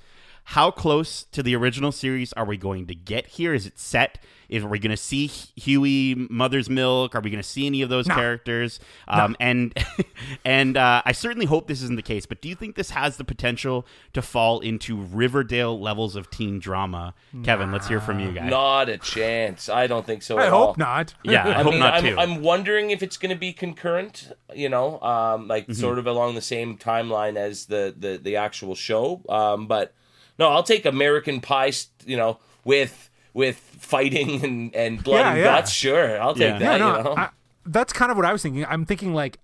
how 0.55 0.71
close 0.71 1.23
to 1.31 1.43
the 1.45 1.55
original 1.55 1.93
series 1.93 2.33
are 2.33 2.45
we 2.45 2.57
going 2.57 2.87
to 2.89 2.95
get 2.95 3.27
here? 3.29 3.55
Is 3.55 3.67
it 3.67 3.79
set? 3.79 4.19
Is, 4.49 4.65
are 4.65 4.69
we 4.69 4.81
going 4.81 4.91
to 4.91 4.97
see 4.97 5.29
Huey, 5.29 6.27
Mother's 6.29 6.69
Milk? 6.69 7.15
Are 7.15 7.21
we 7.21 7.31
going 7.31 7.41
to 7.41 7.49
see 7.49 7.67
any 7.67 7.83
of 7.83 7.89
those 7.89 8.09
No. 8.09 8.17
characters? 8.17 8.81
Um, 9.07 9.37
And 9.39 9.73
and 10.45 10.77
uh, 10.77 11.03
I 11.05 11.13
certainly 11.13 11.47
hope 11.47 11.69
this 11.69 11.83
isn't 11.83 11.95
the 11.95 12.03
case. 12.03 12.27
But 12.27 12.43
do 12.43 12.49
you 12.49 12.57
think 12.57 12.75
this 12.75 12.91
has 12.91 13.17
the 13.17 13.23
potential 13.23 13.87
to 14.13 14.21
fall 14.23 14.59
into 14.59 14.97
Riverdale 14.97 15.79
levels 15.81 16.17
of 16.17 16.31
teen 16.31 16.59
drama? 16.59 17.15
Kevin, 17.45 17.71
let's 17.71 17.87
hear 17.87 18.01
from 18.01 18.19
you 18.19 18.33
guys. 18.33 18.51
Not 18.51 18.89
a 18.89 18.99
chance. 18.99 19.69
I 19.69 19.87
don't 19.87 20.05
think 20.05 20.23
so 20.25 20.37
I 20.39 20.47
at 20.47 20.53
all. 20.53 20.67
hope 20.69 20.79
not. 20.79 21.15
Yeah, 21.23 21.47
I 21.47 21.61
I 21.61 21.63
hope 21.63 21.71
mean, 21.71 21.79
not 21.79 21.95
I'm, 21.95 22.03
too. 22.03 22.17
I'm 22.19 22.43
wondering 22.43 22.91
if 22.91 23.05
it's 23.05 23.17
going 23.19 23.33
to 23.33 23.39
be 23.39 23.53
concurrent, 23.53 24.33
you 24.53 24.69
know, 24.69 25.01
um, 25.01 25.47
like 25.47 25.69
Mm-hmm. 25.69 25.75
sort 25.81 26.01
of 26.01 26.09
along 26.09 26.35
the 26.35 26.41
same 26.43 26.77
timeline 26.77 27.37
as 27.37 27.67
the, 27.67 27.95
the, 27.97 28.19
the 28.21 28.35
actual 28.35 28.75
show. 28.75 29.23
Um, 29.29 29.69
but 29.69 29.95
no, 30.41 30.49
I'll 30.49 30.65
take 30.65 30.85
American 30.87 31.41
Pie, 31.41 31.73
you 32.05 32.17
know, 32.17 32.39
with 32.65 33.09
with 33.35 33.57
fighting 33.57 34.45
and, 34.45 34.75
and 34.75 35.05
blood 35.05 35.19
Yeah, 35.21 35.29
and 35.31 35.39
yeah. 35.39 35.45
guts. 35.45 35.71
Sure, 35.71 36.21
I'll 36.21 36.35
take 36.35 36.43
Yeah. 36.55 36.59
that. 36.59 36.73
Yeah, 36.81 36.87
no, 36.87 36.97
you 36.99 37.05
know? 37.05 37.15
I, 37.17 37.29
that's 37.67 37.93
kind 37.93 38.11
of 38.11 38.17
what 38.17 38.27
I 38.27 38.33
was 38.33 38.43
thinking. 38.43 38.65
I'm 38.67 38.85
thinking 38.85 39.15
like, 39.15 39.39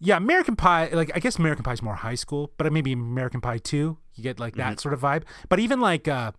yeah, 0.00 0.16
American 0.16 0.56
Pie. 0.56 0.88
Like, 0.92 1.12
I 1.14 1.20
guess 1.20 1.38
American 1.38 1.62
Pie 1.62 1.74
is 1.74 1.82
more 1.82 1.94
high 1.94 2.16
school, 2.16 2.50
but 2.58 2.72
maybe 2.72 2.92
American 2.92 3.40
Pie 3.40 3.58
two. 3.58 3.98
You 4.14 4.22
get 4.24 4.40
like 4.40 4.54
Mm-hmm. 4.54 4.70
that 4.70 4.80
sort 4.80 4.94
of 4.94 5.00
vibe. 5.00 5.22
But 5.48 5.60
even 5.60 5.80
like 5.80 6.08
uh, 6.08 6.32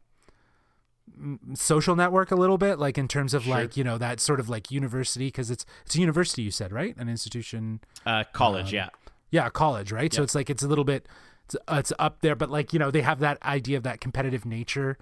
Social 1.55 1.95
Network 1.95 2.29
a 2.31 2.35
little 2.35 2.57
bit, 2.57 2.77
like 2.79 2.97
in 2.97 3.07
terms 3.07 3.33
of 3.33 3.47
like 3.47 3.75
you 3.77 3.83
know 3.83 3.97
that 3.97 4.19
sort 4.19 4.39
of 4.39 4.49
like 4.49 4.69
university 4.71 5.27
because 5.27 5.49
it's 5.49 5.65
it's 5.85 5.95
a 5.95 5.99
university. 5.99 6.41
You 6.43 6.51
said 6.51 6.71
right, 6.71 6.95
an 6.97 7.09
institution. 7.09 7.79
uh, 8.05 8.23
college, 8.33 8.73
yeah. 8.73 8.89
Yeah, 9.31 9.49
college, 9.49 9.91
right? 9.91 10.13
So 10.13 10.21
it's 10.23 10.35
like 10.35 10.49
it's 10.49 10.63
a 10.63 10.67
little 10.67 10.83
bit 10.83 11.05
it's, 11.47 11.55
uh, 11.67 11.75
it's 11.79 11.93
up 11.99 12.21
there, 12.21 12.35
but 12.35 12.49
like 12.49 12.73
you 12.73 12.79
know 12.79 12.91
they 12.91 13.01
have 13.01 13.19
that 13.19 13.41
idea 13.43 13.77
of 13.77 13.83
that 13.83 14.01
competitive 14.01 14.45
nature 14.45 14.97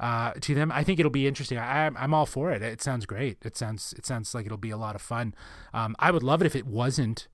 uh, 0.00 0.32
to 0.40 0.54
them. 0.54 0.70
I 0.72 0.84
think 0.84 1.00
it'll 1.00 1.10
be 1.10 1.26
interesting. 1.26 1.58
I, 1.58 1.86
I'm 1.86 1.96
I'm 1.96 2.14
all 2.14 2.26
for 2.26 2.50
it. 2.52 2.62
It 2.62 2.80
sounds 2.82 3.04
great. 3.06 3.38
It 3.44 3.56
sounds 3.56 3.94
it 3.98 4.06
sounds 4.06 4.34
like 4.34 4.46
it'll 4.46 4.56
be 4.58 4.70
a 4.70 4.76
lot 4.76 4.94
of 4.94 5.02
fun. 5.02 5.34
Um, 5.74 5.96
I 5.98 6.10
would 6.10 6.22
love 6.22 6.40
it 6.42 6.46
if 6.46 6.54
it 6.56 6.66
wasn't 6.66 7.28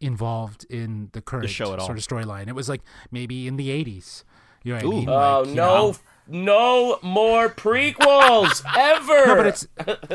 involved 0.00 0.64
in 0.70 1.10
the 1.12 1.20
current 1.20 1.50
show 1.50 1.72
at 1.72 1.78
all. 1.80 1.86
sort 1.86 1.98
of 1.98 2.04
storyline. 2.06 2.48
It 2.48 2.54
was 2.54 2.68
like 2.68 2.82
maybe 3.10 3.46
in 3.48 3.56
the 3.56 3.68
80s. 3.68 4.22
You 4.62 4.74
know 4.74 4.76
what 4.78 4.84
I 4.84 4.88
mean? 4.88 5.08
oh 5.08 5.38
Like, 5.40 5.48
you 5.48 5.54
no, 5.54 5.90
know. 5.90 5.96
no 6.28 6.98
more 7.02 7.48
prequels 7.48 8.62
ever. 8.76 9.26
No, 9.26 9.36
but 9.36 9.46
it's 9.46 9.68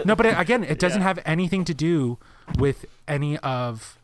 no, 0.05 0.15
but 0.15 0.25
it, 0.25 0.39
again, 0.39 0.63
it 0.63 0.79
doesn't 0.79 1.01
have 1.01 1.19
anything 1.25 1.63
to 1.65 1.73
do 1.73 2.17
with 2.57 2.85
any 3.07 3.37
of 3.39 3.97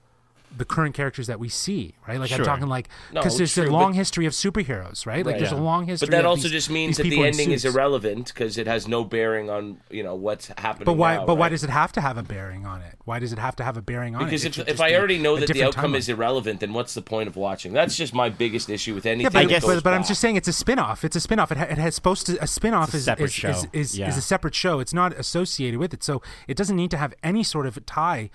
the 0.57 0.65
current 0.65 0.93
characters 0.95 1.27
that 1.27 1.39
we 1.39 1.47
see, 1.47 1.93
right? 2.07 2.19
Like 2.19 2.29
Sure. 2.29 2.39
I'm 2.39 2.43
talking 2.45 2.67
like 2.67 2.89
No, 3.13 3.21
because 3.21 3.37
there's 3.37 3.57
a 3.57 3.63
long 3.65 3.91
but- 3.91 3.97
history 3.97 4.25
of 4.25 4.33
superheroes, 4.33 5.05
right? 5.05 5.25
Like 5.25 5.33
Right. 5.33 5.39
there's 5.39 5.51
a 5.51 5.55
long 5.55 5.85
history. 5.85 6.07
But 6.07 6.11
that 6.11 6.25
of 6.25 6.31
also 6.31 6.43
these- 6.43 6.51
just 6.51 6.69
means 6.69 6.97
that 6.97 7.03
the 7.03 7.23
ending 7.23 7.51
is 7.51 7.63
irrelevant 7.65 8.27
because 8.33 8.57
it 8.57 8.67
has 8.67 8.87
no 8.87 9.03
bearing 9.03 9.49
on 9.49 9.77
you 9.89 10.03
know 10.03 10.15
what's 10.15 10.47
happening. 10.57 10.85
But 10.85 10.93
why? 10.93 11.15
now, 11.17 11.25
but 11.25 11.35
why 11.35 11.49
does 11.49 11.63
it 11.63 11.69
have 11.69 11.91
to 11.93 12.01
have 12.01 12.17
a 12.17 12.23
bearing 12.23 12.65
on 12.65 12.81
it? 12.81 12.95
Why 13.05 13.19
does 13.19 13.31
it 13.31 13.39
have 13.39 13.55
to 13.57 13.63
have 13.63 13.77
a 13.77 13.81
bearing 13.81 14.15
on 14.15 14.25
Because 14.25 14.43
it? 14.43 14.49
Because 14.49 14.59
if, 14.59 14.67
should 14.67 14.73
if 14.75 14.81
I 14.81 14.95
already 14.95 15.17
know 15.17 15.37
that 15.39 15.49
the 15.49 15.63
outcome 15.63 15.93
timeline. 15.93 15.97
is 15.97 16.09
irrelevant, 16.09 16.59
then 16.59 16.73
what's 16.73 16.93
the 16.93 17.01
point 17.01 17.27
of 17.29 17.35
watching? 17.35 17.71
That's 17.73 17.95
just 17.95 18.13
my 18.13 18.29
biggest 18.29 18.69
issue 18.69 18.93
with 18.95 19.05
anything. 19.05 19.23
Yeah, 19.23 19.29
but, 19.29 19.39
that 19.43 19.49
guess- 19.49 19.65
but, 19.65 19.83
but 19.83 19.93
I'm 19.93 20.03
just 20.03 20.19
saying 20.21 20.35
it's 20.35 20.47
a 20.47 20.53
spin-off. 20.53 21.03
It's 21.05 21.15
a 21.15 21.19
spin-off. 21.21 21.51
It, 21.51 21.57
ha- 21.57 21.63
it 21.69 21.77
has 21.77 21.95
supposed 21.95 22.25
to 22.27 22.41
a 22.43 22.47
spin-off 22.47 22.89
It's 22.89 22.95
a 22.95 22.97
is 22.97 23.05
separate 23.05 23.25
is, 23.25 23.33
show. 23.33 23.49
is, 23.49 23.67
is, 23.73 23.97
Yeah. 23.99 24.09
is 24.09 24.17
a 24.17 24.21
separate 24.21 24.55
show. 24.55 24.79
It's 24.79 24.93
not 24.93 25.13
associated 25.13 25.79
with 25.79 25.93
it. 25.93 26.03
So 26.03 26.21
it 26.47 26.57
doesn't 26.57 26.75
need 26.75 26.91
to 26.91 26.97
have 26.97 27.13
any 27.23 27.43
sort 27.43 27.65
of 27.65 27.83
tie 27.85 28.29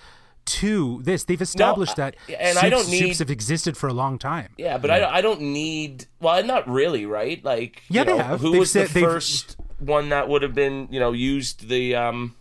to 0.47 1.01
this. 1.03 1.25
They've 1.25 1.41
established 1.41 1.99
I- 1.99 2.11
that 2.11 2.17
and 2.29 2.59
I 2.59 2.63
soups, 2.63 2.71
don't 2.71 2.89
need- 2.91 2.99
soups 3.01 3.19
have 3.21 3.31
existed 3.31 3.77
for 3.77 3.89
a 3.89 3.93
long 3.93 4.19
time. 4.19 4.49
Yeah, 4.59 4.79
but 4.79 4.91
I, 4.91 5.05
I 5.17 5.21
don't 5.21 5.41
need. 5.41 6.07
Well, 6.21 6.43
not 6.45 6.69
really, 6.69 7.07
right? 7.07 7.43
Like, 7.45 7.83
Yeah, 7.89 8.03
you 8.03 8.07
they 8.07 8.17
have. 8.19 8.41
Who 8.41 8.51
They've 8.53 8.61
was 8.61 8.73
the 8.73 8.87
said- 8.87 8.89
they've- 8.95 9.05
first 9.05 9.57
one 9.79 10.09
that 10.11 10.29
would 10.29 10.43
have 10.43 10.55
been, 10.55 10.89
you 10.91 11.01
know, 11.01 11.13
used 11.13 11.69
the 11.69 11.95
um, 11.97 12.35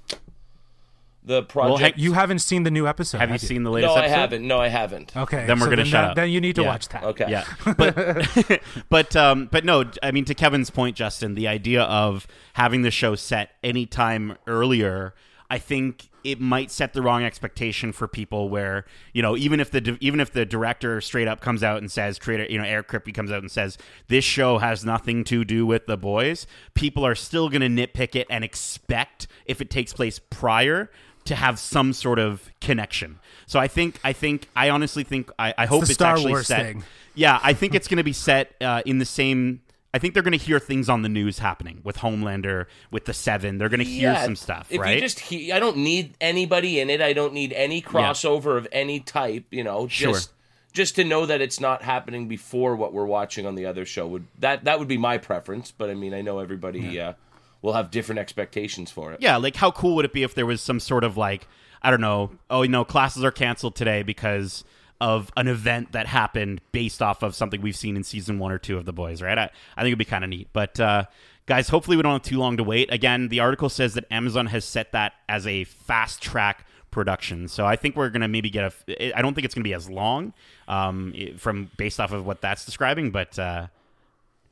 the 1.26 1.36
Well, 1.56 1.70
project? 1.78 1.98
You 1.98 2.14
haven't 2.14 2.40
seen 2.40 2.64
the 2.64 2.72
new 2.72 2.86
episode. 2.88 3.20
Have 3.20 3.32
you 3.32 3.38
seen 3.38 3.64
the 3.64 3.72
latest 3.72 3.96
no, 3.96 4.02
I 4.02 4.08
haven't. 4.08 4.46
No, 4.46 4.60
I 4.60 4.68
haven't. 4.68 5.16
Okay, 5.16 5.46
Then 5.46 5.58
we're 5.60 5.66
so 5.66 5.70
gonna 5.70 5.76
then 5.78 5.86
shut 5.86 5.92
that- 6.04 6.10
up. 6.12 6.16
Then 6.18 6.30
you 6.30 6.42
need 6.42 6.56
to 6.56 6.64
Yeah. 6.64 6.68
watch 6.68 6.90
that. 6.90 7.04
Okay. 7.04 7.26
Yeah, 7.30 7.46
but 7.78 8.62
but 8.90 9.16
um, 9.16 9.48
but 9.52 9.64
no, 9.66 9.86
I 10.02 10.12
mean 10.12 10.26
to 10.26 10.36
Kevin's 10.36 10.70
point, 10.70 10.96
Justin, 10.98 11.36
the 11.36 11.48
idea 11.48 11.84
of 11.84 12.28
having 12.54 12.82
the 12.82 12.92
show 12.92 13.16
set 13.16 13.52
any 13.64 13.86
time 13.86 14.38
earlier, 14.48 15.14
I 15.50 15.60
think 15.60 16.10
it 16.24 16.40
might 16.40 16.72
set 16.72 16.94
the 16.94 17.02
wrong 17.02 17.24
expectation 17.24 17.92
for 17.92 18.08
people. 18.08 18.50
Where 18.50 18.86
you 19.14 19.22
know, 19.22 19.36
even 19.38 19.60
if 19.60 19.72
the 19.72 19.98
even 20.00 20.20
if 20.20 20.32
the 20.32 20.46
director 20.46 21.02
straight 21.02 21.28
up 21.28 21.42
comes 21.42 21.64
out 21.64 21.78
and 21.78 21.92
says, 21.92 22.20
creator, 22.20 22.46
you 22.50 22.58
know, 22.58 22.66
Eric 22.66 22.88
Kripke 22.88 23.14
comes 23.14 23.32
out 23.32 23.40
and 23.40 23.52
says 23.52 23.78
this 24.08 24.24
show 24.24 24.58
has 24.58 24.86
nothing 24.86 25.24
to 25.26 25.44
do 25.46 25.66
with 25.66 25.86
the 25.86 25.98
boys, 25.98 26.48
people 26.74 27.06
are 27.06 27.16
still 27.16 27.50
going 27.50 27.62
to 27.62 27.68
nitpick 27.88 28.16
it 28.16 28.28
and 28.30 28.44
expect 28.44 29.28
if 29.46 29.62
it 29.62 29.70
takes 29.70 29.94
place 29.94 30.20
prior 30.20 30.90
to 31.26 31.36
have 31.36 31.60
some 31.60 31.94
sort 31.94 32.20
of 32.20 32.52
connection. 32.60 33.20
So 33.46 33.60
I 33.60 33.68
think 33.68 34.00
I 34.04 34.14
think 34.14 34.50
I 34.56 34.70
honestly 34.70 35.04
think 35.04 35.32
I, 35.40 35.54
I 35.58 35.66
hope 35.66 35.84
it's 35.84 35.94
Star 35.94 36.14
actually 36.16 36.32
Wars 36.32 36.48
set. 36.48 36.66
thing. 36.66 36.84
Yeah, 37.16 37.40
I 37.44 37.54
think 37.54 37.76
it's 37.76 37.88
going 37.88 37.98
to 37.98 38.04
be 38.04 38.14
set 38.14 38.56
uh, 38.62 38.82
in 38.86 38.98
the 38.98 39.06
same. 39.06 39.62
I 39.94 40.00
think 40.00 40.14
they're 40.16 40.24
going 40.24 40.38
to 40.38 40.44
hear 40.44 40.60
things 40.60 40.90
on 40.90 41.04
the 41.04 41.10
news 41.10 41.40
happening 41.40 41.82
with 41.84 41.98
Homelander, 41.98 42.66
with 42.90 43.06
the 43.06 43.14
Seven. 43.14 43.60
They're 43.60 43.70
going 43.70 43.80
to 43.80 43.86
hear 43.86 44.12
Yeah, 44.14 44.24
some 44.26 44.36
stuff, 44.36 44.68
If 44.72 44.82
right? 44.82 44.96
you 44.96 45.02
just, 45.02 45.20
he, 45.20 45.52
I 45.52 45.60
don't 45.60 45.78
need 45.78 46.16
anybody 46.20 46.80
in 46.80 46.90
it. 46.90 47.00
I 47.02 47.14
don't 47.14 47.34
need 47.34 47.54
any 47.54 47.80
crossover 47.82 48.58
of 48.58 48.68
any 48.72 49.00
type. 49.00 49.46
You 49.52 49.64
know, 49.64 49.88
Sure. 49.88 50.14
just 50.14 50.32
just 50.74 50.96
to 50.96 51.04
know 51.04 51.28
that 51.28 51.40
it's 51.40 51.60
not 51.60 51.84
happening 51.84 52.28
before 52.28 52.76
what 52.76 52.94
we're 52.94 53.06
watching 53.06 53.46
on 53.46 53.54
the 53.54 53.68
other 53.68 53.86
show 53.86 54.08
would 54.08 54.26
that 54.40 54.64
that 54.64 54.80
would 54.80 54.88
be 54.88 54.98
my 54.98 55.20
preference. 55.20 55.70
But 55.72 55.92
I 55.92 55.94
mean, 55.94 56.16
I 56.16 56.22
know 56.22 56.40
everybody 56.40 57.00
uh, 57.00 57.14
will 57.62 57.74
have 57.74 57.92
different 57.92 58.18
expectations 58.18 58.90
for 58.90 59.12
it. 59.14 59.22
yeah, 59.22 59.38
like 59.38 59.56
how 59.56 59.70
cool 59.70 59.96
would 59.98 60.06
it 60.06 60.14
be 60.14 60.24
if 60.24 60.34
there 60.34 60.48
was 60.48 60.62
some 60.62 60.80
sort 60.80 61.04
of 61.04 61.16
like 61.18 61.48
I 61.84 61.92
don't 61.92 62.02
know, 62.02 62.32
oh, 62.50 62.64
you 62.64 62.70
know, 62.70 62.84
classes 62.84 63.24
are 63.24 63.32
canceled 63.32 63.76
today 63.76 64.02
because 64.02 64.64
of 65.04 65.30
an 65.36 65.50
event 65.50 65.92
that 65.92 66.08
happened 66.08 66.62
based 66.72 67.02
off 67.02 67.24
of 67.24 67.36
something 67.36 67.62
we've 67.62 67.76
seen 67.76 67.98
in 67.98 68.06
season 68.06 68.40
one 68.40 68.54
or 68.54 68.58
two 68.58 68.78
of 68.78 68.86
The 68.86 68.94
Boys, 68.94 69.22
right? 69.22 69.38
I, 69.38 69.50
I 69.76 69.82
think 69.82 69.90
it'd 69.90 70.00
be 70.00 70.06
kind 70.06 70.24
of 70.24 70.30
neat. 70.30 70.48
But 70.54 70.80
uh, 70.80 71.04
guys, 71.46 71.68
hopefully 71.68 71.98
we 71.98 72.04
don't 72.04 72.14
have 72.14 72.22
too 72.22 72.40
long 72.40 72.56
to 72.56 72.64
wait. 72.64 72.90
Again, 72.90 73.28
the 73.28 73.42
article 73.42 73.68
says 73.68 73.96
that 73.96 74.06
Amazon 74.10 74.46
has 74.46 74.64
set 74.64 74.94
that 74.94 75.12
as 75.28 75.46
a 75.46 75.66
fast 75.66 76.22
track 76.22 76.66
production. 76.90 77.50
So 77.50 77.66
I 77.66 77.76
think 77.76 77.98
we're 77.98 78.12
gonna 78.12 78.30
maybe 78.30 78.50
get 78.50 78.74
a. 78.88 79.18
I 79.18 79.22
don't 79.22 79.34
think 79.34 79.44
it's 79.44 79.54
gonna 79.54 79.64
be 79.64 79.74
as 79.74 79.90
long, 79.90 80.32
um, 80.70 81.14
from 81.38 81.70
based 81.76 82.00
off 82.00 82.14
of 82.14 82.26
what 82.26 82.40
that's 82.40 82.64
describing, 82.64 83.12
but. 83.12 83.38
Uh, 83.38 83.68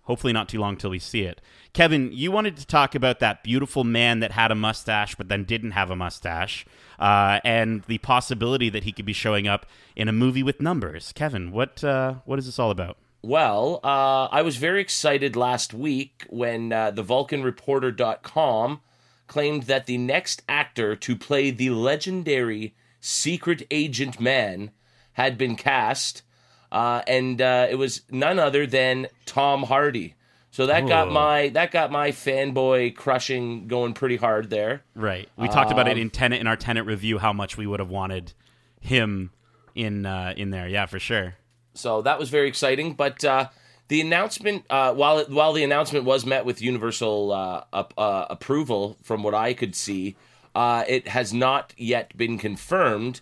hopefully 0.03 0.33
not 0.33 0.49
too 0.49 0.59
long 0.59 0.77
till 0.77 0.89
we 0.89 0.99
see 0.99 1.21
it. 1.21 1.41
Kevin, 1.73 2.11
you 2.11 2.31
wanted 2.31 2.57
to 2.57 2.65
talk 2.65 2.95
about 2.95 3.19
that 3.19 3.43
beautiful 3.43 3.83
man 3.83 4.19
that 4.19 4.31
had 4.31 4.51
a 4.51 4.55
mustache 4.55 5.15
but 5.15 5.29
then 5.29 5.43
didn't 5.43 5.71
have 5.71 5.89
a 5.89 5.95
mustache, 5.95 6.65
uh, 6.99 7.39
and 7.43 7.83
the 7.83 7.97
possibility 7.99 8.69
that 8.69 8.83
he 8.83 8.91
could 8.91 9.05
be 9.05 9.13
showing 9.13 9.47
up 9.47 9.65
in 9.95 10.07
a 10.07 10.13
movie 10.13 10.43
with 10.43 10.61
numbers. 10.61 11.11
Kevin, 11.13 11.51
what 11.51 11.83
uh, 11.83 12.15
what 12.25 12.39
is 12.39 12.45
this 12.45 12.59
all 12.59 12.71
about? 12.71 12.97
Well, 13.23 13.79
uh, 13.83 14.25
I 14.31 14.41
was 14.41 14.57
very 14.57 14.81
excited 14.81 15.35
last 15.35 15.75
week 15.75 16.25
when 16.29 16.73
uh, 16.73 16.89
the 16.89 17.03
VulcanReporter.com 17.03 18.81
claimed 19.27 19.63
that 19.63 19.85
the 19.85 19.99
next 19.99 20.41
actor 20.49 20.95
to 20.95 21.15
play 21.15 21.51
the 21.51 21.69
legendary 21.69 22.73
Secret 22.99 23.65
Agent 23.69 24.19
Man 24.19 24.71
had 25.13 25.37
been 25.37 25.55
cast, 25.55 26.23
uh, 26.71 27.01
and 27.07 27.41
uh, 27.41 27.67
it 27.69 27.75
was 27.75 28.01
none 28.09 28.39
other 28.39 28.65
than 28.65 29.07
Tom 29.25 29.63
Hardy. 29.63 30.15
So 30.51 30.65
that 30.65 30.85
got 30.85 31.09
my 31.11 31.47
that 31.49 31.71
got 31.71 31.91
my 31.91 32.11
fanboy 32.11 32.95
crushing 32.95 33.67
going 33.67 33.93
pretty 33.93 34.17
hard 34.17 34.49
there. 34.49 34.83
Right. 34.95 35.29
We 35.37 35.47
talked 35.47 35.71
about 35.71 35.87
it 35.87 35.93
Um, 35.93 35.99
in 35.99 36.09
Tenet 36.09 36.41
in 36.41 36.47
our 36.47 36.57
Tenet 36.57 36.85
review 36.85 37.19
how 37.19 37.31
much 37.31 37.55
we 37.55 37.65
would 37.65 37.79
have 37.79 37.89
wanted 37.89 38.33
him 38.81 39.31
in 39.75 40.05
uh, 40.05 40.33
in 40.35 40.49
there. 40.49 40.67
Yeah, 40.67 40.87
for 40.87 40.99
sure. 40.99 41.35
So 41.73 42.01
that 42.01 42.19
was 42.19 42.29
very 42.29 42.49
exciting. 42.49 42.95
But 42.95 43.23
uh, 43.23 43.47
the 43.87 44.01
announcement, 44.01 44.65
uh, 44.69 44.93
while 44.93 45.19
it, 45.19 45.29
while 45.29 45.53
the 45.53 45.63
announcement 45.63 46.03
was 46.03 46.25
met 46.25 46.43
with 46.45 46.61
universal 46.61 47.31
uh, 47.31 47.63
up, 47.71 47.93
uh, 47.97 48.25
approval, 48.29 48.97
from 49.01 49.23
what 49.23 49.33
I 49.33 49.53
could 49.53 49.73
see, 49.73 50.17
uh, 50.53 50.83
it 50.85 51.07
has 51.07 51.33
not 51.33 51.73
yet 51.77 52.17
been 52.17 52.37
confirmed. 52.37 53.21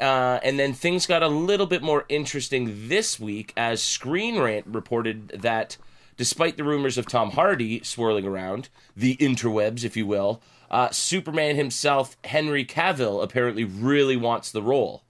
Uh, 0.00 0.38
and 0.42 0.58
then 0.58 0.72
things 0.72 1.06
got 1.06 1.22
a 1.22 1.28
little 1.28 1.66
bit 1.66 1.82
more 1.82 2.04
interesting 2.08 2.88
this 2.88 3.18
week 3.18 3.52
as 3.56 3.82
Screen 3.82 4.38
Rant 4.38 4.66
reported 4.66 5.28
that 5.30 5.76
despite 6.16 6.56
the 6.56 6.64
rumors 6.64 6.98
of 6.98 7.06
Tom 7.06 7.32
Hardy 7.32 7.82
swirling 7.82 8.26
around 8.26 8.68
the 8.96 9.16
interwebs, 9.16 9.84
if 9.84 9.96
you 9.96 10.06
will, 10.06 10.40
uh, 10.70 10.90
Superman 10.90 11.56
himself, 11.56 12.16
Henry 12.24 12.64
Cavill, 12.64 13.22
apparently 13.22 13.64
really 13.64 14.16
wants 14.16 14.52
the 14.52 14.62
role. 14.62 15.02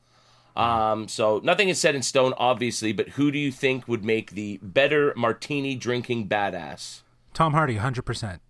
Um, 0.56 1.06
so 1.06 1.40
nothing 1.44 1.68
is 1.68 1.78
set 1.78 1.94
in 1.94 2.02
stone, 2.02 2.34
obviously, 2.36 2.92
but 2.92 3.10
who 3.10 3.30
do 3.30 3.38
you 3.38 3.52
think 3.52 3.86
would 3.86 4.04
make 4.04 4.32
the 4.32 4.58
better 4.62 5.12
martini 5.16 5.76
drinking 5.76 6.28
badass? 6.28 7.02
Tom 7.32 7.52
Hardy, 7.52 7.76
100%. 7.76 8.40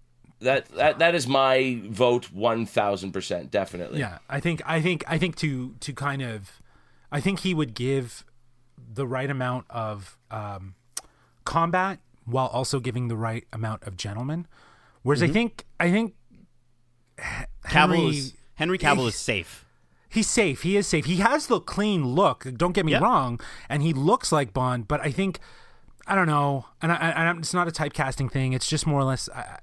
That 0.40 0.68
that 0.76 0.98
that 1.00 1.14
is 1.14 1.26
my 1.26 1.80
vote, 1.86 2.30
one 2.32 2.64
thousand 2.64 3.12
percent, 3.12 3.50
definitely. 3.50 3.98
Yeah, 3.98 4.18
I 4.28 4.38
think 4.40 4.62
I 4.64 4.80
think 4.80 5.02
I 5.08 5.18
think 5.18 5.34
to 5.36 5.74
to 5.80 5.92
kind 5.92 6.22
of 6.22 6.62
I 7.10 7.20
think 7.20 7.40
he 7.40 7.54
would 7.54 7.74
give 7.74 8.24
the 8.94 9.06
right 9.06 9.28
amount 9.30 9.66
of 9.70 10.16
um, 10.30 10.74
combat 11.44 11.98
while 12.24 12.46
also 12.48 12.78
giving 12.78 13.08
the 13.08 13.16
right 13.16 13.46
amount 13.52 13.82
of 13.84 13.96
gentleman. 13.96 14.46
Whereas 15.02 15.22
I 15.22 15.28
think 15.28 15.64
I 15.80 15.90
think 15.90 16.14
Cavill 17.18 17.96
Henry- 17.96 18.06
is 18.16 18.34
Henry 18.54 18.78
Cavill 18.78 19.08
is 19.08 19.16
safe. 19.16 19.64
he's 20.08 20.28
safe. 20.28 20.62
He 20.62 20.76
is 20.76 20.86
safe. 20.86 21.04
He 21.06 21.16
has 21.16 21.46
the 21.48 21.60
clean 21.60 22.06
look. 22.06 22.46
Don't 22.56 22.72
get 22.72 22.84
me 22.86 22.92
Yeah. 22.92 22.98
wrong, 23.00 23.40
and 23.68 23.82
he 23.82 23.92
looks 23.92 24.32
like 24.32 24.52
Bond. 24.52 24.86
But 24.88 25.00
I 25.00 25.10
think 25.10 25.38
I 26.06 26.14
don't 26.14 26.26
know, 26.26 26.66
and 26.80 26.90
I, 26.92 26.96
I, 26.96 27.10
I'm- 27.26 27.38
it's 27.38 27.52
not 27.54 27.68
a 27.68 27.70
typecasting 27.70 28.30
thing. 28.30 28.52
It's 28.52 28.68
just 28.68 28.86
more 28.86 29.00
or 29.00 29.04
less 29.04 29.28
uh, 29.28 29.58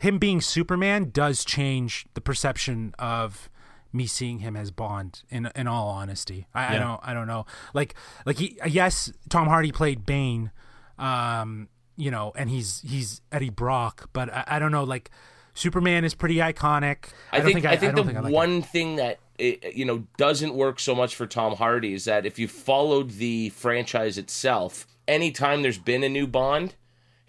him 0.00 0.18
being 0.18 0.40
Superman 0.40 1.10
does 1.12 1.44
change 1.44 2.06
the 2.14 2.20
perception 2.20 2.94
of 2.98 3.50
me 3.92 4.06
seeing 4.06 4.38
him 4.38 4.56
as 4.56 4.70
Bond. 4.70 5.22
In 5.28 5.50
in 5.54 5.66
all 5.66 5.88
honesty, 5.88 6.46
I, 6.54 6.76
I 6.76 6.78
don't 6.78 7.00
I 7.02 7.14
don't 7.14 7.26
know. 7.26 7.46
Like 7.74 7.94
like 8.24 8.38
he 8.38 8.58
yes, 8.66 9.12
Tom 9.28 9.46
Hardy 9.46 9.72
played 9.72 10.06
Bane, 10.06 10.50
um, 10.98 11.68
you 11.96 12.10
know, 12.10 12.32
and 12.34 12.48
he's 12.48 12.80
he's 12.80 13.20
Eddie 13.30 13.50
Brock, 13.50 14.08
but 14.12 14.32
I, 14.32 14.44
I 14.48 14.58
don't 14.58 14.72
know 14.72 14.84
like. 14.84 15.10
Superman 15.52 16.04
is 16.04 16.14
pretty 16.14 16.36
iconic. 16.36 17.06
I, 17.32 17.40
think, 17.40 17.64
I, 17.66 17.76
think 17.76 17.96
the 17.96 18.04
think 18.04 18.16
I 18.16 18.28
it. 18.28 18.32
one 18.32 18.62
thing 18.62 18.96
that 18.96 19.18
it, 19.36 19.74
you 19.74 19.84
know 19.84 20.06
doesn't 20.16 20.54
work 20.54 20.78
so 20.78 20.94
much 20.94 21.16
for 21.16 21.26
Tom 21.26 21.56
Hardy 21.56 21.92
is 21.92 22.04
that 22.04 22.24
if 22.24 22.38
you 22.38 22.46
followed 22.46 23.10
the 23.10 23.48
franchise 23.50 24.16
itself, 24.16 24.86
anytime 25.08 25.62
there's 25.62 25.76
been 25.76 26.04
a 26.04 26.08
new 26.08 26.28
Bond, 26.28 26.76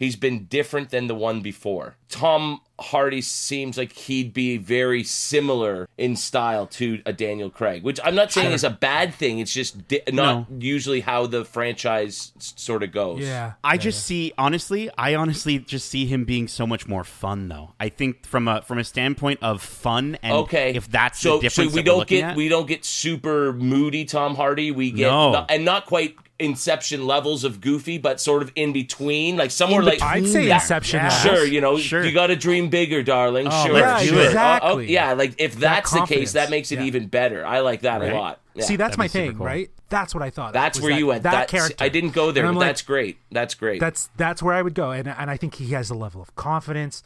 he's 0.02 0.16
been 0.16 0.46
different 0.46 0.90
than 0.90 1.08
the 1.08 1.16
one 1.16 1.42
before. 1.42 1.96
Tom 2.10 2.60
Hardy 2.80 3.22
seems 3.22 3.78
like 3.78 3.94
he'd 3.94 4.34
be 4.34 4.58
very 4.58 5.04
similar 5.04 5.88
in 5.98 6.16
style 6.16 6.66
to 6.68 7.02
a 7.06 7.14
Daniel 7.14 7.50
Craig, 7.50 7.84
which 7.84 8.00
I'm 8.04 8.16
not 8.16 8.32
saying 8.32 8.52
is 8.52 8.64
a 8.66 8.70
bad 8.70 9.14
thing. 9.14 9.40
It's 9.40 9.54
just 9.54 9.88
di- 9.88 10.02
not 10.12 10.48
usually 10.60 11.02
how 11.02 11.28
the 11.28 11.46
franchise 11.46 12.34
sort 12.40 12.84
of 12.84 12.92
goes. 12.92 13.22
Yeah, 13.22 13.54
I 13.64 13.78
just 13.78 14.04
see 14.06 14.34
honestly, 14.38 14.90
I 14.98 15.16
honestly 15.16 15.60
just 15.60 15.88
see 15.90 16.06
him 16.06 16.26
being 16.26 16.48
so 16.48 16.66
much 16.68 16.88
more 16.88 17.04
fun 17.04 17.48
though. 17.48 17.74
I 17.80 17.90
think 17.90 18.26
from 18.26 18.48
a 18.48 18.62
from 18.64 18.80
a 18.80 18.84
standpoint 18.84 19.40
of 19.42 19.62
fun 19.62 20.18
and 20.24 20.34
Okay, 20.34 20.74
if 20.74 20.90
that's 20.90 21.20
so 21.20 21.38
the 21.38 21.44
difference 21.44 21.72
so 21.72 21.76
we 21.76 21.82
that 21.82 21.86
don't 21.86 22.00
looking 22.00 22.20
get 22.22 22.32
at, 22.32 22.36
we 22.36 22.50
don't 22.50 22.68
get 22.68 22.84
super 22.84 23.54
moody 23.54 24.04
Tom 24.06 24.36
Hardy. 24.36 24.72
We 24.72 24.92
get 24.92 25.08
No. 25.08 25.46
and 25.48 25.64
not 25.64 25.86
quite 25.86 26.16
Inception 26.42 27.06
levels 27.08 27.44
of 27.44 27.62
goofy, 27.62 27.98
but 27.98 28.20
sort 28.20 28.42
of 28.42 28.52
in 28.56 28.74
between, 28.74 29.38
like 29.38 29.52
somewhere 29.52 29.80
In 29.82 29.86
like 29.86 30.02
I'd 30.02 30.28
say 30.28 30.48
Yeah, 30.48 30.56
Inception. 30.56 30.98
yeah. 31.00 31.10
Sure, 31.10 31.46
you 31.46 31.62
know, 31.62 31.78
Sure. 31.78 32.04
you 32.04 32.12
got 32.12 32.28
to 32.28 32.36
dream 32.36 32.70
bigger, 32.70 33.04
darling. 33.04 33.48
Oh, 33.50 33.66
sure, 33.66 33.74
let's 33.76 34.04
sure. 34.06 34.26
Exactly. 34.26 34.70
Oh, 34.70 34.76
oh, 34.76 34.80
yeah, 34.80 35.14
like 35.14 35.36
if 35.38 35.56
that's 35.56 35.92
the 35.92 36.06
case, 36.06 36.34
that 36.34 36.50
makes 36.50 36.72
it 36.72 36.80
Yeah. 36.80 36.86
even 36.86 37.08
better. 37.08 37.46
I 37.46 37.60
like 37.60 37.82
that 37.82 38.02
Right. 38.02 38.12
a 38.12 38.16
lot. 38.16 38.40
Yeah. 38.54 38.66
See, 38.66 38.76
that's 38.76 38.98
That'd 38.98 39.00
my 39.00 39.08
thing, 39.08 39.38
cool. 39.38 39.46
right? 39.46 39.70
That's 39.90 40.14
what 40.14 40.22
I 40.24 40.30
thought. 40.30 40.52
that's 40.54 40.80
where 40.82 40.92
that- 40.92 41.00
you 41.00 41.08
went. 41.08 41.24
That 41.24 41.32
That's- 41.32 41.52
character. 41.52 41.76
I 41.84 41.90
didn't 41.90 42.12
go 42.12 42.32
there, 42.32 42.46
but 42.48 42.56
like, 42.56 42.68
that's 42.68 42.82
great. 42.82 43.18
That's 43.32 43.54
great. 43.56 43.80
that's 43.80 44.10
that's 44.18 44.42
where 44.44 44.54
I 44.54 44.62
would 44.62 44.74
go, 44.74 44.92
and 44.92 45.08
and 45.08 45.30
I 45.32 45.38
think 45.38 45.56
he 45.56 45.68
has 45.74 45.90
a 45.90 45.96
level 45.96 46.22
of 46.22 46.36
confidence. 46.36 47.02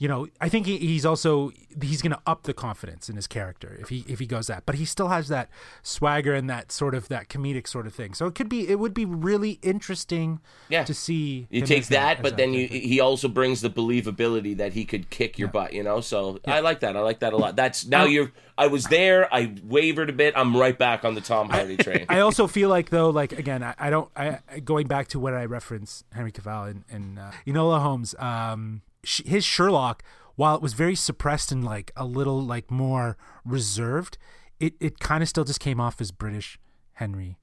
You 0.00 0.08
know, 0.08 0.26
I 0.40 0.48
think 0.48 0.64
he, 0.66 0.78
he's 0.78 1.04
also 1.04 1.52
he's 1.82 2.00
going 2.00 2.12
to 2.12 2.20
up 2.26 2.44
the 2.44 2.54
confidence 2.54 3.10
in 3.10 3.16
his 3.16 3.26
character 3.26 3.76
if 3.80 3.90
he 3.90 4.02
if 4.08 4.18
he 4.18 4.24
goes 4.24 4.46
that, 4.46 4.64
but 4.64 4.76
he 4.76 4.86
still 4.86 5.08
has 5.08 5.28
that 5.28 5.50
swagger 5.82 6.34
and 6.34 6.48
that 6.48 6.72
sort 6.72 6.94
of 6.94 7.08
that 7.08 7.28
comedic 7.28 7.66
sort 7.68 7.86
of 7.86 7.94
thing. 7.94 8.14
So 8.14 8.26
it 8.26 8.34
could 8.34 8.48
be 8.48 8.66
it 8.66 8.78
would 8.78 8.94
be 8.94 9.04
really 9.04 9.58
interesting 9.60 10.40
Yeah. 10.70 10.84
to 10.84 10.94
see. 10.94 11.46
You 11.50 11.60
him 11.60 11.66
take 11.66 11.80
as 11.82 11.88
that, 11.90 12.22
but 12.22 12.38
then 12.38 12.54
you 12.54 12.66
he 12.66 12.98
also 12.98 13.28
brings 13.28 13.60
the 13.60 13.68
believability 13.68 14.56
that 14.56 14.72
he 14.72 14.86
could 14.86 15.10
kick 15.10 15.38
your 15.38 15.48
butt, 15.48 15.74
you 15.74 15.82
know. 15.82 16.00
So 16.00 16.38
I 16.46 16.60
like 16.60 16.80
that. 16.80 16.96
I 16.96 17.00
like 17.00 17.20
that 17.20 17.34
a 17.34 17.36
lot. 17.36 17.54
That's 17.56 17.86
now 17.86 18.04
you're. 18.04 18.32
I 18.56 18.68
was 18.68 18.84
there. 18.84 19.28
I 19.34 19.52
wavered 19.64 20.08
a 20.08 20.14
bit. 20.14 20.32
I'm 20.34 20.56
right 20.56 20.78
back 20.78 21.04
on 21.04 21.14
the 21.14 21.20
Tom 21.20 21.50
Hardy 21.50 21.76
train. 21.76 22.06
I 22.08 22.20
also 22.20 22.46
feel 22.56 22.70
like 22.70 22.88
though, 22.88 23.10
like 23.10 23.32
again, 23.32 23.62
I, 23.62 23.74
I 23.78 23.90
don't. 23.90 24.08
I 24.16 24.38
I- 24.50 24.60
going 24.60 24.86
back 24.86 25.08
to 25.08 25.20
what 25.20 25.34
I 25.34 25.44
referenced 25.44 26.06
Henry 26.14 26.32
Cavill 26.32 26.70
and, 26.70 26.84
and 26.90 27.18
uh, 27.18 27.30
Enola 27.46 27.80
Holmes. 27.82 28.14
Um, 28.18 28.80
his 29.02 29.44
Sherlock, 29.44 30.02
while 30.36 30.54
it 30.54 30.62
was 30.62 30.72
very 30.72 30.94
suppressed 30.94 31.52
and 31.52 31.64
like 31.64 31.92
a 31.96 32.04
little 32.04 32.42
like 32.42 32.70
more 32.70 33.16
reserved, 33.44 34.18
it 34.58 34.74
it 34.80 35.00
kind 35.00 35.22
of 35.22 35.28
still 35.28 35.44
just 35.44 35.60
came 35.60 35.80
off 35.80 36.00
as 36.00 36.12
British 36.12 36.58
Henry 36.94 37.38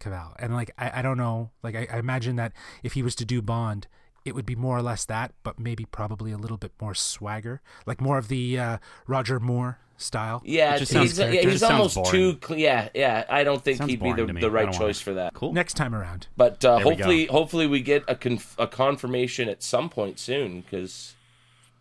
Cavill. 0.00 0.34
And 0.38 0.54
like 0.54 0.70
I, 0.78 0.98
I 0.98 1.02
don't 1.02 1.18
know, 1.18 1.50
like 1.62 1.74
I, 1.74 1.86
I 1.92 1.98
imagine 1.98 2.36
that 2.36 2.52
if 2.82 2.94
he 2.94 3.02
was 3.02 3.14
to 3.16 3.24
do 3.24 3.42
Bond. 3.42 3.86
It 4.24 4.34
would 4.34 4.44
be 4.44 4.56
more 4.56 4.76
or 4.76 4.82
less 4.82 5.06
that, 5.06 5.32
but 5.42 5.58
maybe 5.58 5.86
probably 5.86 6.32
a 6.32 6.36
little 6.36 6.58
bit 6.58 6.72
more 6.82 6.94
swagger, 6.94 7.62
like 7.86 7.98
more 7.98 8.18
of 8.18 8.28
the 8.28 8.58
uh, 8.58 8.78
Roger 9.06 9.40
Moore 9.40 9.78
style. 9.98 10.40
yeah, 10.46 10.76
It 10.76 10.78
just 10.78 10.92
he's, 10.92 11.14
sounds- 11.14 11.18
yeah, 11.34 11.40
it 11.40 11.44
he's 11.50 11.60
just 11.60 11.70
almost 11.70 12.04
too. 12.06 12.38
Yeah, 12.56 12.88
yeah. 12.94 13.24
I 13.28 13.44
don't 13.44 13.62
think 13.62 13.78
Sounds 13.78 13.90
he'd 13.90 13.96
be 13.96 14.04
boring 14.04 14.16
the, 14.16 14.26
to 14.28 14.32
me. 14.32 14.40
the 14.40 14.46
I 14.46 14.50
right 14.50 14.62
don't 14.62 14.72
wanna- 14.74 14.86
choice 14.86 15.00
for 15.00 15.14
that. 15.14 15.34
cool. 15.34 15.52
Next 15.52 15.74
time 15.74 15.94
around. 15.94 16.28
But 16.36 16.64
uh, 16.64 16.78
There 16.78 16.86
we 16.88 16.94
go. 16.96 17.04
hopefully, 17.04 17.26
hopefully 17.26 17.66
we 17.66 17.80
get 17.82 18.04
a 18.08 18.14
conf- 18.14 18.54
a 18.58 18.66
confirmation 18.66 19.48
at 19.50 19.62
some 19.62 19.90
point 19.90 20.18
soon 20.18 20.62
because 20.62 21.14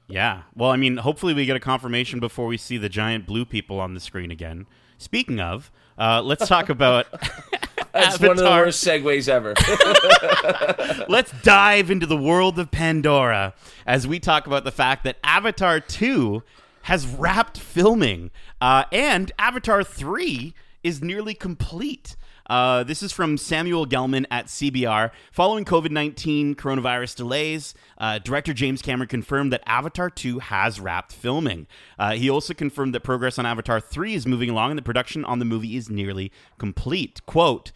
Yeah. 0.07 0.41
Well, 0.55 0.71
I 0.71 0.75
mean, 0.77 0.97
hopefully 0.97 1.33
we 1.33 1.45
get 1.45 1.55
a 1.55 1.59
confirmation 1.61 2.19
before 2.19 2.47
we 2.47 2.57
see 2.57 2.77
the 2.77 2.89
giant 2.89 3.25
blue 3.25 3.45
people 3.45 3.79
on 3.79 3.93
the 3.93 3.99
screen 3.99 4.31
again. 4.31 4.65
Speaking 4.97 5.39
of, 5.39 5.71
uh, 5.97 6.21
let's 6.23 6.47
talk 6.47 6.69
about. 6.69 7.05
that's 7.93 8.19
one 8.19 8.31
of 8.31 8.37
the 8.37 8.43
Avatar. 8.43 8.65
worst 8.65 8.83
segues 8.85 9.29
ever. 9.29 9.53
let's 11.09 11.31
dive 11.43 11.91
into 11.91 12.05
the 12.05 12.17
world 12.17 12.57
of 12.59 12.71
Pandora 12.71 13.53
as 13.85 14.07
we 14.07 14.19
talk 14.19 14.47
about 14.47 14.63
the 14.63 14.71
fact 14.71 15.03
that 15.03 15.17
Avatar 15.23 15.79
2 15.79 16.41
has 16.87 17.05
wrapped 17.05 17.57
filming 17.57 18.31
uh, 18.61 18.85
and 18.93 19.33
Avatar 19.37 19.83
3 19.83 20.53
is 20.83 21.03
nearly 21.03 21.33
complete. 21.33 22.15
Uh, 22.49 22.81
this 22.83 23.03
is 23.03 23.11
from 23.11 23.37
Samuel 23.37 23.85
Gelman 23.85 24.25
at 24.31 24.45
CBR. 24.45 25.11
Following 25.33 25.65
COVID 25.65 25.91
19 25.91 26.55
coronavirus 26.55 27.17
delays, 27.17 27.73
uh, 27.97 28.19
director 28.19 28.53
James 28.53 28.81
Cameron 28.81 29.09
confirmed 29.09 29.51
that 29.51 29.63
Avatar 29.65 30.09
2 30.09 30.39
has 30.39 30.79
wrapped 30.79 31.11
filming. 31.11 31.67
Uh, 31.99 32.13
he 32.13 32.29
also 32.29 32.53
confirmed 32.53 32.95
that 32.95 33.01
progress 33.01 33.37
on 33.37 33.45
Avatar 33.45 33.81
3 33.81 34.13
is 34.13 34.25
moving 34.25 34.49
along 34.49 34.71
and 34.71 34.77
the 34.77 34.83
production 34.83 35.25
on 35.25 35.39
the 35.39 35.45
movie 35.45 35.75
is 35.75 35.89
nearly 35.89 36.31
complete. 36.57 37.19
Quote, 37.25 37.73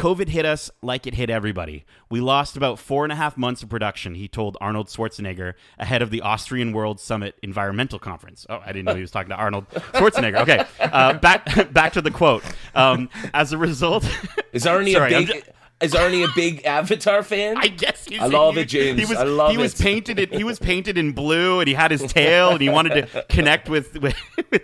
COVID 0.00 0.30
hit 0.30 0.46
us 0.46 0.70
like 0.80 1.06
it 1.06 1.12
hit 1.12 1.28
everybody. 1.28 1.84
We 2.08 2.22
lost 2.22 2.56
about 2.56 2.78
four 2.78 3.04
and 3.04 3.12
a 3.12 3.16
half 3.16 3.36
months 3.36 3.62
of 3.62 3.68
production, 3.68 4.14
he 4.14 4.28
told 4.28 4.56
Arnold 4.58 4.86
Schwarzenegger 4.86 5.52
ahead 5.78 6.00
of 6.00 6.08
the 6.08 6.22
Austrian 6.22 6.72
World 6.72 6.98
Summit 6.98 7.34
Environmental 7.42 7.98
Conference. 7.98 8.46
Oh, 8.48 8.60
I 8.64 8.68
didn't 8.68 8.86
know 8.86 8.94
he 8.94 9.02
was 9.02 9.10
talking 9.10 9.28
to 9.28 9.36
Arnold 9.36 9.68
Schwarzenegger. 9.68 10.40
Okay, 10.40 10.64
uh, 10.80 11.12
back 11.18 11.70
back 11.74 11.92
to 11.92 12.00
the 12.00 12.10
quote. 12.10 12.42
Um, 12.74 13.10
as 13.34 13.52
a 13.52 13.58
result, 13.58 14.08
Is 14.54 14.62
there 14.62 14.80
any 14.80 14.94
Sorry, 14.94 15.12
a 15.12 15.26
big? 15.26 15.44
is 15.82 15.92
Arnie 15.92 16.24
a 16.24 16.32
big 16.34 16.64
Avatar 16.64 17.22
fan? 17.22 17.58
I 17.58 17.68
guess 17.68 18.06
he's 18.06 18.20
I 18.20 18.26
love 18.26 18.54
he, 18.54 18.62
it, 18.62 18.68
James. 18.68 18.98
He 19.00 19.04
was 19.04 19.18
I 19.18 19.24
love 19.24 19.50
he 19.50 19.58
was 19.58 19.78
it. 19.78 19.82
painted 19.82 20.18
in, 20.18 20.30
he 20.30 20.44
was 20.44 20.58
painted 20.58 20.96
in 20.96 21.12
blue 21.12 21.60
and 21.60 21.68
he 21.68 21.74
had 21.74 21.90
his 21.90 22.02
tail 22.10 22.50
and 22.50 22.60
he 22.60 22.70
wanted 22.70 23.06
to 23.06 23.22
connect 23.28 23.68
with 23.68 24.00
with, 24.00 24.16
with 24.50 24.62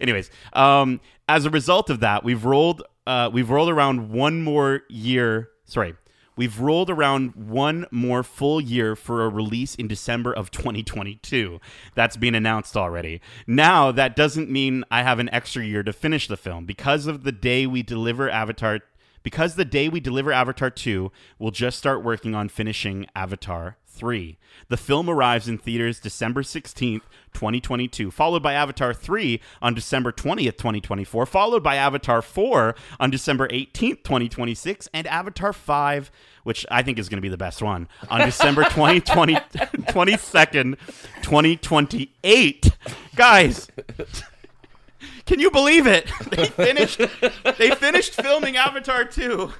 anyways. 0.00 0.30
Um 0.54 1.00
as 1.28 1.44
a 1.44 1.50
result 1.50 1.90
of 1.90 2.00
that, 2.00 2.24
we've 2.24 2.44
rolled 2.44 2.82
uh 3.10 3.28
we've 3.28 3.50
rolled 3.50 3.70
around 3.70 4.10
one 4.10 4.40
more 4.42 4.82
year, 4.88 5.50
sorry. 5.64 5.94
We've 6.36 6.60
rolled 6.60 6.88
around 6.88 7.34
one 7.34 7.86
more 7.90 8.22
full 8.22 8.60
year 8.60 8.96
for 8.96 9.24
a 9.24 9.28
release 9.28 9.74
in 9.74 9.88
December 9.88 10.32
of 10.32 10.50
2022. 10.50 11.60
That's 11.94 12.16
been 12.16 12.34
announced 12.34 12.76
already. 12.76 13.20
Now, 13.46 13.92
that 13.92 14.16
doesn't 14.16 14.48
mean 14.48 14.84
I 14.90 15.02
have 15.02 15.18
an 15.18 15.28
extra 15.34 15.64
year 15.64 15.82
to 15.82 15.92
finish 15.92 16.28
the 16.28 16.38
film 16.38 16.64
because 16.64 17.06
of 17.06 17.24
the 17.24 17.32
day 17.32 17.66
we 17.66 17.82
deliver 17.82 18.30
Avatar 18.30 18.80
because 19.22 19.56
the 19.56 19.66
day 19.66 19.88
we 19.88 20.00
deliver 20.00 20.32
Avatar 20.32 20.70
2, 20.70 21.12
we'll 21.38 21.50
just 21.50 21.78
start 21.78 22.02
working 22.02 22.34
on 22.34 22.48
finishing 22.48 23.06
Avatar 23.14 23.76
3. 24.00 24.38
The 24.68 24.76
film 24.78 25.10
arrives 25.10 25.46
in 25.46 25.58
theaters 25.58 26.00
December 26.00 26.42
16th, 26.42 27.02
2022, 27.34 28.10
followed 28.10 28.42
by 28.42 28.54
Avatar 28.54 28.94
3 28.94 29.38
on 29.60 29.74
December 29.74 30.10
20th, 30.10 30.56
2024, 30.56 31.26
followed 31.26 31.62
by 31.62 31.76
Avatar 31.76 32.22
4 32.22 32.74
on 32.98 33.10
December 33.10 33.46
18th, 33.48 34.02
2026, 34.02 34.88
and 34.94 35.06
Avatar 35.06 35.52
5, 35.52 36.10
which 36.44 36.64
I 36.70 36.82
think 36.82 36.98
is 36.98 37.10
going 37.10 37.18
to 37.18 37.22
be 37.22 37.28
the 37.28 37.36
best 37.36 37.60
one, 37.62 37.88
on 38.08 38.20
December 38.22 38.64
2020, 38.70 39.34
22nd, 39.34 40.78
2028. 41.22 42.70
Guys, 43.16 43.68
can 45.26 45.40
you 45.40 45.50
believe 45.50 45.86
it? 45.86 46.10
They 46.30 46.46
finished. 46.46 47.00
they 47.58 47.70
finished 47.72 48.14
filming 48.14 48.56
Avatar 48.56 49.04
two. 49.04 49.52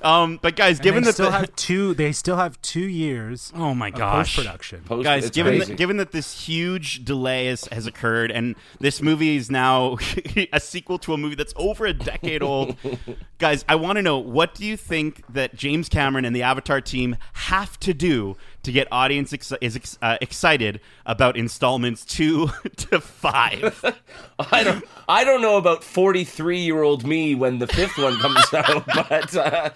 Um, 0.00 0.38
but 0.40 0.54
guys, 0.54 0.78
given 0.78 1.02
they 1.02 1.08
that 1.08 1.14
still 1.14 1.30
the, 1.30 1.38
have 1.38 1.56
two, 1.56 1.92
they 1.94 2.12
still 2.12 2.36
have 2.36 2.60
two 2.62 2.86
years. 2.86 3.52
oh 3.56 3.74
my 3.74 3.90
gosh, 3.90 4.36
post-production. 4.36 4.82
Post- 4.84 5.04
guys, 5.04 5.30
given 5.30 5.58
that, 5.58 5.76
given 5.76 5.96
that 5.96 6.12
this 6.12 6.46
huge 6.46 7.04
delay 7.04 7.46
has, 7.46 7.64
has 7.72 7.86
occurred, 7.86 8.30
and 8.30 8.54
this 8.78 9.02
movie 9.02 9.36
is 9.36 9.50
now 9.50 9.98
a 10.52 10.60
sequel 10.60 10.98
to 11.00 11.14
a 11.14 11.18
movie 11.18 11.34
that's 11.34 11.54
over 11.56 11.84
a 11.84 11.92
decade 11.92 12.42
old, 12.42 12.76
guys, 13.38 13.64
I 13.68 13.74
want 13.74 13.96
to 13.96 14.02
know 14.02 14.18
what 14.18 14.54
do 14.54 14.64
you 14.64 14.76
think 14.76 15.24
that 15.32 15.56
James 15.56 15.88
Cameron 15.88 16.24
and 16.24 16.34
the 16.34 16.42
Avatar 16.42 16.80
team 16.80 17.16
have 17.32 17.78
to 17.80 17.92
do 17.92 18.36
to 18.64 18.72
get 18.72 18.88
audience 18.90 19.32
ex- 19.32 19.52
is 19.60 19.76
ex- 19.76 19.98
uh, 20.02 20.18
excited 20.20 20.80
about 21.06 21.36
installments 21.36 22.04
two 22.04 22.48
to 22.76 23.00
five? 23.00 23.82
I 24.52 24.64
don't 24.64 24.84
I 25.08 25.24
don't 25.24 25.40
know 25.42 25.56
about 25.56 25.84
43 25.84 26.58
year 26.58 26.82
old 26.82 27.06
me 27.06 27.34
when 27.34 27.58
the 27.58 27.66
fifth 27.66 27.96
one 27.98 28.16
comes 28.18 28.44
out, 28.54 28.84
but 28.86 29.36
uh, 29.36 29.70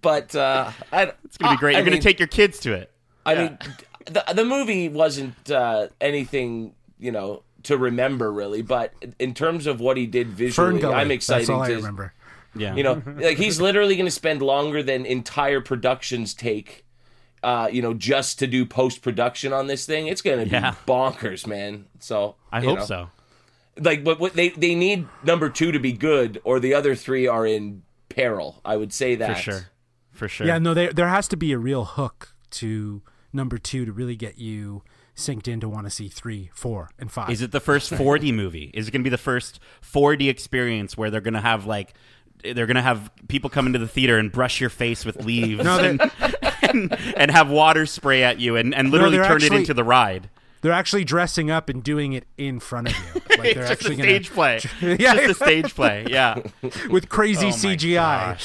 but 0.00 0.34
uh, 0.34 0.70
I, 0.92 1.12
It's 1.24 1.38
gonna 1.38 1.54
be 1.54 1.58
great. 1.58 1.76
I 1.76 1.78
You're 1.78 1.84
gonna 1.86 1.94
mean- 1.96 2.02
take 2.02 2.18
your 2.18 2.28
kids 2.28 2.58
to 2.60 2.72
it. 2.74 2.90
I 3.26 3.34
mean, 3.36 3.58
the 4.06 4.24
the 4.34 4.44
movie 4.44 4.88
wasn't 4.90 5.50
uh, 5.50 5.88
anything 6.00 6.74
you 6.98 7.10
know 7.12 7.42
to 7.62 7.78
remember 7.78 8.30
really, 8.30 8.60
but 8.60 8.92
in 9.18 9.32
terms 9.32 9.66
of 9.66 9.80
what 9.80 9.96
he 9.96 10.06
did 10.06 10.28
visually, 10.28 10.80
Gully. 10.80 10.94
I'm 10.94 11.10
excited 11.10 11.42
That's 11.48 11.50
all 11.50 11.62
I 11.62 11.68
to 11.68 11.76
remember. 11.76 12.12
Yeah, 12.54 12.74
you 12.76 12.82
know 12.82 13.02
like 13.16 13.38
he's 13.38 13.60
literally 13.60 13.96
going 13.96 14.06
to 14.06 14.10
spend 14.12 14.42
longer 14.42 14.82
than 14.82 15.06
entire 15.06 15.60
productions 15.62 16.34
take. 16.34 16.83
Uh, 17.44 17.68
you 17.70 17.82
know, 17.82 17.92
just 17.94 18.38
to 18.38 18.46
do 18.46 18.64
post 18.64 19.02
production 19.02 19.52
on 19.52 19.66
this 19.66 19.84
thing, 19.86 20.06
it's 20.06 20.22
gonna 20.22 20.44
be 20.44 20.50
Yeah. 20.50 20.74
bonkers, 20.86 21.46
man. 21.46 21.86
So 22.00 22.36
I 22.50 22.60
hope 22.62 22.78
know. 22.80 22.84
so. 22.84 23.10
like 23.78 24.02
but 24.02 24.18
what 24.18 24.32
they 24.34 24.48
they 24.50 24.74
need 24.74 25.06
number 25.22 25.50
two 25.50 25.70
to 25.72 25.78
be 25.78 25.92
good 25.92 26.40
or 26.44 26.58
the 26.60 26.72
other 26.74 26.94
three 26.94 27.26
are 27.26 27.44
in 27.46 27.82
peril 28.08 28.60
i 28.64 28.76
would 28.76 28.92
say 28.92 29.16
that 29.16 29.36
For 29.36 29.42
sure. 29.42 29.66
For 30.12 30.28
sure. 30.28 30.46
Yeah, 30.46 30.58
no, 30.58 30.74
there 30.74 30.92
there 30.92 31.08
has 31.08 31.26
to 31.28 31.36
be 31.36 31.50
a 31.52 31.58
real 31.58 31.84
hook 31.84 32.34
to 32.52 33.02
number 33.32 33.58
two 33.58 33.84
to 33.84 33.92
really 33.92 34.14
get 34.16 34.38
you 34.38 34.82
synced 35.16 35.48
in 35.48 35.58
to 35.60 35.68
want 35.68 35.86
to 35.86 35.90
see 35.90 36.08
three, 36.08 36.50
four, 36.54 36.90
and 37.00 37.10
five. 37.10 37.30
Is 37.30 37.42
it 37.42 37.50
the 37.52 37.60
first 37.60 37.90
4D 38.00 38.32
movie? 38.32 38.70
Is 38.74 38.86
it 38.88 38.90
going 38.92 39.00
to 39.02 39.04
be 39.04 39.10
the 39.10 39.18
first 39.18 39.58
4D 39.82 40.28
experience 40.28 40.96
where 40.96 41.10
they're 41.10 41.20
going 41.20 41.34
to 41.34 41.40
have 41.40 41.66
like 41.66 41.94
they're 42.42 42.66
going 42.66 42.76
to 42.76 42.82
have 42.82 43.10
people 43.28 43.48
come 43.50 43.66
into 43.66 43.78
the 43.80 43.88
theater 43.88 44.18
and 44.18 44.30
brush 44.30 44.60
your 44.60 44.70
face 44.70 45.04
with 45.04 45.24
leaves 45.24 45.64
No, 45.64 45.78
they- 45.78 45.88
and, 45.90 46.00
and, 46.74 46.92
and 47.16 47.30
have 47.30 47.48
water 47.48 47.86
spray 47.86 48.22
at 48.22 48.38
you 48.40 48.56
and, 48.56 48.74
and 48.74 48.90
literally 48.90 49.16
they're 49.16 49.26
turn 49.26 49.42
it 49.42 49.52
into 49.52 49.72
the 49.74 49.84
ride? 49.84 50.28
They're 50.60 50.72
actually 50.72 51.04
dressing 51.04 51.50
up 51.50 51.68
and 51.68 51.82
doing 51.84 52.14
it 52.14 52.24
in 52.38 52.58
front 52.58 52.88
of 52.88 52.94
you. 52.96 53.20
Like 53.36 53.48
It's 53.48 53.54
they're 53.58 53.68
just 53.68 53.70
a 53.70 53.72
actually 53.72 53.96
stage 54.02 54.30
play. 54.30 54.60
Yeah. 54.80 55.14
Just 55.16 55.40
a 55.40 55.44
stage 55.44 55.74
play. 55.74 56.06
Yeah. 56.08 56.38
with 56.88 57.08
crazy 57.08 57.48
Oh 57.48 57.50
CGI. 57.50 58.36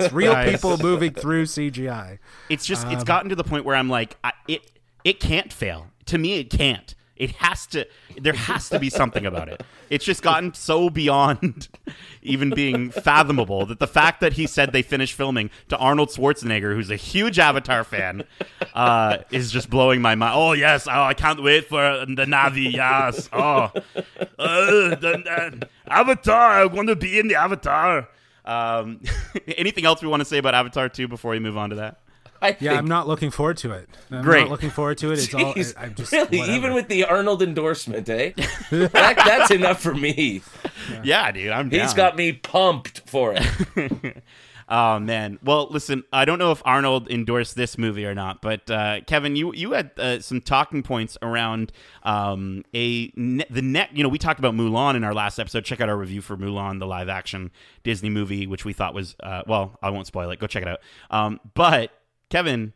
it's 0.00 0.12
real 0.12 0.32
Guys. 0.32 0.52
people 0.52 0.78
moving 0.78 1.12
through 1.12 1.44
CGI. 1.44 2.18
It's 2.48 2.64
just 2.66 2.86
Um, 2.86 2.92
it's 2.92 3.04
gotten 3.04 3.28
to 3.28 3.36
the 3.36 3.44
point 3.44 3.64
where 3.64 3.76
I'm 3.76 3.88
like 3.90 4.16
I, 4.24 4.32
it 4.48 4.62
it 5.04 5.20
can't 5.20 5.52
fail. 5.52 5.88
To 6.06 6.18
me 6.18 6.38
it 6.38 6.50
can't. 6.50 6.94
It 7.20 7.32
has 7.32 7.66
to 7.66 7.86
there 8.18 8.32
has 8.32 8.70
to 8.70 8.78
be 8.78 8.88
something 8.88 9.26
about 9.26 9.50
it. 9.50 9.62
It's 9.90 10.06
just 10.06 10.22
gotten 10.22 10.54
so 10.54 10.88
beyond 10.88 11.68
even 12.22 12.48
being 12.48 12.90
fathomable 12.90 13.66
that 13.66 13.78
the 13.78 13.86
fact 13.86 14.22
that 14.22 14.32
he 14.32 14.46
said 14.46 14.72
they 14.72 14.80
finished 14.80 15.12
filming 15.12 15.50
to 15.68 15.76
Arnold 15.76 16.08
Schwarzenegger, 16.08 16.74
who's 16.74 16.90
a 16.90 16.96
huge 16.96 17.38
Avatar 17.38 17.84
fan, 17.84 18.24
uh, 18.72 19.18
is 19.30 19.52
just 19.52 19.68
blowing 19.68 20.00
my 20.00 20.14
mind. 20.14 20.32
Oh 20.34 20.54
yes, 20.54 20.88
oh 20.88 21.02
I 21.02 21.12
can't 21.12 21.42
wait 21.42 21.68
for 21.68 22.06
the 22.06 22.24
Na'vi. 22.24 22.72
Yes, 22.72 23.28
oh, 23.34 23.70
uh, 23.74 24.94
the, 24.96 25.68
Avatar. 25.88 26.50
I 26.50 26.64
want 26.64 26.88
to 26.88 26.96
be 26.96 27.18
in 27.18 27.28
the 27.28 27.34
Avatar. 27.34 28.08
Um, 28.46 29.02
anything 29.58 29.84
else 29.84 30.00
we 30.00 30.08
want 30.08 30.22
to 30.22 30.24
say 30.24 30.38
about 30.38 30.54
Avatar 30.54 30.88
two 30.88 31.06
before 31.06 31.32
we 31.32 31.38
move 31.38 31.58
on 31.58 31.68
to 31.68 31.76
that? 31.76 32.00
I 32.42 32.48
Yeah, 32.48 32.54
think, 32.58 32.72
I'm 32.72 32.86
not 32.88 33.06
looking 33.08 33.30
forward 33.30 33.56
to 33.58 33.72
it. 33.72 33.88
I'm 34.10 34.22
Great. 34.22 34.40
not 34.42 34.50
looking 34.50 34.70
forward 34.70 34.98
to 34.98 35.12
it. 35.12 35.18
It's 35.18 35.34
all. 35.34 35.54
Jeez, 35.54 35.76
I, 35.76 35.84
I'm 35.84 35.94
just 35.94 36.12
really 36.12 36.38
whatever. 36.38 36.56
even 36.56 36.74
with 36.74 36.88
the 36.88 37.04
arnold 37.04 37.42
endorsement 37.42 38.08
eh 38.08 38.32
that, 38.70 38.92
that's 39.16 39.50
enough 39.50 39.80
for 39.82 39.94
me 39.94 40.42
Yeah, 41.02 41.30
dude, 41.32 41.50
I'm 41.50 41.68
down. 41.68 41.80
he's 41.80 41.94
got 41.94 42.16
me 42.16 42.32
pumped 42.32 43.08
for 43.08 43.34
it 43.36 44.22
Oh 44.72 45.00
man. 45.00 45.40
Well, 45.42 45.66
listen, 45.68 46.04
I 46.12 46.24
don't 46.24 46.38
know 46.38 46.52
if 46.52 46.62
Arnold 46.64 47.10
endorsed 47.10 47.56
this 47.56 47.76
movie 47.76 48.06
or 48.06 48.14
not, 48.14 48.40
but 48.40 48.70
uh, 48.70 49.00
Kevin, 49.04 49.34
you 49.34 49.52
you 49.52 49.72
had 49.72 49.90
uh, 49.98 50.20
some 50.20 50.40
talking 50.40 50.84
points 50.84 51.18
around 51.22 51.72
um, 52.04 52.64
a 52.72 53.10
ne- 53.16 53.46
the 53.50 53.62
net. 53.62 53.88
You 53.92 54.04
know, 54.04 54.08
we 54.08 54.16
talked 54.18 54.38
about 54.38 54.54
Mulan 54.54 54.94
in 54.94 55.02
our 55.02 55.12
last 55.12 55.40
episode. 55.40 55.64
Check 55.64 55.80
out 55.80 55.88
our 55.88 55.96
review 55.96 56.20
for 56.20 56.36
Mulan, 56.36 56.78
the 56.78 56.86
live 56.86 57.08
action 57.08 57.50
Disney 57.82 58.10
movie, 58.10 58.46
which 58.46 58.64
we 58.64 58.72
thought 58.72 58.94
was 58.94 59.16
uh, 59.24 59.42
well. 59.44 59.76
I 59.82 59.90
won't 59.90 60.06
spoil 60.06 60.30
it. 60.30 60.38
Go 60.38 60.46
check 60.46 60.62
it 60.62 60.68
out. 60.68 60.78
Um, 61.10 61.40
but 61.54 61.90
Kevin. 62.30 62.72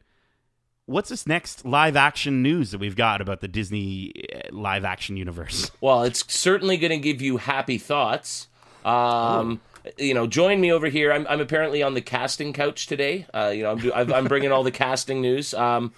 What's 0.87 1.09
this 1.09 1.27
next 1.27 1.65
live 1.65 1.97
action 1.97 2.43
news 2.43 2.73
that 2.73 2.79
we've 2.79 2.97
got 2.97 3.23
about 3.23 3.41
the 3.41 3.49
Disney 3.49 4.13
uh, 4.35 4.55
live 4.55 4.85
action 4.85 5.17
universe? 5.17 5.71
well 5.81 6.03
it's 6.03 6.31
certainly 6.33 6.77
going 6.77 6.91
to 6.91 6.99
give 6.99 7.23
you 7.23 7.39
happy 7.39 7.79
thoughts 7.79 8.49
um 8.85 9.61
you 9.99 10.15
know, 10.15 10.27
join 10.27 10.61
me 10.61 10.73
over 10.73 10.89
here. 10.89 11.13
I'm, 11.13 11.27
I'm 11.29 11.41
apparently 11.41 11.83
on 11.83 11.95
the 11.95 12.01
casting 12.01 12.53
couch 12.53 12.87
today. 12.87 13.27
Uh, 13.35 13.53
you 13.55 13.63
know, 13.63 13.93
I'm, 13.95 14.13
I'm 14.13 14.25
bringing 14.27 14.51
all 14.51 14.63
the 14.63 14.71
casting 14.85 15.21
news. 15.21 15.53
Um, 15.55 15.93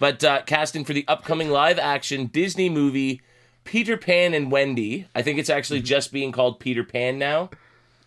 but 0.00 0.22
uh, 0.24 0.42
casting 0.42 0.84
for 0.84 0.92
the 0.92 1.04
upcoming 1.08 1.50
live 1.50 1.78
action 1.78 2.26
Disney 2.26 2.68
movie 2.68 3.20
Peter 3.64 3.96
Pan 3.96 4.34
and 4.34 4.50
Wendy. 4.50 5.06
I 5.14 5.22
think 5.22 5.38
it's 5.38 5.50
actually 5.50 5.82
just 5.82 6.12
being 6.12 6.32
called 6.32 6.58
Peter 6.58 6.84
Pan 6.84 7.18
now. 7.18 7.50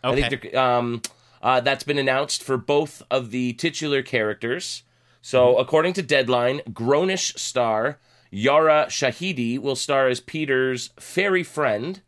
I 0.03 0.15
think 0.19 0.55
um, 0.55 1.01
uh, 1.41 1.61
that's 1.61 1.83
been 1.83 1.99
announced 1.99 2.43
for 2.43 2.57
both 2.57 3.03
of 3.11 3.31
the 3.31 3.53
titular 3.53 4.01
characters. 4.01 4.83
So, 5.21 5.57
according 5.57 5.93
to 5.93 6.01
Deadline, 6.01 6.61
Grownish 6.71 7.37
star 7.37 7.99
Yara 8.31 8.85
Shahidi 8.87 9.59
will 9.59 9.75
star 9.75 10.07
as 10.07 10.21
Peter's 10.21 10.89
fairy 10.97 11.43
friend 11.43 12.01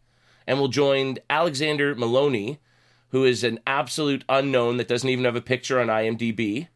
and 0.47 0.57
will 0.57 0.69
join 0.69 1.17
Alexander 1.29 1.93
Molony, 1.93 2.57
who 3.09 3.25
is 3.25 3.43
an 3.43 3.59
absolute 3.67 4.23
unknown 4.29 4.77
that 4.77 4.87
doesn't 4.87 5.09
even 5.09 5.25
have 5.25 5.35
a 5.35 5.41
picture 5.41 5.79
on 5.79 5.87
IMDb. 5.87 6.69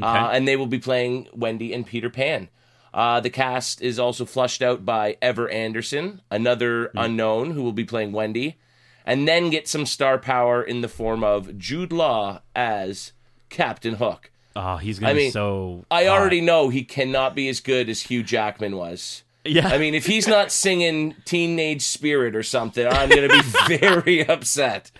Uh, 0.00 0.30
and 0.32 0.48
they 0.48 0.56
will 0.56 0.66
be 0.66 0.78
playing 0.78 1.28
Wendy 1.32 1.72
and 1.72 1.86
Peter 1.86 2.10
Pan. 2.10 2.48
Uh, 2.92 3.20
the 3.20 3.30
cast 3.30 3.82
is 3.82 3.98
also 3.98 4.24
flushed 4.24 4.62
out 4.62 4.84
by 4.84 5.16
Ever 5.20 5.48
Anderson, 5.48 6.20
another 6.30 6.90
unknown 6.96 7.50
who 7.50 7.62
will 7.62 7.72
be 7.72 7.84
playing 7.84 8.12
Wendy, 8.12 8.56
and 9.04 9.26
then 9.26 9.50
get 9.50 9.68
some 9.68 9.86
star 9.86 10.18
power 10.18 10.62
in 10.62 10.80
the 10.80 10.88
form 10.88 11.22
of 11.22 11.58
Jude 11.58 11.92
Law 11.92 12.40
as 12.54 13.12
Captain 13.50 13.96
Hook. 13.96 14.30
Oh, 14.56 14.76
he's 14.76 14.98
gonna 14.98 15.10
I 15.10 15.14
be 15.14 15.18
mean, 15.20 15.32
so. 15.32 15.84
I 15.90 16.04
hot. 16.04 16.18
already 16.18 16.40
know 16.40 16.68
he 16.68 16.84
cannot 16.84 17.34
be 17.34 17.48
as 17.48 17.60
good 17.60 17.88
as 17.88 18.02
Hugh 18.02 18.22
Jackman 18.22 18.76
was. 18.76 19.22
Yeah. 19.44 19.68
I 19.68 19.78
mean, 19.78 19.94
if 19.94 20.06
he's 20.06 20.26
not 20.28 20.50
singing 20.64 21.16
Teenage 21.24 21.82
Spirit 21.82 22.34
or 22.36 22.42
something, 22.42 22.86
I'm 22.86 23.08
going 23.08 23.28
to 23.28 23.34
be 23.68 23.76
very 23.78 24.26
upset. 24.26 24.90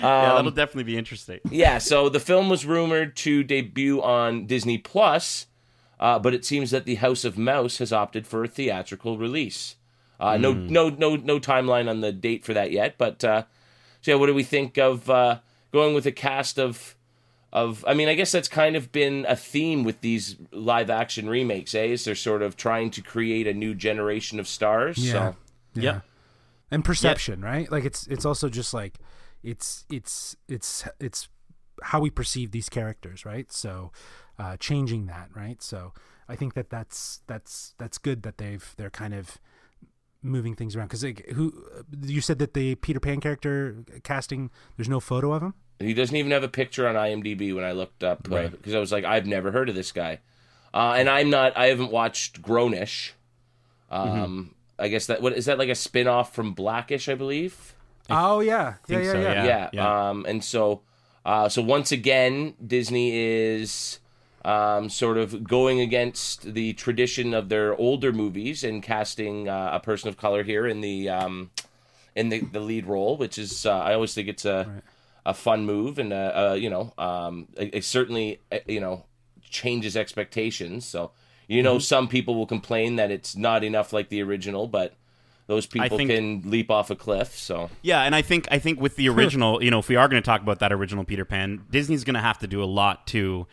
yeah, 0.00 0.28
um, 0.30 0.36
that'll 0.36 0.50
definitely 0.52 0.84
be 0.84 0.96
interesting. 0.98 1.40
Yeah, 1.50 1.78
so 1.78 2.08
the 2.08 2.20
film 2.20 2.48
was 2.48 2.64
rumored 2.66 3.16
to 3.16 3.42
debut 3.42 4.00
on 4.02 4.46
Disney 4.46 4.78
Plus, 4.78 5.46
uh, 5.98 6.18
but 6.18 6.34
it 6.34 6.44
seems 6.44 6.70
that 6.70 6.84
the 6.84 6.96
House 6.96 7.24
of 7.24 7.36
Mouse 7.38 7.78
has 7.78 7.92
opted 7.92 8.26
for 8.26 8.44
a 8.44 8.48
theatrical 8.48 9.18
release. 9.18 9.76
Uh, 10.20 10.36
No, 10.36 10.52
no, 10.52 10.90
no, 10.90 11.16
no 11.16 11.40
timeline 11.40 11.88
on 11.88 12.00
the 12.00 12.12
date 12.12 12.44
for 12.44 12.52
that 12.54 12.70
yet. 12.72 12.96
But 12.98 13.24
uh, 13.24 13.44
so 14.02 14.10
yeah, 14.12 14.16
what 14.16 14.26
do 14.26 14.34
we 14.34 14.44
think 14.44 14.76
of 14.78 15.08
uh, 15.08 15.38
going 15.72 15.94
with 15.94 16.06
a 16.06 16.12
cast 16.12 16.58
of 16.58 16.94
of 17.52 17.84
I 17.86 17.94
mean, 17.94 18.08
I 18.08 18.14
guess 18.14 18.32
that's 18.32 18.48
kind 18.48 18.76
of 18.76 18.92
been 18.92 19.24
a 19.28 19.36
theme 19.36 19.84
with 19.84 20.00
these 20.00 20.36
live 20.52 20.90
action 20.90 21.28
remakes, 21.28 21.74
eh? 21.74 21.84
Is 21.84 22.04
they're 22.04 22.14
sort 22.14 22.42
of 22.42 22.56
trying 22.56 22.90
to 22.92 23.02
create 23.02 23.46
a 23.46 23.54
new 23.54 23.74
generation 23.74 24.38
of 24.38 24.46
stars. 24.46 24.98
Yeah. 24.98 25.12
So 25.12 25.36
Yeah. 25.74 25.82
Yep. 25.82 26.04
And 26.70 26.84
perception, 26.84 27.40
right? 27.40 27.70
Like 27.72 27.84
it's 27.84 28.06
it's 28.08 28.26
also 28.26 28.48
just 28.48 28.74
like 28.74 28.98
it's 29.42 29.86
it's 29.88 30.36
it's 30.48 30.86
it's 31.00 31.28
how 31.82 32.00
we 32.00 32.10
perceive 32.10 32.50
these 32.50 32.68
characters, 32.68 33.24
right? 33.24 33.50
So 33.50 33.92
uh, 34.38 34.56
changing 34.58 35.06
that, 35.06 35.30
right? 35.34 35.62
So 35.62 35.92
I 36.28 36.36
think 36.36 36.54
that 36.54 36.68
that's 36.68 37.22
that's 37.26 37.74
that's 37.78 37.96
good 37.98 38.22
that 38.24 38.38
they've 38.38 38.74
they're 38.76 38.90
kind 38.90 39.14
of 39.14 39.38
moving 40.22 40.54
things 40.54 40.74
around 40.76 40.88
because 40.88 41.04
like, 41.04 41.26
who 41.30 41.64
you 42.02 42.20
said 42.20 42.38
that 42.40 42.52
the 42.52 42.74
Peter 42.74 43.00
Pan 43.00 43.20
character 43.20 43.84
casting 44.02 44.50
there's 44.76 44.88
no 44.88 45.00
photo 45.00 45.32
of 45.32 45.42
him. 45.42 45.54
He 45.78 45.94
doesn't 45.94 46.16
even 46.16 46.32
have 46.32 46.42
a 46.42 46.48
picture 46.48 46.88
on 46.88 46.94
IMDb 46.94 47.54
when 47.54 47.64
I 47.64 47.72
looked 47.72 48.02
up 48.02 48.22
because 48.24 48.52
Right. 48.66 48.74
I 48.74 48.78
was 48.80 48.92
like, 48.92 49.04
I've 49.04 49.26
never 49.26 49.50
heard 49.52 49.68
of 49.68 49.74
this 49.74 49.92
guy, 49.92 50.18
uh, 50.74 50.94
and 50.96 51.08
I'm 51.08 51.30
not. 51.30 51.56
I 51.56 51.66
haven't 51.66 51.90
watched 51.92 52.42
Grownish. 52.42 53.12
Um, 53.90 54.08
Mm-hmm. 54.08 54.42
I 54.80 54.88
guess 54.88 55.06
that 55.06 55.20
what 55.22 55.32
is 55.32 55.46
that 55.46 55.58
like 55.58 55.68
a 55.70 55.74
spin 55.74 56.06
off 56.06 56.34
from 56.34 56.52
Blackish? 56.52 57.08
I 57.08 57.14
believe. 57.16 57.74
Oh 58.10 58.40
yeah, 58.40 58.74
yeah, 58.86 58.98
yeah, 59.00 59.12
so, 59.12 59.20
yeah. 59.20 59.32
yeah. 59.32 59.44
yeah, 59.44 59.70
yeah. 59.72 60.08
Um, 60.10 60.24
and 60.28 60.42
so 60.44 60.82
uh, 61.26 61.48
so 61.48 61.60
once 61.62 61.90
again 61.92 62.54
disney 62.64 63.10
is 63.14 63.98
um, 64.44 64.88
sort 64.88 65.18
of 65.18 65.42
going 65.44 65.80
against 65.80 66.54
the 66.54 66.72
tradition 66.74 67.34
of 67.34 67.48
their 67.48 67.74
older 67.76 68.12
movies 68.12 68.62
and 68.64 68.82
casting 68.82 69.48
uh, 69.48 69.70
a 69.72 69.80
person 69.80 70.08
of 70.08 70.16
color 70.16 70.42
here 70.44 70.66
in 70.66 70.80
the 70.80 71.08
um, 71.08 71.50
in 72.14 72.28
the, 72.30 72.40
the 72.40 72.60
lead 72.60 72.86
role 72.86 73.16
which 73.16 73.36
is 73.36 73.66
uh, 73.66 73.78
i 73.80 73.92
always 73.92 74.14
think 74.14 74.28
it's 74.28 74.44
a 74.44 74.80
a 75.28 75.34
fun 75.34 75.64
move 75.66 75.98
and 75.98 76.12
uh, 76.12 76.32
uh, 76.50 76.56
you 76.58 76.70
know 76.70 76.92
um, 76.98 77.48
it, 77.56 77.70
it 77.74 77.84
certainly 77.84 78.40
uh, 78.50 78.58
you 78.66 78.80
know 78.80 79.04
changes 79.48 79.96
expectations 79.96 80.84
so 80.86 81.10
you 81.46 81.58
Mm-hmm. 81.58 81.64
know 81.64 81.78
some 81.78 82.08
people 82.08 82.34
will 82.34 82.46
complain 82.46 82.96
that 82.96 83.10
it's 83.10 83.34
not 83.36 83.64
enough 83.64 83.92
like 83.92 84.08
the 84.10 84.22
original 84.22 84.66
but 84.66 84.94
those 85.46 85.64
people 85.66 85.96
think- 85.96 86.10
can 86.10 86.42
leap 86.50 86.70
off 86.70 86.90
a 86.90 86.94
cliff 86.96 87.30
so 87.38 87.70
Yeah, 87.82 88.02
and 88.02 88.14
I 88.14 88.20
think 88.22 88.46
I 88.50 88.58
think 88.58 88.80
with 88.80 88.96
the 88.96 89.08
original, 89.08 89.62
you 89.64 89.70
know, 89.70 89.78
if 89.78 89.88
we 89.88 89.96
are 89.96 90.06
going 90.08 90.22
to 90.22 90.26
talk 90.26 90.42
about 90.42 90.58
that 90.60 90.72
original 90.72 91.04
Peter 91.04 91.24
Pan, 91.24 91.64
Disney's 91.70 92.04
going 92.04 92.16
to 92.20 92.20
have 92.20 92.38
to 92.40 92.46
do 92.46 92.62
a 92.62 92.66
lot 92.80 93.06
to 93.08 93.46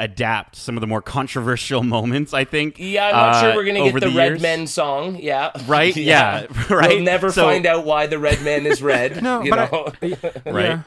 adapt 0.00 0.56
some 0.56 0.76
of 0.76 0.80
the 0.80 0.86
more 0.88 1.00
controversial 1.16 1.84
moments. 1.84 2.34
I 2.34 2.44
think. 2.44 2.76
Yeah, 2.80 3.06
I'm 3.06 3.12
not 3.14 3.34
uh, 3.34 3.40
sure 3.40 3.54
we're 3.54 3.64
gonna 3.66 3.84
get 3.90 4.00
the, 4.00 4.10
the 4.10 4.16
Red. 4.16 4.40
Men 4.42 4.66
song. 4.66 5.16
Yeah, 5.20 5.50
Right? 5.66 5.94
Yeah, 6.14 6.46
right? 6.70 6.88
We'll 6.96 7.02
never 7.02 7.30
So- 7.30 7.44
find 7.44 7.66
out 7.66 7.84
why 7.84 8.06
the 8.08 8.18
Red 8.18 8.42
Man 8.42 8.66
is 8.66 8.82
red. 8.82 9.22
No, 9.22 9.42
you 9.42 9.50
but 9.50 9.70
know. 9.70 9.92
I, 10.02 10.50
Right. 10.50 10.64
Yeah. 10.70 10.82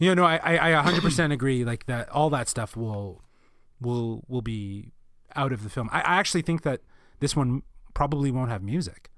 You 0.00 0.14
know, 0.14 0.24
I, 0.24 0.36
I, 0.42 0.80
I 0.80 0.82
100% 0.82 1.32
agree. 1.32 1.64
Like 1.64 1.86
that, 1.86 2.08
all 2.08 2.30
that 2.30 2.48
stuff 2.48 2.76
will, 2.76 3.22
will, 3.80 4.24
will 4.28 4.42
be 4.42 4.90
out 5.36 5.52
of 5.52 5.62
the 5.62 5.70
film. 5.70 5.88
I, 5.92 6.00
I 6.00 6.14
actually 6.18 6.42
think 6.42 6.62
that 6.62 6.80
this 7.20 7.36
one 7.36 7.62
probably 7.94 8.30
won't 8.32 8.50
have 8.50 8.62
music. 8.62 9.10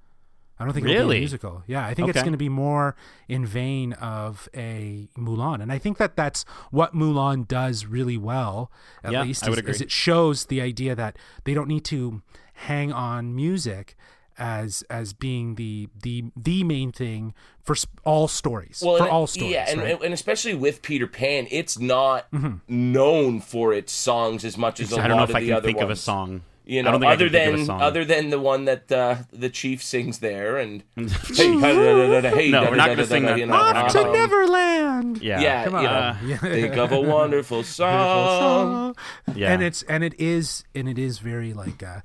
I 0.58 0.64
don't 0.64 0.74
think 0.74 0.86
it'll 0.86 1.08
be 1.08 1.16
a 1.16 1.20
musical. 1.20 1.64
Yeah, 1.66 1.84
I 1.84 1.94
think 1.94 2.08
it's 2.08 2.20
going 2.20 2.32
to 2.32 2.38
be 2.38 2.48
more 2.48 2.94
in 3.28 3.44
vein 3.44 3.94
of 3.94 4.48
a 4.54 5.08
Mulan, 5.18 5.60
and 5.60 5.72
I 5.72 5.78
think 5.78 5.98
that 5.98 6.14
that's 6.14 6.44
what 6.70 6.94
Mulan 6.94 7.48
does 7.48 7.86
really 7.86 8.16
well. 8.16 8.70
At 9.02 9.12
Yeah, 9.12 9.22
least 9.22 9.44
I 9.44 9.50
would 9.50 9.58
is, 9.68 9.76
is 9.76 9.80
it 9.80 9.90
shows 9.90 10.46
the 10.46 10.60
idea 10.60 10.94
that 10.94 11.16
they 11.44 11.54
don't 11.54 11.66
need 11.66 11.84
to 11.86 12.22
hang 12.54 12.92
on 12.92 13.34
music 13.34 13.96
as 14.38 14.82
as 14.90 15.12
being 15.12 15.54
the 15.56 15.88
the 16.02 16.24
the 16.36 16.64
main 16.64 16.92
thing 16.92 17.34
for 17.62 17.76
all 18.04 18.26
stories 18.28 18.82
well, 18.84 18.96
for 18.96 19.02
and- 19.04 19.12
all 19.12 19.26
stories. 19.26 19.52
Yeah, 19.52 19.66
and, 19.68 19.80
right? 19.80 20.02
and 20.02 20.12
especially 20.14 20.54
with 20.54 20.82
Peter 20.82 21.06
Pan, 21.06 21.46
it's 21.50 21.78
not 21.78 22.26
known 22.68 23.40
for 23.40 23.72
its 23.72 23.92
songs 23.92 24.44
as 24.44 24.56
much 24.58 24.80
as 24.80 24.92
a 24.92 24.96
I 24.96 25.08
don't 25.08 25.10
know 25.10 25.16
lot 25.16 25.24
if 25.24 25.30
of 25.30 25.36
I 25.36 25.40
the 25.40 25.46
can 25.46 25.56
other 25.56 25.66
think 25.66 25.80
of 25.80 25.90
a 25.90 25.96
song. 25.96 26.42
You 26.64 26.78
I 26.78 26.82
know, 26.82 26.92
don't 26.92 27.00
think 27.00 27.10
I 27.10 27.14
other 27.14 27.24
can 27.28 27.32
think 27.32 27.48
of 27.48 27.54
a 27.54 27.56
than 27.56 27.66
song. 27.66 27.82
other 27.82 28.04
than 28.04 28.30
the 28.30 28.38
one 28.38 28.66
that 28.66 28.90
uh, 28.92 29.16
the 29.32 29.50
chief 29.50 29.82
sings 29.82 30.20
there, 30.20 30.58
and 30.58 30.84
hey, 30.96 31.08
hey, 31.36 31.54
No, 31.56 32.62
we're 32.62 32.76
not 32.76 32.86
gonna 32.86 32.96
da-da-da-da-da, 32.96 33.04
sing 33.04 33.24
that. 33.24 33.38
You 33.38 33.46
know, 33.46 33.54
Off 33.54 33.92
to 33.92 34.00
um, 34.06 34.12
Neverland. 34.12 35.22
Yeah, 35.22 35.40
Yeah, 35.40 35.64
Come 35.64 35.82
you 35.82 35.88
on. 35.88 36.28
know, 36.30 36.36
think 36.40 36.76
of 36.76 36.92
a 36.92 37.00
wonderful 37.00 37.64
song. 37.64 38.94
yeah. 39.34 39.52
And 39.52 39.62
it's 39.62 39.82
and 39.84 40.04
it 40.04 40.14
is 40.20 40.62
and 40.74 40.88
it 40.88 40.98
is 40.98 41.18
very 41.18 41.52
like 41.52 41.82
uh 41.82 42.00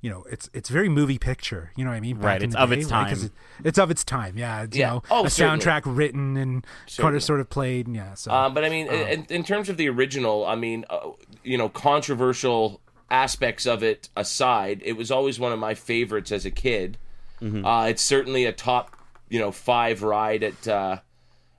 you 0.00 0.10
know, 0.10 0.24
it's 0.30 0.48
it's 0.54 0.68
very 0.68 0.88
movie 0.88 1.18
picture. 1.18 1.72
You 1.76 1.84
know 1.84 1.90
what 1.90 1.96
I 1.96 2.00
mean? 2.00 2.16
Back 2.16 2.24
Right, 2.24 2.42
it's 2.42 2.54
of 2.54 2.70
day, 2.70 2.76
its 2.78 2.90
right? 2.90 3.08
time. 3.14 3.24
it- 3.26 3.32
it's 3.64 3.78
of 3.78 3.90
its 3.90 4.04
time. 4.04 4.38
Yeah. 4.38 4.62
It's, 4.62 4.76
Yeah. 4.76 4.86
You 4.88 4.94
know, 4.96 5.02
Oh, 5.10 5.24
a 5.24 5.30
certainly. 5.30 5.64
soundtrack 5.64 5.82
written 5.84 6.36
and 6.36 6.66
kind 6.96 7.16
of 7.16 7.22
sort 7.24 7.40
of 7.40 7.50
played. 7.50 7.86
and 7.88 7.96
Yeah. 7.96 8.14
So 8.14 8.30
Um, 8.30 8.54
but 8.54 8.64
I 8.64 8.68
mean, 8.68 8.86
in, 8.86 9.26
in 9.30 9.42
terms 9.44 9.68
of 9.68 9.76
the 9.76 9.88
original, 9.88 10.46
I 10.46 10.54
mean, 10.54 10.84
uh, 10.88 11.10
you 11.42 11.58
know, 11.58 11.68
controversial 11.68 12.80
aspects 13.10 13.66
of 13.66 13.82
it 13.82 14.08
aside, 14.16 14.80
it 14.84 14.92
was 14.92 15.10
always 15.10 15.40
one 15.40 15.52
of 15.52 15.58
my 15.58 15.74
favorites 15.74 16.30
as 16.30 16.44
a 16.46 16.50
kid. 16.50 16.98
Uh, 17.42 17.86
it's 17.88 18.02
certainly 18.02 18.44
a 18.46 18.52
top, 18.52 18.96
you 19.28 19.38
know, 19.38 19.50
five 19.52 20.02
ride 20.02 20.42
at 20.42 20.66
uh, 20.68 20.98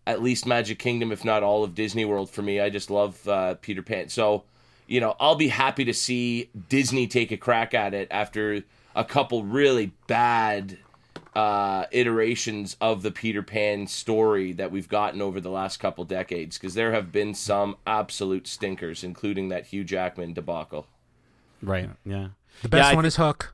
at 0.07 0.21
least 0.21 0.45
Magic 0.45 0.77
Kingdom, 0.79 1.11
if 1.11 1.23
not 1.23 1.41
all 1.43 1.63
of 1.63 1.73
Disney 1.75 2.03
World 2.05 2.29
for 2.29 2.41
me. 2.41 2.59
I 2.59 2.69
just 2.69 2.89
love 2.89 3.25
uh, 3.27 3.55
Peter 3.55 3.81
Pan. 3.81 4.09
So, 4.09 4.43
you 4.89 4.99
know, 4.99 5.15
I'll 5.19 5.35
be 5.35 5.47
happy 5.49 5.85
to 5.85 5.93
see 5.93 6.49
Disney 6.67 7.07
take 7.07 7.31
a 7.31 7.37
crack 7.37 7.73
at 7.73 7.93
it 7.93 8.07
after 8.11 8.63
a 8.95 9.03
couple 9.05 9.43
really 9.43 9.93
bad 10.07 10.77
uh, 11.35 11.85
iterations 11.91 12.75
of 12.81 13.03
the 13.03 13.11
Peter 13.11 13.43
Pan 13.43 13.85
story 13.87 14.51
that 14.53 14.71
we've 14.71 14.89
gotten 14.89 15.21
over 15.21 15.39
the 15.39 15.49
last 15.51 15.77
couple 15.77 16.03
decades 16.05 16.57
because 16.57 16.73
there 16.73 16.91
have 16.91 17.11
been 17.11 17.33
some 17.35 17.77
absolute 17.85 18.47
stinkers, 18.47 19.03
including 19.03 19.49
that 19.49 19.67
Hugh 19.67 19.83
Jackman 19.83 20.33
debacle. 20.33 20.87
right. 21.61 21.89
Yeah. 22.03 22.29
the 22.63 22.69
best 22.69 22.89
Yeah, 22.89 22.95
one 22.95 23.03
thi- 23.03 23.07
is 23.09 23.15
Hook. 23.17 23.53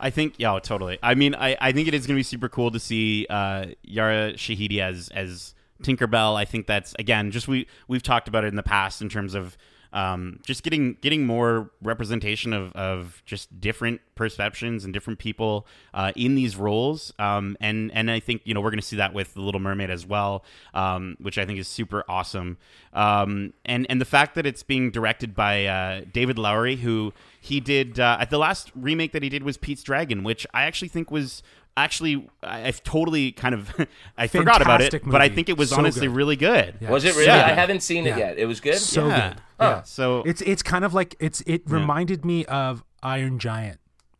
I 0.00 0.10
think 0.10 0.34
yeah, 0.38 0.54
oh, 0.54 0.58
totally. 0.60 0.98
I 1.02 1.16
mean, 1.16 1.34
I, 1.34 1.56
I 1.60 1.72
think 1.72 1.88
it 1.88 1.94
is 1.94 2.06
going 2.06 2.14
to 2.14 2.20
be 2.20 2.22
super 2.22 2.48
cool 2.48 2.70
to 2.70 2.78
see 2.78 3.26
uh, 3.28 3.66
Yara 3.82 4.34
Shahidi 4.34 4.78
as 4.78 5.08
as 5.08 5.54
Tinkerbell. 5.82 6.36
I 6.36 6.44
think 6.44 6.68
that's 6.68 6.94
again 7.00 7.32
just 7.32 7.48
we 7.48 7.66
we've 7.88 8.02
talked 8.02 8.28
about 8.28 8.44
it 8.44 8.46
in 8.48 8.54
the 8.54 8.62
past 8.62 9.02
in 9.02 9.08
terms 9.08 9.34
of 9.34 9.58
um, 9.92 10.40
just 10.44 10.62
getting 10.62 10.96
getting 11.00 11.26
more 11.26 11.70
representation 11.82 12.52
of, 12.52 12.72
of 12.72 13.22
just 13.24 13.60
different 13.60 14.00
perceptions 14.14 14.84
and 14.84 14.92
different 14.92 15.18
people 15.18 15.66
uh, 15.94 16.12
in 16.16 16.34
these 16.34 16.56
roles. 16.56 17.12
Um, 17.18 17.56
and 17.60 17.90
and 17.92 18.10
I 18.10 18.20
think 18.20 18.42
you 18.44 18.54
know 18.54 18.60
we're 18.60 18.70
going 18.70 18.80
to 18.80 18.86
see 18.86 18.96
that 18.96 19.14
with 19.14 19.34
the 19.34 19.40
Little 19.40 19.60
Mermaid 19.60 19.90
as 19.90 20.06
well, 20.06 20.44
um, 20.74 21.16
which 21.20 21.38
I 21.38 21.46
think 21.46 21.58
is 21.58 21.68
super 21.68 22.04
awesome. 22.08 22.58
Um, 22.92 23.54
and 23.64 23.86
and 23.88 24.00
the 24.00 24.06
fact 24.06 24.34
that 24.34 24.46
it's 24.46 24.62
being 24.62 24.90
directed 24.90 25.34
by 25.34 25.66
uh, 25.66 26.00
David 26.12 26.38
Lowery, 26.38 26.76
who 26.76 27.12
he 27.40 27.60
did 27.60 27.98
uh, 27.98 28.24
the 28.28 28.38
last 28.38 28.70
remake 28.74 29.12
that 29.12 29.22
he 29.22 29.28
did 29.28 29.42
was 29.42 29.56
Pete's 29.56 29.82
Dragon, 29.82 30.22
which 30.22 30.46
I 30.52 30.64
actually 30.64 30.88
think 30.88 31.10
was 31.10 31.42
actually 31.84 32.28
I- 32.42 32.66
I've 32.68 32.82
totally 32.82 33.32
kind 33.32 33.54
of 33.54 33.70
I 34.18 34.26
forgot 34.26 34.62
about 34.62 34.80
it, 34.80 34.90
Fantastic 34.92 35.10
but 35.10 35.20
I 35.20 35.28
think 35.28 35.48
it 35.48 35.56
was 35.58 35.70
So 35.70 35.76
honestly 35.76 36.06
good. 36.06 36.16
really 36.16 36.36
good. 36.36 36.74
Yeah. 36.80 36.90
Was 36.90 37.04
it 37.04 37.14
really? 37.14 37.26
Yeah. 37.26 37.46
I 37.46 37.50
haven't 37.50 37.82
seen 37.82 38.06
it 38.06 38.10
Yeah. 38.10 38.18
yet. 38.18 38.38
It 38.38 38.46
was 38.46 38.60
good. 38.60 38.76
So 38.78 39.08
yeah. 39.08 39.28
good. 39.30 39.36
Yeah. 39.60 39.82
So 39.82 40.22
It's 40.26 40.40
it's 40.42 40.62
kind 40.62 40.84
of 40.84 40.94
like 40.94 41.16
it's 41.20 41.40
it 41.46 41.62
reminded 41.66 42.24
me 42.24 42.44
of 42.46 42.84
Iron 43.02 43.38
Giant, 43.38 43.78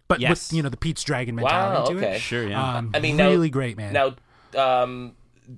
but 0.09 0.21
Yes. 0.21 0.31
with 0.51 0.57
you 0.57 0.63
know 0.63 0.69
the 0.69 0.77
Pete's 0.77 1.03
Dragon 1.05 1.37
wow. 1.37 1.43
mentality 1.43 1.93
to 1.95 1.99
Okay. 1.99 2.17
it. 2.17 2.21
sure, 2.21 2.49
yeah. 2.49 2.77
Um, 2.79 2.91
I 2.95 3.01
mean, 3.01 3.17
now- 3.17 3.29
really 3.31 3.51
great, 3.51 3.77
man. 3.77 3.93
Now, 3.93 4.15
um, 4.57 5.15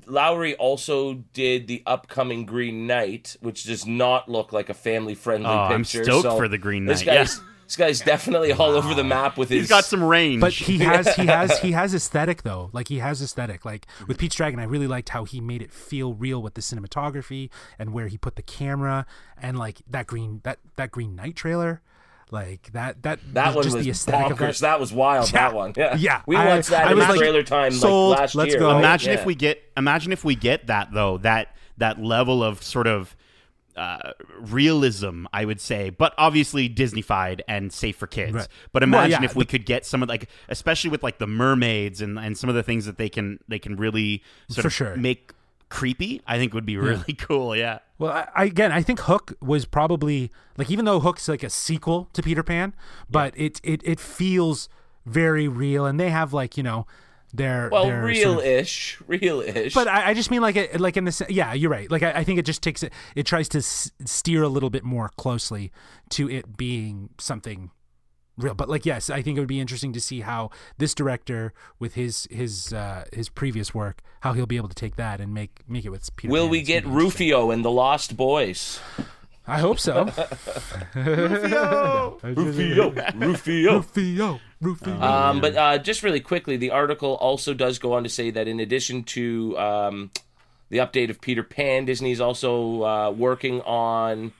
Lowery 0.06 0.54
also 0.54 1.14
did 1.32 1.66
the 1.66 1.82
upcoming 1.84 2.46
Green 2.46 2.86
Knight, 2.86 3.36
which 3.40 3.64
does 3.64 3.86
not 3.86 4.28
look 4.28 4.52
like 4.52 4.68
a 4.68 4.74
family-friendly 4.74 5.48
Oh, 5.50 5.52
I'm 5.52 5.82
stoked 5.84 6.06
so 6.22 6.36
for 6.36 6.46
the 6.46 6.58
Green 6.58 6.84
This 6.84 7.04
Knight, 7.04 7.12
guy's 7.14 7.40
this 7.70 7.76
guy's 7.76 8.00
definitely 8.00 8.50
all 8.52 8.70
over 8.72 8.94
the 8.94 9.04
map 9.04 9.38
with 9.38 9.48
his. 9.48 9.60
he's 9.60 9.68
got 9.68 9.84
some 9.84 10.02
range. 10.02 10.40
but 10.40 10.52
he 10.52 10.78
has 10.78 11.14
he 11.14 11.26
has 11.26 11.58
he 11.60 11.70
has 11.72 11.94
aesthetic 11.94 12.42
though 12.42 12.68
like 12.72 12.88
he 12.88 12.98
has 12.98 13.22
aesthetic 13.22 13.64
like 13.64 13.86
with 14.08 14.18
pete's 14.18 14.34
dragon 14.34 14.58
i 14.58 14.64
really 14.64 14.88
liked 14.88 15.10
how 15.10 15.24
he 15.24 15.40
made 15.40 15.62
it 15.62 15.72
feel 15.72 16.12
real 16.14 16.42
with 16.42 16.54
the 16.54 16.60
cinematography 16.60 17.48
and 17.78 17.92
where 17.92 18.08
he 18.08 18.18
put 18.18 18.34
the 18.34 18.42
camera 18.42 19.06
and 19.40 19.56
like 19.56 19.78
that 19.88 20.06
green 20.08 20.40
that 20.42 20.58
that 20.76 20.90
Green 20.90 21.14
Knight 21.14 21.36
trailer 21.36 21.80
like 22.32 22.72
that 22.72 23.02
that 23.04 23.20
That 23.34 23.54
one 23.54 23.62
just 23.64 23.76
was 23.76 23.84
the 23.84 23.90
aesthetic 23.90 24.36
bonkers. 24.36 24.48
of 24.56 24.58
that. 24.60 24.80
was 24.80 24.92
wild. 24.92 25.32
Yeah. 25.32 25.48
That 25.48 25.54
one. 25.54 25.72
Yeah. 25.76 25.96
Yeah. 25.96 26.22
We 26.26 26.36
watched 26.36 26.68
that 26.70 26.86
I 26.86 26.92
in 26.92 26.96
was 26.98 27.06
the 27.06 27.10
like, 27.12 27.18
trailer 27.20 27.42
time 27.42 27.72
sold, 27.72 28.10
like 28.12 28.20
last 28.20 28.34
let's 28.36 28.50
year. 28.52 28.60
go. 28.60 28.70
right? 28.72 28.78
imagine 28.78 29.12
Yeah. 29.12 29.18
if 29.20 29.26
we 29.26 29.34
get 29.34 29.62
imagine 29.76 30.12
if 30.12 30.24
we 30.24 30.34
get 30.36 30.66
that 30.68 30.92
though 30.92 31.18
that 31.18 31.54
that 31.78 32.00
level 32.00 32.42
of 32.44 32.62
sort 32.62 32.86
of 32.86 33.16
uh, 33.76 34.12
realism, 34.38 35.26
I 35.32 35.44
would 35.44 35.60
say, 35.60 35.90
but 35.90 36.14
obviously 36.18 36.68
Disneyfied 36.68 37.40
and 37.48 37.72
safe 37.72 37.96
for 37.96 38.06
kids. 38.06 38.34
Right. 38.34 38.48
But 38.72 38.82
Well, 38.82 38.88
imagine 38.88 39.22
yeah, 39.22 39.28
if 39.30 39.36
we 39.36 39.44
could 39.44 39.64
get 39.66 39.86
some 39.86 40.02
of 40.02 40.08
like, 40.08 40.28
especially 40.48 40.90
with 40.90 41.02
like 41.02 41.18
the 41.18 41.26
mermaids 41.26 42.00
and 42.00 42.18
and 42.18 42.36
some 42.36 42.50
of 42.50 42.56
the 42.56 42.62
things 42.62 42.86
that 42.86 42.98
they 42.98 43.08
can 43.08 43.38
they 43.48 43.58
can 43.58 43.76
really 43.76 44.22
sort 44.48 44.62
For 44.62 44.68
of 44.68 44.72
sure. 44.72 44.96
make 44.96 45.32
creepy. 45.68 46.20
I 46.26 46.36
think 46.36 46.52
would 46.52 46.66
be 46.66 46.76
really 46.76 47.12
cool. 47.18 47.56
Yeah. 47.56 47.78
Well, 47.98 48.12
I, 48.12 48.28
I, 48.34 48.44
again, 48.44 48.72
I 48.72 48.82
think 48.82 49.00
Hook 49.00 49.34
was 49.40 49.64
probably 49.64 50.30
like 50.56 50.70
even 50.70 50.84
though 50.84 51.00
Hook's 51.00 51.28
like 51.28 51.42
a 51.42 51.50
sequel 51.50 52.08
to 52.12 52.22
Peter 52.22 52.42
Pan, 52.42 52.74
but 53.10 53.32
it 53.36 53.60
it 53.62 53.82
it 53.84 54.00
feels 54.00 54.68
very 55.06 55.48
real, 55.48 55.86
and 55.86 55.98
they 55.98 56.10
have 56.10 56.32
like 56.32 56.56
you 56.56 56.62
know 56.62 56.86
Their 57.32 57.68
Well, 57.70 57.84
their 57.86 57.92
sort 58.14 58.38
of- 58.38 58.42
real-ish, 58.44 58.98
real-ish. 59.06 59.72
but 59.74 59.86
I, 59.86 60.10
I 60.10 60.14
just 60.14 60.30
mean 60.30 60.42
like 60.42 60.56
it, 60.56 60.80
like 60.80 60.96
in 60.96 61.04
the 61.04 61.26
yeah, 61.28 61.52
you're 61.52 61.70
right. 61.70 61.90
Like 61.90 62.02
I, 62.02 62.10
I 62.12 62.24
think 62.24 62.38
it 62.38 62.44
just 62.44 62.62
takes 62.62 62.82
it. 62.82 62.92
It 63.14 63.24
tries 63.26 63.48
to 63.50 63.58
s- 63.58 63.90
steer 64.04 64.42
a 64.42 64.48
little 64.48 64.70
bit 64.70 64.82
more 64.84 65.10
closely 65.16 65.70
to 66.10 66.28
it 66.28 66.56
being 66.56 67.10
something 67.18 67.70
real. 68.36 68.54
But 68.54 68.68
like 68.68 68.84
yes, 68.84 69.10
I 69.10 69.22
think 69.22 69.36
it 69.36 69.40
would 69.40 69.48
be 69.48 69.60
interesting 69.60 69.92
to 69.92 70.00
see 70.00 70.22
how 70.22 70.50
this 70.78 70.92
director 70.94 71.52
with 71.78 71.94
his 71.94 72.26
his 72.32 72.72
uh, 72.72 73.04
his 73.12 73.28
previous 73.28 73.72
work, 73.72 74.00
how 74.22 74.32
he'll 74.32 74.46
be 74.46 74.56
able 74.56 74.68
to 74.68 74.74
take 74.74 74.96
that 74.96 75.20
and 75.20 75.32
make 75.32 75.60
make 75.68 75.84
it 75.84 75.90
with 75.90 76.14
Peter. 76.16 76.32
Will 76.32 76.44
Pan. 76.44 76.50
we 76.50 76.62
get. 76.62 76.84
Rufio 76.86 77.50
and 77.52 77.64
the 77.64 77.70
Lost 77.70 78.16
Boys? 78.16 78.80
I 79.50 79.58
hope 79.58 79.78
so. 79.78 80.04
Rufio, 80.94 82.18
Rufio. 82.22 82.90
Rufio, 83.14 84.40
Rufio. 84.60 85.00
Um, 85.02 85.40
but 85.40 85.56
uh, 85.56 85.78
just 85.78 86.02
really 86.02 86.20
quickly, 86.20 86.56
the 86.56 86.70
article 86.70 87.14
also 87.16 87.54
does 87.54 87.78
go 87.78 87.94
on 87.94 88.02
to 88.04 88.08
say 88.08 88.30
that 88.30 88.48
in 88.48 88.60
addition 88.60 89.02
to 89.04 89.58
um, 89.58 90.10
the 90.68 90.78
update 90.78 91.10
of 91.10 91.20
Peter 91.20 91.42
Pan, 91.42 91.84
Disney's 91.84 92.20
also 92.20 92.82
uh, 92.84 93.10
working 93.10 93.60
on 93.62 94.32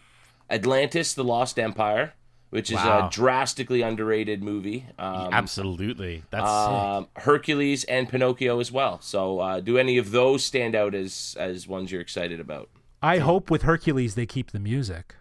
Atlantis: 0.49 1.15
The 1.15 1.25
Lost 1.25 1.59
Empire, 1.59 2.13
which 2.51 2.71
is 2.71 2.77
Wow. 2.77 3.07
a 3.09 3.11
drastically 3.11 3.83
underrated 3.83 4.43
movie. 4.43 4.87
Um, 4.99 5.31
Absolutely. 5.33 6.23
That's 6.31 6.49
um, 6.51 7.09
Hercules 7.17 7.85
and 7.85 8.09
Pinocchio 8.09 8.61
as 8.61 8.71
well. 8.73 9.01
So, 9.01 9.41
uh, 9.41 9.61
do 9.61 9.79
any 9.79 9.99
of 9.99 10.11
those 10.13 10.45
stand 10.45 10.75
out 10.75 10.95
as 10.95 11.37
as 11.39 11.67
ones 11.67 11.91
you're 11.93 12.01
excited 12.01 12.41
about? 12.41 12.69
I 13.03 13.19
hope 13.19 13.51
with 13.51 13.63
Hercules 13.63 14.15
they 14.15 14.27
keep 14.27 14.51
the 14.53 14.61
music. 14.61 15.15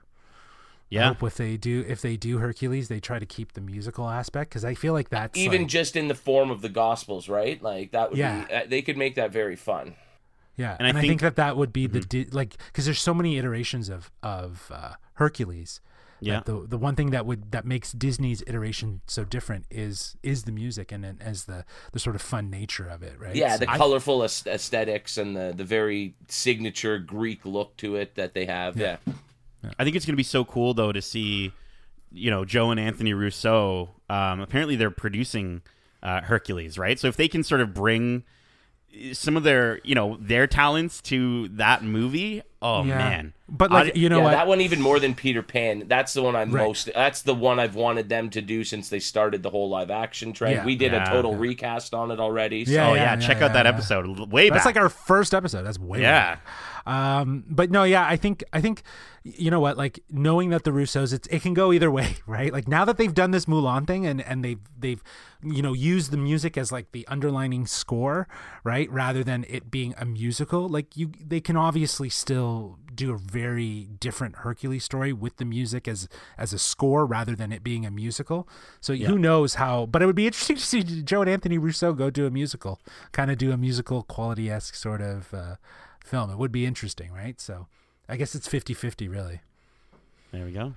I 0.92 0.96
yeah. 0.96 1.08
hope 1.10 1.22
if 1.24 1.36
they 1.38 1.56
do 1.56 1.86
if 1.88 2.02
they 2.02 2.18
do 2.18 2.40
Hercules 2.40 2.88
they 2.88 3.00
try 3.00 3.20
to 3.20 3.26
keep 3.26 3.54
the 3.54 3.62
musical 3.62 4.10
aspect 4.10 4.50
because 4.50 4.66
I 4.66 4.74
feel 4.74 4.94
like 4.94 5.10
that's 5.10 5.38
Even 5.38 5.62
like- 5.62 5.70
just 5.70 5.96
in 5.96 6.08
the 6.08 6.16
form 6.16 6.50
of 6.50 6.62
the 6.62 6.70
Gospels, 6.70 7.30
right? 7.30 7.62
Like 7.62 7.92
that 7.92 8.10
would 8.10 8.18
Yeah. 8.18 8.46
be. 8.46 8.54
Uh, 8.54 8.62
they 8.68 8.82
could 8.82 8.98
make 8.98 9.16
that 9.16 9.32
very 9.32 9.56
fun. 9.56 9.96
Yeah, 10.58 10.76
And 10.80 10.88
and, 10.88 10.98
I 10.98 11.00
I, 11.00 11.02
think, 11.04 11.12
think- 11.12 11.22
that 11.22 11.36
that 11.38 11.56
would 11.58 11.72
be 11.72 11.88
the 11.88 12.28
like 12.32 12.58
because 12.68 12.86
there's 12.86 13.00
so 13.00 13.14
many 13.14 13.38
iterations 13.38 13.88
of 13.88 14.12
of 14.24 14.70
uh, 14.74 14.94
Hercules. 15.14 15.80
That 16.22 16.26
Yeah. 16.26 16.42
The 16.46 16.68
the 16.68 16.78
one 16.78 16.96
thing 16.96 17.12
that 17.12 17.26
would 17.26 17.52
that 17.52 17.66
makes 17.66 17.92
Disney's 17.92 18.44
iteration 18.48 19.02
so 19.08 19.24
different 19.24 19.66
is 19.72 20.18
is 20.24 20.44
the 20.44 20.52
music 20.52 20.92
and, 20.92 21.06
and 21.06 21.22
as 21.22 21.46
the 21.46 21.66
the 21.92 22.00
sort 22.00 22.16
of 22.16 22.22
fun 22.22 22.50
nature 22.50 22.88
of 22.88 23.04
it, 23.04 23.20
right? 23.20 23.36
Yeah, 23.36 23.54
So- 23.54 23.60
the 23.60 23.66
colorful 23.68 24.24
aesthetics 24.24 25.18
and 25.18 25.36
the 25.36 25.54
the 25.56 25.64
very 25.66 26.16
signature 26.28 26.98
Greek 27.00 27.46
look 27.46 27.78
to 27.78 27.96
it 27.96 28.16
that 28.16 28.34
they 28.34 28.46
have. 28.46 28.78
Yeah. 28.78 28.98
I 29.78 29.84
think 29.84 29.96
it's 29.96 30.06
going 30.06 30.14
to 30.14 30.18
be 30.18 30.24
so 30.24 30.46
cool 30.46 30.74
though 30.74 30.92
to 30.92 31.02
see, 31.02 31.52
you 32.12 32.32
know, 32.32 32.46
Joe 32.46 32.72
and 32.72 32.80
Anthony 32.80 33.14
Russo. 33.14 33.90
Um, 34.10 34.40
apparently, 34.40 34.76
they're 34.76 34.90
producing 34.90 35.62
uh, 36.02 36.22
Hercules, 36.22 36.78
right? 36.78 36.98
So 36.98 37.08
if 37.08 37.18
they 37.18 37.28
can 37.28 37.44
sort 37.44 37.60
of 37.62 37.74
bring 37.74 38.24
some 39.14 39.38
of 39.38 39.44
their, 39.44 39.80
you 39.84 39.96
know, 39.96 40.18
their 40.20 40.48
talents 40.48 41.02
to 41.04 41.48
that 41.50 41.84
movie, 41.84 42.42
oh 42.62 42.84
yeah. 42.84 42.98
man! 42.98 43.34
But 43.48 43.72
like 43.72 43.96
I- 43.96 44.00
you 44.00 44.10
know 44.10 44.18
yeah, 44.18 44.24
what? 44.24 44.32
that 44.32 44.48
one 44.48 44.62
even 44.62 44.82
more 44.82 45.00
than 45.00 45.16
Peter 45.16 45.42
Pan. 45.42 45.86
That's 45.88 46.14
the 46.14 46.22
one 46.22 46.36
I'm 46.36 46.52
Right. 46.52 46.66
most. 46.66 46.90
That's 46.94 47.22
the 47.22 47.36
one 47.36 47.60
I've 47.60 47.76
wanted 47.76 48.10
them 48.10 48.30
to 48.32 48.42
do 48.42 48.64
since 48.64 48.90
they 48.90 49.00
started 49.00 49.44
the 49.44 49.50
whole 49.50 49.70
live 49.70 49.92
action 49.92 50.34
trend. 50.34 50.56
Yeah. 50.56 50.66
we 50.66 50.76
did 50.76 50.92
Yeah. 50.92 51.04
a 51.04 51.12
total 51.12 51.36
recast 51.36 51.94
on 51.94 52.12
it 52.12 52.20
already. 52.20 52.66
So. 52.66 52.72
Yeah, 52.72 52.90
oh 52.90 52.94
yeah, 52.96 53.04
yeah, 53.04 53.16
check 53.18 53.40
yeah, 53.40 53.46
out 53.46 53.54
that 53.54 53.66
yeah. 53.66 53.72
episode 53.72 54.32
way 54.32 54.50
That's 54.50 54.66
back. 54.66 54.76
like 54.76 54.84
our 54.84 54.90
first 54.90 55.34
episode. 55.34 55.64
That's 55.64 55.80
way 55.80 56.02
yeah. 56.02 56.36
back. 56.36 56.42
Um, 56.88 57.44
but 57.48 57.70
no, 57.72 57.84
yeah, 57.84 58.06
I 58.06 58.16
think 58.18 58.44
I 58.52 58.62
think 58.62 58.82
you 59.24 59.52
know 59.52 59.60
what, 59.60 59.78
like 59.78 60.04
knowing 60.10 60.50
that 60.50 60.64
the 60.64 60.72
Russos, 60.72 61.14
it's 61.14 61.28
it 61.28 61.42
can 61.42 61.54
go 61.54 61.72
either 61.74 61.92
way, 61.92 62.18
right? 62.28 62.52
Like 62.52 62.68
now 62.68 62.86
that 62.86 62.98
they've 62.98 63.14
done 63.14 63.32
this 63.32 63.46
Mulan 63.46 63.86
thing 63.86 64.06
and 64.06 64.22
and 64.22 64.44
they've 64.44 64.60
they've 64.78 65.04
you 65.44 65.62
know 65.62 65.74
used 65.74 66.12
the 66.12 66.18
music 66.18 66.58
as 66.58 66.72
like 66.72 66.92
the 66.92 67.08
underlining 67.08 67.66
score, 67.66 68.28
right, 68.64 68.90
rather 68.92 69.24
than 69.24 69.46
it 69.50 69.72
being 69.72 69.94
a 69.98 70.06
musical. 70.06 70.68
Like 70.68 70.96
you, 70.96 71.12
they 71.20 71.42
can 71.42 71.58
obviously 71.58 72.10
still 72.10 72.80
do 72.94 73.14
a 73.14 73.18
very 73.18 73.90
different 74.00 74.38
Hercules 74.38 74.84
story 74.84 75.14
with 75.14 75.38
the 75.38 75.46
music 75.46 75.88
as 75.88 76.08
as 76.38 76.54
a 76.54 76.60
score 76.60 77.06
rather 77.06 77.36
than 77.36 77.52
it 77.52 77.64
being 77.64 77.86
a 77.86 77.92
musical. 77.92 78.48
So 78.82 78.96
who 78.96 79.18
knows 79.18 79.56
how? 79.56 79.86
But 79.86 80.02
it 80.02 80.06
would 80.06 80.16
be 80.16 80.28
interesting 80.28 80.58
to 80.58 80.62
see 80.62 80.84
Joe 81.04 81.22
and 81.22 81.30
Anthony 81.30 81.58
Russo 81.58 81.94
go 81.94 82.10
do 82.10 82.26
a 82.26 82.32
musical, 82.32 82.80
kind 83.12 83.32
of 83.32 83.38
do 83.38 83.52
a 83.52 83.58
musical 83.58 84.04
quality 84.04 84.50
esque 84.50 84.76
sort 84.76 85.02
of 85.02 85.34
uh, 85.34 85.56
film. 86.04 86.30
It 86.30 86.38
would 86.38 86.52
be 86.52 86.66
interesting, 86.66 87.12
right? 87.12 87.40
So 87.40 87.68
I 88.10 88.18
guess 88.18 88.34
it's 88.36 88.48
50-50 88.48 89.10
really. 89.10 89.42
There 90.32 90.46
we 90.46 90.52
go. 90.52 90.74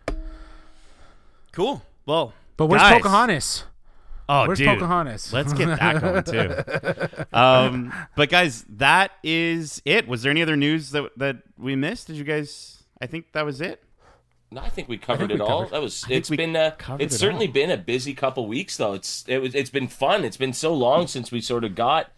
Cool. 1.52 1.82
Well, 2.06 2.32
But 2.56 2.66
where's 2.66 2.82
guys- 2.82 2.94
Pocahontas? 2.94 3.64
Oh, 4.28 4.46
Where's 4.46 4.58
dude. 4.58 4.68
Pocahontas? 4.68 5.32
Let's 5.32 5.52
get 5.52 5.66
that 5.66 6.00
going 6.00 6.22
too. 6.24 7.24
Um, 7.36 7.92
but 8.16 8.30
guys, 8.30 8.64
that 8.76 9.10
is 9.22 9.82
it. 9.84 10.06
Was 10.06 10.22
there 10.22 10.30
any 10.30 10.42
other 10.42 10.56
news 10.56 10.90
that 10.92 11.10
that 11.18 11.38
we 11.58 11.74
missed? 11.76 12.06
Did 12.06 12.16
you 12.16 12.24
guys? 12.24 12.82
I 13.00 13.06
think 13.06 13.32
that 13.32 13.44
was 13.44 13.60
it. 13.60 13.82
No, 14.50 14.60
I 14.60 14.68
think 14.68 14.88
we 14.88 14.96
covered 14.96 15.28
think 15.28 15.40
it 15.40 15.42
we 15.42 15.48
all. 15.48 15.60
covered- 15.64 15.74
That 15.74 15.82
was. 15.82 16.04
It's 16.08 16.30
been. 16.30 16.54
Uh, 16.54 16.70
covered 16.78 17.02
it's 17.02 17.14
it 17.16 17.18
certainly 17.18 17.46
all. 17.48 17.52
been 17.52 17.70
a 17.70 17.76
busy 17.76 18.14
couple 18.14 18.46
weeks 18.46 18.76
though. 18.76 18.92
It's 18.94 19.24
it 19.26 19.38
was. 19.38 19.54
It's 19.54 19.70
been 19.70 19.88
fun. 19.88 20.24
It's 20.24 20.36
been 20.36 20.52
so 20.52 20.72
long 20.72 21.08
since 21.08 21.32
we 21.32 21.40
sort 21.40 21.64
of 21.64 21.74
got 21.74 22.10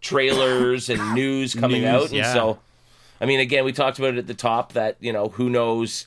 trailers 0.00 0.88
and 0.88 1.14
news 1.14 1.54
coming 1.54 1.82
News, 1.82 1.90
out, 1.90 2.02
and 2.04 2.12
yeah. 2.12 2.32
so. 2.32 2.58
I 3.20 3.26
mean, 3.26 3.40
again, 3.40 3.64
we 3.64 3.72
talked 3.72 3.98
about 3.98 4.14
it 4.14 4.18
at 4.18 4.26
the 4.26 4.34
top 4.34 4.72
that 4.72 4.96
you 5.00 5.12
know 5.12 5.28
who 5.28 5.50
knows 5.50 6.06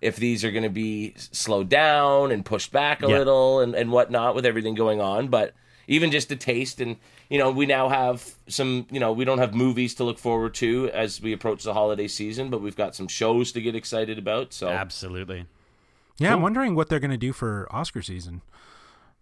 if 0.00 0.16
these 0.16 0.44
are 0.44 0.50
going 0.50 0.62
to 0.62 0.70
be 0.70 1.14
slowed 1.16 1.68
down 1.68 2.30
and 2.30 2.44
pushed 2.44 2.70
back 2.70 3.02
a 3.02 3.08
Yeah. 3.08 3.18
little 3.18 3.60
and 3.60 3.74
and 3.74 3.90
whatnot 3.90 4.34
with 4.34 4.46
everything 4.46 4.74
going 4.74 5.00
on, 5.00 5.28
but 5.28 5.54
even 5.88 6.10
just 6.10 6.30
a 6.30 6.36
taste 6.36 6.80
and 6.80 6.96
you 7.28 7.38
know 7.38 7.50
we 7.50 7.66
now 7.66 7.88
have 7.88 8.34
some 8.46 8.86
you 8.90 9.00
know 9.00 9.10
we 9.12 9.24
don't 9.24 9.38
have 9.38 9.54
movies 9.54 9.94
to 9.94 10.04
look 10.04 10.18
forward 10.18 10.54
to 10.54 10.88
as 10.90 11.20
we 11.20 11.32
approach 11.32 11.64
the 11.64 11.72
holiday 11.72 12.06
season 12.06 12.50
but 12.50 12.60
we've 12.60 12.76
got 12.76 12.94
some 12.94 13.08
shows 13.08 13.50
to 13.52 13.60
get 13.60 13.74
excited 13.74 14.18
about 14.18 14.52
so 14.52 14.68
Absolutely. 14.68 15.46
Yeah, 16.18 16.32
I'm 16.32 16.42
wondering 16.42 16.74
what 16.74 16.88
they're 16.88 16.98
going 16.98 17.12
to 17.12 17.16
do 17.16 17.32
for 17.32 17.68
Oscar 17.70 18.02
season. 18.02 18.42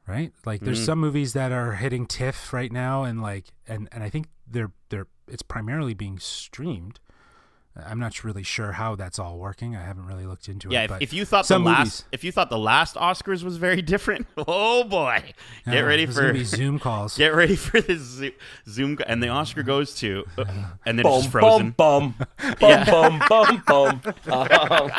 Right? 0.06 0.32
Like 0.44 0.60
there's 0.60 0.80
mm. 0.80 0.86
some 0.86 1.00
movies 1.00 1.32
that 1.32 1.50
are 1.52 1.72
hitting 1.72 2.06
TIFF 2.06 2.52
right 2.52 2.70
now 2.70 3.02
and 3.02 3.20
like 3.20 3.46
and 3.66 3.88
and 3.90 4.04
I 4.04 4.08
think 4.08 4.28
they're 4.48 4.70
they're 4.88 5.08
it's 5.26 5.42
primarily 5.42 5.94
being 5.94 6.18
streamed. 6.18 7.00
I'm 7.84 7.98
not 7.98 8.24
really 8.24 8.42
sure 8.42 8.72
how 8.72 8.94
that's 8.96 9.18
all 9.18 9.36
working. 9.38 9.76
I 9.76 9.82
haven't 9.84 10.06
really 10.06 10.24
looked 10.24 10.48
into 10.48 10.70
Yeah, 10.70 10.82
it. 10.82 10.84
if, 10.84 10.90
but 10.90 11.02
if 11.02 11.12
you 11.12 11.24
thought 11.26 11.46
the 11.46 11.58
last 11.58 11.78
movies- 11.78 12.04
if 12.12 12.24
you 12.24 12.32
thought 12.32 12.48
the 12.48 12.58
last 12.58 12.94
Oscars 12.96 13.42
was 13.42 13.58
very 13.58 13.82
different, 13.92 14.26
oh 14.38 14.84
boy, 14.84 15.22
get 15.66 15.74
Yeah, 15.74 15.80
ready 15.80 16.06
for 16.06 16.20
gonna 16.22 16.32
be 16.32 16.44
Zoom 16.44 16.78
calls. 16.78 17.16
get 17.18 17.34
ready 17.34 17.56
for 17.56 17.80
this 17.80 18.00
Zo- 18.00 18.30
Zoom, 18.68 18.98
and 19.06 19.22
the 19.22 19.28
Oscar 19.28 19.62
goes 19.62 19.94
to, 19.96 20.24
uh, 20.38 20.44
and 20.86 20.98
then 20.98 21.04
it's 21.06 21.12
Bum, 21.12 21.20
just 21.20 21.30
frozen. 21.32 21.70
bum, 21.72 22.14
bum, 22.60 22.84
bum, 22.86 23.22
bum, 23.28 23.62
bum, 23.66 24.02
bum. 24.26 24.32
Um, 24.32 24.90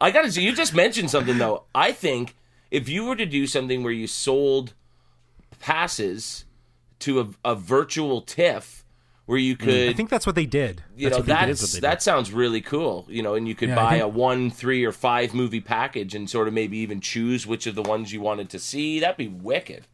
I 0.00 0.10
gotta 0.10 0.30
say, 0.30 0.42
you 0.42 0.54
just 0.54 0.74
mentioned 0.74 1.10
something 1.10 1.38
though. 1.38 1.64
I 1.74 1.92
think 1.92 2.36
if 2.70 2.88
you 2.88 3.04
were 3.04 3.16
to 3.16 3.26
do 3.26 3.46
something 3.46 3.82
where 3.82 3.92
you 3.92 4.06
sold 4.06 4.74
passes 5.60 6.44
to 7.00 7.20
a, 7.20 7.28
a 7.52 7.54
virtual 7.54 8.20
TIFF, 8.20 8.83
where 9.26 9.38
you 9.38 9.56
mm, 9.56 9.60
could, 9.60 9.88
I 9.88 9.92
think 9.94 10.10
that's 10.10 10.26
what 10.26 10.34
they 10.34 10.46
did. 10.46 10.82
you 10.96 11.08
know, 11.10 11.16
what 11.16 11.26
they 11.26 11.34
did, 11.34 11.48
is 11.50 11.60
that's 11.60 11.74
what 11.74 11.80
they 11.82 11.88
that 11.88 12.02
sounds 12.02 12.32
really 12.32 12.60
cool. 12.60 13.06
You 13.08 13.22
know, 13.22 13.34
and 13.34 13.48
you 13.48 13.54
could 13.54 13.70
Yeah, 13.70 13.74
buy 13.76 13.90
think- 13.92 14.04
a 14.04 14.08
one, 14.08 14.50
three, 14.50 14.84
or 14.84 14.92
five 14.92 15.32
movie 15.34 15.60
package 15.60 16.14
and 16.14 16.28
sort 16.28 16.48
of 16.48 16.54
maybe 16.54 16.78
even 16.78 17.00
choose 17.00 17.46
which 17.46 17.66
of 17.66 17.74
the 17.74 17.82
ones 17.82 18.12
you 18.12 18.20
wanted 18.20 18.50
to 18.50 18.58
see. 18.58 19.00
That'd 19.00 19.16
be 19.16 19.28
wicked. 19.28 19.86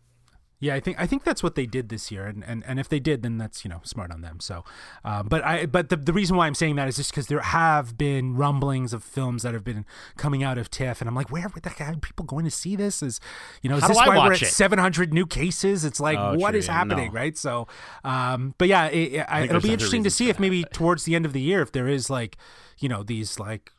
Yeah, 0.63 0.75
I 0.75 0.81
think 0.81 1.01
I 1.01 1.07
think 1.07 1.25
that's 1.25 1.43
what 1.43 1.55
they 1.55 1.65
did 1.65 1.89
this 1.89 2.11
year, 2.11 2.27
and, 2.27 2.45
and, 2.45 2.63
and 2.67 2.79
if 2.79 2.87
they 2.87 3.01
did, 3.01 3.23
then 3.23 3.39
that's 3.39 3.65
you 3.65 3.71
know 3.71 3.81
smart 3.83 4.13
on 4.13 4.21
them. 4.21 4.41
So, 4.41 4.63
uh, 5.07 5.23
but 5.23 5.43
I 5.43 5.65
but 5.65 5.89
the, 5.89 5.97
the 5.97 6.13
reason 6.13 6.37
why 6.37 6.47
I'm 6.47 6.55
saying 6.55 6.77
that 6.77 6.87
is 6.87 6.97
just 6.97 7.13
because 7.13 7.29
there 7.29 7.41
have 7.41 7.97
been 7.97 8.37
rumblings 8.37 8.93
of 8.93 9.03
films 9.03 9.43
that 9.43 9.55
have 9.55 9.65
been 9.65 9.87
coming 10.19 10.43
out 10.43 10.59
of 10.59 10.71
TIFF, 10.71 11.01
and 11.01 11.09
I'm 11.09 11.15
like, 11.15 11.33
where 11.33 11.49
would 11.55 11.63
the 11.63 11.73
are 11.83 11.97
people 11.97 12.27
going 12.27 12.45
to 12.45 12.51
see 12.51 12.77
this? 12.77 13.03
Is 13.03 13.21
you 13.63 13.71
know 13.71 13.77
is 13.77 13.83
How 13.83 13.89
this 13.89 13.97
why 13.97 14.09
we're 14.09 14.35
at 14.35 14.43
it? 14.43 14.47
700 14.47 15.15
new 15.15 15.27
cases? 15.27 15.87
It's 15.87 15.99
like 15.99 16.19
Oh, 16.19 16.35
what 16.35 16.51
true, 16.51 16.59
is 16.59 16.67
yeah, 16.67 16.75
happening, 16.75 17.07
no. 17.07 17.15
right? 17.15 17.39
So, 17.39 17.67
um, 18.05 18.55
but 18.59 18.69
yeah, 18.69 18.89
it, 18.89 19.15
it, 19.15 19.27
I, 19.31 19.41
think 19.41 19.51
it'll 19.51 19.63
be 19.63 19.73
interesting 19.73 20.05
to 20.05 20.11
see 20.11 20.29
if 20.29 20.39
maybe 20.39 20.65
towards 20.65 21.05
the 21.05 21.15
end 21.15 21.25
of 21.25 21.33
the 21.33 21.41
year, 21.41 21.63
if 21.63 21.73
there 21.73 21.89
is 21.89 22.11
like 22.11 22.37
you 22.79 22.89
know 22.91 23.03
these 23.03 23.39
like 23.39 23.73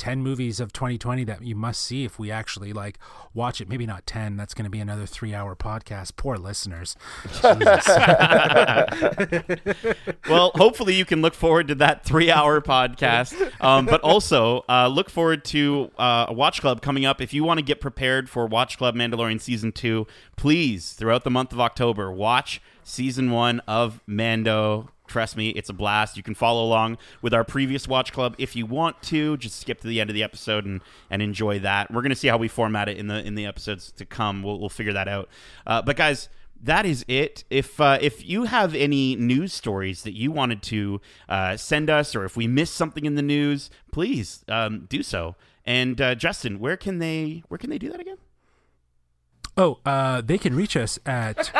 10 0.00 0.22
movies 0.22 0.60
of 0.60 0.72
2020 0.72 1.24
that 1.24 1.42
you 1.42 1.54
must 1.54 1.82
see 1.82 2.04
if 2.04 2.18
we 2.18 2.30
actually 2.30 2.72
like 2.72 2.98
watch 3.34 3.60
it 3.60 3.68
maybe 3.68 3.84
not 3.84 4.06
10 4.06 4.38
that's 4.38 4.54
going 4.54 4.64
to 4.64 4.70
be 4.70 4.80
another 4.80 5.04
three 5.04 5.34
hour 5.34 5.54
podcast 5.54 6.16
poor 6.16 6.38
listeners 6.38 6.96
well, 10.28 10.52
hopefully 10.54 10.94
you 10.94 11.04
can 11.04 11.22
look 11.22 11.34
forward 11.34 11.68
to 11.68 11.74
that 11.76 12.04
three-hour 12.04 12.60
podcast. 12.60 13.50
Um, 13.60 13.86
but 13.86 14.00
also 14.00 14.64
uh, 14.68 14.88
look 14.88 15.10
forward 15.10 15.44
to 15.46 15.90
uh, 15.98 16.26
a 16.28 16.32
Watch 16.32 16.60
Club 16.60 16.82
coming 16.82 17.04
up. 17.04 17.20
If 17.20 17.32
you 17.32 17.44
want 17.44 17.58
to 17.58 17.64
get 17.64 17.80
prepared 17.80 18.28
for 18.28 18.46
Watch 18.46 18.78
Club 18.78 18.94
Mandalorian 18.94 19.40
season 19.40 19.72
two, 19.72 20.06
please 20.36 20.92
throughout 20.92 21.24
the 21.24 21.30
month 21.30 21.52
of 21.52 21.60
October 21.60 22.10
watch 22.10 22.60
season 22.82 23.30
one 23.30 23.60
of 23.60 24.00
Mando. 24.06 24.90
Trust 25.10 25.36
me, 25.36 25.48
it's 25.50 25.68
a 25.68 25.72
blast. 25.72 26.16
You 26.16 26.22
can 26.22 26.36
follow 26.36 26.64
along 26.64 26.96
with 27.20 27.34
our 27.34 27.42
previous 27.42 27.88
Watch 27.88 28.12
Club 28.12 28.36
if 28.38 28.54
you 28.54 28.64
want 28.64 29.02
to. 29.02 29.36
Just 29.38 29.58
skip 29.58 29.80
to 29.80 29.88
the 29.88 30.00
end 30.00 30.08
of 30.08 30.14
the 30.14 30.22
episode 30.22 30.64
and, 30.64 30.80
and 31.10 31.20
enjoy 31.20 31.58
that. 31.58 31.90
We're 31.90 32.02
to 32.02 32.14
see 32.14 32.28
how 32.28 32.38
we 32.38 32.46
format 32.46 32.88
it 32.88 32.96
in 32.96 33.08
the 33.08 33.26
in 33.26 33.34
the 33.34 33.44
episodes 33.44 33.90
to 33.90 34.04
come. 34.04 34.44
We'll, 34.44 34.60
we'll 34.60 34.68
figure 34.68 34.92
that 34.92 35.08
out. 35.08 35.28
Uh, 35.66 35.82
but 35.82 35.96
guys, 35.96 36.28
that 36.62 36.86
is 36.86 37.04
it. 37.08 37.42
If 37.50 37.80
uh, 37.80 37.98
if 38.00 38.24
you 38.24 38.44
have 38.44 38.72
any 38.72 39.16
news 39.16 39.52
stories 39.52 40.04
that 40.04 40.16
you 40.16 40.30
wanted 40.30 40.62
to 40.62 41.00
uh, 41.28 41.56
send 41.56 41.90
us, 41.90 42.14
or 42.14 42.24
if 42.24 42.36
we 42.36 42.46
missed 42.46 42.74
something 42.74 43.04
in 43.04 43.16
the 43.16 43.22
news, 43.22 43.68
please 43.90 44.44
um, 44.48 44.86
do 44.88 45.02
so. 45.02 45.34
And 45.66 46.00
uh, 46.00 46.14
Justin, 46.14 46.60
where 46.60 46.76
can 46.76 47.00
they 47.00 47.42
where 47.48 47.58
can 47.58 47.68
they 47.68 47.78
do 47.78 47.90
that 47.90 48.00
again? 48.00 48.18
Oh, 49.60 49.78
uh, 49.84 50.22
they 50.22 50.38
can 50.38 50.56
reach 50.56 50.74
us 50.74 50.98
at 51.04 51.36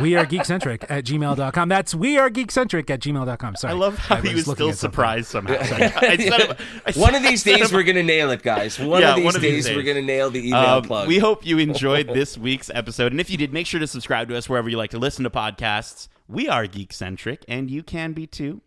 wearegeekcentric 0.00 0.86
at 0.88 1.04
gmail.com. 1.04 1.68
That's 1.68 1.94
wearegeekcentric 1.94 2.88
at 2.88 3.00
gmail.com. 3.00 3.56
Sorry. 3.56 3.72
I 3.74 3.76
love 3.76 3.98
how 3.98 4.16
he 4.16 4.34
was 4.34 4.48
looking 4.48 4.54
still 4.56 4.68
at 4.70 4.76
something. 4.76 4.90
surprised 4.92 5.28
somehow. 5.28 5.56
I 5.60 6.16
set 6.16 6.50
up- 6.50 6.96
One 6.96 7.14
of 7.14 7.22
these 7.22 7.42
days, 7.42 7.72
we're 7.72 7.82
gonna 7.82 8.02
nail 8.02 8.30
it, 8.30 8.42
guys. 8.42 8.78
One, 8.78 9.02
Yeah, 9.02 9.10
of, 9.10 9.16
these 9.16 9.24
one 9.26 9.36
of 9.36 9.42
these 9.42 9.66
days, 9.66 9.76
we're 9.76 9.82
gonna 9.82 10.00
nail 10.00 10.30
the 10.30 10.48
email 10.48 10.60
Um, 10.60 10.82
plug. 10.84 11.08
We 11.08 11.18
hope 11.18 11.44
you 11.44 11.58
enjoyed 11.58 12.08
this 12.08 12.38
week's 12.38 12.70
episode. 12.72 13.12
And 13.12 13.20
if 13.20 13.28
you 13.28 13.36
did, 13.36 13.52
make 13.52 13.66
sure 13.66 13.80
to 13.80 13.86
subscribe 13.86 14.28
to 14.30 14.36
us 14.36 14.48
wherever 14.48 14.68
you 14.70 14.78
like 14.78 14.90
to 14.92 14.98
listen 14.98 15.24
to 15.24 15.30
podcasts. 15.30 16.08
We 16.28 16.48
are 16.48 16.64
Geekcentric, 16.66 17.42
and 17.48 17.70
you 17.70 17.82
can 17.82 18.12
be 18.14 18.26
too. 18.26 18.62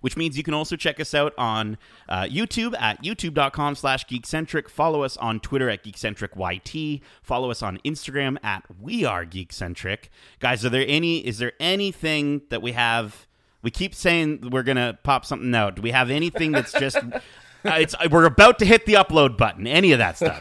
Which 0.00 0.16
means 0.16 0.36
you 0.36 0.42
can 0.42 0.54
also 0.54 0.76
check 0.76 1.00
us 1.00 1.14
out 1.14 1.32
on 1.38 1.78
uh, 2.08 2.22
YouTube 2.24 2.74
at 2.80 3.02
youtube.com 3.02 3.74
slash 3.74 4.06
geekcentric. 4.06 4.68
Follow 4.68 5.02
us 5.02 5.16
on 5.16 5.40
Twitter 5.40 5.68
at 5.70 5.84
geekcentricyt. 5.84 7.00
Follow 7.22 7.50
us 7.50 7.62
on 7.62 7.78
Instagram 7.84 8.36
at 8.42 8.64
we 8.80 9.04
are 9.04 9.24
geekcentric. 9.24 10.08
Guys, 10.40 10.64
are 10.64 10.70
there 10.70 10.84
any 10.86 11.18
is 11.26 11.38
there 11.38 11.52
anything 11.60 12.42
that 12.50 12.62
we 12.62 12.72
have 12.72 13.26
we 13.62 13.70
keep 13.70 13.94
saying 13.94 14.50
we're 14.50 14.64
gonna 14.64 14.98
pop 15.02 15.24
something 15.24 15.54
out. 15.54 15.76
Do 15.76 15.82
we 15.82 15.92
have 15.92 16.10
anything 16.10 16.52
that's 16.52 16.72
just 16.72 16.96
uh, 16.96 17.20
it's 17.64 17.94
we're 18.10 18.24
about 18.24 18.58
to 18.58 18.64
hit 18.64 18.86
the 18.86 18.94
upload 18.94 19.36
button, 19.38 19.66
any 19.66 19.92
of 19.92 19.98
that 19.98 20.16
stuff. 20.16 20.40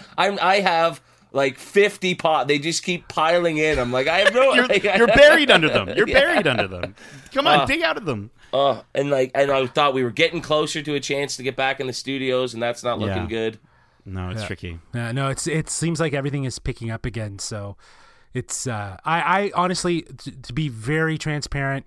I'm, 0.18 0.38
I 0.42 0.56
have 0.60 1.00
like 1.32 1.58
50 1.58 2.14
pot. 2.16 2.48
They 2.48 2.58
just 2.58 2.82
keep 2.82 3.06
piling 3.08 3.58
in. 3.58 3.78
I'm 3.78 3.92
like, 3.92 4.08
I 4.08 4.18
have 4.20 4.34
no. 4.34 4.54
You're, 4.54 4.72
you're 4.72 5.06
buried 5.06 5.50
under 5.50 5.68
them. 5.68 5.88
You're 5.96 6.08
Yeah. 6.08 6.20
buried 6.20 6.46
under 6.46 6.66
them. 6.66 6.94
Come 7.32 7.46
on, 7.46 7.68
dig 7.68 7.82
out 7.82 7.96
of 7.96 8.04
them. 8.04 8.30
Uh, 8.52 8.82
and 8.94 9.10
like, 9.10 9.30
and 9.34 9.50
I 9.50 9.66
thought 9.66 9.92
we 9.94 10.02
were 10.04 10.10
getting 10.10 10.40
closer 10.40 10.82
to 10.82 10.94
a 10.94 11.00
chance 11.00 11.36
to 11.36 11.42
get 11.42 11.56
back 11.56 11.80
in 11.80 11.86
the 11.86 11.92
studios, 11.92 12.54
and 12.54 12.62
that's 12.62 12.82
not 12.82 12.98
looking 12.98 13.24
Yeah. 13.24 13.28
good. 13.28 13.58
No, 14.04 14.30
it's 14.30 14.44
tricky. 14.44 14.78
Yeah, 14.94 15.10
no, 15.12 15.28
it's 15.30 15.46
it 15.48 15.68
seems 15.68 15.98
like 15.98 16.14
everything 16.14 16.44
is 16.44 16.58
picking 16.60 16.90
up 16.92 17.04
again. 17.04 17.38
So 17.40 17.76
it's 18.34 18.66
uh, 18.68 18.96
I 19.04 19.20
I 19.20 19.52
honestly 19.54 20.02
t- 20.02 20.30
to 20.30 20.52
be 20.52 20.68
very 20.68 21.18
transparent, 21.18 21.86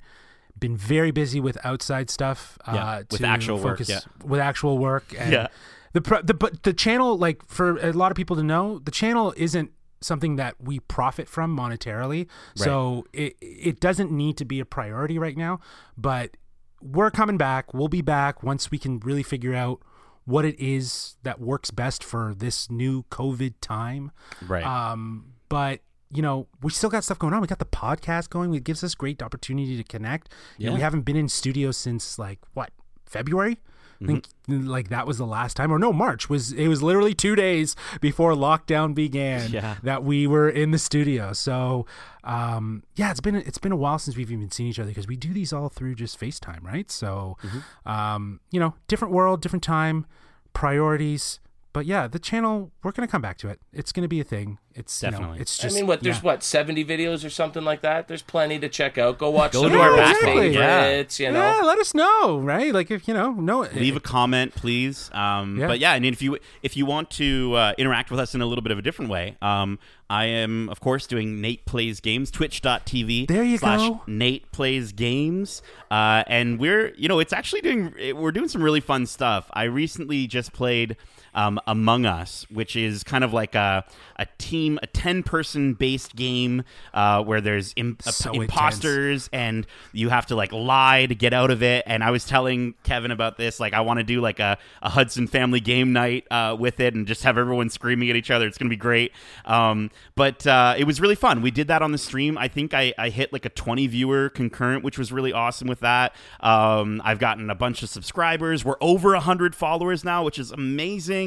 been 0.60 0.76
very 0.76 1.12
busy 1.12 1.40
with 1.40 1.58
outside 1.64 2.10
stuff. 2.10 2.58
Uh, 2.68 2.72
Yeah, 2.74 2.98
with 3.10 3.22
to 3.22 3.26
actual 3.26 3.56
work, 3.58 3.78
focus 3.78 3.90
yeah. 3.90 4.00
with 4.24 4.42
actual 4.42 4.78
work. 4.78 5.14
And 5.18 5.32
Yeah. 5.32 5.48
The 5.94 6.02
pro- 6.02 6.22
the 6.22 6.34
but 6.34 6.64
the 6.64 6.74
channel 6.74 7.18
like 7.18 7.44
for 7.48 7.78
a 7.78 7.94
lot 7.94 8.12
of 8.12 8.16
people 8.18 8.36
to 8.36 8.44
know, 8.44 8.80
the 8.80 8.92
channel 8.92 9.34
isn't 9.38 9.72
something 10.02 10.36
that 10.36 10.56
we 10.62 10.80
profit 10.82 11.28
from 11.30 11.56
monetarily. 11.58 12.28
So 12.56 13.06
it 13.14 13.38
it 13.42 13.80
doesn't 13.80 14.12
need 14.12 14.36
to 14.38 14.46
be 14.46 14.60
a 14.60 14.66
priority 14.66 15.18
right 15.18 15.38
now, 15.38 15.62
but 15.98 16.36
we're 16.82 17.12
coming 17.12 17.38
back. 17.38 17.74
We'll 17.74 17.88
be 17.88 18.02
back 18.02 18.44
once 18.44 18.72
we 18.72 18.78
can 18.78 19.00
really 19.00 19.24
figure 19.24 19.54
out 19.54 19.82
what 20.26 20.46
it 20.46 20.60
is 20.60 21.18
that 21.24 21.40
works 21.40 21.72
best 21.72 22.04
for 22.04 22.34
this 22.38 22.70
new 22.70 23.04
COVID 23.04 23.56
time. 23.62 24.12
Right. 24.48 24.64
Um, 24.64 25.34
but 25.50 25.82
you 26.12 26.22
know, 26.22 26.48
we 26.62 26.72
still 26.72 26.90
got 26.90 27.04
stuff 27.04 27.20
going 27.20 27.34
on. 27.34 27.42
We 27.42 27.48
got 27.48 27.60
the 27.60 27.66
podcast 27.66 28.30
going. 28.30 28.54
It 28.56 28.64
gives 28.64 28.84
us 28.84 28.96
great 28.96 29.22
opportunity 29.22 29.78
to 29.78 29.84
connect. 29.84 30.30
You 30.58 30.68
know, 30.68 30.74
we 30.74 30.82
haven't 30.82 31.02
been 31.02 31.16
in 31.16 31.30
studio 31.30 31.72
since 31.72 32.18
like 32.18 32.40
what 32.54 32.72
February. 33.06 33.60
I 34.02 34.06
think 34.06 34.26
Mm-hmm. 34.50 34.66
like 34.68 34.90
that 34.90 35.06
was 35.06 35.18
the 35.20 35.28
last 35.28 35.56
time, 35.58 35.72
or 35.72 35.78
no, 35.78 35.94
March 35.94 36.28
was. 36.30 36.52
It 36.54 36.68
was 36.70 36.82
literally 36.82 37.14
two 37.14 37.36
days 37.36 37.76
before 38.02 38.34
lockdown 38.34 38.96
began 38.96 39.52
Yeah. 39.52 39.76
that 39.84 40.04
we 40.04 40.26
were 40.26 40.50
in 40.50 40.72
the 40.72 40.80
studio. 40.80 41.34
So, 41.34 41.86
um, 42.24 42.82
yeah, 42.96 43.12
it's 43.12 43.20
been 43.20 43.36
it's 43.36 43.58
been 43.60 43.72
a 43.74 43.76
while 43.76 44.00
since 44.00 44.18
we've 44.18 44.32
even 44.32 44.50
seen 44.52 44.68
each 44.68 44.80
other 44.80 44.90
because 44.90 45.08
we 45.08 45.18
do 45.18 45.34
these 45.34 45.52
all 45.54 45.70
through 45.70 45.96
just 45.96 46.20
FaceTime, 46.20 46.64
right? 46.64 46.90
So, 46.90 47.38
Mm-hmm. 47.44 47.90
um, 47.90 48.40
you 48.52 48.60
know, 48.60 48.74
different 48.88 49.14
world, 49.14 49.42
different 49.42 49.64
time, 49.64 50.06
priorities. 50.54 51.40
But 51.72 51.86
yeah, 51.86 52.08
the 52.08 52.20
channel 52.20 52.72
we're 52.84 52.92
gonna 52.92 53.08
come 53.08 53.22
back 53.22 53.38
to 53.40 53.48
it. 53.50 53.60
It's 53.72 53.92
gonna 53.92 54.08
be 54.08 54.20
a 54.20 54.24
thing. 54.24 54.58
It's 54.76 54.98
definitely. 55.00 55.10
you 55.10 55.12
know, 55.12 55.20
Definitely. 55.34 55.42
it's 55.42 55.58
just. 55.58 55.76
I 55.76 55.80
mean, 55.80 55.88
what? 55.88 56.02
There's 56.04 56.18
yeah. 56.18 56.22
what 56.22 56.44
70 56.44 56.86
videos 56.86 57.26
or 57.26 57.30
something 57.30 57.64
like 57.66 57.82
that. 57.82 58.08
There's 58.08 58.22
plenty 58.22 58.60
to 58.60 58.70
check 58.70 58.98
out. 58.98 59.18
Go 59.18 59.30
watch 59.30 59.52
Go 59.52 59.64
some 59.64 59.72
to 59.72 59.76
of 59.76 59.82
our 59.82 59.90
our 59.92 59.98
back 59.98 60.22
page, 60.22 60.56
yeah. 60.56 60.84
favorites. 60.84 61.20
You 61.20 61.32
know, 61.32 61.40
Yeah, 61.40 61.62
let 61.66 61.80
us 61.80 61.94
know, 61.94 62.40
right? 62.40 62.74
Like 62.74 62.90
if 62.90 63.08
you 63.08 63.14
know, 63.14 63.32
no, 63.34 63.62
leave 63.74 63.96
a 63.96 64.00
comment 64.00 64.56
please 64.56 65.10
um, 65.14 65.58
Yeah. 65.58 65.68
but 65.68 65.80
yeah 65.80 65.94
and 65.94 66.06
if 66.06 66.22
you 66.22 66.38
if 66.64 66.76
you 66.78 66.86
want 66.86 67.10
to 67.12 67.54
uh, 67.56 67.74
interact 67.78 68.10
with 68.12 68.20
us 68.20 68.34
in 68.36 68.42
a 68.42 68.46
little 68.46 68.62
bit 68.62 68.72
of 68.72 68.78
a 68.78 68.82
different 68.82 69.10
way 69.12 69.36
um, 69.42 69.80
i 70.10 70.26
am 70.26 70.68
of 70.70 70.80
course 70.80 71.06
doing 71.08 71.40
nate 71.42 71.66
plays 71.66 72.00
games 72.00 72.32
twitch.tv 72.32 73.28
There 73.28 73.44
you 73.44 73.58
slash 73.58 73.80
go. 73.80 74.02
nate 74.08 74.52
plays 74.52 74.92
games 74.92 75.62
uh, 75.92 76.24
and 76.28 76.60
we're 76.60 76.94
you 76.96 77.08
know 77.08 77.20
it's 77.20 77.34
actually 77.34 77.62
doing 77.62 77.94
we're 78.16 78.32
doing 78.32 78.48
some 78.48 78.64
really 78.64 78.80
fun 78.82 79.06
stuff 79.06 79.50
i 79.54 79.64
recently 79.64 80.28
just 80.28 80.52
played 80.54 80.96
um, 81.34 81.60
Among 81.68 82.06
Us, 82.06 82.46
which 82.50 82.76
is 82.76 83.04
kind 83.04 83.24
of 83.24 83.34
like 83.34 83.56
a, 83.56 83.86
a 84.18 84.26
team, 84.38 84.80
a 84.82 84.88
10 84.88 85.24
person 85.24 85.74
based 85.74 86.16
game 86.16 86.64
uh, 86.94 87.24
where 87.24 87.42
there's 87.42 87.74
Im- 87.76 87.98
So 88.02 88.32
imposters 88.32 89.30
and 89.34 89.66
you 89.94 90.10
have 90.10 90.26
to 90.28 90.36
like 90.36 90.52
lie 90.52 91.06
to 91.06 91.16
get 91.16 91.34
out 91.34 91.52
of 91.52 91.64
it. 91.64 91.84
And 91.86 92.04
I 92.04 92.12
was 92.12 92.26
telling 92.26 92.76
Kevin 92.84 93.12
about 93.12 93.38
this, 93.38 93.60
like 93.60 93.74
I 93.74 93.82
want 93.82 94.00
to 94.00 94.04
do 94.04 94.22
like 94.22 94.40
a, 94.40 94.58
a 94.82 94.90
Hudson 94.90 95.28
family 95.28 95.60
game 95.60 95.94
night 95.94 96.26
uh, 96.32 96.56
with 96.60 96.80
it 96.80 96.94
and 96.96 97.08
just 97.08 97.24
have 97.24 97.38
everyone 97.38 97.70
screaming 97.70 98.10
at 98.10 98.16
each 98.16 98.32
other. 98.32 98.48
It's 98.48 98.58
gonna 98.58 98.70
be 98.70 98.76
great. 98.76 99.12
Um, 99.46 99.92
but 100.16 100.46
uh, 100.48 100.76
it 100.78 100.86
was 100.86 101.00
really 101.00 101.16
fun. 101.16 101.42
We 101.42 101.52
did 101.52 101.68
that 101.68 101.82
on 101.82 101.92
the 101.92 101.98
stream. 101.98 102.38
I 102.38 102.48
think 102.48 102.74
I, 102.74 102.94
I 102.98 103.10
hit 103.10 103.32
like 103.34 103.46
a 103.46 103.50
20 103.50 103.88
viewer 103.88 104.30
concurrent, 104.30 104.84
which 104.84 104.98
was 104.98 105.12
really 105.12 105.34
awesome 105.34 105.68
with 105.68 105.82
that. 105.82 106.16
Um, 106.40 107.02
I've 107.04 107.20
gotten 107.20 107.50
a 107.50 107.56
bunch 107.56 107.84
of 107.84 107.90
subscribers. 107.90 108.66
We're 108.66 108.78
over 108.82 109.12
100 109.14 109.56
followers 109.56 110.04
now, 110.04 110.24
which 110.24 110.40
is 110.40 110.52
amazing. 110.52 111.19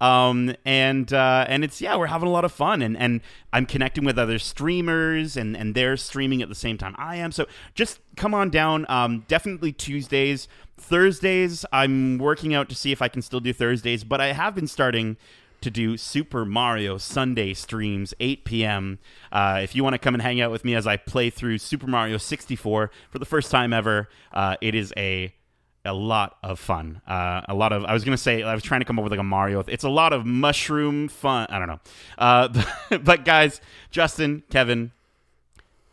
Um, 0.00 0.54
and 0.64 1.12
uh, 1.12 1.44
and 1.48 1.64
it's 1.64 1.80
yeah, 1.80 1.96
we're 1.96 2.06
having 2.06 2.28
a 2.28 2.32
lot 2.32 2.44
of 2.44 2.52
fun, 2.52 2.82
and 2.82 2.96
and 2.96 3.20
I'm 3.52 3.66
connecting 3.66 4.04
with 4.04 4.18
other 4.18 4.38
streamers, 4.38 5.36
and 5.36 5.56
and 5.56 5.74
they're 5.74 5.96
streaming 5.96 6.42
at 6.42 6.48
the 6.48 6.54
same 6.54 6.78
time 6.78 6.94
I 6.98 7.16
am. 7.16 7.32
So 7.32 7.46
just 7.74 8.00
come 8.16 8.34
on 8.34 8.50
down. 8.50 8.86
Um, 8.88 9.24
definitely 9.28 9.72
Tuesdays, 9.72 10.48
Thursdays. 10.76 11.64
I'm 11.72 12.18
working 12.18 12.54
out 12.54 12.68
to 12.68 12.74
see 12.74 12.92
if 12.92 13.02
I 13.02 13.08
can 13.08 13.22
still 13.22 13.40
do 13.40 13.52
Thursdays, 13.52 14.04
but 14.04 14.20
I 14.20 14.32
have 14.32 14.54
been 14.54 14.66
starting 14.66 15.16
to 15.60 15.70
do 15.70 15.96
Super 15.96 16.44
Mario 16.44 16.96
Sunday 16.96 17.54
streams, 17.54 18.14
8 18.18 18.44
p.m. 18.44 18.98
Uh, 19.30 19.60
if 19.62 19.74
you 19.74 19.84
want 19.84 19.94
to 19.94 19.98
come 19.98 20.14
and 20.14 20.22
hang 20.22 20.40
out 20.40 20.50
with 20.50 20.64
me 20.64 20.74
as 20.74 20.86
I 20.86 20.96
play 20.96 21.30
through 21.30 21.58
Super 21.58 21.86
Mario 21.86 22.16
64 22.16 22.90
for 23.10 23.18
the 23.18 23.26
first 23.26 23.50
time 23.50 23.72
ever, 23.72 24.08
uh, 24.32 24.56
it 24.60 24.74
is 24.74 24.92
a 24.96 25.34
a 25.84 25.94
lot 25.94 26.36
of 26.42 26.58
fun. 26.58 27.00
Uh, 27.06 27.42
a 27.48 27.54
lot 27.54 27.72
of 27.72 27.84
I 27.84 27.92
was 27.94 28.04
gonna 28.04 28.16
say 28.16 28.42
I 28.42 28.54
was 28.54 28.62
trying 28.62 28.80
to 28.80 28.84
come 28.84 28.98
up 28.98 29.02
with 29.02 29.12
like 29.12 29.20
a 29.20 29.24
Mario. 29.24 29.64
It's 29.66 29.84
a 29.84 29.88
lot 29.88 30.12
of 30.12 30.26
mushroom 30.26 31.08
fun. 31.08 31.46
I 31.50 31.58
don't 31.58 31.68
know, 31.68 31.80
uh, 32.18 32.98
but 33.02 33.24
guys, 33.24 33.60
Justin, 33.90 34.42
Kevin. 34.50 34.92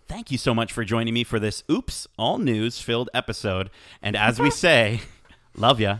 Thank 0.07 0.31
you 0.31 0.37
so 0.37 0.53
much 0.53 0.71
for 0.71 0.85
joining 0.85 1.13
me 1.13 1.25
for 1.25 1.37
this 1.37 1.63
oops 1.69 2.07
all 2.17 2.37
news 2.37 2.79
filled 2.79 3.09
episode. 3.13 3.69
And 4.01 4.15
as 4.15 4.39
we 4.39 4.49
say, 4.51 5.01
love 5.55 5.81
ya. 5.81 5.99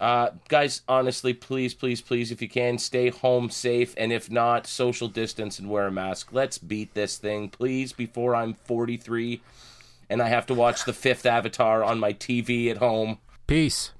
Uh, 0.00 0.30
guys, 0.46 0.82
honestly, 0.86 1.34
please, 1.34 1.74
please, 1.74 2.00
please, 2.00 2.30
if 2.30 2.40
you 2.40 2.48
can, 2.48 2.78
stay 2.78 3.08
home 3.08 3.50
safe, 3.50 3.94
and 3.96 4.12
if 4.12 4.30
not, 4.30 4.64
social 4.68 5.08
distance 5.08 5.58
and 5.58 5.68
wear 5.68 5.88
a 5.88 5.90
mask. 5.90 6.28
Let's 6.30 6.56
beat 6.56 6.94
this 6.94 7.18
thing, 7.18 7.48
please, 7.48 7.92
before 7.92 8.36
I'm 8.36 8.54
43 8.54 9.40
and 10.10 10.22
I 10.22 10.28
have 10.28 10.46
to 10.46 10.54
watch 10.54 10.84
the 10.84 10.92
fifth 10.92 11.26
Avatar 11.26 11.84
on 11.84 11.98
my 11.98 12.12
TV 12.12 12.70
at 12.70 12.78
home. 12.78 13.18
Peace. 13.48 13.97